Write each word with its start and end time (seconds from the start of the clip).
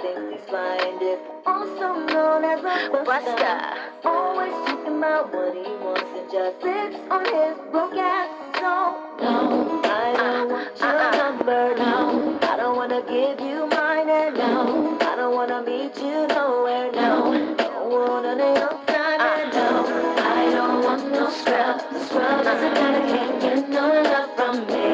thinks 0.00 0.22
he's 0.32 0.48
flying 0.48 1.00
is 1.02 1.20
also 1.46 1.94
known 2.06 2.44
as 2.44 2.60
a 2.60 3.04
buster. 3.04 3.56
Always 4.04 4.52
talking 4.66 4.96
about 4.98 5.32
what 5.34 5.54
he 5.54 5.72
wants 5.84 6.10
and 6.16 6.30
just 6.30 6.62
sits 6.62 6.96
on 7.10 7.24
his 7.24 7.56
broke 7.70 7.94
ass. 7.96 8.28
So, 8.56 8.96
no, 9.20 9.80
I 9.84 10.12
don't 10.16 10.20
uh-uh. 10.20 10.46
want 10.46 10.80
your 10.80 10.88
Uh-uh. 10.88 11.16
number. 11.16 11.74
No, 11.76 12.38
I 12.42 12.56
don't 12.56 12.76
wanna 12.76 13.02
give 13.02 13.40
you 13.40 13.66
mine. 13.66 14.08
And 14.08 14.36
no, 14.36 14.98
I 15.00 15.16
don't 15.16 15.34
wanna 15.34 15.62
meet 15.62 15.96
you 15.96 16.26
nowhere. 16.28 16.90
No, 16.92 17.56
don't 17.58 17.90
want 17.90 18.24
none 18.24 18.40
of 18.40 18.86
time. 18.86 19.20
And 19.20 19.54
uh-uh. 19.54 19.82
no, 19.82 20.22
I 20.38 20.50
don't 20.50 20.84
want 20.84 21.10
no 21.12 21.30
scrub. 21.30 21.76
The 21.92 22.00
scrub 22.06 22.40
is 22.40 22.46
guy 22.46 22.52
uh-uh. 22.52 22.92
that 22.92 23.08
can't 23.12 23.40
get 23.40 23.68
no 23.68 23.86
love 24.02 24.30
from 24.36 24.56
me. 24.66 24.84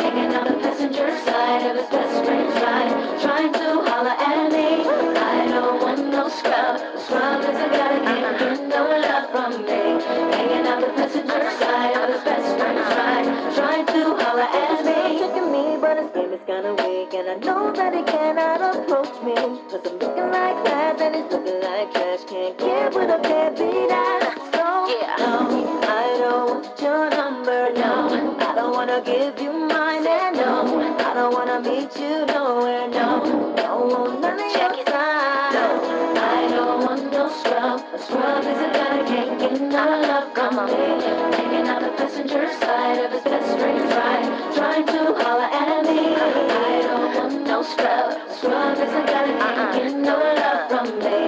Hanging 0.00 0.30
the 0.30 0.43
passenger 0.84 1.18
side 1.24 1.70
of 1.70 1.76
his 1.76 1.86
best 1.88 2.24
friend's 2.26 2.54
ride, 2.60 3.20
trying 3.22 3.52
to 3.54 3.68
holler 3.88 4.10
at 4.10 4.52
me. 4.52 4.84
I 5.16 5.46
don't 5.48 5.80
want 5.80 6.10
no 6.10 6.28
scrub. 6.28 6.76
Scrub 7.00 7.40
is 7.40 7.56
a 7.56 7.68
guy 7.72 7.88
that 7.88 8.04
can't 8.04 8.38
get 8.38 8.68
no 8.68 8.84
love 9.00 9.30
from 9.32 9.64
me. 9.64 10.04
Hanging 10.36 10.66
on 10.66 10.80
the 10.82 10.88
passenger 10.88 11.50
side 11.58 11.96
of 11.96 12.12
his 12.12 12.22
best 12.24 12.58
friend's 12.58 12.88
ride, 13.00 13.54
trying 13.54 13.86
to 13.86 14.14
holler 14.20 14.42
at 14.42 14.84
me. 14.84 15.20
Checking 15.20 15.50
me, 15.52 15.78
but 15.80 15.96
his 15.96 16.10
game 16.10 16.32
is 16.34 16.44
kinda 16.46 16.74
weak, 16.84 17.14
and 17.14 17.30
I 17.30 17.36
know 17.46 17.72
that 17.72 17.94
he 17.94 18.02
cannot 18.02 18.60
approach 18.60 19.16
me. 19.22 19.34
Cause 19.70 19.80
I'm 19.86 19.98
looking 19.98 20.30
like 20.36 20.56
glass 20.64 21.00
and 21.00 21.14
he's 21.16 21.32
looking 21.32 21.60
like 21.62 21.94
trash. 21.94 22.24
Can't 22.28 22.58
get 22.58 22.94
with 22.94 23.08
a 23.08 23.20
deadbeat 23.22 23.90
ass. 23.90 24.36
So, 24.52 24.66
Yeah. 24.92 25.16
no, 25.18 25.80
I 25.88 26.18
don't 26.20 26.50
want 26.50 26.80
your 26.80 27.08
number, 27.08 27.72
no. 27.72 28.33
I 28.54 28.58
don't 28.58 28.72
wanna 28.72 29.02
give 29.04 29.40
you 29.40 29.52
mine, 29.52 30.06
and 30.06 30.36
no, 30.36 30.78
I 31.00 31.14
don't 31.14 31.32
wanna 31.34 31.60
meet 31.60 31.90
you 31.98 32.24
nowhere, 32.26 32.86
no. 32.86 33.52
Don't 33.56 33.90
want 33.90 34.20
none 34.20 34.38
of 34.38 34.52
Check 34.52 34.70
your 34.76 34.80
it. 34.82 34.86
time. 34.86 35.54
No, 35.54 36.22
I 36.22 36.48
don't 36.54 36.84
want 36.86 37.12
no 37.12 37.28
scrub. 37.30 37.82
A 37.92 37.98
scrub 37.98 38.44
is 38.46 38.60
a 38.62 38.70
guy 38.78 39.02
that 39.02 39.06
can't 39.08 39.40
get 39.40 39.60
no 39.60 39.84
love 40.06 40.32
from 40.34 40.54
me. 40.66 40.86
Hanging 41.34 41.66
out 41.66 41.82
the 41.82 41.88
passenger 41.98 42.46
side 42.60 42.98
of 43.04 43.10
his 43.10 43.22
best 43.24 43.58
friend's 43.58 43.92
ride, 43.92 44.54
trying 44.54 44.86
to 44.86 45.00
holler 45.18 45.50
at 45.50 45.82
me. 45.90 46.14
I 46.14 46.82
don't 46.86 47.14
want 47.16 47.46
no 47.48 47.62
scrub. 47.64 48.10
A 48.30 48.34
scrub 48.38 48.78
is 48.78 48.94
a 48.94 49.02
guy 49.02 49.26
that 49.26 49.38
can't 49.42 49.58
Uh-uh. 49.58 49.74
get 49.74 49.94
no 49.96 50.16
love 50.42 50.62
from 50.70 50.98
me. 51.00 51.18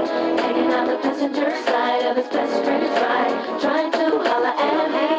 Hanging 0.42 0.70
out 0.72 0.86
the 0.86 0.96
passenger 1.02 1.50
side 1.66 2.06
of 2.06 2.16
his 2.18 2.28
best 2.28 2.54
friend's 2.64 2.94
ride, 3.02 3.60
trying 3.60 3.90
to 3.90 4.04
holler 4.30 4.54
at 4.70 4.90
me. 4.92 5.15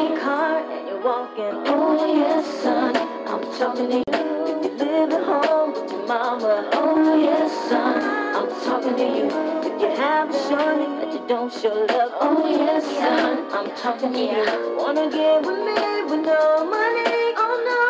Walking. 1.04 1.62
Oh 1.66 2.14
yes, 2.14 2.62
son, 2.62 2.96
I'm 3.28 3.40
talking 3.58 3.88
to 3.90 3.96
you. 3.98 4.04
If 4.08 4.64
you 4.64 4.86
live 4.86 5.12
at 5.12 5.24
home 5.24 5.74
your 5.90 6.06
mama. 6.06 6.68
Oh 6.72 7.16
yes, 7.16 7.52
son, 7.68 8.02
I'm 8.34 8.48
talking 8.64 8.96
to 8.96 9.02
you. 9.02 9.26
If 9.70 9.80
you 9.80 9.88
have 9.96 10.28
a 10.28 10.48
shorty 10.48 10.86
that 10.98 11.12
you 11.12 11.26
don't 11.28 11.52
show 11.52 11.68
love. 11.88 12.12
Oh 12.20 12.48
yes, 12.48 12.84
son, 12.84 13.46
I'm 13.52 13.70
talking 13.76 14.12
to 14.12 14.18
you. 14.20 14.76
Wanna 14.76 15.08
get 15.10 15.46
with 15.46 15.58
me 15.58 16.02
with 16.10 16.26
no 16.26 16.64
money? 16.66 17.34
Oh 17.38 17.56
no, 17.68 17.87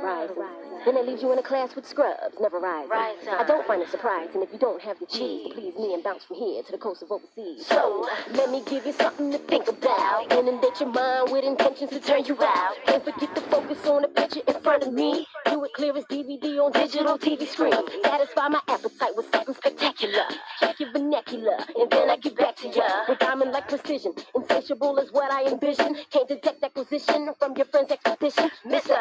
horizons. 0.00 0.38
Then 0.84 0.96
it 0.96 1.06
leaves 1.06 1.22
you 1.22 1.32
in 1.32 1.38
a 1.38 1.42
class 1.42 1.74
with 1.74 1.86
scrubs, 1.86 2.36
never 2.40 2.58
rising. 2.58 2.90
Rising. 2.90 3.28
I 3.28 3.44
don't 3.44 3.66
find 3.66 3.82
it 3.82 3.90
surprising 3.90 4.42
if 4.42 4.52
you 4.52 4.58
don't 4.58 4.80
have 4.82 4.98
the 4.98 5.06
cheese 5.06 5.48
to 5.48 5.54
please 5.54 5.74
me 5.76 5.94
and 5.94 6.02
bounce 6.02 6.24
from 6.24 6.36
here 6.36 6.62
to 6.62 6.72
the 6.72 6.78
coast 6.78 7.02
of 7.02 7.10
overseas. 7.10 7.66
So, 7.66 8.08
let 8.32 8.50
me 8.50 8.62
give 8.64 8.86
you 8.86 8.92
something 8.92 9.32
to 9.32 9.38
think 9.38 9.68
about. 9.68 10.32
Inundate 10.32 10.80
your 10.80 10.90
mind 10.90 11.32
with 11.32 11.44
intentions 11.44 11.90
to 11.90 12.00
turn 12.00 12.24
you 12.24 12.36
out. 12.42 12.74
Don't 12.86 13.04
forget 13.04 13.34
to 13.34 13.40
focus 13.42 13.84
on 13.86 14.02
the 14.02 14.08
picture 14.08 14.40
in 14.46 14.54
front 14.62 14.84
of 14.84 14.92
me. 14.92 15.26
Do 15.46 15.64
it 15.64 15.72
clear 15.74 15.96
as 15.96 16.04
DVD 16.04 16.64
on 16.64 16.72
digital 16.72 17.18
TV 17.18 17.46
screen. 17.46 17.74
Satisfy 18.04 18.48
my 18.48 18.60
appetite 18.68 19.16
with 19.16 19.30
something 19.32 19.54
spectacular. 19.54 20.24
Check 20.60 20.80
your 20.80 20.92
vernacular, 20.92 21.58
and 21.76 21.90
then 21.90 22.08
I 22.10 22.16
get 22.16 22.36
back 22.36 22.56
to 22.56 22.68
ya. 22.68 22.88
With 23.08 23.18
diamond 23.18 23.52
like 23.52 23.68
precision, 23.68 24.14
insatiable 24.34 24.96
is 24.98 25.12
what 25.12 25.32
I 25.32 25.50
envision. 25.50 25.96
Can't 26.10 26.28
detect 26.28 26.62
acquisition 26.62 27.30
from 27.38 27.56
your 27.56 27.66
friend's 27.66 27.90
expedition. 27.90 28.50
Mister, 28.64 28.94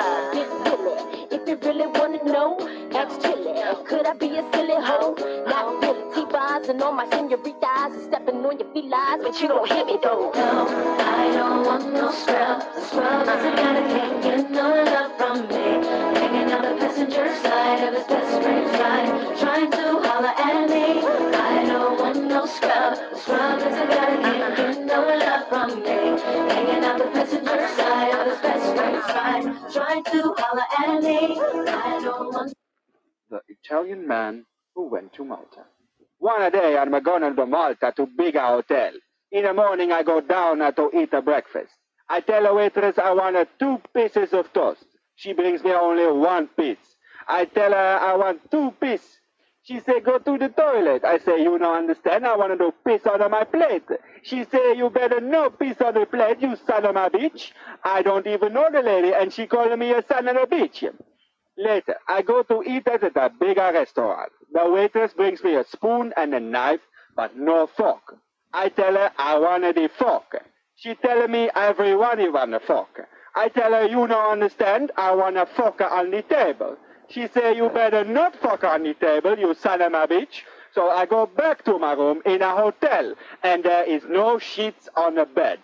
If 1.32 1.48
you 1.48 1.56
really 1.58 1.88
wanna 1.88 2.24
know, 2.24 2.58
ask 2.94 3.20
Chilli. 3.20 3.86
Could 3.86 4.06
I 4.06 4.14
be 4.14 4.38
a 4.38 4.44
silly 4.54 4.76
hoe? 4.80 5.16
Not 5.46 5.82
really. 5.82 5.98
T-bars 6.16 6.70
and 6.70 6.82
all 6.82 6.94
my 6.94 7.10
senoritas 7.10 7.94
and 7.94 8.04
stepping 8.04 8.46
on 8.46 8.58
your 8.60 8.72
feet, 8.74 8.86
felines, 8.86 9.24
but 9.24 9.42
you 9.42 9.48
don't 9.48 9.68
hit 9.70 9.86
me 9.86 9.98
though. 10.02 10.32
No, 10.34 10.68
I 11.00 11.32
don't 11.34 11.66
want 11.66 11.94
no 11.94 12.12
scrub. 12.12 12.64
Scrub 12.88 13.22
is 13.24 13.46
a 13.50 13.54
guy 13.60 13.74
that 13.78 13.88
can't 13.96 14.24
get 14.24 14.52
no 14.52 14.70
love 14.84 15.12
from 15.18 15.48
me. 15.48 15.88
Hanging 16.20 16.54
on 16.54 16.62
the 16.62 16.80
passenger 16.80 17.28
side 17.44 17.84
of 17.88 17.94
his 17.96 18.08
best 18.08 18.42
friend's 18.42 18.72
ride, 18.80 19.38
trying 19.38 19.72
to 19.72 20.00
holler 20.08 20.34
at 20.38 20.70
me. 20.70 21.27
Scrub. 22.48 22.94
Is 22.94 23.28
a 23.28 23.88
guy 23.88 24.74
no 24.86 25.02
love 25.08 25.50
from 25.50 25.84
me. 25.84 25.90
Hanging 25.90 26.84
on 26.84 27.00
the 27.00 27.06
passenger 27.06 27.68
side 27.78 28.14
of 28.16 28.28
his 28.32 28.42
best 28.42 28.76
friend's 28.76 29.06
ride, 29.08 29.74
trying 29.74 30.04
to 30.06 30.36
holler 30.38 30.64
at 30.80 31.04
me. 31.04 31.40
I 31.40 32.00
don't 32.04 32.34
want 32.34 32.54
the 33.30 33.42
Italian 33.50 34.08
man 34.08 34.46
who 34.76 34.88
went 34.90 35.14
to 35.14 35.26
Malta. 35.26 35.66
One 36.20 36.52
day 36.52 36.78
I'm 36.78 36.92
going 37.04 37.36
to 37.36 37.46
Malta 37.46 37.94
to 37.98 38.08
bigger 38.08 38.42
hotel. 38.42 38.92
In 39.32 39.44
the 39.44 39.54
morning 39.54 39.92
I 39.92 40.04
go 40.04 40.22
down 40.22 40.60
to 40.60 40.90
eat 40.96 41.14
a 41.14 41.22
breakfast. 41.22 41.74
I 42.10 42.22
tell 42.22 42.44
the 42.44 42.54
waitress 42.54 42.98
I 42.98 43.12
want 43.12 43.50
two 43.60 43.82
pieces 43.94 44.34
of 44.34 44.52
toast. 44.54 44.86
She 45.16 45.34
brings 45.34 45.64
me 45.64 45.72
only 45.74 46.08
one 46.08 46.48
piece. 46.48 46.78
I 47.28 47.46
tell 47.46 47.72
her 47.72 48.00
I 48.02 48.16
want 48.16 48.50
two 48.50 48.72
pieces. 48.80 49.17
She 49.68 49.82
say 49.82 50.00
go 50.02 50.20
to 50.20 50.38
the 50.40 50.50
toilet. 50.50 51.06
I 51.06 51.20
say 51.20 51.44
you 51.44 51.58
don't 51.60 51.78
understand. 51.78 52.26
I 52.26 52.38
want 52.38 52.54
to 52.54 52.58
do 52.58 52.74
piss 52.86 53.06
on 53.08 53.30
my 53.32 53.44
plate. 53.46 53.84
She 54.24 54.46
say 54.46 54.78
you 54.78 54.90
better 54.90 55.22
no 55.22 55.50
piss 55.52 55.82
on 55.82 55.96
the 55.96 56.06
plate, 56.08 56.42
you 56.42 56.56
son 56.68 56.86
of 56.86 56.96
a 56.96 57.10
bitch. 57.10 57.52
I 57.84 58.02
don't 58.02 58.28
even 58.28 58.54
know 58.54 58.70
the 58.72 58.82
lady, 58.82 59.14
and 59.14 59.34
she 59.34 59.48
calling 59.48 59.80
me 59.80 59.92
a 59.94 60.04
son 60.08 60.28
of 60.30 60.38
a 60.38 60.48
bitch. 60.48 60.90
Later, 61.58 61.98
I 62.08 62.24
go 62.24 62.44
to 62.44 62.64
eat 62.64 62.88
at 62.88 63.04
a 63.04 63.32
bigger 63.40 63.72
restaurant. 63.74 64.32
The 64.54 64.70
waitress 64.72 65.14
brings 65.14 65.44
me 65.44 65.56
a 65.56 65.66
spoon 65.66 66.14
and 66.18 66.34
a 66.34 66.40
knife, 66.40 66.82
but 67.16 67.38
no 67.38 67.68
fork. 67.68 68.18
I 68.54 68.70
tell 68.70 68.94
her 68.94 69.12
I 69.18 69.38
wanted 69.40 69.76
the 69.76 69.90
fork. 70.00 70.44
She 70.78 70.96
telling 70.96 71.32
me 71.32 71.50
everyone 71.56 72.34
want 72.34 72.56
a 72.56 72.62
fork. 72.62 73.08
I 73.36 73.50
tell 73.50 73.74
her 73.74 73.86
you 73.88 74.08
don't 74.08 74.32
understand. 74.34 74.92
I 74.98 75.14
want 75.16 75.38
a 75.38 75.46
fork 75.46 75.82
on 75.82 76.12
the 76.12 76.24
table. 76.24 76.78
She 77.10 77.28
say 77.28 77.56
you 77.56 77.70
better 77.70 78.04
not 78.04 78.36
fuck 78.36 78.64
on 78.64 78.84
the 78.84 78.94
table, 78.94 79.38
you 79.38 79.54
son 79.54 79.82
of 79.82 79.94
a 79.94 80.08
bitch. 80.08 80.44
So 80.74 80.90
I 80.90 81.06
go 81.06 81.26
back 81.26 81.64
to 81.66 81.80
my 81.80 81.94
room 81.94 82.22
in 82.26 82.42
a 82.42 82.56
hotel, 82.56 83.16
and 83.44 83.64
there 83.64 83.84
is 83.84 84.04
no 84.08 84.38
sheets 84.40 84.90
on 84.96 85.16
the 85.16 85.26
bed. 85.26 85.60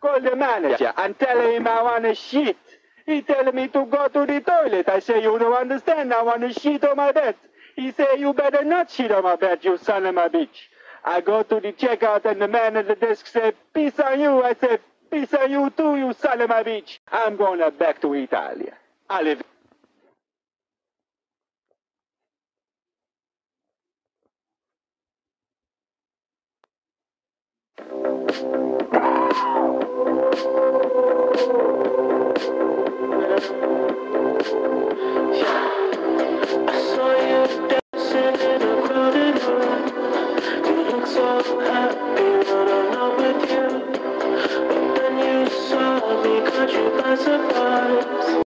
Call 0.00 0.20
the 0.20 0.34
manager 0.36 0.92
and 0.96 1.18
tell 1.18 1.40
him 1.40 1.66
I 1.66 1.82
want 1.82 2.06
a 2.06 2.14
sheet. 2.14 2.56
He 3.06 3.22
tell 3.22 3.50
me 3.52 3.68
to 3.68 3.86
go 3.86 4.08
to 4.08 4.26
the 4.26 4.40
toilet. 4.40 4.88
I 4.88 5.00
say, 5.00 5.22
you 5.22 5.38
don't 5.38 5.54
understand. 5.54 6.12
I 6.12 6.22
want 6.22 6.44
a 6.44 6.52
sheet 6.52 6.84
on 6.84 6.96
my 6.96 7.12
bed. 7.12 7.36
He 7.76 7.92
say, 7.92 8.18
you 8.18 8.32
better 8.32 8.64
not 8.64 8.90
sheet 8.90 9.10
on 9.10 9.22
my 9.24 9.36
bed, 9.36 9.64
you 9.64 9.78
son 9.78 10.06
of 10.06 10.16
a 10.16 10.28
bitch. 10.28 10.68
I 11.04 11.20
go 11.20 11.42
to 11.42 11.60
the 11.60 11.72
checkout 11.72 12.24
and 12.24 12.40
the 12.42 12.48
man 12.48 12.76
at 12.76 12.88
the 12.88 12.96
desk 12.96 13.26
say, 13.26 13.52
peace 13.74 13.98
on 14.00 14.20
you. 14.20 14.42
I 14.42 14.54
say, 14.54 14.78
peace 15.10 15.32
on 15.34 15.50
you 15.50 15.70
too, 15.70 15.96
you 15.96 16.14
son 16.20 16.40
of 16.40 16.50
a 16.50 16.64
bitch. 16.64 16.98
I'm 17.10 17.36
going 17.36 17.60
back 17.78 18.00
to 18.02 18.14
Italy. 18.14 18.68
I 19.08 19.22
live 19.22 19.42
i 28.28 28.32
saw 36.94 37.12
you 37.30 37.68
dancing 37.68 38.36
in 38.50 38.60
the 38.60 38.72
crowded 38.84 39.36
room. 39.44 39.82
You 40.66 40.76
look 40.90 41.06
so 41.06 41.26
happy 41.60 42.30
when 42.50 42.68
i 42.68 42.80
love 42.92 43.20
you. 43.50 43.66
Then 44.96 45.14
you 45.18 45.50
saw 45.50 46.22
me 46.22 46.34
caught 46.50 46.72
you 46.72 46.86
by 47.00 47.14
surprise. 47.16 48.47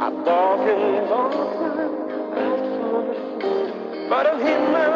Att 0.00 0.24
dagen 0.24 1.08
vaknar 1.10 1.90
allt 2.36 2.66
för 2.78 2.90
fort. 2.90 3.16
För 4.08 4.24
en 4.24 4.40
himmel 4.46 4.87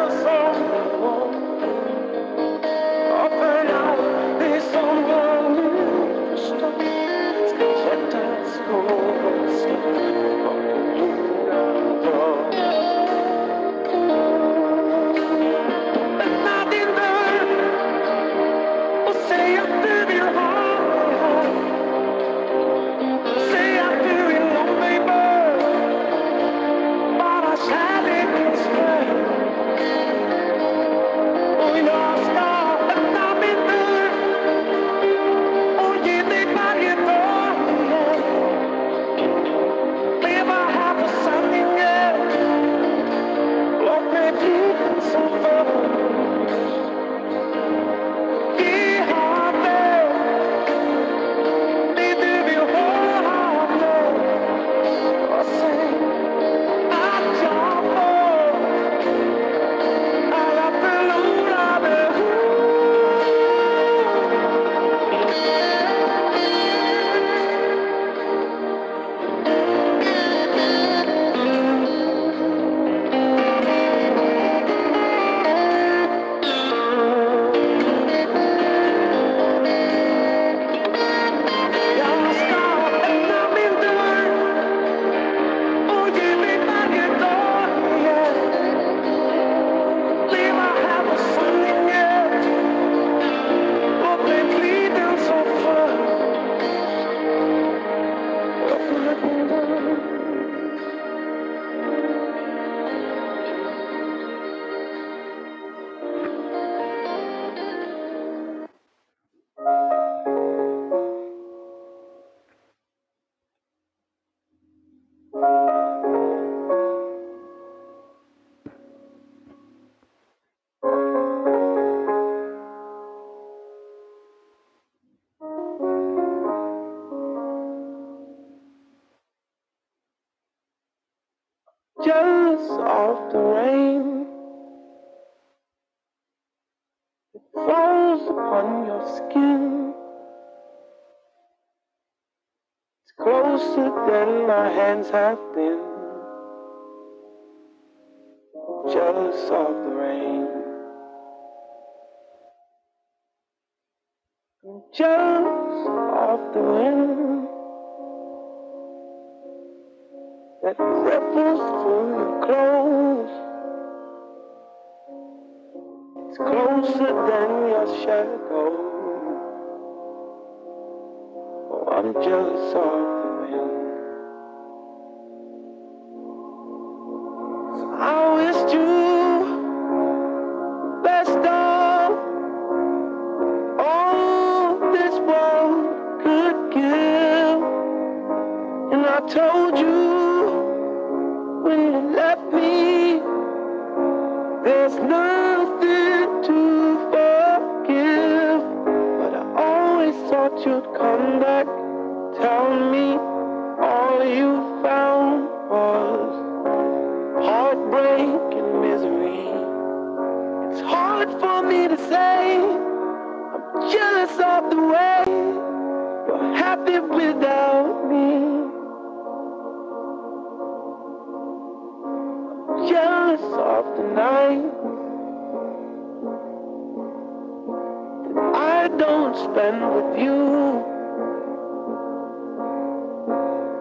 I 228.55 228.87
don't 228.97 229.35
spend 229.35 229.81
with 229.95 230.19
you. 230.19 230.85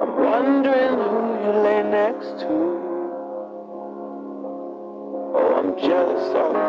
I'm 0.00 0.12
wondering 0.24 0.94
who 0.96 1.18
you 1.44 1.52
lay 1.62 1.82
next 1.82 2.40
to. 2.40 2.52
Oh, 5.34 5.54
I'm 5.58 5.70
jealous 5.78 6.34
of. 6.34 6.61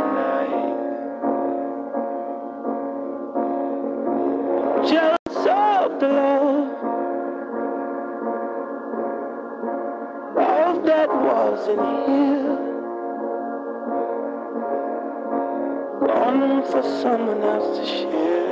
for 16.74 16.82
someone 16.82 17.44
else 17.44 17.78
to 17.78 17.86
share. 17.86 18.43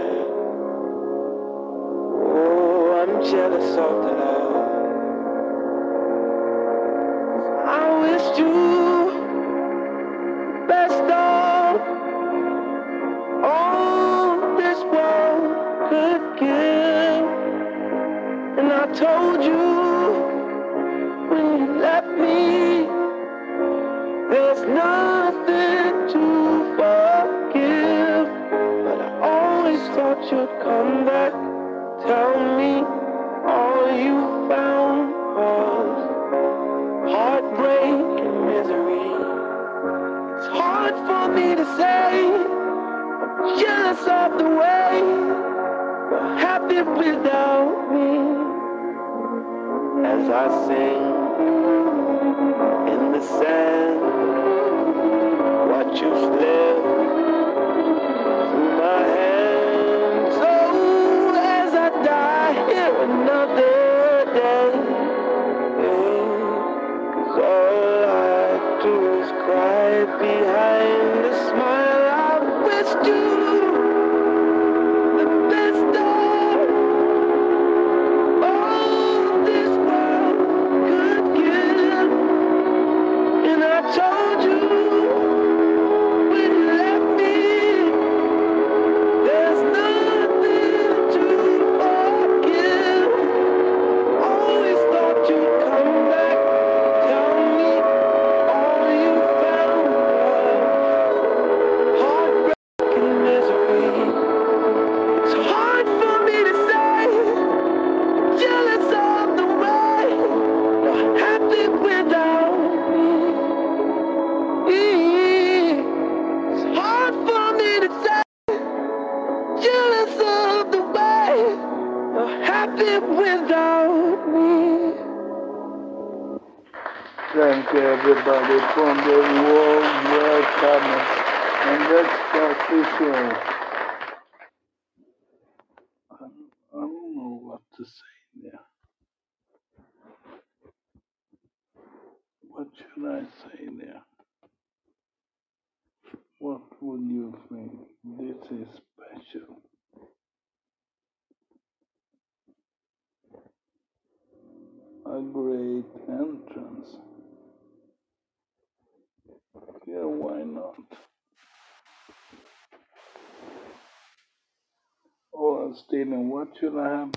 what 166.41 166.57
should 166.59 166.75
I 166.75 166.89
have? 166.89 167.11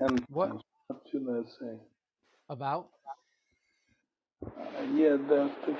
And 0.00 0.24
what? 0.30 0.50
What 0.88 1.00
should 1.12 1.26
I 1.30 1.42
say? 1.60 1.78
About? 2.48 2.88
Uh, 4.44 4.50
yeah, 4.92 5.16
that's 5.28 5.54
the. 5.64 5.72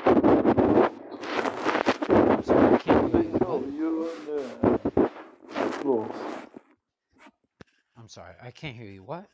I'm 2.09 2.43
sorry, 2.45 2.75
I 2.75 2.79
can't 2.79 3.11
hear 3.11 3.23
you. 3.23 3.39
You're 3.77 3.99
on 4.11 4.27
the 4.27 5.09
floor. 5.81 6.09
I'm 7.99 8.09
sorry, 8.09 8.35
I 8.41 8.53
can't 8.53 8.77
hear 8.77 8.87
you. 8.87 9.03
What? 9.03 9.27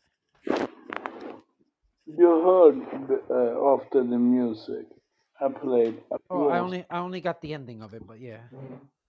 You 2.06 2.30
heard 2.48 2.80
uh, 3.30 3.74
after 3.74 4.02
the 4.04 4.18
music. 4.18 4.86
I 5.38 5.48
played. 5.48 6.00
I 6.10 6.16
played. 6.16 6.30
Oh, 6.30 6.48
I 6.48 6.60
only 6.60 6.86
I 6.88 6.98
only 7.00 7.20
got 7.20 7.42
the 7.42 7.52
ending 7.52 7.82
of 7.82 7.92
it, 7.92 8.06
but 8.06 8.20
yeah. 8.20 8.40
Mm 8.52 8.58
-hmm 8.58 9.01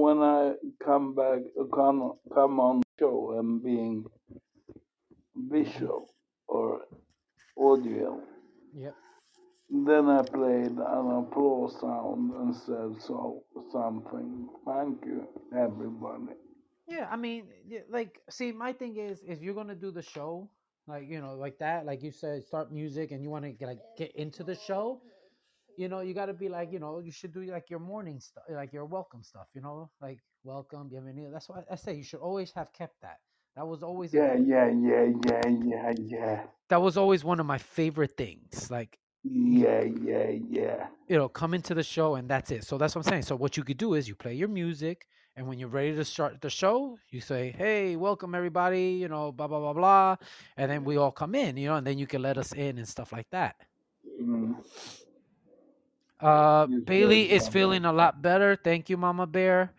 when 0.00 0.18
I 0.18 0.54
come 0.84 1.14
back, 1.14 1.40
come, 1.74 2.12
come 2.34 2.60
on 2.60 2.82
show, 2.98 3.36
I'm 3.38 3.60
being 3.60 4.04
visual 5.34 6.08
or 6.48 6.82
audio. 7.58 8.20
Yep. 8.74 8.94
Then 9.70 10.08
I 10.08 10.22
played 10.22 10.72
an 10.72 11.26
applause 11.26 11.80
sound 11.80 12.32
and 12.32 12.54
said 12.54 13.00
so 13.00 13.42
something. 13.72 14.48
Thank 14.66 15.04
you, 15.06 15.26
everybody. 15.56 16.34
Yeah, 16.86 17.08
I 17.10 17.16
mean, 17.16 17.44
like, 17.88 18.20
see, 18.28 18.52
my 18.52 18.72
thing 18.72 18.96
is, 18.98 19.22
if 19.26 19.40
you're 19.40 19.54
gonna 19.54 19.74
do 19.74 19.90
the 19.90 20.02
show, 20.02 20.50
like 20.86 21.08
you 21.08 21.20
know, 21.20 21.34
like 21.34 21.58
that, 21.58 21.86
like 21.86 22.02
you 22.02 22.10
said, 22.10 22.44
start 22.44 22.70
music, 22.70 23.12
and 23.12 23.22
you 23.22 23.30
want 23.30 23.44
to 23.46 23.66
like 23.66 23.78
get 23.96 24.14
into 24.14 24.44
the 24.44 24.54
show, 24.54 25.00
you 25.76 25.88
know, 25.88 26.00
you 26.00 26.14
got 26.14 26.26
to 26.26 26.34
be 26.34 26.48
like, 26.48 26.72
you 26.72 26.78
know, 26.78 26.98
you 27.00 27.10
should 27.10 27.32
do 27.32 27.42
like 27.42 27.70
your 27.70 27.78
morning 27.80 28.20
stuff, 28.20 28.44
like 28.50 28.72
your 28.72 28.84
welcome 28.84 29.22
stuff, 29.22 29.46
you 29.54 29.60
know, 29.60 29.90
like 30.00 30.18
welcome, 30.44 30.90
bienvenido. 30.90 31.32
That's 31.32 31.48
why 31.48 31.62
I 31.70 31.76
say 31.76 31.94
you 31.94 32.04
should 32.04 32.20
always 32.20 32.52
have 32.52 32.72
kept 32.72 33.00
that. 33.02 33.18
That 33.56 33.66
was 33.66 33.82
always 33.82 34.14
yeah, 34.14 34.34
yeah, 34.34 34.70
yeah, 34.70 35.08
yeah, 35.26 35.48
yeah, 35.64 35.92
yeah. 36.00 36.40
That 36.70 36.80
was 36.80 36.96
always 36.96 37.22
one 37.22 37.38
of 37.38 37.44
my 37.46 37.58
favorite 37.58 38.16
things. 38.16 38.70
Like 38.70 38.98
yeah, 39.24 39.84
yeah, 40.02 40.30
yeah. 40.48 40.86
You 41.08 41.18
know, 41.18 41.28
come 41.28 41.52
into 41.54 41.74
the 41.74 41.82
show 41.82 42.14
and 42.14 42.28
that's 42.28 42.50
it. 42.50 42.64
So 42.64 42.78
that's 42.78 42.94
what 42.94 43.06
I'm 43.06 43.10
saying. 43.10 43.22
So 43.22 43.36
what 43.36 43.56
you 43.56 43.62
could 43.62 43.76
do 43.76 43.94
is 43.94 44.08
you 44.08 44.14
play 44.14 44.34
your 44.34 44.48
music, 44.48 45.06
and 45.36 45.46
when 45.46 45.58
you're 45.58 45.68
ready 45.68 45.94
to 45.94 46.04
start 46.04 46.40
the 46.40 46.48
show, 46.48 46.98
you 47.10 47.20
say, 47.20 47.54
"Hey, 47.56 47.96
welcome 47.96 48.34
everybody," 48.34 48.92
you 48.92 49.08
know, 49.08 49.32
blah 49.32 49.48
blah 49.48 49.60
blah 49.60 49.74
blah, 49.74 50.16
and 50.56 50.70
then 50.70 50.82
we 50.84 50.96
all 50.96 51.12
come 51.12 51.34
in, 51.34 51.58
you 51.58 51.68
know, 51.68 51.76
and 51.76 51.86
then 51.86 51.98
you 51.98 52.06
can 52.06 52.22
let 52.22 52.38
us 52.38 52.52
in 52.52 52.78
and 52.78 52.88
stuff 52.88 53.12
like 53.12 53.28
that. 53.32 53.56
Mm-hmm. 54.20 54.54
Uh 56.22 56.66
Bailey 56.66 57.30
is 57.30 57.48
feeling 57.48 57.84
a 57.84 57.92
lot 57.92 58.22
better. 58.22 58.56
Thank 58.56 58.88
you, 58.88 58.96
Mama 58.96 59.26
Bear. 59.26 59.72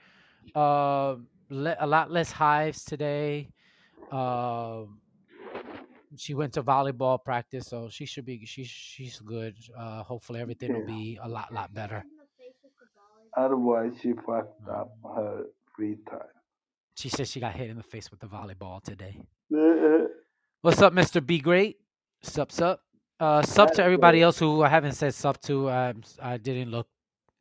Uh 0.53 1.15
le- 1.49 1.77
a 1.79 1.87
lot 1.87 2.11
less 2.11 2.31
hives 2.31 2.83
today. 2.83 3.49
Um 4.11 4.99
she 6.15 6.35
went 6.35 6.53
to 6.53 6.61
volleyball 6.63 7.17
practice, 7.23 7.67
so 7.67 7.89
she 7.89 8.05
should 8.05 8.25
be 8.25 8.45
she's 8.45 8.67
she's 8.67 9.19
good. 9.19 9.55
Uh 9.77 10.03
hopefully 10.03 10.41
everything 10.41 10.73
will 10.73 10.85
be 10.85 11.17
a 11.23 11.27
lot 11.29 11.53
lot 11.53 11.73
better. 11.73 12.03
Otherwise, 13.35 13.93
she 14.01 14.13
fucked 14.13 14.61
up 14.69 14.91
her 15.15 15.45
free 15.75 15.97
time. 16.07 16.19
She 16.95 17.09
says 17.09 17.31
she 17.31 17.39
got 17.39 17.55
hit 17.55 17.69
in 17.71 17.77
the 17.77 17.81
face 17.83 18.11
with 18.11 18.19
the 18.19 18.27
volleyball 18.27 18.83
today. 18.83 19.17
Uh, 19.51 20.05
What's 20.61 20.81
up, 20.83 20.93
Mr. 20.93 21.25
B 21.25 21.39
Great? 21.39 21.77
Sup, 22.21 22.51
sup. 22.51 22.81
Uh, 23.19 23.41
sup 23.43 23.71
to 23.73 23.83
everybody 23.83 24.21
else 24.21 24.37
who 24.39 24.63
I 24.63 24.69
haven't 24.69 24.93
said 24.93 25.13
sup 25.13 25.39
to. 25.41 25.69
I, 25.69 25.89
s- 25.89 26.17
I 26.21 26.37
didn't 26.37 26.71
look. 26.71 26.87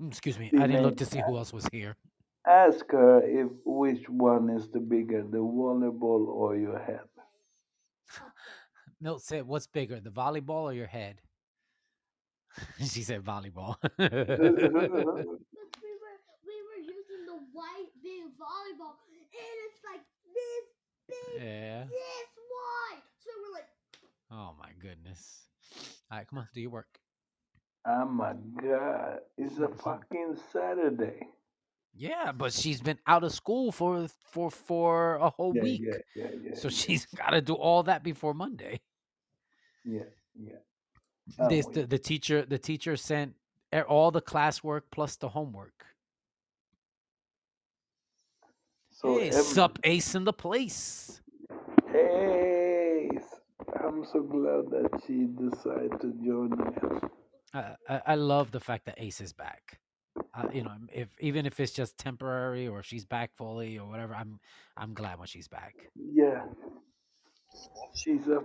mm, 0.01 0.09
Excuse 0.09 0.39
me. 0.39 0.51
I 0.59 0.67
didn't 0.67 0.83
look 0.83 0.97
to 0.99 1.05
see 1.05 1.13
Female. 1.19 1.27
who 1.31 1.37
else 1.39 1.53
was 1.53 1.67
here. 1.73 1.97
Ask 2.47 2.91
her 2.93 3.23
if 3.25 3.49
which 3.65 4.09
one 4.09 4.51
is 4.51 4.69
the 4.69 4.81
bigger, 4.81 5.23
the 5.23 5.39
volleyball 5.39 6.27
or 6.29 6.57
your 6.57 6.79
head. 6.79 7.01
Milt 9.01 9.23
said, 9.23 9.47
"What's 9.47 9.67
bigger, 9.67 9.99
the 10.01 10.11
volleyball 10.11 10.65
or 10.65 10.73
your 10.73 10.87
head?" 10.87 11.21
she 12.79 13.03
said, 13.03 13.23
"Volleyball." 13.25 13.77
We 13.99 14.05
were 16.03 16.19
we 16.47 16.57
were 16.69 16.81
using 16.83 17.23
the 17.27 17.39
white 17.53 17.91
big 18.03 18.25
volleyball, 18.39 18.95
and 19.09 19.57
it's 19.67 19.83
like 19.85 20.03
this 20.35 20.65
big, 21.09 21.43
yeah. 21.43 21.85
this 21.85 22.29
wide. 22.53 23.03
So 23.25 23.31
we're 23.43 23.55
like, 23.55 23.69
Oh 24.31 24.55
my 24.59 24.71
goodness. 24.81 25.47
All 26.13 26.19
right, 26.19 26.29
come 26.29 26.41
on, 26.41 26.49
do 26.53 26.61
your 26.61 26.71
work. 26.71 26.99
Oh 27.87 28.05
my 28.05 28.35
god, 28.61 29.21
it's 29.39 29.59
a 29.59 29.69
fucking 29.69 30.37
Saturday. 30.53 31.27
Yeah, 31.95 32.33
but 32.33 32.53
she's 32.53 32.83
been 32.83 32.99
out 33.07 33.25
of 33.25 33.33
school 33.33 33.73
for 33.73 34.07
for 34.31 34.51
for 34.51 35.15
a 35.17 35.31
whole 35.31 35.55
Yeah, 35.55 35.63
week, 35.63 35.81
yeah, 36.15 36.27
yeah, 36.45 36.55
so 36.55 36.69
she's 36.69 37.07
got 37.17 37.31
to 37.31 37.41
do 37.41 37.55
all 37.55 37.83
that 37.85 38.03
before 38.03 38.35
Monday. 38.35 38.81
yeah, 39.87 40.03
yeah. 40.39 40.57
This 41.49 41.67
oh, 41.67 41.71
the, 41.73 41.87
the 41.87 41.99
teacher 41.99 42.45
the 42.45 42.59
teacher 42.59 42.95
sent 42.97 43.35
all 43.89 44.11
the 44.11 44.21
classwork 44.23 44.83
plus 44.91 45.17
the 45.17 45.31
homework. 45.31 45.87
So 48.91 49.19
hey, 49.19 49.31
every, 49.31 49.43
sup 49.43 49.79
ace 49.85 50.15
in 50.15 50.25
the 50.25 50.33
place. 50.35 51.23
hey, 51.91 52.62
I'm 53.81 54.05
so 54.13 54.23
glad 54.23 54.71
that 54.71 55.03
she 55.07 55.27
decided 55.27 56.01
to 56.01 56.13
join 56.25 56.51
me. 56.51 57.09
I, 57.55 57.77
I 57.89 58.03
I 58.07 58.15
love 58.15 58.51
the 58.51 58.61
fact 58.61 58.87
that 58.87 58.97
Ace 58.99 59.21
is 59.21 59.33
back. 59.33 59.79
Uh, 60.35 60.49
you 60.53 60.63
know, 60.63 60.73
if 60.93 61.09
even 61.21 61.47
if 61.47 61.61
it's 61.61 61.73
just 61.73 61.99
temporary 61.99 62.69
or 62.69 62.81
if 62.81 62.87
she's 62.87 63.05
back 63.05 63.31
fully 63.37 63.79
or 63.79 63.89
whatever, 63.89 64.15
I'm 64.15 64.41
I'm 64.77 64.95
glad 64.95 65.19
when 65.19 65.27
she's 65.29 65.49
back. 65.49 65.75
Yeah, 65.97 66.45
she's 67.95 68.27
a. 68.29 68.39
Uh, 68.39 68.43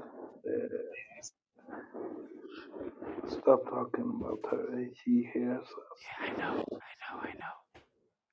stop 3.29 3.65
talking 3.69 4.11
about 4.19 4.39
her. 4.51 4.85
She 5.03 5.29
hears 5.33 5.61
us. 5.61 5.67
Yeah, 6.03 6.33
I 6.33 6.37
know, 6.37 6.65
I 6.71 6.93
know, 7.15 7.21
I 7.21 7.33
know. 7.33 7.81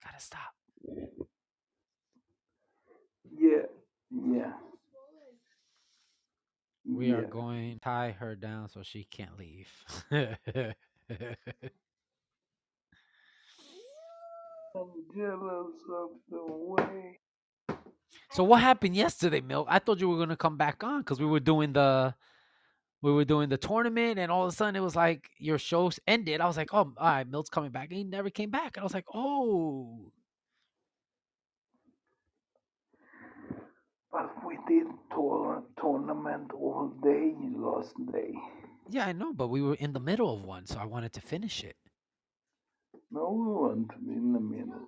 Gotta 0.04 0.20
stop. 0.20 0.54
Yeah, 3.36 3.66
yeah. 4.10 4.52
We 6.86 7.08
yeah. 7.08 7.16
are 7.16 7.22
going 7.26 7.74
to 7.74 7.80
tie 7.80 8.10
her 8.18 8.34
down 8.34 8.68
so 8.68 8.82
she 8.82 9.04
can't 9.04 9.38
leave. 9.38 9.68
I'm 14.76 14.90
jealous 15.14 15.76
of 15.88 16.10
the 16.28 16.44
way. 16.46 17.20
so 18.32 18.42
what 18.44 18.60
happened 18.60 18.96
yesterday, 18.96 19.40
Milt? 19.40 19.66
I 19.70 19.78
thought 19.78 20.00
you 20.00 20.08
were 20.08 20.18
gonna 20.18 20.36
come 20.36 20.56
back 20.56 20.82
on 20.82 21.00
because 21.00 21.20
we 21.20 21.26
were 21.26 21.40
doing 21.40 21.72
the 21.72 22.14
we 23.04 23.12
were 23.12 23.24
doing 23.24 23.50
the 23.50 23.58
tournament, 23.58 24.18
and 24.18 24.32
all 24.32 24.44
of 24.44 24.52
a 24.52 24.56
sudden 24.56 24.76
it 24.76 24.80
was 24.80 24.96
like 24.96 25.30
your 25.38 25.58
shows 25.58 26.00
ended. 26.06 26.40
I 26.40 26.46
was 26.46 26.56
like, 26.56 26.72
oh, 26.72 26.78
all 26.78 26.94
right, 26.98 27.28
Milt's 27.28 27.50
coming 27.50 27.70
back. 27.70 27.88
And 27.90 27.98
he 27.98 28.04
never 28.04 28.30
came 28.30 28.50
back. 28.50 28.76
And 28.76 28.82
I 28.82 28.84
was 28.84 28.94
like, 28.94 29.04
oh, 29.14 30.10
But 34.14 34.30
we 34.46 34.56
did 34.68 34.86
tour- 35.12 35.64
tournament 35.80 36.52
all 36.54 36.88
day 37.02 37.34
last 37.56 37.94
day. 38.12 38.32
yeah, 38.88 39.06
I 39.06 39.12
know, 39.12 39.32
but 39.32 39.48
we 39.48 39.60
were 39.60 39.74
in 39.74 39.92
the 39.92 39.98
middle 40.10 40.32
of 40.32 40.44
one, 40.44 40.66
so 40.66 40.78
I 40.78 40.84
wanted 40.84 41.12
to 41.14 41.20
finish 41.20 41.64
it. 41.64 41.76
No, 43.10 43.24
we 43.32 43.46
weren't 43.52 43.90
in 44.06 44.32
the 44.32 44.40
middle. 44.40 44.86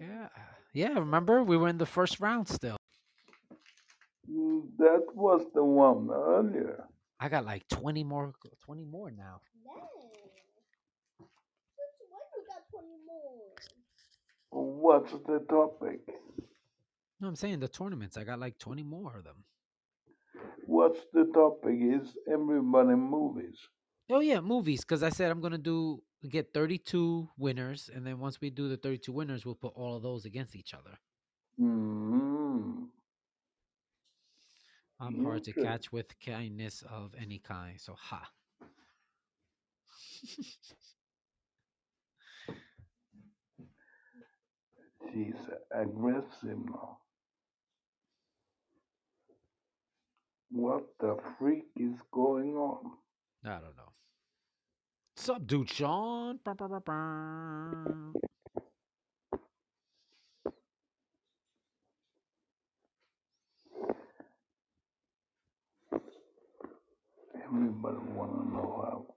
Yeah, 0.00 0.28
yeah. 0.74 0.98
Remember, 0.98 1.42
we 1.42 1.56
were 1.56 1.68
in 1.68 1.78
the 1.78 1.86
first 1.86 2.20
round 2.20 2.46
still. 2.48 2.76
Mm, 4.30 4.76
That 4.78 5.04
was 5.14 5.40
the 5.54 5.64
one 5.64 6.10
earlier. 6.12 6.84
I 7.18 7.30
got 7.30 7.46
like 7.46 7.66
twenty 7.68 8.04
more, 8.04 8.34
twenty 8.66 8.84
more 8.84 9.10
now. 9.10 9.40
no. 9.64 9.80
Since 11.76 11.96
when 12.12 12.24
you 12.36 12.42
got 12.52 12.62
20 12.70 12.98
more? 13.08 13.54
What's 14.50 15.12
the 15.24 15.38
topic? 15.48 16.00
No, 17.20 17.28
I'm 17.28 17.36
saying 17.36 17.60
the 17.60 17.68
tournaments. 17.68 18.16
I 18.16 18.24
got 18.24 18.38
like 18.38 18.58
twenty 18.58 18.82
more 18.82 19.16
of 19.16 19.24
them. 19.24 19.44
What's 20.66 21.00
the 21.12 21.24
topic? 21.32 21.76
Is 21.80 22.16
everybody 22.30 22.94
movies? 22.94 23.58
Oh 24.10 24.20
yeah, 24.20 24.40
movies. 24.40 24.80
Because 24.82 25.02
I 25.02 25.10
said 25.10 25.30
I'm 25.30 25.40
gonna 25.40 25.58
do 25.58 26.02
get 26.28 26.52
32 26.52 27.28
winners, 27.38 27.90
and 27.94 28.06
then 28.06 28.18
once 28.18 28.40
we 28.40 28.50
do 28.50 28.68
the 28.68 28.76
32 28.76 29.12
winners, 29.12 29.46
we'll 29.46 29.54
put 29.54 29.72
all 29.74 29.96
of 29.96 30.02
those 30.02 30.24
against 30.24 30.56
each 30.56 30.74
other. 30.74 30.98
Mm. 31.60 32.86
I'm 34.98 35.24
hard 35.24 35.44
to 35.44 35.52
catch 35.52 35.92
with 35.92 36.18
kindness 36.20 36.82
of 36.90 37.14
any 37.20 37.38
kind. 37.38 37.80
So 37.80 37.94
ha. 37.98 38.30
She's 45.12 45.34
aggressive 45.70 46.58
now. 46.66 46.98
What 50.56 50.86
the 51.00 51.18
freak 51.38 51.64
is 51.76 52.00
going 52.10 52.56
on? 52.56 52.92
I 53.44 53.58
don't 53.60 53.76
know. 53.76 53.92
Sup, 55.14 55.46
dude, 55.46 55.68
Sean? 55.68 56.40
Bah, 56.42 56.54
bah, 56.56 56.66
bah, 56.66 56.80
bah. 56.80 57.74
Everybody 67.44 67.98
wanna 68.14 68.50
know 68.50 68.82
how 68.82 69.14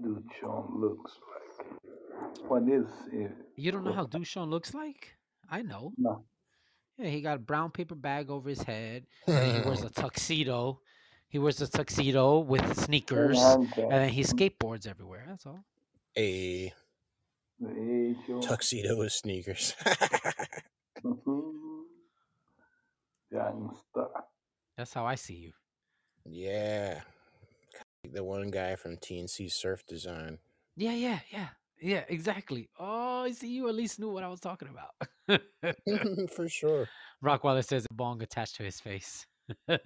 Dude 0.00 0.24
Sean 0.40 0.80
looks 0.80 1.18
like. 1.32 2.48
What 2.48 2.62
is 2.68 2.86
it? 3.12 3.32
You 3.56 3.72
don't 3.72 3.82
know 3.82 3.92
how 3.92 4.06
Dushan 4.06 4.48
looks 4.48 4.74
like? 4.74 5.16
I 5.50 5.62
know. 5.62 5.92
No. 5.98 6.24
Yeah, 6.98 7.08
he 7.10 7.20
got 7.20 7.36
a 7.36 7.40
brown 7.40 7.70
paper 7.70 7.94
bag 7.94 8.28
over 8.28 8.48
his 8.48 8.62
head. 8.62 9.06
And 9.26 9.56
he 9.56 9.60
wears 9.62 9.82
a 9.82 9.90
tuxedo. 9.94 10.80
He 11.28 11.38
wears 11.38 11.60
a 11.60 11.68
tuxedo 11.68 12.38
with 12.40 12.76
sneakers. 12.84 13.36
Oh, 13.38 13.66
and 13.76 13.90
then 13.92 14.08
he 14.08 14.22
skateboards 14.22 14.86
everywhere. 14.86 15.24
That's 15.28 15.46
all. 15.46 15.64
a 16.16 16.72
tuxedo 18.42 18.96
with 18.98 19.12
sneakers. 19.12 19.74
That's 24.76 24.94
how 24.94 25.06
I 25.06 25.14
see 25.16 25.34
you. 25.34 25.52
yeah. 26.24 27.00
The 28.10 28.24
one 28.24 28.50
guy 28.50 28.76
from 28.76 28.96
T&C 28.96 29.48
Surf 29.48 29.84
Design. 29.86 30.38
Yeah, 30.76 30.94
yeah, 30.94 31.18
yeah. 31.30 31.48
Yeah, 31.80 32.04
exactly. 32.08 32.68
Oh, 32.78 33.22
I 33.24 33.32
see 33.32 33.48
you 33.48 33.68
at 33.68 33.74
least 33.74 33.98
knew 34.00 34.10
what 34.10 34.24
I 34.24 34.28
was 34.28 34.40
talking 34.40 34.68
about. 34.68 34.94
For 36.30 36.48
sure. 36.48 36.88
Rockweiler 37.24 37.64
says 37.64 37.86
a 37.90 37.94
bong 37.94 38.22
attached 38.22 38.56
to 38.56 38.62
his 38.62 38.80
face. 38.80 39.26
oh 39.68 39.76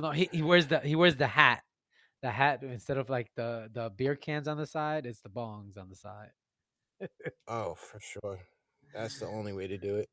no, 0.00 0.10
he, 0.10 0.28
he 0.32 0.42
wears 0.42 0.66
the 0.66 0.80
he 0.80 0.96
wears 0.96 1.16
the 1.16 1.26
hat. 1.26 1.62
The 2.22 2.30
hat 2.30 2.62
instead 2.62 2.98
of 2.98 3.08
like 3.08 3.30
the 3.36 3.68
the 3.72 3.90
beer 3.96 4.16
cans 4.16 4.48
on 4.48 4.58
the 4.58 4.66
side, 4.66 5.06
it's 5.06 5.20
the 5.20 5.30
bongs 5.30 5.78
on 5.78 5.88
the 5.88 5.96
side. 5.96 6.30
oh, 7.48 7.74
for 7.74 8.00
sure. 8.00 8.38
That's 8.94 9.18
the 9.18 9.26
only 9.26 9.52
way 9.52 9.66
to 9.66 9.78
do 9.78 9.96
it. 9.96 10.08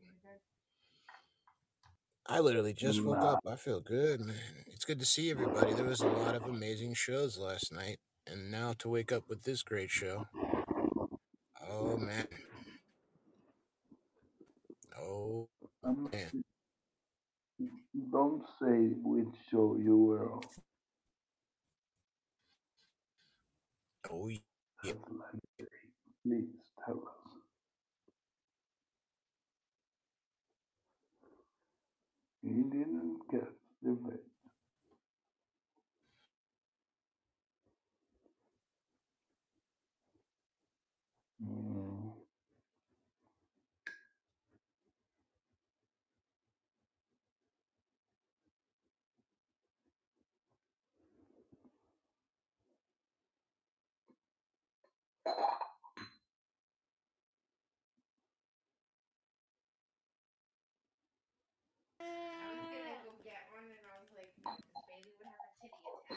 I 2.26 2.40
literally 2.40 2.74
just 2.74 3.04
woke 3.04 3.18
up. 3.18 3.40
I 3.48 3.56
feel 3.56 3.82
good, 3.82 4.22
man. 4.22 4.36
It's 4.68 4.86
good 4.86 5.00
to 5.00 5.06
see 5.06 5.32
everybody. 5.32 5.74
There 5.74 5.86
was 5.86 6.02
a 6.02 6.08
lot 6.08 6.36
of 6.36 6.44
amazing 6.44 6.94
shows 6.94 7.40
last 7.40 7.74
night, 7.74 7.98
and 8.32 8.52
now 8.52 8.74
to 8.80 8.90
wake 8.90 9.12
up 9.12 9.24
with 9.30 9.44
this 9.44 9.64
great 9.64 9.90
show. 9.90 10.28
Oh 11.70 11.98
man. 11.98 12.28
Oh 15.00 15.50
man. 15.84 16.44
don't 18.12 18.44
say 18.62 18.94
which 19.04 19.36
show 19.50 19.78
you 19.82 19.98
were 19.98 20.34
on. 20.34 20.42
Oh 24.12 24.28
yeah. 24.28 24.40
Just 24.84 25.00
like 25.10 25.42
that. 25.60 25.68
Please 26.26 26.46
tell 26.86 26.96
us. 26.96 27.20
He 32.42 32.50
didn't 32.50 33.20
catch 33.32 33.42
the 33.84 33.92
bait. 33.92 34.29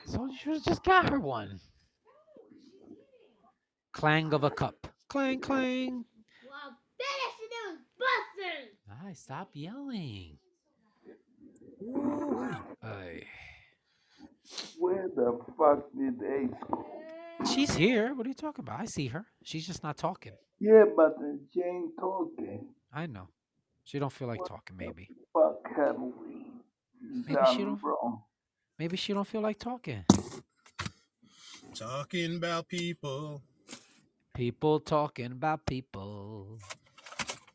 So 0.07 0.27
you 0.27 0.37
should 0.37 0.55
have 0.55 0.65
just 0.65 0.85
got 0.85 1.09
her 1.11 1.21
one. 1.21 1.61
Clang 3.93 4.33
of 4.35 4.45
a 4.45 4.51
cup. 4.51 4.89
Clang, 5.09 5.41
clang. 5.41 6.05
Wow, 6.49 6.73
finish 6.99 7.39
it, 7.41 7.53
it 7.53 7.65
was 7.71 7.79
busting. 7.99 9.09
Ay, 9.09 9.13
stop 9.15 9.51
yelling. 9.53 10.39
Ay. 12.83 13.23
Where 14.79 15.09
the 15.15 15.39
fuck 15.57 15.91
did 15.97 16.23
Ace 16.23 16.51
go? 16.71 16.85
She's 17.47 17.75
here. 17.75 18.15
What 18.15 18.27
are 18.27 18.29
you 18.29 18.35
talking 18.35 18.63
about? 18.65 18.81
I 18.81 18.85
see 18.87 19.09
her. 19.09 19.27
She's 19.43 19.67
just 19.67 19.83
not 19.83 19.97
talking. 19.97 20.33
Yeah, 20.61 20.85
but 20.97 21.17
she 21.53 21.61
ain't 21.63 21.97
talking. 21.99 22.67
I 22.93 23.07
know. 23.07 23.29
She 23.85 23.99
don't 23.99 24.13
feel 24.13 24.29
like 24.29 24.45
talking. 24.47 24.77
Maybe. 24.77 25.09
Fuck 25.33 25.61
have 25.77 25.97
we 25.99 26.47
Maybe 27.01 27.35
done 27.35 27.57
she 27.57 27.63
don't- 27.65 27.83
wrong? 27.83 28.23
Maybe 28.79 28.97
she 28.97 29.13
don't 29.13 29.27
feel 29.27 29.41
like 29.41 29.59
talking. 29.59 30.05
Talking 31.75 32.37
about 32.37 32.69
people. 32.69 33.43
People 34.35 34.81
talking 34.81 35.33
about 35.33 35.67
people. 35.67 36.59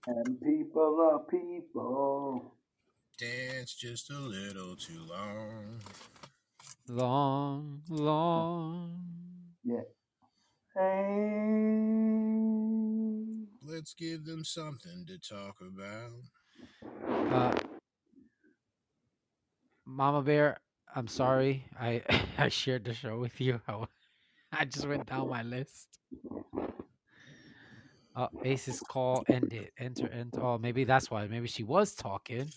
And 0.05 0.39
people 0.41 0.99
are 1.11 1.19
people. 1.19 2.53
Dance 3.17 3.73
just 3.73 4.09
a 4.11 4.19
little 4.19 4.75
too 4.75 5.01
long. 5.09 5.81
Long, 6.87 7.81
long. 7.89 9.03
Yeah. 9.67 9.81
Hey. 10.75 11.73
Let's 13.65 13.93
give 13.93 14.23
them 14.25 14.43
something 14.45 15.05
to 15.07 15.17
talk 15.19 15.57
about. 15.61 16.11
Uh, 17.33 17.53
Mama 19.85 20.21
Bear, 20.21 20.57
I'm 20.95 21.07
sorry. 21.07 21.65
I 21.79 22.01
I 22.37 22.47
shared 22.49 22.85
the 22.85 22.93
show 22.93 23.19
with 23.19 23.39
you. 23.41 23.59
I, 23.67 23.83
I 24.53 24.65
just 24.65 24.87
went 24.87 25.05
down 25.07 25.29
my 25.29 25.43
list. 25.43 25.99
Uh, 28.15 28.27
Ace's 28.45 28.79
call 28.79 29.23
ended. 29.27 29.69
Enter, 29.77 30.09
enter. 30.09 30.41
Oh, 30.41 30.57
maybe 30.57 30.85
that's 30.85 31.11
why. 31.11 31.27
Maybe 31.27 31.47
she 31.47 31.63
was 31.63 31.93
talking. 31.93 32.49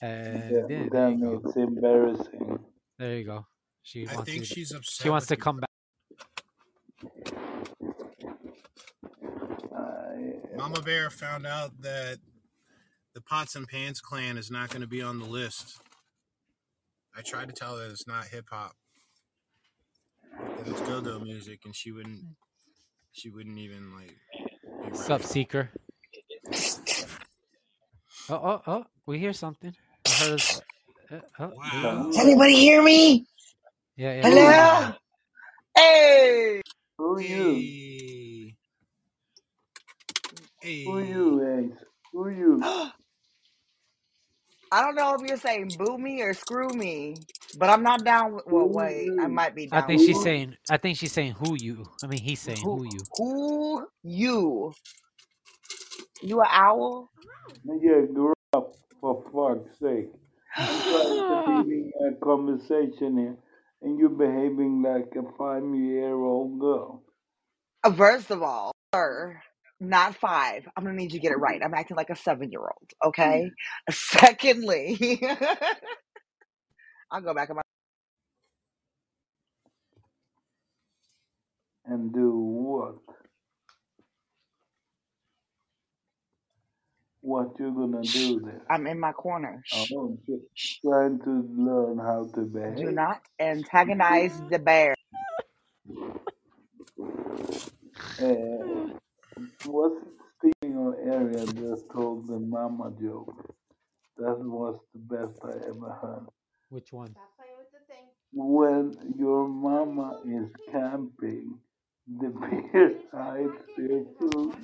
And 0.00 0.50
Yeah, 0.50 0.60
then, 0.68 0.68
there 0.68 0.88
then 0.90 1.18
you 1.18 1.40
go. 1.40 1.42
it's 1.48 1.56
embarrassing. 1.56 2.58
There 2.98 3.16
you 3.18 3.24
go. 3.24 3.46
She 3.82 4.06
I 4.08 4.14
wants 4.14 4.30
think 4.30 4.44
to- 4.44 4.46
she's 4.54 4.70
upset. 4.72 5.02
she 5.02 5.10
wants 5.10 5.26
to 5.26 5.36
come 5.36 5.58
back. 5.60 5.68
Mama 10.64 10.80
Bear 10.80 11.10
found 11.10 11.46
out 11.46 11.82
that 11.82 12.16
the 13.14 13.20
Pots 13.20 13.54
and 13.54 13.68
Pans 13.68 14.00
clan 14.00 14.38
is 14.38 14.50
not 14.50 14.70
going 14.70 14.80
to 14.80 14.88
be 14.88 15.02
on 15.02 15.18
the 15.18 15.26
list. 15.26 15.78
I 17.14 17.20
tried 17.20 17.48
to 17.48 17.54
tell 17.54 17.76
her 17.76 17.84
it's 17.84 18.06
not 18.06 18.28
hip 18.28 18.46
hop, 18.50 18.72
that 20.32 20.66
it's 20.66 20.80
go-go 20.80 21.18
music, 21.18 21.60
and 21.66 21.76
she 21.76 21.92
wouldn't. 21.92 22.22
She 23.12 23.28
wouldn't 23.28 23.58
even 23.58 23.94
like. 23.94 24.16
Be 24.32 24.88
right. 24.88 24.96
Sup, 24.96 25.22
Seeker? 25.22 25.68
Oh, 28.30 28.34
oh, 28.34 28.62
oh. 28.66 28.84
We 29.04 29.18
hear 29.18 29.34
something. 29.34 29.74
I 30.06 30.10
heard 30.12 30.32
us. 30.32 30.62
Uh, 31.12 31.18
oh, 31.40 31.52
Wow. 31.54 32.06
Does 32.06 32.18
anybody 32.20 32.54
hear 32.54 32.82
me? 32.82 33.26
Yeah, 33.96 34.14
yeah. 34.14 34.22
Hello? 34.22 34.86
you. 34.88 34.94
Hey! 35.76 36.62
who 36.96 37.16
are 37.16 37.20
you? 37.20 37.93
Hey. 40.64 40.84
Hey. 40.84 40.84
Who 40.84 40.98
you, 41.00 41.70
Ace? 41.72 41.84
Who 42.12 42.30
you? 42.30 42.60
I 44.72 44.82
don't 44.82 44.96
know 44.96 45.14
if 45.14 45.28
you're 45.28 45.38
saying 45.38 45.76
boo 45.78 45.98
me 45.98 46.22
or 46.22 46.34
screw 46.34 46.68
me, 46.70 47.16
but 47.58 47.70
I'm 47.70 47.82
not 47.82 48.04
down 48.04 48.34
with. 48.34 48.44
Well, 48.46 48.68
Who 48.68 48.72
wait, 48.72 49.08
I 49.18 49.28
you? 49.28 49.28
might 49.28 49.54
be 49.54 49.66
I 49.70 49.76
down 49.76 49.82
think 49.82 50.00
with 50.00 50.06
she's 50.06 50.16
you. 50.16 50.22
saying. 50.22 50.56
I 50.70 50.78
think 50.78 50.98
she's 50.98 51.12
saying 51.12 51.32
who 51.32 51.54
you. 51.54 51.84
I 52.02 52.06
mean, 52.06 52.20
he's 52.20 52.40
saying 52.40 52.64
Who, 52.64 52.76
who 52.76 52.84
you. 52.84 53.00
who 53.16 53.86
you? 54.02 54.72
You 56.22 56.40
an 56.40 56.48
owl? 56.50 57.10
Yeah, 57.64 58.02
grow 58.14 58.32
up, 58.54 58.72
for 59.00 59.22
fuck's 59.32 59.78
sake. 59.80 60.10
I'm 60.66 60.82
trying 60.88 61.24
to 61.28 61.42
be 61.46 61.60
in 62.00 62.14
a 62.14 62.24
conversation 62.24 63.18
here, 63.18 63.36
and 63.82 63.98
you're 63.98 64.08
behaving 64.10 64.82
like 64.82 65.12
a 65.16 65.24
five-year-old 65.38 66.60
girl. 66.60 67.04
Uh, 67.84 67.92
First 67.92 68.30
of 68.30 68.42
all, 68.42 68.72
sir, 68.94 69.40
not 69.88 70.16
five. 70.16 70.68
I'm 70.76 70.84
gonna 70.84 70.96
need 70.96 71.12
you 71.12 71.18
to 71.20 71.22
get 71.22 71.32
it 71.32 71.38
right. 71.38 71.60
I'm 71.64 71.74
acting 71.74 71.96
like 71.96 72.10
a 72.10 72.16
seven 72.16 72.50
year 72.50 72.60
old, 72.62 72.90
okay? 73.04 73.50
Secondly, 73.90 75.20
I'll 77.10 77.22
go 77.22 77.34
back 77.34 77.50
in 77.50 77.56
my. 77.56 77.62
And 81.86 82.12
do 82.14 82.30
what? 82.36 82.96
What 87.20 87.52
you 87.58 87.72
gonna 87.72 88.02
do 88.02 88.40
there? 88.44 88.62
I'm 88.70 88.86
in 88.86 89.00
my 89.00 89.12
corner. 89.12 89.62
Oh, 89.72 90.18
trying 90.84 91.20
to 91.20 91.48
learn 91.56 91.98
how 91.98 92.30
to 92.34 92.42
behave. 92.42 92.76
Do 92.76 92.90
not 92.92 93.22
antagonize 93.40 94.40
the 94.50 94.58
bear. 94.58 94.94
Uh, 98.20 98.98
was 99.66 99.92
it 100.02 100.52
Stephen 100.60 100.76
or 100.76 100.96
area 101.00 101.46
just 101.46 101.90
told 101.90 102.28
the 102.28 102.38
mama 102.38 102.92
joke? 103.00 103.54
That 104.16 104.38
was 104.38 104.78
the 104.92 105.00
best 105.00 105.40
I 105.44 105.68
ever 105.68 105.90
heard. 106.00 106.26
Which 106.68 106.92
one? 106.92 107.14
When 108.32 108.96
your 109.18 109.48
mama 109.48 110.20
is 110.26 110.50
camping, 110.70 111.58
the 112.06 112.28
bear 112.28 112.94
hides 113.12 113.52
their 113.76 114.04
food. 114.18 114.54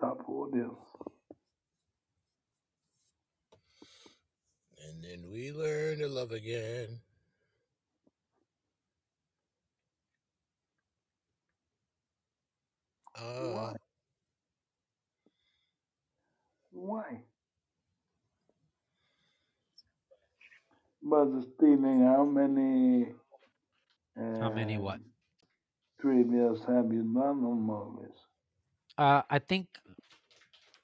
Top 0.00 0.28
audience. 0.28 0.78
And 4.86 5.02
then 5.02 5.23
we 5.34 5.50
learn 5.50 5.98
to 5.98 6.06
love 6.06 6.30
again. 6.30 7.00
Uh, 13.16 13.50
Why? 13.50 13.76
Why? 16.70 17.20
But 21.02 21.28
stealing 21.56 22.02
how 22.02 22.24
many? 22.24 23.06
How 24.40 24.52
many 24.52 24.76
uh, 24.76 24.80
what? 24.80 25.00
Trivias 26.00 26.60
have 26.68 26.92
you 26.92 27.02
done 27.02 27.44
on 27.44 27.60
movies? 27.60 28.14
Uh, 28.96 29.22
I 29.28 29.40
think. 29.40 29.66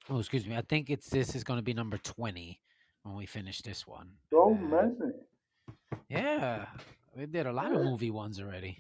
Oh, 0.09 0.19
excuse 0.19 0.45
me. 0.45 0.57
I 0.57 0.63
think 0.63 0.91
it's 0.91 1.09
this 1.09 1.37
is 1.37 1.45
going 1.45 1.59
to 1.59 1.63
be 1.63 1.73
number 1.73 1.99
twenty 1.99 2.61
when 3.03 3.17
we 3.17 3.27
finish 3.27 3.63
this 3.63 3.87
one. 3.87 4.09
So 4.31 4.57
then- 4.71 4.97
many. 4.99 5.13
yeah, 6.09 6.67
we 7.17 7.27
did 7.27 7.47
a 7.47 7.53
lot 7.53 7.73
of 7.73 7.83
movie 7.83 8.11
ones 8.11 8.41
already. 8.41 8.79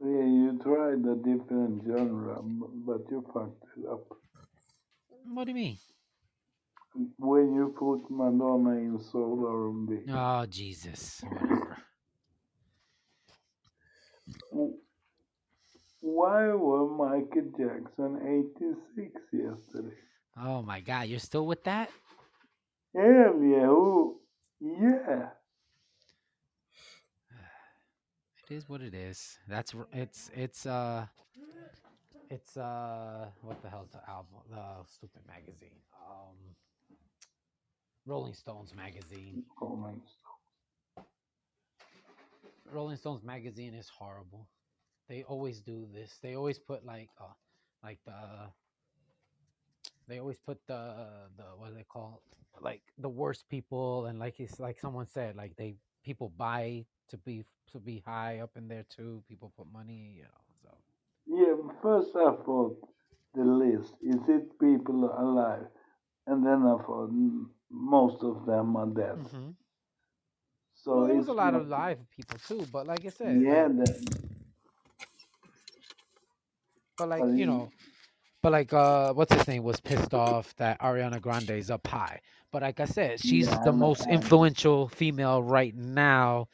Yeah, 0.00 0.24
you 0.24 0.58
tried 0.62 1.04
a 1.06 1.16
different 1.16 1.84
genre, 1.86 2.40
but 2.42 3.00
you 3.10 3.24
fucked 3.32 3.64
it 3.78 3.86
up. 3.88 4.04
What 5.24 5.44
do 5.44 5.50
you 5.50 5.54
mean? 5.54 5.78
When 7.18 7.54
you 7.54 7.74
put 7.78 8.10
Madonna 8.10 8.70
in 8.70 8.98
soul 9.00 9.46
R&B. 9.46 10.10
Oh 10.10 10.46
Jesus, 10.46 11.22
whatever. 11.30 11.76
Why 16.00 16.46
were 16.52 16.88
Michael 16.88 17.50
Jackson 17.58 18.46
86 18.58 19.20
yesterday? 19.32 19.96
Oh 20.38 20.62
my 20.62 20.80
God, 20.80 21.08
you're 21.08 21.18
still 21.18 21.46
with 21.46 21.64
that? 21.64 21.90
Yeah? 22.96 23.32
Yeah. 24.60 25.30
It 28.48 28.54
is 28.54 28.68
what 28.68 28.80
it 28.80 28.94
is. 28.94 29.38
That's 29.48 29.74
r- 29.74 29.88
it's 29.92 30.30
it's 30.34 30.66
uh 30.66 31.06
it's 32.30 32.56
uh 32.56 33.28
what 33.42 33.62
the 33.62 33.70
hell's 33.70 33.90
the 33.92 34.00
album 34.08 34.38
the 34.50 34.84
stupid 34.86 35.22
magazine 35.26 35.78
um 36.08 36.36
Rolling 38.06 38.34
Stones 38.34 38.74
magazine. 38.74 39.44
Rolling 39.60 40.00
Rolling 42.72 42.96
Stones 42.96 43.22
magazine 43.24 43.74
is 43.74 43.88
horrible. 43.88 44.48
They 45.08 45.22
always 45.24 45.60
do 45.60 45.86
this. 45.92 46.18
They 46.22 46.36
always 46.36 46.58
put 46.58 46.84
like 46.84 47.10
uh 47.20 47.32
like 47.82 47.98
the 48.06 48.50
they 50.08 50.18
always 50.18 50.38
put 50.38 50.58
the 50.66 51.28
the 51.36 51.44
what 51.56 51.68
do 51.70 51.74
they 51.74 51.84
call 51.84 52.22
like 52.60 52.82
the 52.98 53.08
worst 53.08 53.48
people 53.48 54.06
and 54.06 54.18
like 54.18 54.40
it's 54.40 54.58
like 54.60 54.78
someone 54.78 55.06
said 55.06 55.36
like 55.36 55.56
they 55.56 55.76
people 56.04 56.32
buy 56.36 56.84
to 57.08 57.16
be 57.18 57.44
to 57.72 57.78
be 57.80 58.02
high 58.06 58.38
up 58.40 58.50
in 58.56 58.68
there 58.68 58.84
too. 58.88 59.22
People 59.28 59.52
put 59.56 59.66
money, 59.72 60.14
you 60.16 60.22
know. 60.22 60.44
So 60.62 60.70
Yeah, 61.26 61.54
first 61.82 62.10
I 62.16 62.32
thought 62.44 62.78
the 63.34 63.44
list, 63.44 63.94
is 64.02 64.20
it 64.28 64.58
people 64.58 65.04
alive? 65.18 65.66
And 66.26 66.44
then 66.46 66.62
I 66.62 66.76
thought 66.84 67.10
most 67.70 68.22
of 68.22 68.46
them 68.46 68.76
are 68.76 68.86
dead. 68.86 69.16
Mhm. 69.18 69.54
So 70.74 70.96
well, 70.96 71.06
there 71.06 71.16
was 71.16 71.28
a 71.28 71.32
lot 71.32 71.54
of 71.54 71.66
live 71.68 71.98
people 72.10 72.38
too, 72.38 72.66
but 72.72 72.86
like 72.86 73.04
I 73.04 73.08
said, 73.10 73.40
yeah, 73.42 73.66
like, 73.66 73.96
but 76.96 77.08
like 77.08 77.24
you- 77.24 77.46
know, 77.46 77.70
but 78.46 78.52
like 78.52 78.72
uh, 78.72 79.12
what's 79.12 79.34
his 79.34 79.48
name 79.48 79.64
was 79.64 79.80
pissed 79.80 80.14
off 80.14 80.54
that 80.54 80.80
Ariana 80.80 81.20
Grande 81.20 81.50
is 81.50 81.68
up 81.68 81.84
high. 81.84 82.20
But 82.52 82.62
like 82.62 82.78
I 82.78 82.84
said, 82.84 83.18
she's 83.18 83.48
yeah, 83.48 83.58
the 83.64 83.72
most 83.72 84.06
influential 84.06 84.86
female 84.86 85.42
right 85.42 85.74
now, 85.74 86.46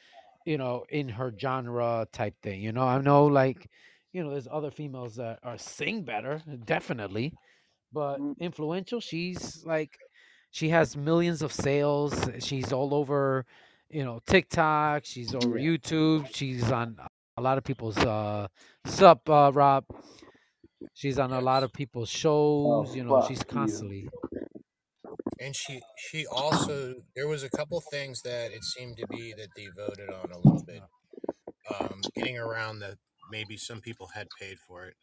you 0.46 0.57
know, 0.57 0.87
in 0.88 1.11
her 1.11 1.35
genre 1.38 2.09
type 2.11 2.35
thing. 2.42 2.62
You 2.62 2.72
know, 2.72 2.85
I 2.85 2.98
know 3.02 3.26
like, 3.26 3.68
you 4.14 4.24
know, 4.24 4.31
there's 4.31 4.48
other 4.50 4.70
females 4.70 5.16
that 5.16 5.40
are 5.42 5.59
sing 5.59 6.02
better, 6.02 6.40
definitely, 6.64 7.35
but 7.92 8.18
mm, 8.18 8.38
influential. 8.38 9.00
She's 9.00 9.62
like, 9.66 9.98
she 10.50 10.70
has 10.70 10.96
millions 10.96 11.42
of 11.42 11.52
sales. 11.52 12.14
She's 12.38 12.72
all 12.72 12.94
over, 12.94 13.44
you 13.90 14.02
know, 14.02 14.18
TikTok. 14.26 15.05
She's 15.05 15.35
over. 15.35 15.59
YouTube. 15.59 16.35
She's 16.35 16.72
on 16.72 16.96
a 17.37 17.42
lot 17.42 17.59
of 17.59 17.64
people's 17.64 17.98
uh, 17.98 18.48
sup, 18.87 19.28
uh, 19.28 19.50
Rob. 19.52 19.85
She's 20.95 21.18
on 21.18 21.33
a 21.33 21.40
lot 21.40 21.62
of 21.62 21.73
people's 21.73 22.11
Oh, 22.66 22.85
shows. 22.85 22.97
You 22.97 23.05
know, 23.05 23.21
fuck 23.21 23.29
she's 23.29 23.38
you. 23.38 23.45
constantly. 23.47 24.09
And 25.40 25.57
she 25.57 25.81
she 25.97 26.27
also 26.27 26.95
there 27.16 27.29
was 27.29 27.42
a 27.42 27.51
couple 27.51 27.81
things 27.90 28.23
that 28.23 28.53
it 28.53 28.64
seemed 28.64 28.97
to 28.99 29.07
be 29.09 29.33
that 29.37 29.49
they 29.57 29.66
voted 29.77 30.11
on 30.11 30.31
a 30.31 30.37
little 30.38 30.64
bit, 30.64 30.83
um, 31.81 32.01
getting 32.14 32.38
around 32.38 32.81
that 32.81 32.97
maybe 33.31 33.57
some 33.57 33.81
people 33.81 34.09
had 34.14 34.29
paid 34.40 34.59
for 34.66 34.87
it. 34.87 34.95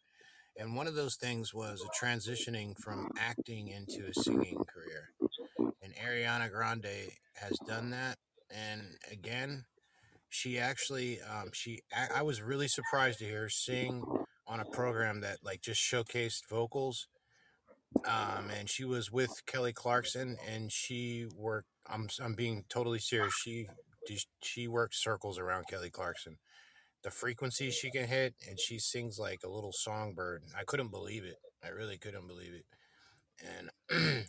And 0.57 0.75
one 0.75 0.87
of 0.87 0.95
those 0.95 1.15
things 1.15 1.53
was 1.53 1.81
a 1.83 2.05
transitioning 2.05 2.73
from 2.83 3.09
acting 3.17 3.69
into 3.69 4.07
a 4.09 4.13
singing 4.13 4.57
career. 4.65 5.09
And 5.81 5.93
Ariana 5.95 6.51
Grande 6.51 7.11
has 7.35 7.57
done 7.67 7.91
that. 7.91 8.17
And 8.51 8.97
again, 9.11 9.65
she 10.29 10.59
actually 10.59 11.19
um, 11.21 11.49
she 11.53 11.81
I, 11.95 12.19
I 12.19 12.21
was 12.23 12.41
really 12.41 12.67
surprised 12.67 13.19
to 13.19 13.25
hear 13.25 13.41
her 13.41 13.49
sing 13.49 14.03
on 14.49 14.59
a 14.59 14.65
program 14.65 15.21
that 15.21 15.37
like 15.43 15.61
just 15.61 15.79
showcased 15.81 16.49
vocals 16.49 17.07
um, 18.05 18.49
and 18.57 18.69
she 18.69 18.85
was 18.85 19.11
with 19.11 19.41
Kelly 19.45 19.73
Clarkson, 19.73 20.37
and 20.47 20.71
she 20.71 21.27
worked. 21.35 21.67
I'm 21.87 22.07
I'm 22.23 22.35
being 22.35 22.65
totally 22.69 22.99
serious. 22.99 23.33
She 23.33 23.67
she 24.41 24.67
worked 24.67 24.95
circles 24.95 25.39
around 25.39 25.65
Kelly 25.67 25.89
Clarkson. 25.89 26.37
The 27.03 27.11
frequency 27.11 27.71
she 27.71 27.89
can 27.89 28.07
hit, 28.07 28.35
and 28.47 28.59
she 28.59 28.77
sings 28.77 29.17
like 29.17 29.39
a 29.43 29.49
little 29.49 29.71
songbird. 29.71 30.43
I 30.57 30.63
couldn't 30.63 30.91
believe 30.91 31.23
it. 31.23 31.37
I 31.63 31.69
really 31.69 31.97
couldn't 31.97 32.27
believe 32.27 32.53
it. 32.53 32.65
And 33.41 33.69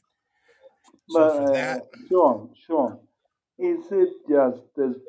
so 1.11 1.31
for 1.31 1.51
uh, 1.51 1.53
that, 1.53 1.83
Sean, 2.09 2.51
Sean, 2.67 2.99
is 3.59 3.85
it 3.91 4.09
just 4.29 4.63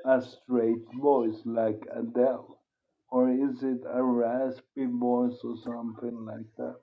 a 0.06 0.22
straight 0.22 0.84
voice 1.00 1.40
like 1.46 1.82
Adele, 1.96 2.58
or 3.12 3.32
is 3.32 3.64
it 3.64 3.82
a 3.94 4.04
raspy 4.04 4.88
voice 4.88 5.40
or 5.44 5.58
something 5.66 6.26
like 6.26 6.48
that? 6.58 6.78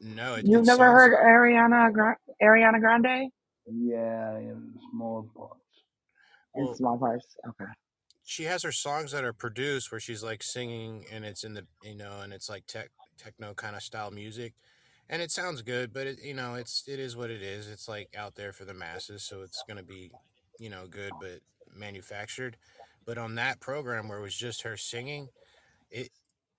no, 0.00 0.36
it, 0.36 0.48
You've 0.48 0.52
it 0.52 0.66
never 0.66 0.84
sounds 0.84 0.92
heard 0.92 1.14
Ariana 1.14 1.92
Gra- 1.92 2.18
Ariana 2.42 2.80
Grande 2.80 3.30
Yeah, 3.66 4.38
in 4.38 4.74
small 4.92 5.30
parts. 5.36 5.54
in 6.56 6.66
well. 6.66 6.74
small 6.74 6.98
parts? 6.98 7.26
Okay. 7.48 7.72
She 8.24 8.44
has 8.44 8.62
her 8.62 8.72
songs 8.72 9.12
that 9.12 9.24
are 9.24 9.32
produced 9.32 9.92
where 9.92 10.00
she's 10.00 10.22
like 10.22 10.42
singing, 10.42 11.06
and 11.12 11.24
it's 11.24 11.44
in 11.44 11.54
the 11.54 11.66
you 11.82 11.96
know, 11.96 12.20
and 12.22 12.32
it's 12.32 12.48
like 12.50 12.66
tech 12.66 12.90
techno 13.18 13.54
kind 13.54 13.76
of 13.76 13.82
style 13.82 14.10
music, 14.10 14.54
and 15.08 15.22
it 15.22 15.30
sounds 15.30 15.62
good, 15.62 15.92
but 15.92 16.06
it 16.06 16.22
you 16.22 16.34
know, 16.34 16.54
it's 16.54 16.84
it 16.88 17.00
is 17.00 17.16
what 17.16 17.30
it 17.30 17.42
is. 17.42 17.68
It's 17.68 17.88
like 17.88 18.10
out 18.16 18.36
there 18.36 18.52
for 18.52 18.64
the 18.64 18.74
masses, 18.74 19.24
so 19.24 19.42
it's 19.42 19.62
gonna 19.62 19.82
be 19.82 20.12
you 20.58 20.70
know 20.70 20.86
good, 20.88 21.18
but 21.18 21.40
manufactured. 21.74 22.56
But 23.06 23.18
on 23.18 23.34
that 23.36 23.60
program 23.60 24.08
where 24.08 24.18
it 24.18 24.22
was 24.22 24.36
just 24.36 24.62
her 24.62 24.76
singing, 24.76 25.28
it 25.90 26.10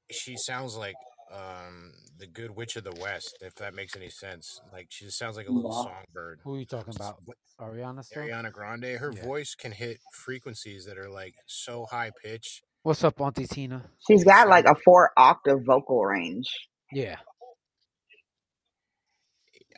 she 0.09 0.35
sounds 0.37 0.75
like 0.75 0.95
um 1.33 1.93
the 2.17 2.27
good 2.27 2.51
witch 2.51 2.75
of 2.75 2.83
the 2.83 2.91
west 2.99 3.37
if 3.39 3.55
that 3.55 3.73
makes 3.73 3.95
any 3.95 4.09
sense 4.09 4.59
like 4.73 4.87
she 4.89 5.05
just 5.05 5.17
sounds 5.17 5.37
like 5.37 5.47
a 5.47 5.51
little 5.51 5.71
songbird 5.71 6.41
Who 6.43 6.55
are 6.55 6.59
you 6.59 6.65
talking 6.65 6.89
S- 6.89 6.97
about? 6.97 7.19
what- 7.23 7.37
Ariana 7.57 8.03
still? 8.03 8.23
ariana 8.23 8.51
grande 8.51 8.83
her 8.99 9.13
Yeah. 9.15 9.23
voice 9.23 9.55
can 9.55 9.71
hit 9.71 9.99
frequencies 10.11 10.83
that 10.85 10.97
are 10.97 11.09
like 11.09 11.35
so 11.45 11.85
high 11.89 12.11
pitch 12.21 12.61
What's 12.83 13.03
up, 13.03 13.21
Auntie 13.21 13.45
Tina? 13.47 13.85
She's 14.07 14.23
got 14.25 14.49
like 14.49 14.65
a 14.65 14.73
four 14.83 15.11
octave 15.15 15.59
vocal 15.65 16.03
range. 16.03 16.49
Yeah. 16.91 17.15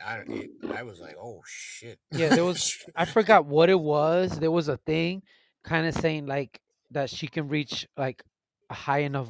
i 0.04 0.22
it, 0.26 0.50
i 0.74 0.82
was 0.82 0.98
like 1.00 1.14
oh 1.22 1.40
shit 1.46 1.98
Yeah, 2.10 2.30
there 2.30 2.44
was 2.44 2.76
I 2.96 3.04
forgot 3.04 3.46
what 3.46 3.68
it 3.70 3.78
was. 3.78 4.38
There 4.40 4.50
was 4.50 4.68
a 4.68 4.76
thing 4.78 5.22
kind 5.64 5.86
of 5.86 5.94
saying 5.94 6.26
like 6.26 6.60
that 6.90 7.10
she 7.10 7.26
can 7.26 7.48
reach 7.48 7.86
like 7.96 8.22
a 8.70 8.74
high 8.74 9.00
enough 9.00 9.28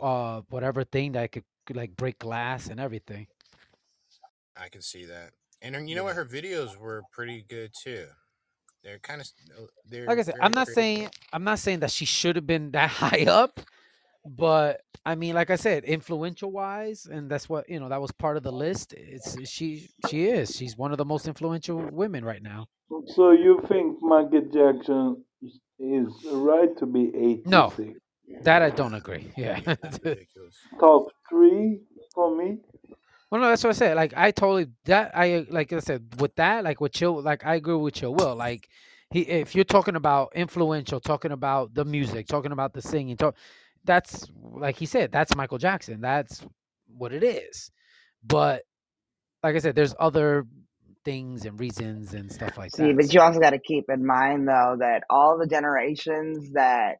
uh 0.00 0.42
whatever 0.50 0.84
thing 0.84 1.12
that 1.12 1.32
could, 1.32 1.44
could 1.66 1.76
like 1.76 1.96
break 1.96 2.18
glass 2.18 2.68
and 2.68 2.78
everything. 2.80 3.26
i 4.56 4.68
can 4.68 4.82
see 4.82 5.04
that 5.04 5.30
and 5.62 5.88
you 5.88 5.96
know 5.96 6.04
what 6.04 6.16
her 6.16 6.24
videos 6.24 6.76
were 6.76 7.02
pretty 7.12 7.44
good 7.48 7.72
too 7.82 8.06
they're 8.82 8.98
kind 8.98 9.20
of 9.20 9.28
they're 9.88 10.06
Like 10.06 10.18
I 10.18 10.22
said, 10.22 10.34
I'm 10.40 10.52
not 10.52 10.66
creative 10.66 10.74
saying 10.74 11.10
I'm 11.32 11.44
not 11.44 11.58
saying 11.58 11.80
that 11.80 11.90
she 11.90 12.04
should 12.04 12.36
have 12.36 12.46
been 12.46 12.70
that 12.72 12.90
high 12.90 13.26
up, 13.28 13.60
but 14.24 14.82
I 15.04 15.14
mean, 15.14 15.34
like 15.34 15.50
I 15.50 15.56
said, 15.56 15.84
influential 15.84 16.50
wise, 16.50 17.06
and 17.06 17.30
that's 17.30 17.48
what 17.48 17.68
you 17.68 17.80
know. 17.80 17.88
That 17.88 18.00
was 18.00 18.12
part 18.12 18.36
of 18.36 18.42
the 18.42 18.52
list. 18.52 18.94
It's 18.94 19.36
she. 19.48 19.88
She 20.08 20.28
is. 20.28 20.56
She's 20.56 20.76
one 20.76 20.92
of 20.92 20.98
the 20.98 21.04
most 21.04 21.26
influential 21.26 21.76
women 21.92 22.24
right 22.24 22.42
now. 22.42 22.68
So 23.06 23.32
you 23.32 23.62
think 23.68 24.02
Michael 24.02 24.42
Jackson 24.52 25.24
is 25.80 26.12
right 26.30 26.76
to 26.78 26.86
be 26.86 27.42
No, 27.46 27.72
that 28.42 28.62
I 28.62 28.70
don't 28.70 28.94
agree. 28.94 29.32
Yeah. 29.36 29.60
that's 29.64 30.00
well, 30.04 30.14
ridiculous 30.14 30.56
Top 30.78 31.08
three 31.28 31.80
for 32.14 32.36
me? 32.36 32.58
Well, 33.30 33.40
no, 33.40 33.48
that's 33.48 33.64
what 33.64 33.70
I 33.70 33.74
said. 33.74 33.96
Like 33.96 34.12
I 34.16 34.30
totally 34.32 34.68
that 34.86 35.12
I 35.16 35.46
like 35.50 35.72
I 35.72 35.78
said 35.80 36.04
with 36.18 36.34
that 36.36 36.64
like 36.64 36.80
with 36.80 36.92
chill 36.92 37.22
like 37.22 37.46
I 37.46 37.54
agree 37.56 37.74
with 37.76 37.94
Chill 37.94 38.14
Will. 38.14 38.34
Like 38.36 38.68
he 39.10 39.20
if 39.20 39.54
you're 39.54 39.64
talking 39.64 39.96
about 39.96 40.32
influential, 40.34 41.00
talking 41.00 41.32
about 41.32 41.74
the 41.74 41.84
music, 41.84 42.26
talking 42.26 42.52
about 42.52 42.74
the 42.74 42.82
singing, 42.82 43.16
talk, 43.16 43.36
that's 43.84 44.28
like 44.52 44.76
he 44.76 44.86
said. 44.86 45.12
That's 45.12 45.34
Michael 45.36 45.58
Jackson. 45.58 46.00
That's 46.00 46.44
what 46.96 47.12
it 47.12 47.22
is. 47.22 47.70
But 48.24 48.64
like 49.42 49.54
I 49.54 49.58
said, 49.60 49.76
there's 49.76 49.94
other 50.00 50.46
things 51.04 51.44
and 51.46 51.60
reasons 51.60 52.14
and 52.14 52.32
stuff 52.32 52.58
like 52.58 52.76
See, 52.76 52.92
that. 52.92 52.94
but 52.94 53.12
you 53.14 53.20
also 53.20 53.40
got 53.40 53.50
to 53.50 53.58
keep 53.60 53.86
in 53.90 54.06
mind 54.06 54.48
though 54.48 54.76
that 54.80 55.04
all 55.10 55.38
the 55.38 55.46
generations 55.48 56.52
that 56.54 56.96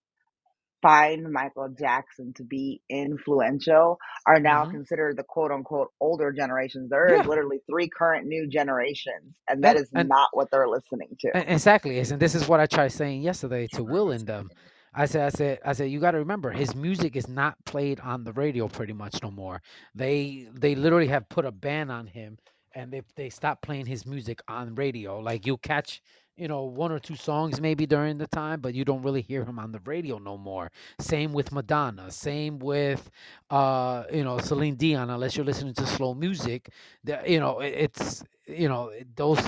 find 0.83 1.33
Michael 1.33 1.69
Jackson 1.79 2.33
to 2.37 2.45
be 2.45 2.83
influential 2.89 3.99
are 4.27 4.41
now 4.41 4.65
hmm 4.65 4.71
considered 4.71 5.17
the 5.17 5.25
quote 5.25 5.51
unquote 5.51 5.89
older 6.01 6.33
generations. 6.33 6.91
There 6.91 7.15
is 7.15 7.25
yeah, 7.25 7.27
literally 7.27 7.61
three 7.71 7.89
current 7.89 8.27
new 8.27 8.49
generations, 8.49 9.35
and 9.49 9.65
that 9.65 9.77
and 9.77 9.79
is 9.79 9.89
and 9.95 10.07
not 10.07 10.31
what 10.33 10.49
they're 10.53 10.69
listening 10.69 11.17
to. 11.21 11.33
Exactly, 11.35 11.99
is 11.99 12.11
and 12.11 12.21
this 12.21 12.35
is 12.35 12.49
what 12.49 12.59
I 12.61 12.67
tried 12.67 12.89
saying 12.93 13.23
yesterday 13.23 13.69
to 13.69 13.85
Will 13.85 14.11
and 14.11 14.27
them. 14.27 14.51
I 14.93 15.07
said, 15.07 15.23
I 15.23 15.29
said, 15.31 15.59
I 15.65 15.73
said, 15.75 15.91
you 15.91 16.01
got 16.01 16.11
to 16.13 16.19
remember, 16.19 16.51
his 16.51 16.75
music 16.75 17.15
is 17.15 17.29
not 17.29 17.55
played 17.65 18.01
on 18.01 18.25
the 18.25 18.33
radio 18.33 18.67
pretty 18.67 18.93
much 18.95 19.23
no 19.23 19.31
more. 19.31 19.63
They 19.95 20.49
they 20.53 20.75
literally 20.75 21.07
have 21.07 21.29
put 21.29 21.45
a 21.47 21.53
ban 21.53 21.89
on 21.89 22.09
him, 22.09 22.39
and 22.75 22.93
they 22.93 23.03
they 23.17 23.31
stop 23.31 23.63
playing 23.63 23.87
his 23.87 24.07
music 24.07 24.41
on 24.49 24.75
radio. 24.75 25.19
Like 25.21 25.47
you'll 25.47 25.59
catch, 25.59 26.03
you 26.37 26.49
know, 26.49 26.65
one 26.65 26.93
or 26.93 26.99
two 26.99 27.17
songs 27.17 27.61
maybe 27.61 27.87
during 27.87 28.19
the 28.19 28.27
time, 28.27 28.61
but 28.61 28.75
you 28.75 28.85
don't 28.85 29.03
really 29.03 29.23
hear 29.23 29.45
him 29.45 29.59
on 29.59 29.73
the 29.73 29.81
radio 29.85 30.19
no 30.19 30.37
more. 30.37 30.71
Same 31.01 31.33
with 31.33 31.53
Madonna. 31.53 32.11
Same 32.11 32.59
with, 32.59 33.11
uh, 33.51 34.05
you 34.13 34.25
know, 34.25 34.39
Celine 34.39 34.77
Dion. 34.77 35.11
Unless 35.11 35.37
you're 35.37 35.47
listening 35.47 35.75
to 35.75 35.87
slow 35.87 36.15
music, 36.15 36.71
that 37.05 37.29
you 37.29 37.41
know, 37.41 37.61
it- 37.61 37.75
it's 37.75 38.25
you 38.47 38.69
know 38.69 38.93
those 39.17 39.41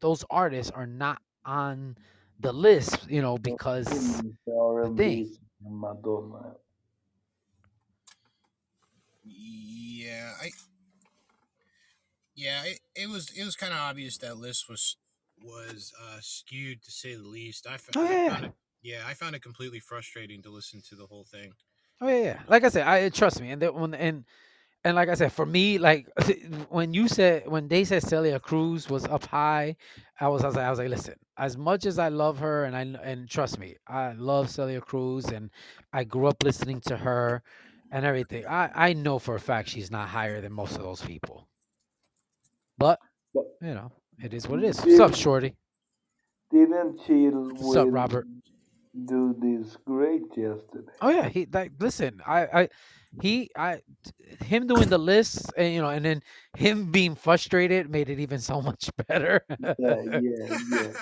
those 0.00 0.24
artists 0.30 0.70
are 0.72 0.86
not 0.86 1.20
on 1.44 1.96
the 2.40 2.52
list, 2.52 3.08
you 3.10 3.22
know, 3.22 3.38
because 3.38 4.22
the 4.46 4.78
the 4.82 4.90
thing. 4.96 5.26
Madonna. 5.60 6.56
Yeah, 9.24 10.32
I. 10.42 10.50
Yeah, 12.38 12.64
it, 12.64 12.80
it 12.96 13.10
was 13.10 13.30
it 13.36 13.44
was 13.44 13.56
kind 13.56 13.74
of 13.74 13.80
obvious 13.80 14.18
that 14.20 14.38
list 14.38 14.68
was 14.70 14.96
was 15.42 15.92
uh, 16.00 16.18
skewed 16.22 16.82
to 16.84 16.92
say 16.92 17.16
the 17.16 17.24
least. 17.28 17.66
I, 17.68 17.78
fa- 17.78 17.94
Oh, 17.96 18.04
I 18.04 18.10
yeah. 18.10 18.30
found 18.32 18.46
it. 18.46 18.52
Yeah, 18.82 19.02
I 19.06 19.14
found 19.14 19.36
it 19.36 19.42
completely 19.42 19.80
frustrating 19.80 20.42
to 20.44 20.50
listen 20.50 20.82
to 20.90 20.96
the 20.96 21.06
whole 21.06 21.24
thing. 21.24 21.54
Oh 22.00 22.08
yeah, 22.08 22.22
yeah. 22.22 22.40
Like 22.48 22.64
I 22.64 22.70
said, 22.70 22.86
I 22.86 23.08
trust 23.10 23.40
me, 23.40 23.50
and 23.50 23.62
that 23.62 23.74
when 23.74 23.94
and 23.94 24.24
and 24.84 24.96
like 24.96 25.08
I 25.10 25.14
said, 25.14 25.32
for 25.32 25.46
me, 25.46 25.78
like 25.78 26.08
when 26.70 26.94
you 26.94 27.08
said 27.08 27.48
when 27.48 27.68
they 27.68 27.84
said 27.84 28.02
Celia 28.04 28.40
Cruz 28.40 28.90
was 28.90 29.04
up 29.06 29.26
high, 29.26 29.76
I 30.20 30.28
was 30.28 30.44
I 30.44 30.48
was 30.48 30.56
like, 30.56 30.66
I 30.66 30.70
was 30.70 30.80
like, 30.80 30.90
listen, 30.90 31.16
as 31.38 31.56
much 31.56 31.86
as 31.86 31.98
I 31.98 32.08
love 32.08 32.38
her, 32.40 32.64
and 32.64 32.76
I 32.76 32.82
and 33.04 33.28
trust 33.30 33.58
me, 33.58 33.76
I 33.88 34.12
love 34.14 34.50
Celia 34.50 34.80
Cruz, 34.82 35.26
and 35.26 35.50
I 35.92 36.04
grew 36.04 36.28
up 36.28 36.42
listening 36.44 36.80
to 36.82 36.98
her, 36.98 37.42
and 37.92 38.06
everything. 38.06 38.46
I 38.46 38.70
I 38.74 38.92
know 38.94 39.18
for 39.18 39.36
a 39.36 39.40
fact 39.40 39.70
she's 39.70 39.90
not 39.90 40.08
higher 40.08 40.40
than 40.40 40.52
most 40.52 40.76
of 40.76 40.82
those 40.84 41.02
people, 41.02 41.48
but 42.78 42.98
you 43.34 43.74
know, 43.74 43.92
it 44.22 44.32
is 44.32 44.48
what 44.48 44.60
it 44.60 44.66
is. 44.66 44.80
What's 44.80 45.00
up, 45.00 45.14
Shorty? 45.14 45.54
didn't 46.50 47.04
Chill 47.06 47.50
What's 47.52 47.76
up, 47.76 47.88
Robert? 47.90 48.26
do 49.06 49.36
this 49.38 49.76
great 49.84 50.22
yesterday? 50.36 50.92
Oh 51.00 51.10
yeah, 51.10 51.28
he 51.28 51.46
like 51.52 51.72
listen, 51.78 52.20
I 52.26 52.46
I 52.46 52.68
he 53.20 53.50
I 53.56 53.80
him 54.44 54.66
doing 54.66 54.88
the 54.88 54.98
lists 54.98 55.46
and 55.56 55.72
you 55.72 55.80
know 55.82 55.90
and 55.90 56.04
then 56.04 56.22
him 56.56 56.90
being 56.90 57.14
frustrated 57.14 57.90
made 57.90 58.08
it 58.08 58.18
even 58.18 58.38
so 58.50 58.60
much 58.60 58.90
better. 59.08 59.44
Yeah, 59.60 60.02
yeah, 60.04 60.58
yeah. 60.72 60.92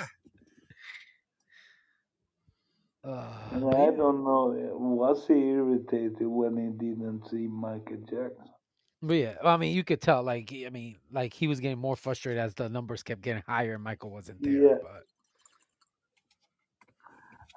uh, 3.04 3.30
I 3.54 3.90
don't 3.96 4.24
know, 4.24 4.52
uh, 4.52 4.76
was 4.76 5.26
he 5.26 5.34
irritated 5.34 6.16
when 6.20 6.56
he 6.56 6.86
didn't 6.86 7.28
see 7.30 7.46
Michael 7.46 7.98
Jackson? 8.10 8.55
But 9.02 9.14
yeah, 9.14 9.34
I 9.44 9.56
mean 9.56 9.74
you 9.74 9.84
could 9.84 10.00
tell 10.00 10.22
like 10.22 10.52
I 10.52 10.70
mean 10.70 10.96
like 11.12 11.32
he 11.34 11.46
was 11.48 11.60
getting 11.60 11.78
more 11.78 11.96
frustrated 11.96 12.40
as 12.40 12.54
the 12.54 12.68
numbers 12.68 13.02
kept 13.02 13.20
getting 13.22 13.42
higher 13.46 13.74
and 13.74 13.84
Michael 13.84 14.10
wasn't 14.10 14.42
there. 14.42 14.52
Yeah, 14.52 14.74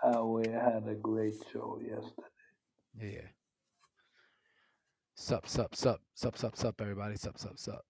But 0.03 0.17
uh, 0.19 0.25
we 0.25 0.47
had 0.47 0.83
a 0.87 0.95
great 0.95 1.33
show 1.51 1.79
yesterday. 1.81 2.23
yeah, 3.15 3.27
sup 5.15 5.47
sup 5.47 5.75
sup 5.75 6.01
sup 6.13 6.37
sup 6.37 6.55
sup 6.55 6.81
everybody 6.81 7.15
sup 7.15 7.37
sup 7.37 7.57
sup. 7.57 7.81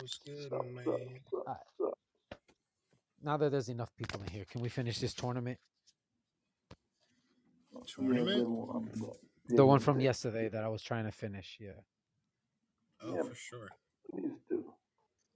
What's 0.00 0.18
good, 0.18 0.48
Sup, 0.48 0.64
my 0.74 0.82
sup, 0.84 0.98
man? 0.98 1.20
sup, 1.30 1.40
Alright, 1.46 1.60
sup. 1.78 1.98
now 3.22 3.36
that 3.36 3.50
there's 3.52 3.68
enough 3.68 3.94
people 3.96 4.20
in 4.22 4.28
here, 4.32 4.44
can 4.50 4.60
we 4.62 4.68
finish 4.68 4.98
this 4.98 5.14
tournament? 5.14 5.58
The 7.74 7.80
Tournament? 7.86 8.48
one 8.48 8.90
The 9.48 9.64
one 9.66 9.80
from 9.80 10.00
yesterday 10.00 10.48
that 10.48 10.62
I 10.64 10.68
was 10.68 10.82
trying 10.82 11.04
to 11.04 11.12
finish. 11.12 11.56
Yeah, 11.60 11.72
Oh, 13.02 13.16
Yeah, 13.16 13.22
for 13.22 13.34
sure. 13.34 13.72
please 14.10 14.32
do. 14.50 14.64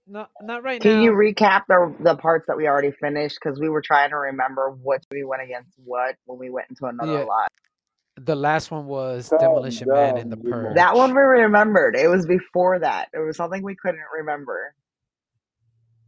not 0.07 0.31
not 0.41 0.63
right 0.63 0.81
now. 0.81 0.89
Can 0.89 0.99
you 1.01 1.11
now. 1.11 1.13
recap 1.13 1.63
the 1.69 1.95
the 2.01 2.15
parts 2.17 2.45
that 2.47 2.57
we 2.57 2.67
already 2.67 2.91
finished? 2.91 3.39
Because 3.43 3.59
we 3.59 3.69
were 3.69 3.81
trying 3.81 4.11
to 4.11 4.17
remember 4.17 4.71
which 4.83 5.03
we 5.11 5.23
went 5.25 5.43
against 5.43 5.71
what 5.83 6.15
when 6.25 6.39
we 6.39 6.49
went 6.51 6.67
into 6.69 6.85
another 6.85 7.13
Yeah, 7.13 7.25
lot. 7.25 7.49
the 8.17 8.35
last 8.35 8.71
one 8.71 8.87
was 8.87 9.31
Calm 9.31 9.37
Demolition 9.37 9.91
Man 9.91 10.17
and 10.17 10.29
down, 10.29 10.31
the 10.31 10.37
Jamal. 10.43 10.75
That 10.75 10.95
one 10.97 11.11
Purge. 11.11 11.15
we 11.15 11.21
remembered. 11.21 11.95
It 11.95 12.09
was 12.09 12.25
before 12.27 12.79
that. 12.79 13.09
It 13.13 13.19
was 13.19 13.37
something 13.37 13.63
we 13.63 13.75
couldn't 13.75 14.01
remember. 14.19 14.73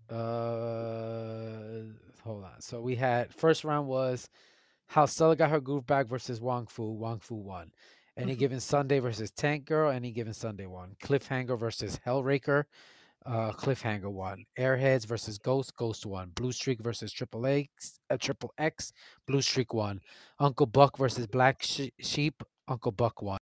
Uh, 0.10 1.84
hold 2.24 2.45
on. 2.45 2.62
So 2.62 2.82
we 2.82 2.95
had 2.95 3.34
first 3.36 3.66
round 3.66 3.88
was 3.88 4.30
how 4.88 5.05
Stella 5.07 5.36
got 5.36 5.51
her 5.51 5.62
groove 5.62 5.88
back 5.88 6.07
versus 6.07 6.41
Wong 6.41 6.68
Foo. 6.68 6.91
Wong 6.93 7.20
Foo 7.20 7.36
won. 7.36 7.72
Any 8.20 8.34
Mm-hmm. 8.34 8.39
given 8.39 8.59
Sunday 8.59 8.99
versus 8.99 9.32
Tank 9.32 9.65
Girl. 9.65 9.89
Any 9.91 10.11
given 10.11 10.34
Sunday 10.34 10.65
one. 10.65 10.95
Cliffhanger 11.01 11.57
versus 11.57 11.99
Hellraker. 12.05 12.65
Uh, 13.26 13.51
Cliffhanger 13.53 14.11
one. 14.11 14.43
Airheads 14.57 15.05
versus 15.05 15.38
Ghost. 15.38 15.76
Ghost 15.78 16.05
one. 16.05 16.32
Blue 16.36 16.51
Streak 16.51 16.82
versus 16.82 17.11
Triple 17.13 17.45
X. 17.45 17.99
Uh, 18.09 18.17
Triple 18.17 18.53
X. 18.57 18.91
Blue 19.26 19.41
Streak 19.41 19.74
one. 19.74 20.01
Uncle 20.39 20.65
Buck 20.65 20.97
versus 20.97 21.28
Black 21.28 21.61
She- 21.63 21.93
Sheep. 21.99 22.43
Uncle 22.67 22.91
Buck 22.91 23.22
one. 23.22 23.39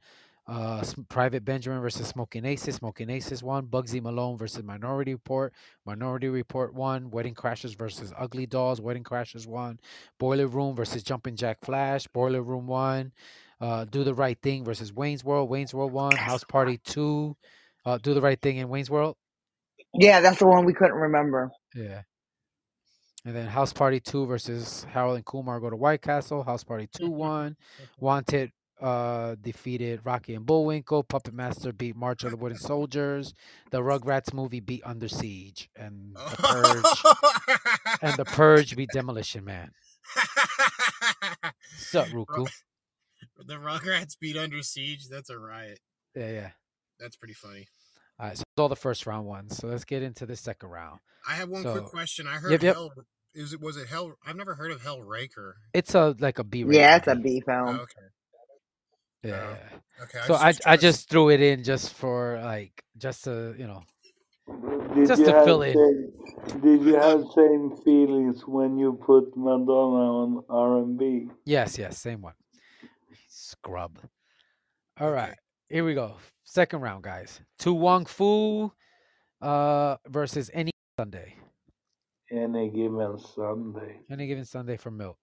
Uh, 0.48 0.82
Private 1.10 1.44
Benjamin 1.44 1.82
versus 1.82 2.08
Smoking 2.08 2.46
Aces. 2.46 2.76
Smoking 2.76 3.10
Aces 3.10 3.44
one. 3.44 3.66
Bugsy 3.68 4.02
Malone 4.02 4.38
versus 4.38 4.64
Minority 4.64 5.14
Report. 5.14 5.54
Minority 5.86 6.30
Report 6.30 6.74
one. 6.74 7.10
Wedding 7.12 7.36
Crashers 7.36 7.78
versus 7.78 8.14
Ugly 8.18 8.46
Dolls. 8.46 8.80
Wedding 8.80 9.04
Crashers 9.04 9.46
one. 9.48 9.80
Boiler 10.20 10.48
Room 10.48 10.76
versus 10.76 11.04
Jumping 11.04 11.36
Jack 11.36 11.58
Flash. 11.66 12.08
Boiler 12.08 12.42
Room 12.44 12.66
won. 12.68 13.12
Uh, 13.60 13.86
Do 13.86 14.04
the 14.04 14.14
Right 14.14 14.38
Thing 14.42 14.64
versus 14.64 14.94
Wayne's 14.94 15.24
World. 15.24 15.50
Wayne's 15.50 15.74
World 15.74 15.92
One, 15.92 16.16
House 16.16 16.44
Party 16.44 16.80
2. 16.86 17.36
Uh, 17.86 17.98
Do 17.98 18.14
the 18.14 18.22
Right 18.22 18.40
Thing 18.42 18.58
in 18.58 18.70
Wayne's 18.70 18.90
World. 18.90 19.16
Yeah, 19.94 20.20
that's 20.22 20.40
the 20.40 20.48
one 20.48 20.66
we 20.66 20.74
couldn't 20.74 20.96
remember. 20.96 21.50
Yeah. 21.74 22.02
And 23.26 23.36
then 23.36 23.48
House 23.48 23.74
Party 23.74 24.00
2 24.00 24.26
versus 24.26 24.86
Harold 24.92 25.16
and 25.16 25.26
Kumar 25.26 25.60
go 25.60 25.70
to 25.70 25.76
White 25.76 26.02
Castle. 26.02 26.44
House 26.44 26.64
Party 26.64 26.88
2 26.94 27.10
won. 27.10 27.56
Wanted 28.00 28.52
uh 28.80 29.36
defeated 29.42 30.02
Rocky 30.04 30.36
and 30.36 30.46
Bullwinkle. 30.46 31.04
Puppet 31.04 31.34
Master 31.34 31.74
beat 31.74 31.96
March 31.96 32.24
of 32.24 32.32
the 32.32 32.38
Wooden 32.38 32.60
Soldiers. 32.60 33.34
The 33.72 33.80
Rugrats 33.80 34.34
movie 34.34 34.60
beat 34.60 34.84
Under 34.86 35.08
Siege. 35.08 35.70
And 35.76 36.16
the 36.16 36.38
Purge 36.38 38.00
and 38.04 38.18
the 38.18 38.26
Purge 38.34 38.76
beat 38.76 38.90
Demolition 38.94 39.44
Man. 39.44 39.72
Sup, 41.76 42.08
Ruku? 42.10 42.48
The 43.46 43.56
Rugrats 43.56 44.18
beat 44.20 44.38
Under 44.38 44.62
Siege. 44.62 45.08
That's 45.10 45.30
a 45.30 45.38
riot. 45.38 45.80
Yeah, 46.16 46.32
yeah. 46.32 46.50
That's 47.00 47.16
pretty 47.16 47.34
funny. 47.34 47.68
All 48.20 48.28
right, 48.28 48.38
so 48.38 48.44
that's 48.56 48.62
all 48.62 48.70
the 48.70 48.76
first 48.76 49.06
round 49.06 49.28
ones. 49.28 49.58
So 49.58 49.68
let's 49.68 49.86
get 49.86 50.02
into 50.02 50.26
the 50.26 50.36
second 50.36 50.70
round. 50.70 51.00
I 51.28 51.34
have 51.34 51.50
one 51.50 51.64
quick 51.64 51.84
question. 51.86 52.26
I 52.28 52.36
heard 52.36 52.52
yep, 52.52 52.64
yep. 52.64 52.76
Hell. 52.76 52.94
Is 53.36 53.54
it 53.54 53.62
was 53.62 53.78
it 53.78 53.88
Hell? 53.88 54.14
I've 54.26 54.36
never 54.36 54.56
heard 54.56 54.72
of 54.72 54.82
Hell 54.82 55.02
Raker. 55.02 55.58
It's 55.74 55.94
a 55.94 56.16
like 56.20 56.40
a 56.40 56.44
B 56.44 56.64
rated 56.64 56.82
Yeah, 56.82 56.96
it's 56.96 57.08
a 57.08 57.16
B 57.16 57.30
movie. 57.30 57.42
Film. 57.42 57.68
Oh, 57.68 57.84
okay. 57.84 58.08
Yeah. 59.24 59.56
Oh, 60.00 60.04
okay. 60.04 60.20
I 60.20 60.28
So 60.28 60.34
just 60.34 60.68
I 60.68 60.72
I 60.72 60.76
to. 60.76 60.82
just 60.82 61.10
threw 61.10 61.30
it 61.30 61.42
in 61.42 61.64
just 61.64 61.94
for 61.94 62.40
like 62.44 62.84
just 62.98 63.26
to 63.26 63.54
you 63.58 63.68
know 63.68 63.84
Did 64.96 65.08
just 65.08 65.20
you 65.20 65.26
to 65.26 65.34
have 65.34 65.46
fill 65.46 65.62
in. 65.62 65.74
same, 65.76 66.62
did 66.62 66.82
you 66.82 66.96
have 66.96 67.26
same 67.36 67.76
feelings 67.84 68.42
when 68.48 68.78
you 68.78 68.94
put 69.06 69.36
Madonna 69.38 70.12
on 70.24 70.44
R 70.50 70.78
and 70.78 70.98
B? 70.98 71.30
Yes, 71.46 71.78
yes, 71.78 72.00
same 72.00 72.22
one. 72.22 72.34
Scrub. 73.48 74.00
All 75.00 75.08
Okay. 75.10 75.16
right, 75.16 75.36
here 75.70 75.86
we 75.86 75.94
go. 75.94 76.16
Second 76.44 76.82
round, 76.82 77.04
guys. 77.04 77.40
To 77.60 77.74
Wong 77.74 78.06
Foo 78.06 78.72
uh 79.42 79.98
versus 80.08 80.50
any 80.54 80.72
Sunday. 81.00 81.36
Any 82.32 82.70
given 82.70 83.18
Sunday. 83.20 84.00
Any 84.10 84.28
given 84.28 84.46
Sunday 84.46 84.76
for 84.78 84.92
Milt. 84.92 85.18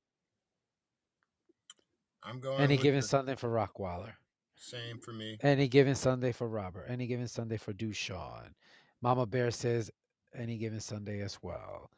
I'm 2.22 2.40
going 2.40 2.60
Any 2.60 2.76
with 2.76 2.82
given 2.82 3.00
the 3.00 3.06
Sunday 3.06 3.34
for 3.36 3.50
Rockwaller. 3.50 4.12
same 4.56 4.98
for 5.00 5.12
me. 5.12 5.36
Any 5.42 5.68
given 5.68 5.94
Sunday 5.94 6.32
for 6.32 6.48
Robert. 6.48 6.86
Any 6.88 7.06
given 7.06 7.28
Sunday 7.28 7.58
for 7.58 7.74
Dushawn. 7.74 8.54
Mama 9.02 9.26
Bear 9.26 9.50
says 9.50 9.90
any 10.34 10.56
given 10.56 10.80
Sunday 10.80 11.20
as 11.20 11.38
well. 11.42 11.90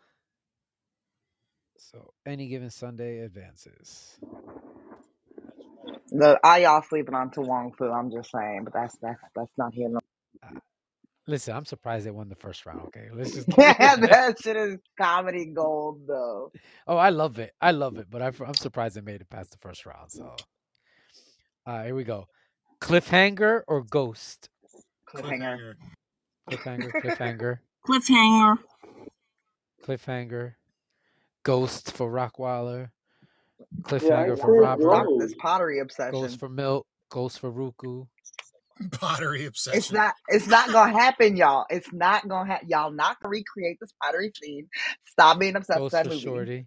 So 1.79 2.13
any 2.25 2.49
given 2.49 2.71
Sunday 2.71 3.21
advances. 3.21 4.19
The 6.11 6.39
I 6.45 6.59
y'all 6.61 6.83
sleeping 6.83 7.15
on 7.15 7.31
to 7.33 7.43
Wong 7.43 7.73
Foo. 7.79 7.91
I'm 7.93 8.11
just 8.11 8.31
saying, 8.33 8.63
but 8.65 8.75
that's 8.75 8.97
that's 9.03 9.21
that's 9.37 9.53
not 9.59 9.75
here. 9.75 9.89
No. 9.91 10.01
Uh, 10.45 10.51
listen, 11.27 11.57
I'm 11.57 11.67
surprised 11.67 12.07
they 12.07 12.13
won 12.13 12.29
the 12.29 12.37
first 12.37 12.67
round. 12.67 12.83
Okay, 12.87 13.09
let's 13.15 13.35
just. 13.35 13.49
yeah, 13.59 13.97
that 13.97 14.37
shit 14.43 14.57
is 14.57 14.79
comedy 15.01 15.47
gold 15.47 16.03
though. 16.09 16.53
oh, 16.87 16.97
I 16.97 17.11
love 17.11 17.39
it. 17.39 17.53
I 17.61 17.73
love 17.73 17.99
it, 17.99 18.09
but 18.11 18.23
I, 18.23 18.33
I'm 18.47 18.57
surprised 18.57 18.97
they 18.97 19.03
made 19.03 19.21
it 19.23 19.31
past 19.31 19.53
the 19.53 19.59
first 19.59 19.87
round. 19.87 20.13
So, 20.13 20.45
uh, 21.67 21.85
here 21.85 21.95
we 21.97 22.05
go. 22.05 22.27
Cliffhanger 22.83 23.63
or 23.69 23.83
Ghost? 23.83 24.51
Cliffhanger. 25.09 25.59
Cliffhanger. 25.59 25.75
Cliffhanger, 26.51 26.93
cliffhanger, 27.03 27.59
Cliffhanger. 27.89 28.59
cliffhanger. 29.87 30.55
Ghost 31.45 31.93
for 31.93 32.11
Rockwaller. 32.11 32.91
Cliffhanger 33.83 34.33
I 34.33 34.37
for 34.37 34.53
said 34.53 34.61
Robert. 34.61 34.83
Stop 34.83 35.07
this 35.19 35.35
pottery 35.35 35.81
obsession. 35.81 36.15
obsession. 36.15 36.39
for 36.39 36.49
Milt. 36.49 36.87
Ghost 37.11 37.41
for 37.41 37.53
Ruku. 37.53 38.09
Pottery 38.93 39.47
obsession. 39.47 39.79
It's 39.79 39.91
obsession. 39.91 39.95
not. 39.95 40.15
It's 40.29 40.49
not 40.49 40.73
gonna 40.73 40.93
happen, 40.93 41.37
y'all. 41.37 41.67
It's 41.71 41.93
not 41.93 42.29
gonna 42.29 42.51
happen. 42.53 42.69
Y'all 42.69 42.91
not 42.93 43.21
gonna 43.21 43.31
recreate 43.31 43.79
this 43.81 43.93
pottery 44.03 44.33
scene. 44.43 44.69
Stop 45.07 45.39
being 45.41 45.57
obsessed 45.57 45.81
with 45.85 45.93
that 45.93 46.07
for 46.07 46.11
movie. 46.11 46.23
Shorty. 46.23 46.67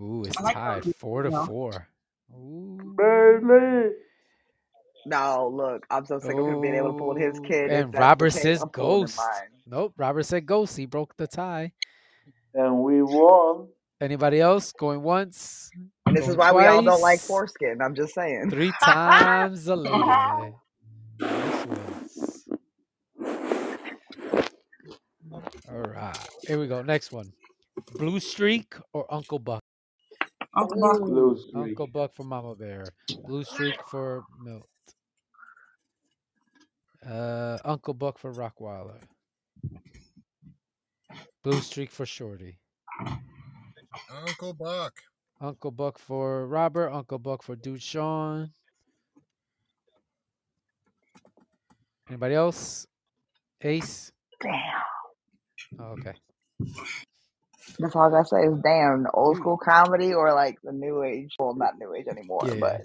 Ooh, 0.00 0.24
it's 0.26 0.40
like 0.40 0.54
tied 0.54 0.84
those. 0.84 0.94
four 0.94 1.24
to 1.24 1.30
You 1.30 1.36
know. 1.36 1.46
four. 1.46 1.88
Ooh. 2.34 2.96
Baby. 2.98 3.94
No, 5.06 5.50
look, 5.54 5.86
I'm 5.90 6.06
so 6.06 6.18
sick 6.20 6.38
of 6.38 6.46
him 6.46 6.60
being 6.60 6.74
able 6.74 6.88
to 6.88 6.94
pull 6.94 7.14
his 7.16 7.38
kid. 7.40 7.72
And 7.72 7.92
that's 7.92 8.00
Robert 8.00 8.30
says 8.32 8.62
I'm 8.62 8.70
pulling 8.70 9.02
in 9.02 9.02
ghost. 9.02 9.18
Nope, 9.66 9.94
Robert 9.96 10.24
said 10.24 10.46
ghost. 10.46 10.76
He 10.76 10.86
broke 10.86 11.16
the 11.16 11.26
tie. 11.26 11.72
And 12.54 12.78
we 12.82 13.02
won. 13.02 13.68
Anybody 14.00 14.40
else 14.40 14.72
going 14.72 15.02
once? 15.02 15.70
And 16.06 16.16
this 16.16 16.26
is 16.28 16.36
Going 16.36 16.38
why 16.38 16.52
we 16.52 16.66
all 16.66 16.82
don't 16.82 17.00
like 17.02 17.20
twice? 17.20 17.26
foreskin. 17.26 17.80
I'm 17.82 17.94
just 17.94 18.14
saying. 18.14 18.50
Three 18.50 18.72
times 18.82 19.66
a 19.68 19.76
lady. 19.76 20.54
Nice 21.20 21.66
wins. 21.66 22.44
All 25.70 25.78
right, 25.82 26.28
here 26.46 26.58
we 26.58 26.66
go. 26.66 26.82
Next 26.82 27.12
one. 27.12 27.32
Blue 27.96 28.18
Streak 28.20 28.74
or 28.92 29.06
Uncle 29.12 29.38
Buck? 29.38 29.60
Uncle 30.56 30.80
Buck. 30.80 31.00
Blue 31.02 31.38
streak. 31.38 31.54
Uncle 31.56 31.86
Buck 31.86 32.14
for 32.14 32.24
Mama 32.24 32.54
Bear. 32.54 32.84
Blue 33.26 33.44
Streak 33.44 33.76
for 33.90 34.24
Milt. 34.42 34.66
Uh, 37.06 37.58
Uncle 37.64 37.94
Buck 37.94 38.18
for 38.18 38.32
Rockweiler. 38.32 39.00
Blue 41.44 41.60
Streak 41.60 41.90
for 41.90 42.04
Shorty. 42.06 42.58
Uncle 44.26 44.52
Buck. 44.54 44.94
Uncle 45.40 45.70
Buck 45.70 45.98
for 45.98 46.46
Robert. 46.46 46.90
Uncle 46.90 47.18
Buck 47.18 47.42
for 47.42 47.56
Dude 47.56 47.82
Sean. 47.82 48.52
Anybody 52.08 52.34
else? 52.34 52.86
Ace. 53.62 54.12
Damn. 54.42 54.52
Oh, 55.78 55.96
okay. 55.98 56.14
That's 57.78 57.96
all 57.96 58.08
I 58.08 58.10
gotta 58.10 58.26
say 58.28 58.42
is 58.42 58.58
damn, 58.62 59.04
the 59.04 59.10
old 59.12 59.36
school 59.38 59.56
comedy 59.58 60.14
or 60.14 60.32
like 60.34 60.56
the 60.64 60.72
new 60.72 61.02
age. 61.02 61.34
Well, 61.38 61.54
not 61.54 61.78
new 61.78 61.94
age 61.94 62.06
anymore, 62.10 62.42
Yeah. 62.46 62.54
but 62.60 62.82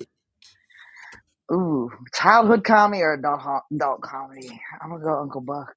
ooh, 1.53 1.91
childhood 2.13 2.63
comedy 2.63 3.01
or 3.01 3.13
adult 3.13 3.41
adult 3.73 4.01
comedy. 4.01 4.59
I'm 4.81 4.89
gonna 4.91 5.03
go 5.03 5.19
Uncle 5.21 5.41
Buck. 5.41 5.73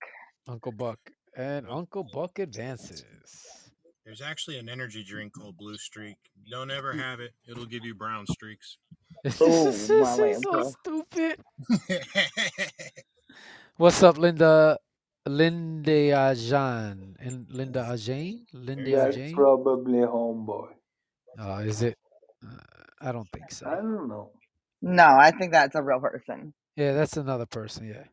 Uncle 0.49 0.72
Buck. 0.72 0.99
And 1.37 1.66
Uncle 1.68 2.05
Buck 2.05 2.39
advances. 2.39 3.05
There's 4.09 4.22
actually 4.22 4.59
an 4.59 4.70
energy 4.70 5.04
drink 5.04 5.34
called 5.34 5.59
Blue 5.59 5.76
Streak. 5.76 6.16
Don't 6.50 6.70
ever 6.70 6.94
have 6.94 7.20
it. 7.20 7.32
It'll 7.46 7.66
give 7.66 7.84
you 7.84 7.94
brown 7.94 8.26
streaks. 8.26 8.78
Oh, 9.38 9.66
my 9.66 10.32
so 10.42 10.72
stupid. 10.80 11.38
What's 13.76 14.02
up, 14.02 14.16
Linda? 14.16 14.78
Linda 15.26 16.34
Jean 16.34 17.16
and 17.20 17.46
Linda 17.50 17.82
Ajane? 17.82 18.46
Linda 18.54 18.96
That's 18.96 19.14
Ajane? 19.14 19.34
probably 19.34 19.98
homeboy. 19.98 20.68
Oh, 21.38 21.59
is 21.59 21.82
it? 21.82 21.98
Uh, 22.42 22.56
I 23.02 23.12
don't 23.12 23.28
think 23.30 23.52
so. 23.52 23.68
I 23.68 23.74
don't 23.74 24.09
know. 24.09 24.30
No, 24.80 25.04
I 25.04 25.32
think 25.32 25.52
that's 25.52 25.74
a 25.74 25.82
real 25.82 26.00
person. 26.00 26.54
Yeah, 26.76 26.94
that's 26.94 27.18
another 27.18 27.44
person. 27.44 27.86
Yeah. 27.88 28.04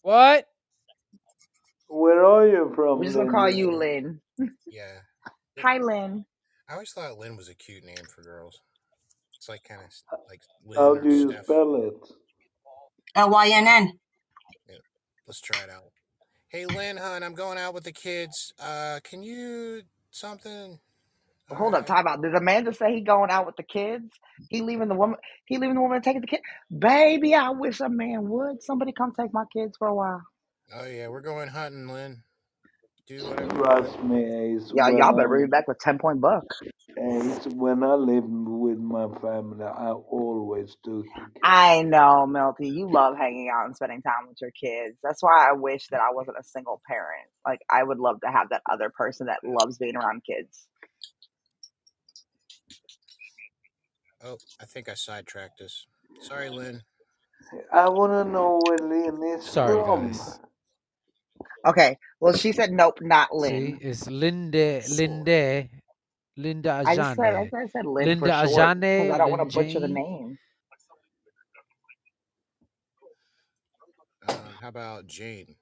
What? 0.00 0.46
Where 1.88 2.24
are 2.24 2.48
you 2.48 2.72
from? 2.74 3.00
We're 3.00 3.04
just 3.04 3.18
gonna 3.18 3.30
call 3.30 3.50
you 3.50 3.70
Lynn. 3.70 4.22
Yeah. 4.70 5.00
Hi, 5.62 5.78
Lynn. 5.78 6.24
I 6.68 6.74
always 6.74 6.92
thought 6.92 7.18
Lynn 7.18 7.36
was 7.36 7.48
a 7.48 7.54
cute 7.54 7.84
name 7.84 8.06
for 8.14 8.22
girls. 8.22 8.60
It's 9.36 9.48
like 9.48 9.64
kind 9.64 9.82
of 9.82 9.90
like 10.28 10.42
Lynn 10.64 10.80
How 10.80 10.92
Lynn 10.92 11.10
do 11.10 11.14
you 11.14 11.32
Steph. 11.32 11.44
spell 11.44 11.76
it? 11.76 12.08
L 13.14 13.30
Y 13.30 13.50
N 13.52 13.66
N. 13.68 13.92
Let's 15.26 15.40
try 15.40 15.62
it 15.62 15.70
out. 15.70 15.92
Hey 16.48 16.66
Lynn, 16.66 16.96
hon, 16.98 17.22
I'm 17.22 17.34
going 17.34 17.58
out 17.58 17.74
with 17.74 17.84
the 17.84 17.92
kids. 17.92 18.52
Uh, 18.60 19.00
can 19.04 19.22
you 19.22 19.82
something? 20.10 20.78
All 21.50 21.58
Hold 21.58 21.74
up, 21.74 21.86
right. 21.86 21.86
time 21.86 22.06
out. 22.08 22.22
Did 22.22 22.34
Amanda 22.34 22.74
say 22.74 22.94
he 22.94 23.02
going 23.02 23.30
out 23.30 23.46
with 23.46 23.56
the 23.56 23.62
kids? 23.64 24.10
He 24.50 24.62
leaving 24.62 24.88
the 24.88 24.94
woman. 24.94 25.18
He 25.46 25.58
leaving 25.58 25.76
the 25.76 25.82
woman 25.82 26.02
taking 26.02 26.22
the 26.22 26.26
kid. 26.28 26.40
Baby, 26.76 27.34
I 27.34 27.50
wish 27.50 27.80
a 27.80 27.88
man 27.88 28.28
would. 28.28 28.62
Somebody 28.62 28.92
come 28.92 29.12
take 29.18 29.32
my 29.32 29.44
kids 29.52 29.76
for 29.78 29.88
a 29.88 29.94
while. 29.94 30.22
Oh 30.74 30.86
yeah, 30.86 31.08
we're 31.08 31.20
going 31.20 31.48
hunting, 31.48 31.88
Lynn. 31.88 32.22
Do 33.06 33.26
whatever. 33.28 33.62
Trust 33.62 34.02
me, 34.04 34.24
Ace. 34.56 34.72
Y'all, 34.72 34.92
When 34.92 34.96
y'all 34.96 35.14
better 35.14 35.28
I, 35.28 35.28
bring 35.28 35.42
me 35.44 35.48
back 35.48 35.68
with 35.68 35.78
ten 35.80 35.98
point 35.98 36.20
bucks. 36.20 36.62
Ace, 36.98 37.46
when 37.46 37.82
I 37.84 37.94
lived 37.94 38.28
with 38.28 38.78
my 38.78 39.08
family, 39.20 39.64
I 39.64 39.90
always 39.92 40.76
do. 40.84 41.04
I 41.42 41.82
know, 41.82 42.26
Melty. 42.28 42.72
You 42.74 42.90
love 42.92 43.16
hanging 43.18 43.50
out 43.54 43.66
and 43.66 43.76
spending 43.76 44.02
time 44.02 44.28
with 44.28 44.38
your 44.42 44.50
kids. 44.52 44.98
That's 45.02 45.22
why 45.22 45.48
I 45.48 45.54
wish 45.54 45.88
that 45.90 46.00
I 46.00 46.12
wasn't 46.12 46.38
a 46.40 46.44
single 46.44 46.82
parent. 46.88 47.28
Like 47.46 47.60
I 47.70 47.82
would 47.82 47.98
love 47.98 48.20
to 48.22 48.30
have 48.30 48.50
that 48.50 48.62
other 48.70 48.90
person 48.96 49.26
that 49.28 49.40
loves 49.44 49.78
being 49.78 49.96
around 49.96 50.22
kids. 50.28 50.66
Oh, 54.24 54.38
I 54.60 54.66
think 54.66 54.88
I 54.88 54.94
sidetracked 54.94 55.60
us. 55.62 55.86
Sorry, 56.20 56.50
Lynn. 56.50 56.82
I 57.72 57.88
want 57.90 58.12
to 58.12 58.24
know 58.30 58.60
where 58.66 58.78
Lynn 58.78 59.22
is 59.38 59.46
Sorry, 59.46 59.82
from. 59.84 60.12
guys. 60.12 60.40
Okay. 61.66 61.98
Well, 62.20 62.34
she 62.34 62.52
said 62.52 62.72
nope, 62.72 62.98
not 63.02 63.34
See, 63.36 63.72
Lynn. 63.72 63.80
it's 63.80 64.08
Linda, 64.08 64.84
Linda, 64.88 65.68
Linda 66.36 66.70
I 66.84 66.96
just 66.96 67.14
said 67.14 67.34
I 67.34 67.44
Ajane. 67.44 67.52
said, 67.52 67.60
I 67.64 67.66
said 67.68 67.86
Lynn 67.86 68.14
Linda 68.14 68.30
for 68.30 68.32
short 68.32 68.72
Ajane, 68.90 69.12
I 69.12 69.18
don't 69.18 69.30
Lynn 69.30 69.38
want 69.38 69.42
to 69.42 69.46
butcher 69.46 69.80
the 69.80 69.88
name. 69.88 70.38
Uh, 74.26 74.50
how 74.60 74.68
about 74.68 75.06
Jane? 75.06 75.56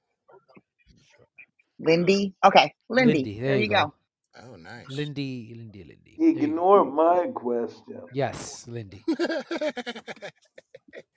Lindy. 1.81 2.35
Okay, 2.45 2.75
Lindy. 2.91 3.33
Lindy, 3.33 3.41
There 3.41 3.57
there 3.57 3.61
you 3.61 3.63
you 3.63 3.71
go. 3.71 3.77
go. 3.77 3.95
Oh, 4.43 4.57
nice. 4.57 4.87
Lindy, 4.89 5.53
Lindy, 5.57 5.85
Lindy. 5.85 6.17
There 6.19 6.29
you 6.29 6.35
go. 6.35 6.43
Ignore 6.45 6.85
my 6.87 7.27
question. 7.35 8.01
Yes, 8.13 8.67
Lindy. 8.69 9.05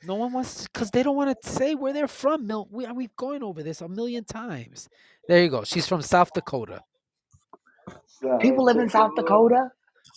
No 0.05 0.15
one 0.15 0.31
wants 0.31 0.67
because 0.67 0.89
they 0.91 1.03
don't 1.03 1.15
want 1.17 1.35
to 1.41 1.49
say 1.49 1.75
where 1.75 1.91
they're 1.91 2.07
from. 2.07 2.47
Mil- 2.47 2.67
we 2.71 2.85
uh, 2.85 2.93
we've 2.93 3.15
gone 3.17 3.43
over 3.43 3.61
this 3.63 3.81
a 3.81 3.89
million 3.89 4.23
times. 4.23 4.87
There 5.27 5.41
you 5.43 5.49
go. 5.49 5.63
She's 5.65 5.85
from 5.87 6.01
South 6.01 6.31
Dakota. 6.33 6.81
People 8.39 8.63
live 8.63 8.77
in 8.77 8.89
South 8.89 9.11
Dakota. 9.15 9.55
Dakota. 9.55 9.71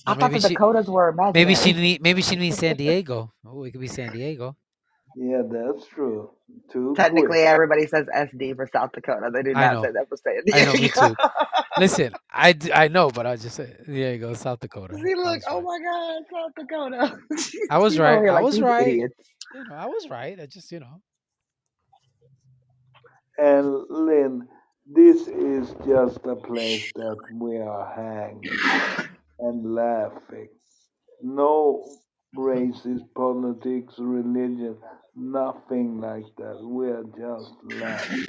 I 0.07 0.12
Or 0.12 0.14
thought 0.14 0.30
maybe 0.30 0.40
the 0.42 0.49
she, 0.49 0.55
Dakotas 0.55 0.86
were 0.88 1.12
maybe 1.34 1.55
she 1.55 1.70
imaginary. 1.70 1.82
need, 1.82 2.03
maybe 2.03 2.22
she 2.22 2.36
means 2.36 2.57
San 2.59 2.76
Diego. 2.76 3.32
Oh, 3.44 3.64
it 3.64 3.72
could 3.72 3.80
be 3.80 3.88
San 3.88 4.12
Diego. 4.12 4.55
Yeah, 5.19 5.43
that's 5.51 5.87
true. 5.89 6.31
Too 6.73 6.95
Technically, 6.97 7.41
quick. 7.41 7.47
everybody 7.47 7.87
says 7.89 8.07
SD 8.14 8.57
for 8.57 8.69
South 8.73 8.93
Dakota. 8.93 9.31
They 9.35 9.43
do 9.43 9.53
I 9.55 9.75
not 9.75 9.85
say 9.85 9.91
that 9.93 10.09
for 10.09 10.16
San 10.16 10.43
I 10.55 10.64
know. 10.64 10.73
Me 10.75 10.89
too. 10.91 11.16
Listen, 11.79 12.14
I, 12.33 12.57
I 12.73 12.89
know, 12.89 13.11
but 13.11 13.27
I 13.27 13.37
just 13.37 13.57
said 13.57 13.85
there 13.89 14.14
you 14.14 14.19
go, 14.21 14.35
South 14.35 14.61
Dakota. 14.61 14.95
See, 14.97 15.14
look. 15.16 15.43
Oh 15.49 15.61
right. 15.61 15.64
my 15.64 15.79
God, 15.85 16.23
South 16.33 16.53
Dakota. 16.57 17.19
I 17.71 17.79
was 17.79 17.99
right. 18.01 18.19
here 18.21 18.31
I 18.31 18.41
was 18.43 18.61
right. 18.61 18.87
idiots. 18.89 19.14
You 19.55 19.64
know, 19.64 19.77
I 19.77 19.87
was 19.87 20.09
right. 20.09 20.41
I 20.41 20.47
just 20.47 20.71
you 20.73 20.81
know. 20.81 21.03
And 23.39 23.85
Lynn, 23.91 24.49
this 24.87 25.29
is 25.29 25.75
just 25.87 26.21
a 26.27 26.37
place 26.37 26.93
that 26.97 27.19
we 27.33 27.59
are 27.59 27.95
hanging 27.97 28.59
and 29.41 29.75
laughing. 29.75 30.49
No 31.23 31.85
racist 32.37 33.05
politics, 33.16 33.95
religion, 33.99 34.77
nothing 35.19 36.01
like 36.01 36.27
that. 36.39 36.61
We 36.62 36.89
are 36.89 37.05
just 37.05 37.53
laughing. 37.64 38.27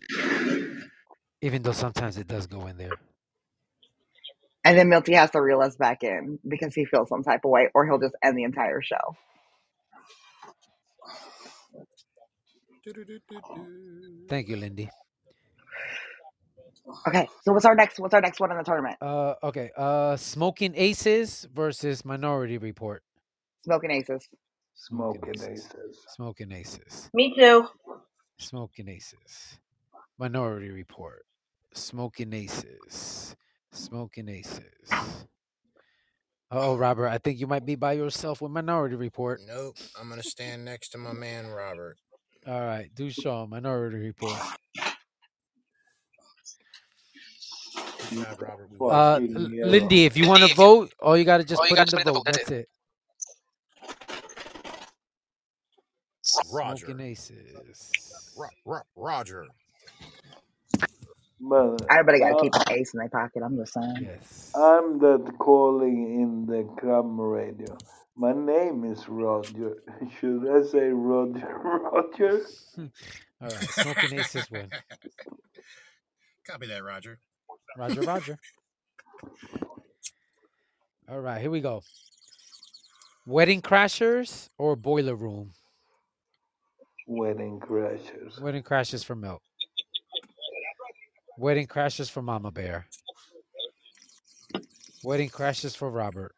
Even 1.41 1.61
though 1.63 1.71
sometimes 1.73 2.17
it 2.17 2.27
does 2.27 2.47
go 2.47 2.67
in 2.67 2.77
there. 2.77 2.99
And 4.65 4.77
then 4.77 4.89
Milty 4.89 5.13
has 5.13 5.31
to 5.31 5.41
reel 5.41 5.61
us 5.61 5.75
back 5.77 6.03
in 6.03 6.39
because 6.47 6.75
he 6.75 6.85
feels 6.85 7.09
some 7.09 7.23
type 7.23 7.41
of 7.45 7.51
way, 7.51 7.69
or 7.73 7.85
he'll 7.85 7.99
just 7.99 8.15
end 8.23 8.37
the 8.37 8.43
entire 8.43 8.81
show. 8.81 9.15
Thank 14.29 14.49
you, 14.49 14.57
Lindy. 14.57 14.89
Okay, 17.07 17.27
so 17.43 17.53
what's 17.53 17.65
our 17.65 17.75
next? 17.75 17.99
What's 17.99 18.13
our 18.13 18.21
next 18.21 18.39
one 18.39 18.51
in 18.51 18.57
the 18.57 18.63
tournament? 18.63 18.97
Uh, 19.01 19.35
okay. 19.43 19.71
Uh, 19.77 20.17
Smoking 20.17 20.73
Aces 20.75 21.47
versus 21.53 22.03
Minority 22.03 22.57
Report. 22.57 23.03
Smoking 23.63 23.91
Aces. 23.91 24.27
Smoking 24.79 25.33
Smoking 25.35 25.51
Aces. 25.51 25.65
aces. 25.65 26.05
Smoking 26.07 26.51
Aces. 26.53 27.09
Me 27.13 27.35
too. 27.35 27.67
Smoking 28.37 28.87
Aces. 28.87 29.59
Minority 30.17 30.69
Report. 30.69 31.25
Smoking 31.73 32.33
Aces. 32.33 33.35
Smoking 33.71 34.29
Aces. 34.29 35.25
Oh, 36.49 36.77
Robert, 36.77 37.09
I 37.09 37.17
think 37.19 37.39
you 37.39 37.45
might 37.45 37.65
be 37.65 37.75
by 37.75 37.93
yourself 37.93 38.41
with 38.41 38.51
Minority 38.51 38.95
Report. 38.95 39.41
Nope. 39.45 39.75
I'm 39.99 40.09
gonna 40.09 40.23
stand 40.23 40.65
next 40.65 40.89
to 40.89 40.97
my 40.97 41.13
man 41.13 41.47
Robert. 41.47 41.97
All 42.47 42.61
right, 42.61 42.89
do 42.95 43.09
show 43.09 43.45
Minority 43.47 43.97
Report. 43.97 44.39
Job, 48.11 48.41
Robert. 48.41 48.69
Uh, 48.79 48.85
lost. 48.85 49.21
fucking 49.21 49.35
L- 49.35 49.49
hell. 49.59 49.67
Lindy, 49.69 50.05
if 50.05 50.17
you 50.17 50.27
want 50.27 50.41
to 50.43 50.55
vote, 50.55 50.93
all 51.01 51.17
you 51.17 51.25
gotta 51.25 51.43
just 51.43 51.61
put 51.61 51.77
in 51.77 51.85
the 51.85 52.11
vote. 52.13 52.23
That's 52.25 52.49
it. 52.49 52.69
Roger. 56.43 56.87
Smoking 56.87 57.01
aces. 57.01 57.97
Ro- 58.35 58.49
Ro- 58.65 58.81
Roger. 58.95 59.51
But 61.41 61.91
Everybody 61.91 62.19
got 62.19 62.29
to 62.29 62.35
uh, 62.35 62.37
keep 62.37 62.55
an 62.55 62.63
ace 62.69 62.93
in 62.93 62.99
their 62.99 63.09
pocket. 63.09 63.43
I'm 63.45 63.57
just 63.57 63.73
saying. 63.73 64.07
Yes. 64.07 64.55
I'm 64.55 64.99
that 64.99 65.33
calling 65.39 66.21
in 66.21 66.45
the 66.47 66.67
cam 66.81 67.19
radio. 67.21 67.81
My 68.17 68.33
name 68.33 68.85
is 68.85 69.07
Roger. 69.09 69.77
Should 70.19 70.47
I 70.49 70.63
say 70.67 70.89
Roger? 70.89 71.47
Roger? 71.63 72.41
All 73.41 73.51
right. 73.51 73.71
Smoking 73.71 74.13
aces 74.13 74.51
win. 74.51 74.73
Copy 76.47 76.67
that, 76.67 76.83
Roger. 76.83 77.19
Roger, 77.75 78.03
Roger. 78.03 78.39
All 81.09 81.21
right, 81.21 81.41
here 81.41 81.51
we 81.51 81.61
go. 81.61 81.83
Wedding 83.25 83.61
Crashers 83.61 84.49
or 84.57 84.75
Boiler 84.75 85.15
Room? 85.15 85.53
Wedding 87.19 87.59
Crashers. 87.59 88.39
Wedding 88.39 88.61
Crashers 88.61 89.03
for 89.03 89.15
Milt. 89.15 89.41
Wedding 91.39 91.65
Crashers 91.65 92.07
for 92.09 92.21
Mama 92.21 92.51
Bear. 92.51 92.85
Wedding 95.03 95.29
Crashers 95.29 95.75
for 95.75 95.89
Robert. 95.89 96.35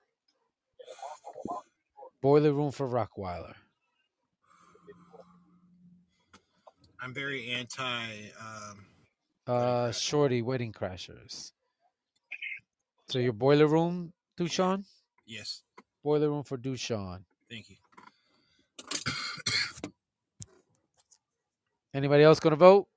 Boiler 2.22 2.54
Room 2.54 2.72
for 2.72 2.88
Rockweiler. 2.88 3.54
I'm 7.02 7.14
very 7.14 7.50
anti. 7.50 8.30
Um, 8.40 8.86
Uh, 9.48 9.92
Shorty 9.92 10.42
Wedding 10.42 10.72
Crashers. 10.72 11.52
So 13.10 13.20
your 13.20 13.34
Boiler 13.34 13.68
Room, 13.68 14.14
Dushan? 14.40 14.86
yes, 15.26 15.64
Boiler 16.02 16.30
Room 16.30 16.44
for 16.44 16.58
Dushan. 16.58 17.26
thank 17.50 17.70
you. 17.70 17.76
Anybody 21.94 22.24
else 22.24 22.40
gonna 22.40 22.56
vote? 22.56 22.88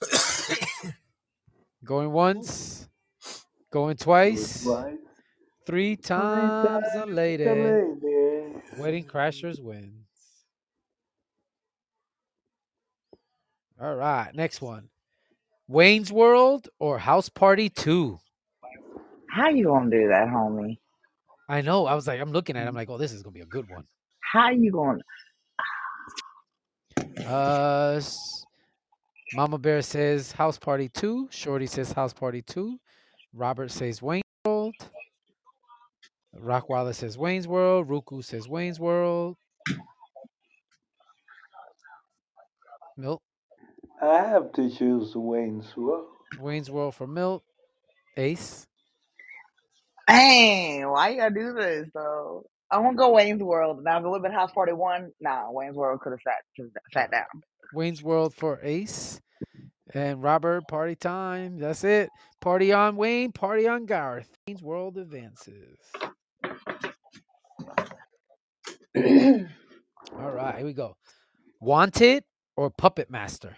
Going 1.84 2.10
once, 2.10 2.88
going 3.70 3.96
twice, 3.96 4.66
Right? 4.66 4.98
three 5.66 5.94
times 5.96 6.86
a 6.96 7.06
lady. 7.06 7.44
the 7.44 7.54
lady. 7.54 8.80
Wedding 8.82 9.04
Crashers 9.04 9.60
wins. 9.60 9.92
All 13.80 13.94
right, 13.94 14.34
next 14.34 14.60
one. 14.60 14.88
Wayne's 15.68 16.10
World 16.10 16.68
or 16.80 16.98
House 16.98 17.28
Party 17.28 17.68
2? 17.68 18.18
How 19.30 19.48
you 19.50 19.64
gonna 19.66 19.90
do 19.90 20.08
that, 20.08 20.26
homie? 20.28 20.78
I 21.48 21.60
know. 21.60 21.86
I 21.86 21.94
was 21.94 22.06
like, 22.08 22.20
I'm 22.20 22.32
looking 22.32 22.56
at 22.56 22.64
it. 22.64 22.68
I'm 22.68 22.74
like, 22.74 22.90
oh, 22.90 22.98
this 22.98 23.12
is 23.12 23.22
going 23.22 23.34
to 23.34 23.38
be 23.38 23.42
a 23.42 23.46
good 23.46 23.68
one. 23.70 23.84
How 24.20 24.50
you 24.50 24.72
going? 24.72 25.00
Uh, 27.24 28.00
Mama 29.34 29.58
Bear 29.58 29.82
says 29.82 30.32
House 30.32 30.58
Party 30.58 30.88
2. 30.88 31.28
Shorty 31.30 31.66
says 31.66 31.92
House 31.92 32.12
Party 32.12 32.42
2. 32.42 32.78
Robert 33.34 33.70
says 33.70 34.02
Wayne's 34.02 34.22
World. 34.44 34.74
Rockwaller 36.38 36.94
says 36.94 37.16
Wayne's 37.16 37.48
World. 37.48 37.88
Ruku 37.88 38.22
says 38.24 38.48
Wayne's 38.48 38.78
World. 38.78 39.36
Milt. 42.96 43.20
I 44.00 44.18
have 44.18 44.52
to 44.52 44.70
choose 44.70 45.14
Wayne's 45.14 45.76
World. 45.76 46.06
Wayne's 46.38 46.70
World 46.70 46.94
for 46.94 47.06
Milt. 47.06 47.42
Ace. 48.16 48.66
Hey, 50.08 50.84
why 50.84 51.10
you 51.10 51.16
gotta 51.16 51.34
do 51.34 51.52
this 51.54 51.88
though? 51.92 52.46
I 52.70 52.78
won't 52.78 52.96
go 52.96 53.12
Wayne's 53.12 53.42
World. 53.42 53.82
Now, 53.84 53.98
if 53.98 54.04
it 54.04 54.08
would 54.08 54.16
have 54.16 54.22
been 54.22 54.32
House 54.32 54.50
Party 54.52 54.72
One, 54.72 55.12
nah, 55.20 55.50
Wayne's 55.50 55.76
World 55.76 56.00
could 56.00 56.10
have 56.10 56.20
sat 56.22 56.42
could've 56.56 56.72
sat 56.92 57.10
down. 57.10 57.26
Wayne's 57.72 58.02
World 58.02 58.34
for 58.34 58.58
Ace. 58.62 59.20
And 59.94 60.22
Robert, 60.22 60.66
party 60.68 60.96
time. 60.96 61.58
That's 61.58 61.84
it. 61.84 62.10
Party 62.40 62.72
on 62.72 62.96
Wayne, 62.96 63.32
party 63.32 63.68
on 63.68 63.86
Garth. 63.86 64.28
Wayne's 64.46 64.62
World 64.62 64.98
advances. 64.98 65.78
All 70.18 70.32
right, 70.32 70.56
here 70.56 70.66
we 70.66 70.72
go. 70.72 70.96
Wanted 71.60 72.24
or 72.56 72.70
Puppet 72.70 73.10
Master? 73.10 73.56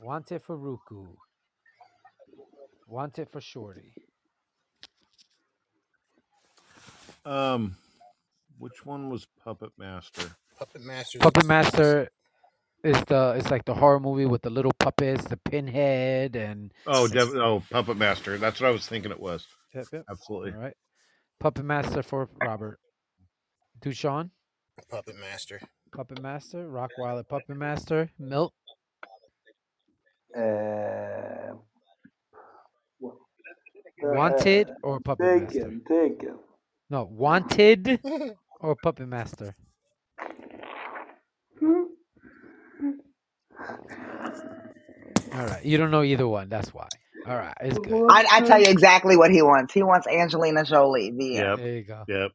Wanted 0.00 0.42
for 0.42 0.56
Ruku. 0.58 1.06
Wanted 2.90 3.28
for 3.30 3.40
Shorty. 3.40 3.92
Um, 7.24 7.76
which 8.58 8.84
one 8.84 9.10
was 9.10 9.28
Puppet 9.44 9.70
Master? 9.78 10.24
Puppet 10.58 10.82
Master. 10.82 11.18
Puppet 11.20 11.46
Master 11.46 12.08
is 12.82 13.00
the 13.06 13.34
it's 13.38 13.48
like 13.50 13.64
the 13.64 13.74
horror 13.74 14.00
movie 14.00 14.26
with 14.26 14.42
the 14.42 14.50
little 14.50 14.72
puppets, 14.80 15.24
the 15.24 15.36
pinhead, 15.36 16.34
and 16.34 16.72
Oh, 16.84 17.06
Dev- 17.06 17.34
oh, 17.36 17.62
Puppet 17.70 17.96
Master. 17.96 18.38
That's 18.38 18.60
what 18.60 18.66
I 18.66 18.70
was 18.72 18.88
thinking 18.88 19.12
it 19.12 19.20
was. 19.20 19.46
Yep, 19.72 19.86
yep. 19.92 20.04
Absolutely. 20.10 20.52
All 20.54 20.58
right. 20.58 20.76
Puppet 21.38 21.64
Master 21.64 22.02
for 22.02 22.28
Robert. 22.42 22.80
Dushan, 23.80 24.30
Puppet 24.90 25.16
Master. 25.16 25.60
Puppet 25.94 26.20
Master. 26.20 26.68
Rockweiler, 26.68 27.26
Puppet 27.28 27.56
Master. 27.56 28.10
Milt, 28.18 28.52
Uh, 30.36 31.54
Wanted 34.02 34.70
or 34.82 35.00
Puppet 35.00 35.32
Master? 35.34 35.70
Taken, 35.70 35.82
taken. 35.88 36.38
No, 36.90 37.08
Wanted 37.10 38.00
or 38.60 38.76
Puppet 38.76 39.08
Master. 39.08 39.54
All 45.32 45.46
right, 45.46 45.64
you 45.64 45.78
don't 45.78 45.90
know 45.90 46.02
either 46.02 46.26
one. 46.26 46.48
That's 46.48 46.74
why. 46.74 46.88
All 47.26 47.36
right, 47.36 47.54
it's 47.60 47.78
good. 47.78 48.06
I, 48.10 48.24
I 48.32 48.40
tell 48.42 48.60
you 48.60 48.68
exactly 48.68 49.16
what 49.16 49.30
he 49.30 49.42
wants. 49.42 49.72
He 49.74 49.82
wants 49.82 50.06
Angelina 50.06 50.64
Jolie. 50.64 51.12
The 51.16 51.36
end. 51.38 51.46
Yep. 51.46 51.58
There 51.58 51.76
you 51.76 51.84
go. 51.84 52.04
Yep. 52.08 52.32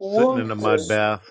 Sitting 0.00 0.38
in 0.38 0.50
a 0.50 0.54
mud 0.54 0.80
bath. 0.88 1.28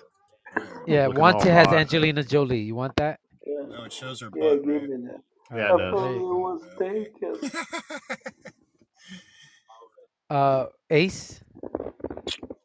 Yeah, 0.86 1.06
looking 1.06 1.30
all 1.30 1.32
Wanted 1.32 1.52
has 1.52 1.68
hot. 1.68 1.76
Angelina 1.76 2.22
Jolie. 2.22 2.60
You 2.60 2.74
want 2.74 2.96
that? 2.96 3.20
Oh, 3.48 3.84
it 3.84 3.92
shows 3.92 4.20
her 4.20 4.30
butt, 4.30 4.64
give 4.64 4.66
right? 4.66 4.90
that. 4.90 5.20
Yeah, 5.54 5.68
I 5.68 5.74
it 5.74 5.78
does. 5.78 5.92
thought 5.94 6.10
it 6.14 6.20
was 6.20 6.62
taken. 6.78 7.50
Uh, 10.30 10.66
Ace, 10.90 11.40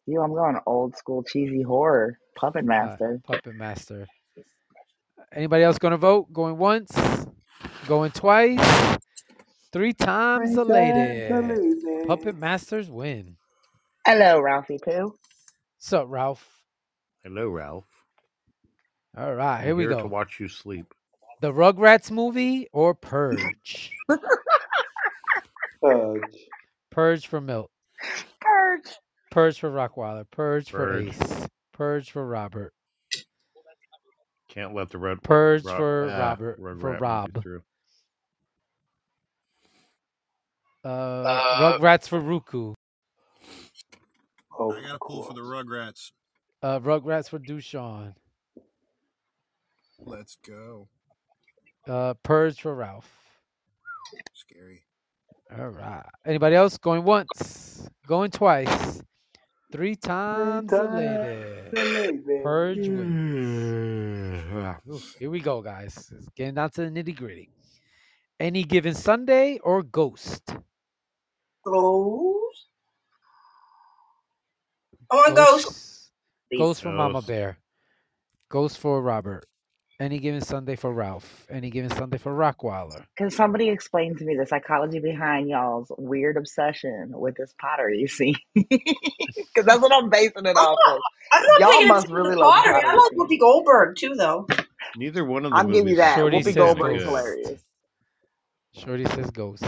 You, 0.06 0.22
I'm 0.22 0.34
going 0.34 0.58
old 0.66 0.98
school 0.98 1.24
cheesy 1.24 1.62
horror. 1.62 2.20
Puppet 2.36 2.64
uh, 2.64 2.68
Master. 2.68 3.22
Puppet 3.26 3.56
Master. 3.56 4.06
Anybody 5.34 5.64
else 5.64 5.78
going 5.78 5.94
to 5.94 5.98
vote? 5.98 6.32
Going 6.34 6.58
once, 6.58 6.92
going 7.88 8.12
twice, 8.12 8.98
three 9.72 9.94
times 9.94 10.56
a 10.58 10.64
lady. 10.64 11.30
Puppet 12.06 12.38
Masters 12.38 12.90
win. 12.92 13.38
Hello, 14.06 14.42
Ralphie 14.42 14.80
Poo. 14.84 15.16
What's 15.78 15.94
up, 15.94 16.08
Ralph? 16.10 16.46
Hello, 17.24 17.48
Ralph. 17.48 17.88
All 19.18 19.34
right, 19.34 19.60
I'm 19.60 19.64
here 19.64 19.76
we 19.76 19.84
here 19.84 19.92
to 19.92 20.04
go. 20.04 20.08
watch 20.10 20.40
you 20.40 20.50
sleep. 20.50 20.94
The 21.44 21.52
Rugrats 21.52 22.10
movie 22.10 22.70
or 22.72 22.96
Purge? 22.96 23.92
Purge. 25.82 26.22
Purge 26.90 27.28
for 27.28 27.42
Milt. 27.42 27.70
Purge. 28.40 28.96
Purge 29.30 29.60
for 29.60 29.70
Rockweiler. 29.70 30.24
Purge 30.32 30.72
for 30.72 30.78
Purge. 30.78 31.10
Ace. 31.10 31.48
Purge 31.74 32.12
for 32.12 32.26
Robert. 32.26 32.74
Can't 34.48 34.74
let 34.74 34.90
the 34.90 34.98
red 34.98 35.22
Purge 35.22 35.66
Ro- 35.66 35.76
for 35.76 36.10
ah, 36.10 36.18
Robert. 36.18 36.60
Red 36.60 36.80
For 36.80 36.98
Rob. 36.98 37.28
make 37.28 37.36
it 37.36 37.44
through. 37.44 37.64
Uh, 40.86 41.78
Rugrats 41.78 42.08
for 42.08 42.22
Ruku. 42.22 42.74
Of 44.58 44.78
I 44.78 44.82
got 44.82 44.96
a 44.96 45.00
pull 45.06 45.24
for 45.24 45.34
the 45.34 45.42
Rugrats. 45.42 46.14
Uh, 46.62 46.80
Rugrats 46.80 47.28
for 47.28 47.40
Dushan. 47.40 48.14
Let's 50.00 50.38
go. 50.38 50.88
Uh, 51.88 52.14
Purge 52.24 52.62
for 52.62 52.74
Ralph. 52.76 53.10
Scary. 54.34 54.84
All 55.58 55.70
right. 55.70 56.06
Anybody 56.26 56.56
else 56.56 56.78
going 56.78 57.04
once? 57.04 57.88
Going 58.08 58.32
twice? 58.32 59.02
Three 59.72 59.96
times 59.96 60.72
a 60.72 60.84
lady. 60.84 62.22
Purge 62.44 62.88
wins. 62.88 64.44
Here 65.18 65.30
we 65.30 65.40
go, 65.40 65.62
guys. 65.62 66.12
It's 66.16 66.30
getting 66.36 66.56
down 66.56 66.70
to 66.72 66.90
the 66.90 66.92
nitty 66.92 67.16
gritty. 67.16 67.50
Any 68.40 68.64
given 68.64 68.94
Sunday 68.94 69.60
or 69.64 69.84
Ghost? 69.84 70.56
Ghost. 71.66 72.68
I 75.12 75.16
want 75.16 75.36
Ghost. 75.36 76.12
Ghost 76.58 76.82
for 76.84 76.92
Mama 76.92 77.22
Bear. 77.22 77.58
Ghost 78.50 78.78
for 78.78 79.02
Robert. 79.02 79.46
Any 80.00 80.20
given 80.20 80.42
Sunday 80.42 80.76
for 80.76 80.92
Ralph. 80.94 81.46
Any 81.50 81.70
given 81.70 81.90
Sunday 81.92 82.18
for 82.18 82.34
Rockwaller. 82.34 83.06
Can 83.16 83.30
somebody 83.30 83.70
explain 83.70 84.16
to 84.18 84.26
me 84.26 84.36
the 84.36 84.46
psychology 84.46 85.00
behind 85.00 85.50
y'all's 85.50 85.92
weird 85.98 86.36
obsession 86.38 87.12
with 87.14 87.36
this 87.36 87.54
pottery 87.62 88.08
scene? 88.08 88.36
Because 88.56 89.66
that's 89.66 89.82
what 89.82 89.94
I'm 89.94 90.10
basing 90.10 90.46
it 90.46 90.50
I'm 90.50 90.58
off 90.58 90.78
not, 90.86 90.96
of. 90.96 91.02
I'm 91.32 91.44
not 91.44 91.60
Y'all 91.62 91.88
must 91.88 92.08
really 92.10 92.32
the 92.32 92.38
love 92.38 92.56
the 92.56 92.62
pottery. 92.62 92.76
I 92.76 92.82
pottery 92.82 92.98
like 92.98 93.12
scene. 93.12 93.20
Whoopi 93.20 93.40
Goldberg 93.40 93.96
too, 93.98 94.16
though. 94.16 94.48
Neither 94.98 95.24
one 95.26 95.46
of 95.46 95.52
them. 95.52 95.60
I'll 95.60 95.72
give 95.72 95.88
you 95.88 95.96
that. 95.98 96.18
Shorty 96.18 96.38
Whoopi 96.38 96.56
Goldberg 96.56 96.98
is 96.98 97.04
hilarious. 97.04 97.62
Shorty 98.74 99.06
says 99.06 99.30
ghost. 99.32 99.66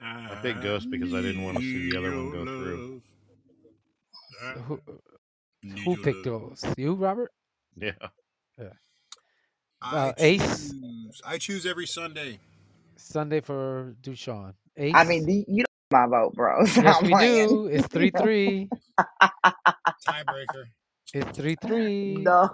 I 0.00 0.38
picked 0.42 0.62
Ghost 0.62 0.90
because 0.90 1.12
I 1.14 1.22
didn't 1.22 1.42
want 1.42 1.56
to 1.56 1.62
see 1.62 1.90
the 1.90 1.98
other 1.98 2.10
one 2.10 2.30
go 2.30 2.44
through. 2.44 3.02
So 4.54 4.60
who 4.60 4.80
who 5.84 5.96
picked 5.96 6.24
ghost? 6.24 6.66
You, 6.76 6.94
Robert? 6.94 7.32
Yeah. 7.76 7.92
Yeah. 8.58 8.72
I 9.82 10.08
Uh, 10.08 10.12
Ace. 10.18 10.70
choose. 10.70 11.22
I 11.26 11.38
choose 11.38 11.66
every 11.66 11.86
Sunday. 11.86 12.40
Sunday 12.96 13.40
for 13.40 13.94
Dushan. 14.02 14.54
Ace. 14.76 14.92
I 14.94 15.04
mean, 15.04 15.26
the- 15.26 15.44
you 15.48 15.64
know 15.64 15.64
my 15.90 16.06
vote, 16.06 16.34
bro. 16.34 16.60
yes, 16.64 16.72
Stop 16.74 17.02
we 17.02 17.10
playing. 17.10 17.48
do. 17.48 17.66
It's 17.68 17.86
three 17.92 18.10
three. 18.10 18.68
Tiebreaker. 20.06 20.64
It's 21.14 21.38
three 21.38 21.56
three. 21.62 22.16
No, 22.20 22.50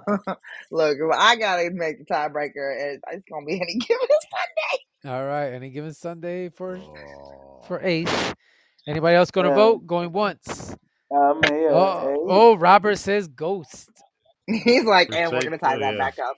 look, 0.71 0.97
if 1.01 1.13
I 1.19 1.37
gotta 1.37 1.71
make 1.73 1.99
the 1.99 2.05
tiebreaker, 2.05 2.95
it, 2.95 3.01
it's 3.13 3.25
gonna 3.31 3.47
be 3.47 3.61
any 3.61 3.75
given 3.79 4.07
Sunday. 4.09 4.85
All 5.17 5.27
right. 5.27 5.49
Any 5.53 5.71
given 5.71 5.93
Sunday 5.93 6.51
for 6.51 6.79
for 7.67 7.81
Ace. 7.83 8.35
Anybody 8.87 9.17
else 9.17 9.31
going 9.31 9.47
to 9.47 9.53
Uh, 9.53 9.57
vote? 9.57 9.87
Going 9.87 10.13
once. 10.13 10.77
I'm 11.13 11.43
here. 11.45 11.71
Oh, 11.73 12.27
oh, 12.29 12.57
Robert 12.57 12.97
says 12.99 13.29
ghost. 13.29 13.91
He's 14.47 14.85
like, 14.85 15.09
For 15.09 15.15
and 15.15 15.33
we're 15.33 15.43
gonna 15.43 15.59
tie 15.59 15.77
oh, 15.77 15.81
that 15.81 15.95
yeah. 15.95 15.99
back 15.99 16.19
up. 16.19 16.37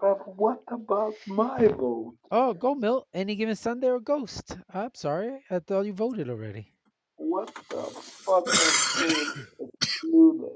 But 0.00 0.36
what 0.36 0.62
about 0.70 1.14
my 1.26 1.68
vote? 1.68 2.14
Oh, 2.30 2.54
go 2.54 2.74
Milt. 2.74 3.06
Any 3.14 3.36
given 3.36 3.56
Sunday 3.56 3.88
or 3.88 4.00
ghost? 4.00 4.56
I'm 4.72 4.90
sorry. 4.94 5.40
I 5.50 5.58
thought 5.60 5.86
you 5.86 5.92
voted 5.92 6.30
already. 6.30 6.72
What 7.16 7.54
the 7.70 7.82
fuck 7.82 8.48
is 8.48 8.94
being 9.00 9.46
excluded? 9.82 10.50